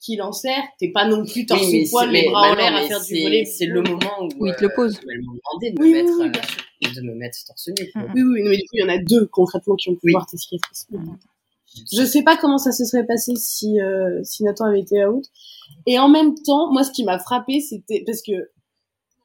qui 0.00 0.14
l'enserrent, 0.16 0.62
t'es 0.78 0.90
pas 0.92 1.06
non 1.06 1.24
plus 1.26 1.44
torse 1.44 1.60
mais 1.72 1.84
poil, 1.90 2.06
c'est- 2.06 2.12
les 2.22 2.28
bras 2.30 2.42
bah 2.42 2.52
en 2.52 2.54
l'air 2.54 2.76
à 2.76 2.86
faire 2.86 3.00
du 3.00 3.06
c'est- 3.16 3.22
volet. 3.22 3.44
C'est 3.44 3.66
le 3.66 3.82
moment 3.82 4.28
où, 4.38 4.46
il 4.46 4.54
te 4.54 4.62
le 4.64 4.70
euh, 4.70 4.74
pose. 4.74 4.96
où 5.04 5.10
elles 5.10 5.22
m'ont 5.22 5.32
demandé 5.34 5.70
de 5.72 5.78
me 5.80 5.84
Oui, 5.84 5.92
oui, 5.92 6.02
mettre, 6.02 6.18
oui, 6.20 6.88
euh, 6.88 6.94
de 6.94 7.00
me 7.06 7.14
mettre 7.14 7.38
torse 7.46 7.68
nu. 7.68 7.74
tu 7.74 7.90
vois. 7.98 8.08
Oui, 8.14 8.22
oui, 8.22 8.42
mais 8.44 8.56
du 8.56 8.62
coup, 8.62 8.74
il 8.74 8.80
y 8.80 8.84
en 8.84 8.88
a 8.88 8.98
deux 8.98 9.26
concrètement 9.26 9.74
qui 9.76 9.90
ont 9.90 9.94
pu 9.94 10.00
Oui. 10.04 10.12
voir 10.12 10.24
tes 10.26 10.36
cicatrices. 10.36 10.86
Je 11.92 12.04
sais 12.04 12.22
pas 12.22 12.36
comment 12.36 12.58
ça 12.58 12.72
se 12.72 12.84
serait 12.84 13.06
passé 13.06 13.34
si, 13.36 13.80
euh, 13.80 14.20
si 14.24 14.44
Nathan 14.44 14.66
avait 14.66 14.80
été 14.80 15.04
out. 15.04 15.24
Et 15.86 15.98
en 15.98 16.08
même 16.08 16.34
temps, 16.34 16.72
moi, 16.72 16.84
ce 16.84 16.90
qui 16.90 17.04
m'a 17.04 17.18
frappé, 17.18 17.60
c'était 17.60 18.02
parce 18.06 18.22
que 18.22 18.50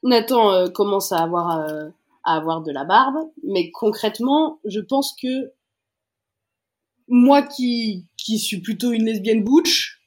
Nathan 0.04 0.52
euh, 0.54 0.68
commence 0.70 1.12
à 1.12 1.18
avoir, 1.18 1.60
euh, 1.62 1.90
à 2.24 2.36
avoir 2.36 2.62
de 2.62 2.72
la 2.72 2.86
barbe, 2.86 3.30
mais 3.44 3.72
concrètement, 3.72 4.60
je 4.66 4.80
pense 4.80 5.16
que 5.22 5.52
moi 7.08 7.42
qui, 7.42 8.06
qui 8.18 8.40
suis 8.40 8.62
plutôt 8.62 8.92
une 8.92 9.06
lesbienne 9.06 9.44
butch, 9.44 10.04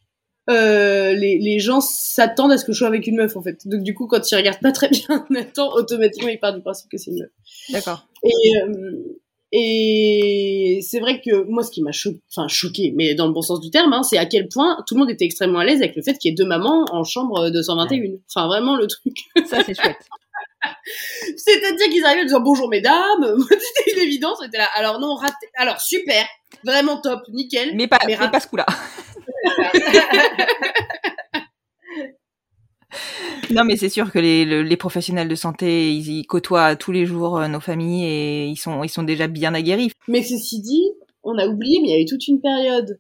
euh, 0.49 1.13
les, 1.13 1.39
les 1.39 1.59
gens 1.59 1.81
s'attendent 1.81 2.53
à 2.53 2.59
ce 2.59 2.65
que 2.65 2.73
je 2.73 2.79
sois 2.79 2.87
avec 2.87 3.07
une 3.07 3.17
meuf, 3.17 3.37
en 3.37 3.43
fait. 3.43 3.67
Donc, 3.67 3.83
du 3.83 3.95
coup, 3.95 4.07
quand 4.07 4.31
ils 4.31 4.37
regardent 4.37 4.61
pas 4.61 4.73
très 4.73 4.89
bien 4.89 5.27
Nathan, 5.31 5.73
automatiquement, 5.73 6.29
ils 6.29 6.39
partent 6.39 6.57
du 6.57 6.63
principe 6.63 6.91
que 6.91 6.99
c'est 6.99 7.11
une 7.11 7.19
meuf. 7.21 7.31
D'accord. 7.71 8.07
Et, 8.23 8.63
euh, 8.63 9.03
et 9.59 10.81
c'est 10.83 11.01
vrai 11.01 11.23
que 11.25 11.45
moi, 11.45 11.63
ce 11.63 11.71
qui 11.71 11.83
m'a 11.83 11.91
choqué, 11.91 12.21
enfin 12.31 12.47
choqué, 12.47 12.93
mais 12.95 13.15
dans 13.15 13.27
le 13.27 13.33
bon 13.33 13.41
sens 13.41 13.59
du 13.59 13.71
terme, 13.71 13.91
hein, 13.95 14.03
c'est 14.03 14.19
à 14.19 14.27
quel 14.27 14.49
point 14.49 14.77
tout 14.87 14.95
le 14.95 15.01
monde 15.01 15.11
était 15.11 15.25
extrêmement 15.25 15.61
à 15.61 15.65
l'aise 15.65 15.81
avec 15.81 15.97
le 15.97 16.03
fait 16.03 16.13
qu'il 16.19 16.31
y 16.31 16.33
ait 16.33 16.37
deux 16.37 16.45
mamans 16.45 16.85
en 16.93 17.05
chambre 17.05 17.49
221. 17.49 18.19
Enfin, 18.29 18.49
vraiment 18.49 18.77
le 18.77 18.87
truc. 18.87 19.17
Ça, 19.49 19.65
c'est 19.65 19.75
chouette. 19.75 19.97
C'est-à-dire 21.39 21.89
qu'ils 21.89 22.05
arrivaient 22.05 22.21
en 22.21 22.25
disant 22.25 22.41
bonjour 22.41 22.69
mesdames. 22.69 23.01
C'était 23.49 23.97
une 23.97 24.03
évidence. 24.03 24.41
C'était 24.43 24.59
là. 24.59 24.69
Alors 24.75 25.01
non, 25.01 25.15
raté. 25.15 25.47
Alors 25.57 25.81
super, 25.81 26.27
vraiment 26.63 27.01
top, 27.01 27.23
nickel. 27.33 27.75
Mais 27.75 27.87
pas, 27.87 27.99
Mais 28.07 28.15
pas 28.15 28.41
ce 28.41 28.49
coup-là. 28.49 28.67
Non, 33.51 33.65
mais 33.65 33.77
c'est 33.77 33.89
sûr 33.89 34.11
que 34.11 34.19
les, 34.19 34.45
le- 34.45 34.63
les 34.63 34.77
professionnels 34.77 35.29
de 35.29 35.35
santé, 35.35 35.93
ils 35.95 36.27
côtoient 36.27 36.77
tous 36.77 36.93
les 36.93 37.07
jours 37.07 37.39
euh, 37.39 37.49
nos 37.49 37.61
familles 37.61 38.05
et 38.05 38.47
ils 38.47 38.57
sont, 38.57 38.83
ils 38.83 38.89
sont 38.89 39.03
déjà 39.03 39.27
bien 39.29 39.55
aguerris. 39.55 39.91
Mais 40.09 40.23
ceci 40.23 40.61
dit, 40.61 40.85
on 41.23 41.39
a 41.39 41.47
oublié, 41.47 41.81
mais 41.81 41.89
il 41.89 41.93
y 41.93 41.95
a 41.95 42.01
eu 42.01 42.07
toute 42.07 42.27
une 42.29 42.41
période 42.41 42.99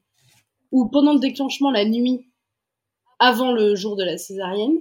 où 0.72 0.88
pendant 0.88 1.14
le 1.14 1.20
déclenchement 1.20 1.70
la 1.70 1.84
nuit, 1.84 2.26
avant 3.18 3.52
le 3.52 3.74
jour 3.74 3.96
de 3.96 4.04
la 4.04 4.18
césarienne, 4.18 4.78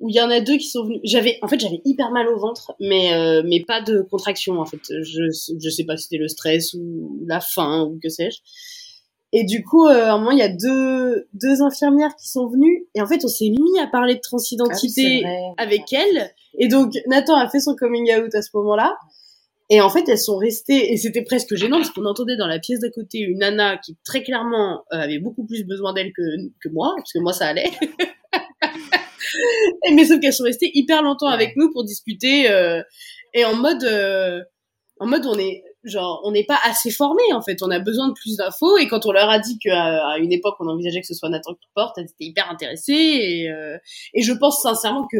où 0.00 0.08
il 0.08 0.14
y 0.14 0.20
en 0.20 0.30
a 0.30 0.40
deux 0.40 0.56
qui 0.56 0.68
sont 0.68 0.84
venus. 0.84 1.00
J'avais, 1.04 1.38
en 1.42 1.48
fait, 1.48 1.58
j'avais 1.58 1.80
hyper 1.84 2.10
mal 2.10 2.28
au 2.28 2.38
ventre, 2.38 2.72
mais 2.80 3.12
euh, 3.14 3.42
mais 3.44 3.64
pas 3.64 3.80
de 3.82 4.02
contraction 4.02 4.60
en 4.60 4.66
fait. 4.66 4.80
Je 4.88 5.22
je 5.60 5.70
sais 5.70 5.84
pas 5.84 5.96
si 5.96 6.04
c'était 6.04 6.18
le 6.18 6.28
stress 6.28 6.74
ou 6.74 7.24
la 7.26 7.40
faim 7.40 7.84
ou 7.90 7.98
que 8.00 8.08
sais-je. 8.08 8.38
Et 9.32 9.44
du 9.44 9.62
coup, 9.62 9.86
euh, 9.86 10.06
à 10.06 10.12
un 10.14 10.18
moment, 10.18 10.30
il 10.30 10.38
y 10.38 10.42
a 10.42 10.48
deux 10.48 11.28
deux 11.34 11.62
infirmières 11.62 12.14
qui 12.16 12.28
sont 12.28 12.48
venues 12.48 12.86
et 12.94 13.02
en 13.02 13.06
fait, 13.06 13.24
on 13.24 13.28
s'est 13.28 13.50
mis 13.50 13.78
à 13.78 13.86
parler 13.86 14.14
de 14.14 14.18
Ah 14.18 14.20
oui, 14.20 14.28
transidentité 14.28 15.20
vrai. 15.20 15.38
avec 15.58 15.92
elle. 15.92 16.30
Et 16.58 16.68
donc, 16.68 16.94
Nathan 17.06 17.36
a 17.36 17.48
fait 17.48 17.60
son 17.60 17.76
coming 17.76 18.10
out 18.16 18.34
à 18.34 18.42
ce 18.42 18.50
moment-là. 18.54 18.96
Et 19.70 19.82
en 19.82 19.90
fait, 19.90 20.08
elles 20.08 20.18
sont 20.18 20.38
restées, 20.38 20.92
et 20.92 20.96
c'était 20.96 21.22
presque 21.22 21.54
gênant 21.54 21.76
parce 21.76 21.90
qu'on 21.90 22.06
entendait 22.06 22.38
dans 22.38 22.46
la 22.46 22.58
pièce 22.58 22.80
d'à 22.80 22.88
côté 22.88 23.18
une 23.18 23.40
nana 23.40 23.76
qui 23.76 23.98
très 24.02 24.22
clairement 24.22 24.82
euh, 24.92 25.00
avait 25.00 25.18
beaucoup 25.18 25.44
plus 25.44 25.64
besoin 25.64 25.92
d'elle 25.92 26.10
que, 26.14 26.22
que 26.62 26.70
moi, 26.70 26.94
parce 26.96 27.12
que 27.12 27.18
moi 27.18 27.34
ça 27.34 27.48
allait. 27.48 27.70
et 29.84 29.92
mais 29.92 30.06
sauf 30.06 30.20
qu'elles 30.20 30.32
sont 30.32 30.44
restées 30.44 30.70
hyper 30.72 31.02
longtemps 31.02 31.26
avec 31.26 31.54
nous 31.56 31.70
pour 31.70 31.84
discuter, 31.84 32.50
euh, 32.50 32.82
et 33.34 33.44
en 33.44 33.54
mode, 33.56 33.84
euh, 33.84 34.42
en 35.00 35.06
mode 35.06 35.26
on 35.26 35.38
est, 35.38 35.62
genre, 35.88 36.20
on 36.24 36.32
n'est 36.32 36.44
pas 36.44 36.58
assez 36.64 36.90
formé 36.90 37.22
en 37.32 37.42
fait, 37.42 37.62
on 37.62 37.70
a 37.70 37.78
besoin 37.80 38.08
de 38.08 38.14
plus 38.14 38.36
d'infos, 38.36 38.76
et 38.78 38.88
quand 38.88 39.06
on 39.06 39.12
leur 39.12 39.28
a 39.30 39.38
dit 39.38 39.58
qu'à 39.58 40.06
à 40.12 40.18
une 40.18 40.32
époque 40.32 40.56
on 40.60 40.68
envisageait 40.68 41.00
que 41.00 41.06
ce 41.06 41.14
soit 41.14 41.28
Nathan 41.28 41.54
qui 41.54 41.68
porte, 41.74 41.98
elles 41.98 42.04
étaient 42.04 42.24
hyper 42.24 42.50
intéressées, 42.50 42.92
et, 42.92 43.50
euh, 43.50 43.76
et 44.14 44.22
je 44.22 44.32
pense 44.32 44.62
sincèrement 44.62 45.06
que 45.10 45.16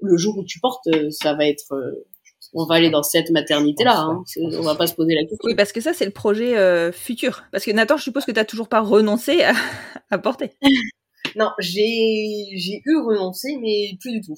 le 0.00 0.16
jour 0.16 0.38
où 0.38 0.44
tu 0.44 0.60
portes, 0.60 0.86
euh, 0.88 1.08
ça 1.10 1.34
va 1.34 1.46
être, 1.46 1.72
euh, 1.72 2.06
on 2.54 2.64
va 2.66 2.76
aller 2.76 2.90
dans 2.90 3.02
cette 3.02 3.30
maternité-là. 3.30 3.98
Hein. 3.98 4.22
C'est- 4.26 4.40
On 4.40 4.62
va 4.62 4.74
pas 4.74 4.86
se 4.86 4.94
poser 4.94 5.14
la 5.14 5.22
question. 5.22 5.38
Oui, 5.44 5.54
parce 5.54 5.72
que 5.72 5.80
ça, 5.80 5.92
c'est 5.92 6.04
le 6.06 6.12
projet 6.12 6.56
euh, 6.56 6.92
futur. 6.92 7.42
Parce 7.52 7.64
que 7.64 7.72
Nathan, 7.72 7.96
je 7.96 8.04
suppose 8.04 8.24
que 8.24 8.32
tu 8.32 8.46
toujours 8.46 8.68
pas 8.68 8.80
renoncé 8.80 9.42
à, 9.42 9.52
à 10.10 10.18
porter. 10.18 10.52
Non, 11.36 11.50
j'ai 11.58 12.46
j'ai 12.56 12.80
eu 12.86 12.96
renoncé, 12.96 13.58
mais 13.60 13.90
plus 14.00 14.12
du 14.12 14.20
tout. 14.22 14.34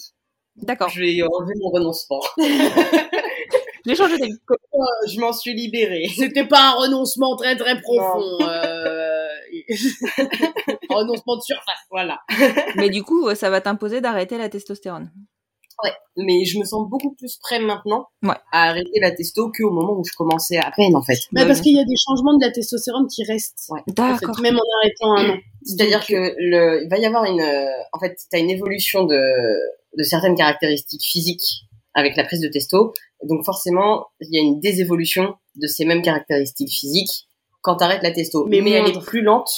D'accord. 0.56 0.88
Je 0.88 1.00
vais 1.00 1.22
enlever 1.22 1.54
mon 1.60 1.70
renoncement. 1.70 2.20
J'ai 3.86 3.94
changé 3.94 4.18
d'avis. 4.18 4.32
je 5.08 5.20
m'en 5.20 5.32
suis 5.32 5.54
libérée. 5.54 6.08
C'était 6.16 6.46
pas 6.46 6.70
un 6.70 6.72
renoncement 6.72 7.36
très 7.36 7.56
très 7.56 7.80
profond. 7.80 8.38
euh, 8.42 9.26
renoncement 10.90 11.36
de 11.36 11.42
surface, 11.42 11.80
voilà. 11.90 12.18
Mais 12.76 12.90
du 12.90 13.02
coup, 13.02 13.34
ça 13.34 13.50
va 13.50 13.60
t'imposer 13.60 14.00
d'arrêter 14.00 14.38
la 14.38 14.48
testostérone. 14.48 15.10
Ouais, 15.82 15.92
mais 16.18 16.44
je 16.44 16.58
me 16.58 16.64
sens 16.66 16.86
beaucoup 16.90 17.14
plus 17.14 17.38
prêt 17.38 17.58
maintenant 17.58 18.06
Ouais. 18.22 18.34
à 18.52 18.64
arrêter 18.68 19.00
la 19.00 19.12
testo 19.12 19.50
qu'au 19.50 19.70
moment 19.70 19.94
où 19.98 20.04
je 20.04 20.12
commençais 20.14 20.58
à 20.58 20.70
peine 20.76 20.94
en 20.94 21.00
fait. 21.00 21.16
Bah, 21.32 21.46
parce 21.46 21.62
qu'il 21.62 21.74
y 21.74 21.80
a 21.80 21.84
des 21.84 21.94
changements 22.06 22.36
de 22.36 22.44
la 22.44 22.50
testostérone 22.52 23.06
qui 23.06 23.24
restent. 23.24 23.64
Ouais. 23.70 23.80
en 23.88 23.92
D'accord. 23.94 24.36
fait, 24.36 24.42
même 24.42 24.56
en 24.58 24.62
arrêtant 24.82 25.16
un 25.16 25.34
an. 25.36 25.38
C'est-à-dire 25.64 26.04
que 26.06 26.34
le, 26.36 26.82
il 26.84 26.88
va 26.90 26.98
y 26.98 27.06
avoir 27.06 27.24
une, 27.24 27.40
euh, 27.40 27.70
en 27.94 27.98
fait, 27.98 28.14
t'as 28.30 28.40
une 28.40 28.50
évolution 28.50 29.04
de, 29.04 29.16
de 29.96 30.02
certaines 30.02 30.34
caractéristiques 30.34 31.02
physiques 31.02 31.64
avec 31.94 32.14
la 32.14 32.24
prise 32.24 32.40
de 32.42 32.48
testo. 32.48 32.92
Donc 33.24 33.44
forcément, 33.44 34.06
il 34.20 34.28
y 34.32 34.38
a 34.38 34.42
une 34.42 34.60
désévolution 34.60 35.34
de 35.56 35.66
ces 35.66 35.84
mêmes 35.84 36.02
caractéristiques 36.02 36.70
physiques 36.70 37.28
quand 37.62 37.76
t'arrêtes 37.76 38.02
la 38.02 38.12
testo. 38.12 38.46
Mais 38.46 38.60
Mais, 38.60 38.70
elle 38.70 38.88
est 38.88 39.04
plus 39.04 39.22
lente 39.22 39.50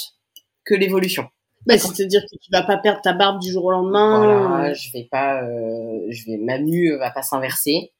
que 0.65 0.75
l'évolution. 0.75 1.25
Bah, 1.65 1.77
c'est-à-dire 1.77 2.21
que 2.23 2.37
tu 2.41 2.49
vas 2.51 2.63
pas 2.63 2.77
perdre 2.77 3.01
ta 3.01 3.13
barbe 3.13 3.39
du 3.39 3.49
jour 3.49 3.65
au 3.65 3.71
lendemain. 3.71 4.47
Voilà, 4.47 4.73
je 4.73 4.89
vais 4.91 5.07
pas, 5.09 5.41
euh, 5.43 5.99
je 6.09 6.25
vais, 6.25 6.37
ma 6.37 6.59
mue 6.59 6.97
va 6.97 7.09
pas 7.11 7.21
s'inverser. 7.21 7.93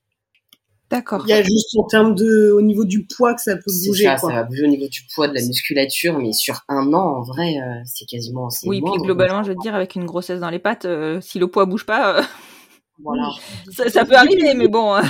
D'accord. 0.93 1.24
Il 1.26 1.30
y 1.30 1.34
a 1.34 1.41
juste 1.41 1.76
en 1.78 1.88
termes 1.88 2.14
de, 2.14 2.51
au 2.51 2.61
niveau 2.61 2.86
du 2.86 3.07
poids 3.07 3.34
que 3.34 3.41
ça 3.41 3.55
peut 3.55 3.72
bouger, 3.88 4.03
ça, 4.03 4.16
quoi. 4.16 4.30
ça 4.30 4.36
va 4.36 4.43
bouger 4.43 4.64
au 4.66 4.68
niveau 4.68 4.88
du 4.88 5.01
poids, 5.16 5.28
de 5.28 5.34
la 5.34 5.41
musculature, 5.41 6.20
mais 6.20 6.34
sur 6.34 6.61
un 6.70 6.93
an, 6.93 7.18
en 7.18 7.22
vrai, 7.24 7.55
euh, 7.57 7.82
c'est 7.86 8.05
quasiment, 8.05 8.51
c'est 8.51 8.68
Oui, 8.68 8.80
puis 8.80 9.01
globalement, 9.01 9.41
je 9.41 9.49
veux 9.49 9.55
te 9.55 9.61
dire, 9.61 9.74
avec 9.74 9.95
une 9.95 10.05
grossesse 10.05 10.39
dans 10.39 10.51
les 10.51 10.59
pattes, 10.59 10.86
euh, 10.86 11.20
si 11.20 11.39
le 11.39 11.47
poids 11.47 11.66
bouge 11.66 11.88
pas, 11.88 12.20
euh, 12.20 12.22
Voilà. 13.03 13.30
ça, 13.76 13.89
ça 13.89 14.05
peut 14.05 14.16
arriver, 14.16 14.53
mais 14.53 14.68
bon. 14.68 15.01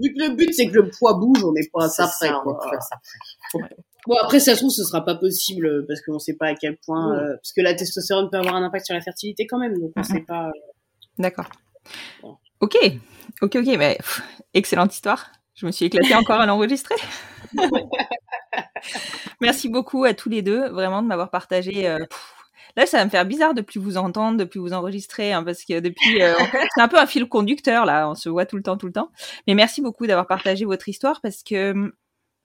Vu 0.00 0.12
que 0.12 0.22
le 0.24 0.34
but 0.36 0.52
c'est 0.52 0.66
que 0.68 0.74
le 0.74 0.90
poids 0.90 1.14
bouge, 1.14 1.44
on 1.44 1.52
n'est 1.52 1.68
pas 1.72 1.84
à 1.84 1.88
ça 1.88 2.06
près. 2.08 2.30
Bon, 4.06 4.16
après, 4.20 4.38
ça 4.40 4.52
se 4.54 4.58
trouve, 4.60 4.70
ce 4.70 4.84
sera 4.84 5.02
pas 5.04 5.14
possible 5.14 5.66
euh, 5.66 5.84
parce 5.88 6.02
qu'on 6.02 6.18
sait 6.18 6.34
pas 6.34 6.48
à 6.48 6.54
quel 6.54 6.76
point, 6.84 7.16
euh, 7.16 7.34
parce 7.36 7.52
que 7.54 7.62
la 7.62 7.72
testostérone 7.74 8.28
peut 8.30 8.36
avoir 8.36 8.54
un 8.56 8.62
impact 8.64 8.84
sur 8.86 8.94
la 8.94 9.00
fertilité 9.00 9.46
quand 9.46 9.58
même, 9.58 9.78
donc 9.78 9.92
on 9.96 10.00
Mhm. 10.00 10.04
sait 10.04 10.20
pas. 10.26 10.48
euh, 10.48 10.52
D'accord. 11.18 11.48
Bon. 12.20 12.36
Ok, 12.60 12.76
ok, 13.40 13.56
ok, 13.56 13.66
mais 13.78 13.96
pff, 13.96 14.20
excellente 14.52 14.92
histoire. 14.94 15.30
Je 15.54 15.64
me 15.66 15.70
suis 15.70 15.86
éclatée 15.86 16.14
encore 16.14 16.40
à 16.40 16.46
l'enregistrer. 16.46 16.96
Merci 19.40 19.68
beaucoup 19.68 20.04
à 20.04 20.12
tous 20.14 20.28
les 20.28 20.42
deux, 20.42 20.68
vraiment, 20.68 21.00
de 21.02 21.06
m'avoir 21.06 21.30
partagé. 21.30 21.88
euh, 21.88 21.98
pff, 21.98 22.33
Là, 22.76 22.86
ça 22.86 22.98
va 22.98 23.04
me 23.04 23.10
faire 23.10 23.24
bizarre 23.24 23.54
de 23.54 23.60
plus 23.60 23.78
vous 23.78 23.96
entendre, 23.96 24.36
de 24.38 24.44
plus 24.44 24.58
vous 24.60 24.72
enregistrer, 24.72 25.32
hein, 25.32 25.44
parce 25.44 25.64
que 25.64 25.80
depuis, 25.80 26.22
euh, 26.22 26.34
c'est 26.74 26.80
un 26.80 26.88
peu 26.88 26.98
un 26.98 27.06
fil 27.06 27.28
conducteur 27.28 27.84
là. 27.84 28.08
On 28.08 28.14
se 28.14 28.28
voit 28.28 28.46
tout 28.46 28.56
le 28.56 28.62
temps, 28.62 28.76
tout 28.76 28.86
le 28.86 28.92
temps. 28.92 29.10
Mais 29.46 29.54
merci 29.54 29.80
beaucoup 29.80 30.06
d'avoir 30.06 30.26
partagé 30.26 30.64
votre 30.64 30.88
histoire, 30.88 31.20
parce 31.20 31.42
que 31.42 31.72
hum, 31.72 31.92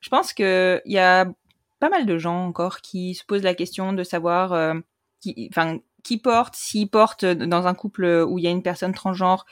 je 0.02 0.10
pense 0.10 0.34
que 0.34 0.82
il 0.86 0.94
y 0.94 1.00
a 1.00 1.26
pas 1.80 1.90
mal 1.90 2.06
de 2.06 2.18
gens 2.18 2.46
encore 2.46 2.82
qui 2.82 3.16
se 3.16 3.24
posent 3.26 3.44
la 3.44 3.56
question 3.56 3.94
de 3.94 4.04
savoir, 4.04 4.54
euh, 4.54 4.76
qui, 5.22 5.50
enfin, 5.52 5.80
qui 6.04 6.18
porte, 6.18 6.56
s'ils 6.56 6.90
portent 6.90 7.26
dans 7.26 7.68
un 7.68 7.74
couple 7.74 8.26
où 8.28 8.38
il 8.38 8.44
y 8.44 8.48
a 8.48 8.52
une 8.52 8.64
personne 8.64 8.94
transgenre, 8.94 9.46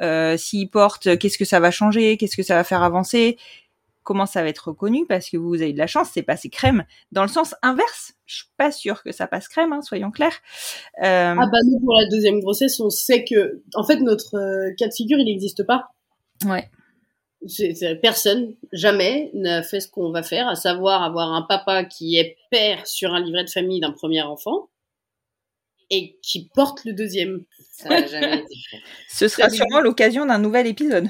euh, 0.00 0.36
s'ils 0.36 0.70
portent, 0.70 1.18
qu'est-ce 1.18 1.38
que 1.38 1.44
ça 1.44 1.60
va 1.60 1.70
changer, 1.70 2.16
qu'est-ce 2.16 2.36
que 2.36 2.42
ça 2.42 2.54
va 2.54 2.64
faire 2.64 2.82
avancer, 2.82 3.36
comment 4.02 4.26
ça 4.26 4.42
va 4.42 4.48
être 4.48 4.68
reconnu, 4.68 5.06
parce 5.06 5.28
que 5.28 5.36
vous 5.36 5.62
avez 5.62 5.72
de 5.72 5.78
la 5.78 5.86
chance, 5.86 6.10
c'est 6.12 6.22
passé 6.22 6.48
crème. 6.48 6.84
Dans 7.12 7.22
le 7.22 7.28
sens 7.28 7.54
inverse, 7.62 8.14
je 8.32 8.36
suis 8.38 8.50
pas 8.56 8.72
sûre 8.72 9.02
que 9.02 9.12
ça 9.12 9.26
passe 9.26 9.46
crème, 9.48 9.72
hein, 9.72 9.82
soyons 9.82 10.10
clairs. 10.10 10.36
Euh, 11.02 11.34
Ah 11.38 11.46
bah 11.52 11.58
nous 11.70 11.78
pour 11.80 11.94
la 12.00 12.06
deuxième 12.08 12.40
grossesse, 12.40 12.80
on 12.80 12.90
sait 12.90 13.24
que, 13.24 13.62
en 13.74 13.84
fait, 13.84 13.96
notre 14.00 14.36
euh, 14.36 14.74
cas 14.78 14.88
de 14.88 14.94
figure, 14.94 15.18
il 15.18 15.26
n'existe 15.26 15.64
pas. 15.64 15.88
ouais. 16.46 16.68
C'est- 17.48 17.74
c'est- 17.74 17.96
personne, 17.96 18.54
jamais, 18.72 19.30
n'a 19.34 19.64
fait 19.64 19.80
ce 19.80 19.88
qu'on 19.88 20.12
va 20.12 20.22
faire, 20.22 20.46
à 20.46 20.54
savoir 20.54 21.02
avoir 21.02 21.32
un 21.32 21.42
papa 21.42 21.82
qui 21.84 22.16
est 22.16 22.36
père 22.52 22.86
sur 22.86 23.12
un 23.12 23.20
livret 23.20 23.42
de 23.44 23.50
famille 23.50 23.80
d'un 23.80 23.90
premier 23.90 24.22
enfant 24.22 24.68
et 25.90 26.16
qui 26.22 26.48
porte 26.54 26.84
le 26.84 26.92
deuxième. 26.92 27.44
Ça 27.72 27.88
n'a 27.88 28.06
jamais 28.06 28.36
été 28.38 28.54
fait. 28.70 28.76
Ce 29.08 29.26
sera 29.26 29.48
Ça 29.50 29.56
sûrement 29.56 29.80
l'occasion 29.80 30.24
d'un 30.24 30.38
nouvel 30.38 30.68
épisode. 30.68 31.08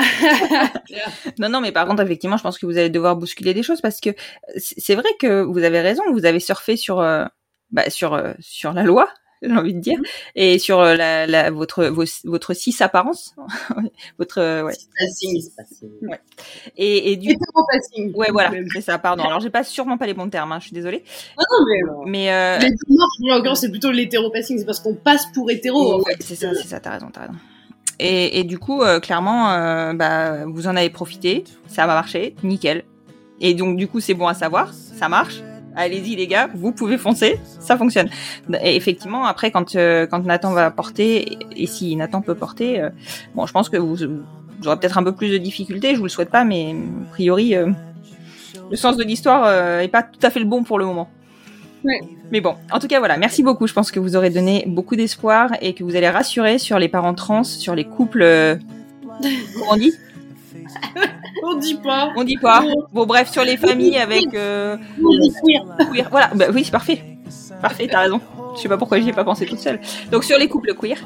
Non, 1.38 1.48
non, 1.48 1.60
mais 1.60 1.72
par 1.72 1.86
contre, 1.86 2.02
effectivement, 2.02 2.36
je 2.36 2.42
pense 2.42 2.58
que 2.58 2.66
vous 2.66 2.78
allez 2.78 2.90
devoir 2.90 3.16
bousculer 3.16 3.54
des 3.54 3.62
choses 3.62 3.80
parce 3.80 4.00
que 4.00 4.10
c'est 4.56 4.94
vrai 4.94 5.08
que 5.18 5.42
vous 5.42 5.58
avez 5.62 5.80
raison, 5.80 6.02
vous 6.12 6.24
avez 6.26 6.40
surfé 6.40 6.76
sur, 6.76 7.00
euh, 7.00 7.24
bah, 7.70 7.88
sur, 7.90 8.14
euh, 8.14 8.32
sur 8.40 8.72
la 8.72 8.82
loi, 8.82 9.08
j'ai 9.42 9.50
envie 9.52 9.74
de 9.74 9.80
dire, 9.80 9.98
et 10.36 10.58
sur 10.58 10.78
euh, 10.80 10.94
la, 10.94 11.26
la, 11.26 11.50
votre, 11.50 11.84
vos- 11.86 12.04
votre 12.24 12.54
cis 12.54 12.74
apparence, 12.80 13.34
votre, 14.18 14.62
ouais. 14.62 14.72
Passing. 14.98 15.42
Et, 16.76 17.12
et 17.12 17.16
du 17.16 17.30
Hétéropassing. 17.30 18.14
ouais, 18.14 18.28
voilà, 18.30 18.52
c'est 18.72 18.80
ça, 18.82 18.98
pardon. 18.98 19.24
Alors, 19.24 19.40
j'ai 19.40 19.50
pas 19.50 19.64
sûrement 19.64 19.98
pas 19.98 20.06
les 20.06 20.14
bons 20.14 20.28
termes, 20.28 20.52
hein, 20.52 20.58
je 20.60 20.66
suis 20.66 20.74
désolée. 20.74 21.02
Ah 21.36 21.42
non, 21.50 22.04
mais, 22.06 22.28
Mais, 22.28 22.32
euh, 22.32 23.54
c'est 23.54 23.70
plutôt 23.70 23.90
l'hétéropassing, 23.90 24.58
c'est 24.58 24.64
parce 24.64 24.80
qu'on 24.80 24.94
passe 24.94 25.26
pour 25.34 25.50
hétéro. 25.50 25.94
en 25.94 25.98
Ouais, 25.98 26.12
fait. 26.16 26.22
c'est 26.22 26.36
ça, 26.36 26.54
c'est 26.54 26.68
ça, 26.68 26.80
t'as 26.80 26.90
raison, 26.90 27.08
t'as 27.12 27.22
raison. 27.22 27.34
Et, 28.04 28.42
du 28.42 28.58
coup, 28.58 28.82
euh, 28.82 28.98
clairement, 28.98 29.50
euh, 29.50 29.92
bah, 29.92 30.44
vous 30.46 30.66
en 30.66 30.74
avez 30.74 30.90
profité, 30.90 31.44
ça 31.68 31.86
va 31.86 31.94
marcher, 31.94 32.34
nickel. 32.42 32.82
Et 33.40 33.54
donc, 33.54 33.76
du 33.76 33.86
coup, 33.86 34.00
c'est 34.00 34.14
bon 34.14 34.26
à 34.26 34.34
savoir, 34.34 34.72
ça 34.72 35.08
marche. 35.08 35.40
Allez-y, 35.76 36.16
les 36.16 36.26
gars, 36.26 36.48
vous 36.52 36.72
pouvez 36.72 36.98
foncer, 36.98 37.38
ça 37.60 37.76
fonctionne. 37.76 38.10
Et 38.60 38.74
effectivement, 38.74 39.24
après, 39.24 39.52
quand, 39.52 39.76
euh, 39.76 40.06
quand 40.08 40.24
Nathan 40.24 40.52
va 40.52 40.72
porter, 40.72 41.38
et, 41.56 41.66
si 41.66 41.94
Nathan 41.94 42.22
peut 42.22 42.34
porter, 42.34 42.88
bon, 43.36 43.46
je 43.46 43.52
pense 43.52 43.68
que 43.68 43.76
vous, 43.76 43.94
vous 43.94 44.66
aurez 44.66 44.80
peut-être 44.80 44.98
un 44.98 45.04
peu 45.04 45.12
plus 45.12 45.30
de 45.30 45.38
difficultés, 45.38 45.92
je 45.92 45.98
vous 45.98 46.04
le 46.04 46.10
souhaite 46.10 46.30
pas, 46.30 46.42
mais 46.42 46.74
a 46.74 47.10
priori, 47.10 47.54
le 47.54 48.76
sens 48.76 48.96
de 48.96 49.04
l'histoire 49.04 49.80
est 49.80 49.88
pas 49.88 50.02
tout 50.02 50.20
à 50.22 50.30
fait 50.30 50.40
le 50.40 50.46
bon 50.46 50.64
pour 50.64 50.80
le 50.80 50.86
moment. 50.86 51.08
Ouais. 51.84 52.00
Mais 52.30 52.40
bon, 52.40 52.54
en 52.70 52.78
tout 52.78 52.86
cas, 52.86 52.98
voilà, 52.98 53.16
merci 53.16 53.42
beaucoup. 53.42 53.66
Je 53.66 53.72
pense 53.72 53.90
que 53.90 53.98
vous 54.00 54.16
aurez 54.16 54.30
donné 54.30 54.64
beaucoup 54.66 54.96
d'espoir 54.96 55.50
et 55.60 55.74
que 55.74 55.82
vous 55.84 55.96
allez 55.96 56.08
rassurer 56.08 56.58
sur 56.58 56.78
les 56.78 56.88
parents 56.88 57.14
trans, 57.14 57.44
sur 57.44 57.74
les 57.74 57.84
couples. 57.84 58.22
euh, 58.22 58.56
comment 59.54 59.72
on 59.72 59.76
dit 59.76 59.92
On 61.44 61.58
dit 61.58 61.74
pas. 61.74 62.12
On 62.16 62.24
dit 62.24 62.36
pas. 62.38 62.64
Bon, 62.92 63.04
bref, 63.04 63.30
sur 63.30 63.44
les 63.44 63.56
familles 63.56 63.98
avec. 63.98 64.32
euh, 64.34 64.76
On 65.04 65.18
dit 65.20 65.32
queer. 65.44 65.64
queer. 65.92 66.08
Voilà, 66.10 66.30
bah 66.34 66.46
oui, 66.54 66.62
c'est 66.64 66.70
parfait. 66.70 67.02
Parfait, 67.60 67.88
t'as 67.90 68.00
raison. 68.00 68.20
Je 68.56 68.60
sais 68.60 68.68
pas 68.68 68.76
pourquoi 68.76 69.00
j'y 69.00 69.08
ai 69.08 69.12
pas 69.12 69.24
pensé 69.24 69.46
toute 69.46 69.58
seule. 69.58 69.80
Donc 70.10 70.24
sur 70.24 70.38
les 70.38 70.48
couples 70.48 70.74
queer. 70.74 70.96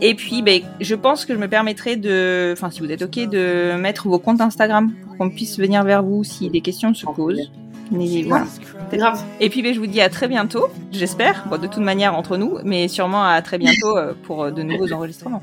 Et 0.00 0.14
puis, 0.14 0.42
ben, 0.42 0.62
je 0.80 0.94
pense 0.94 1.24
que 1.24 1.34
je 1.34 1.38
me 1.38 1.46
permettrai 1.48 1.96
de, 1.96 2.50
enfin, 2.52 2.70
si 2.70 2.80
vous 2.80 2.90
êtes 2.90 3.02
ok, 3.02 3.28
de 3.28 3.76
mettre 3.76 4.08
vos 4.08 4.18
comptes 4.18 4.40
Instagram 4.40 4.92
pour 5.06 5.16
qu'on 5.18 5.30
puisse 5.30 5.58
venir 5.58 5.84
vers 5.84 6.02
vous 6.02 6.24
si 6.24 6.48
des 6.50 6.60
questions 6.62 6.92
se 6.94 7.04
posent. 7.06 7.50
Mais 7.90 8.22
voilà. 8.22 8.46
C'est 8.90 8.96
grave. 8.96 9.22
Et 9.40 9.48
puis, 9.50 9.62
ben, 9.62 9.74
je 9.74 9.80
vous 9.80 9.86
dis 9.86 10.00
à 10.00 10.08
très 10.08 10.28
bientôt, 10.28 10.68
j'espère. 10.92 11.46
Bon, 11.48 11.58
de 11.58 11.66
toute 11.66 11.82
manière 11.82 12.14
entre 12.14 12.36
nous, 12.36 12.58
mais 12.64 12.88
sûrement 12.88 13.24
à 13.24 13.40
très 13.42 13.58
bientôt 13.58 13.96
euh, 13.96 14.12
pour 14.22 14.44
euh, 14.44 14.50
de 14.50 14.62
nouveaux 14.62 14.92
enregistrements. 14.92 15.42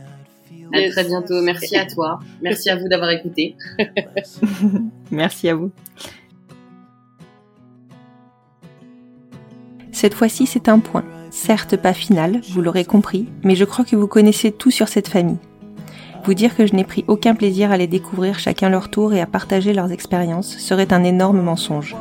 À 0.73 0.89
très 0.89 1.03
bientôt. 1.05 1.41
Merci 1.41 1.77
à 1.77 1.85
toi. 1.85 2.19
Merci 2.41 2.69
à 2.69 2.75
vous 2.75 2.87
d'avoir 2.89 3.09
écouté. 3.11 3.55
Merci 5.11 5.49
à 5.49 5.55
vous. 5.55 5.71
Cette 9.91 10.13
fois-ci, 10.13 10.45
c'est 10.45 10.69
un 10.69 10.79
point. 10.79 11.03
Certes 11.31 11.75
pas 11.75 11.93
final, 11.93 12.41
vous 12.49 12.61
l'aurez 12.61 12.85
compris, 12.85 13.27
mais 13.43 13.55
je 13.55 13.65
crois 13.65 13.83
que 13.83 13.95
vous 13.95 14.07
connaissez 14.07 14.51
tout 14.51 14.71
sur 14.71 14.87
cette 14.87 15.07
famille. 15.07 15.37
Vous 16.24 16.34
dire 16.34 16.55
que 16.55 16.65
je 16.65 16.76
n'ai 16.76 16.84
pris 16.84 17.05
aucun 17.07 17.36
plaisir 17.36 17.72
à 17.72 17.78
les 17.78 17.88
découvrir 17.88 18.39
chacun 18.39 18.70
leur 18.70 18.89
tour 18.89 19.13
et 19.13 19.22
à 19.22 19.26
partager 19.26 19.74
leurs 19.74 19.91
expériences 19.91 20.57
serait 20.57 20.93
un 20.93 21.03
énorme 21.03 21.41
mensonge. 21.41 21.95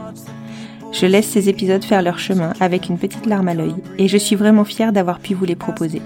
Je 0.93 1.07
laisse 1.07 1.29
ces 1.29 1.49
épisodes 1.49 1.85
faire 1.85 2.03
leur 2.03 2.19
chemin 2.19 2.53
avec 2.61 2.89
une 2.89 2.99
petite 2.99 3.27
larme 3.27 3.49
à 3.49 3.55
l'œil 3.55 3.75
et 3.99 4.09
je 4.09 4.17
suis 4.17 4.37
vraiment 4.37 4.65
fière 4.65 4.93
d'avoir 4.93 5.21
pu 5.21 5.35
vous 5.35 5.45
les 5.45 5.57
proposer. 5.57 6.03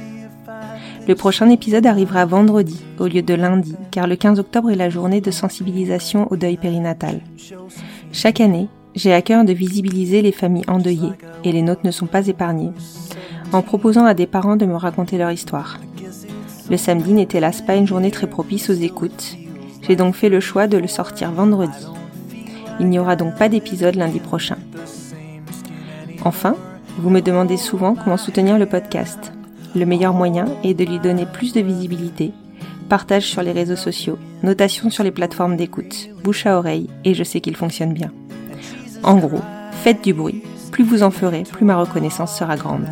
Le 1.09 1.15
prochain 1.15 1.49
épisode 1.49 1.87
arrivera 1.87 2.27
vendredi 2.27 2.85
au 2.99 3.07
lieu 3.07 3.23
de 3.23 3.35
lundi 3.35 3.75
car 3.91 4.07
le 4.07 4.17
15 4.17 4.39
octobre 4.39 4.71
est 4.71 4.77
la 4.77 4.91
journée 4.91 5.21
de 5.21 5.31
sensibilisation 5.31 6.31
au 6.31 6.37
deuil 6.37 6.57
périnatal. 6.57 7.21
Chaque 8.13 8.41
année, 8.41 8.69
j'ai 8.95 9.13
à 9.13 9.23
cœur 9.23 9.45
de 9.45 9.53
visibiliser 9.53 10.23
les 10.23 10.33
familles 10.33 10.65
endeuillées, 10.69 11.13
et 11.45 11.53
les 11.53 11.63
nôtres 11.63 11.85
ne 11.85 11.91
sont 11.91 12.07
pas 12.07 12.27
épargnées, 12.27 12.73
en 13.53 13.63
proposant 13.63 14.05
à 14.05 14.15
des 14.15 14.27
parents 14.27 14.57
de 14.57 14.67
me 14.67 14.77
raconter 14.77 15.17
leur 15.19 15.31
histoire. 15.31 15.79
Le 16.71 16.77
samedi 16.77 17.13
n'est 17.13 17.29
hélas 17.33 17.63
pas 17.63 17.75
une 17.75 17.87
journée 17.87 18.13
très 18.13 18.29
propice 18.29 18.71
aux 18.71 18.75
écoutes, 18.75 19.37
j'ai 19.83 19.97
donc 19.97 20.15
fait 20.15 20.29
le 20.29 20.39
choix 20.39 20.69
de 20.69 20.79
le 20.79 20.87
sortir 20.87 21.33
vendredi. 21.33 21.87
Il 22.79 22.87
n'y 22.87 22.99
aura 22.99 23.17
donc 23.17 23.35
pas 23.35 23.49
d'épisode 23.49 23.97
lundi 23.97 24.21
prochain. 24.21 24.57
Enfin, 26.25 26.55
vous 26.99 27.11
me 27.11 27.21
demandez 27.21 27.57
souvent 27.57 27.95
comment 27.97 28.17
soutenir 28.17 28.59
le 28.59 28.67
podcast. 28.67 29.33
Le 29.75 29.85
meilleur 29.85 30.15
moyen 30.15 30.45
est 30.63 30.75
de 30.75 30.85
lui 30.85 30.99
donner 30.99 31.27
plus 31.27 31.53
de 31.53 31.61
visibilité, 31.61 32.33
partage 32.89 33.25
sur 33.25 33.43
les 33.43 33.53
réseaux 33.53 33.77
sociaux, 33.77 34.19
notation 34.43 34.91
sur 34.91 35.03
les 35.03 35.11
plateformes 35.11 35.57
d'écoute, 35.57 36.11
bouche 36.23 36.47
à 36.47 36.57
oreille, 36.57 36.89
et 37.05 37.15
je 37.15 37.25
sais 37.25 37.41
qu'il 37.41 37.57
fonctionne 37.57 37.95
bien. 37.95 38.13
En 39.03 39.17
gros, 39.17 39.43
faites 39.73 40.05
du 40.05 40.15
bruit. 40.15 40.43
Plus 40.71 40.85
vous 40.85 41.03
en 41.03 41.11
ferez, 41.11 41.43
plus 41.43 41.65
ma 41.65 41.77
reconnaissance 41.77 42.37
sera 42.37 42.57
grande. 42.57 42.87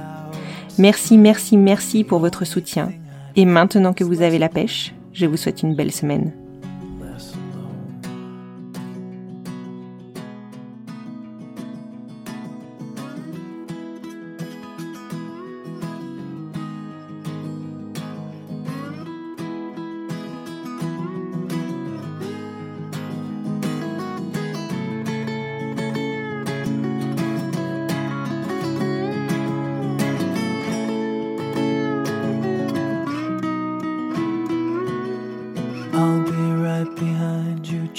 Merci, 0.78 1.16
merci, 1.16 1.56
merci 1.56 2.02
pour 2.02 2.18
votre 2.18 2.44
soutien. 2.44 2.90
Et 3.38 3.44
maintenant 3.44 3.92
que 3.92 4.02
vous 4.02 4.22
avez 4.22 4.40
la 4.40 4.48
pêche, 4.48 4.92
je 5.12 5.24
vous 5.24 5.36
souhaite 5.36 5.62
une 5.62 5.76
belle 5.76 5.92
semaine. 5.92 6.32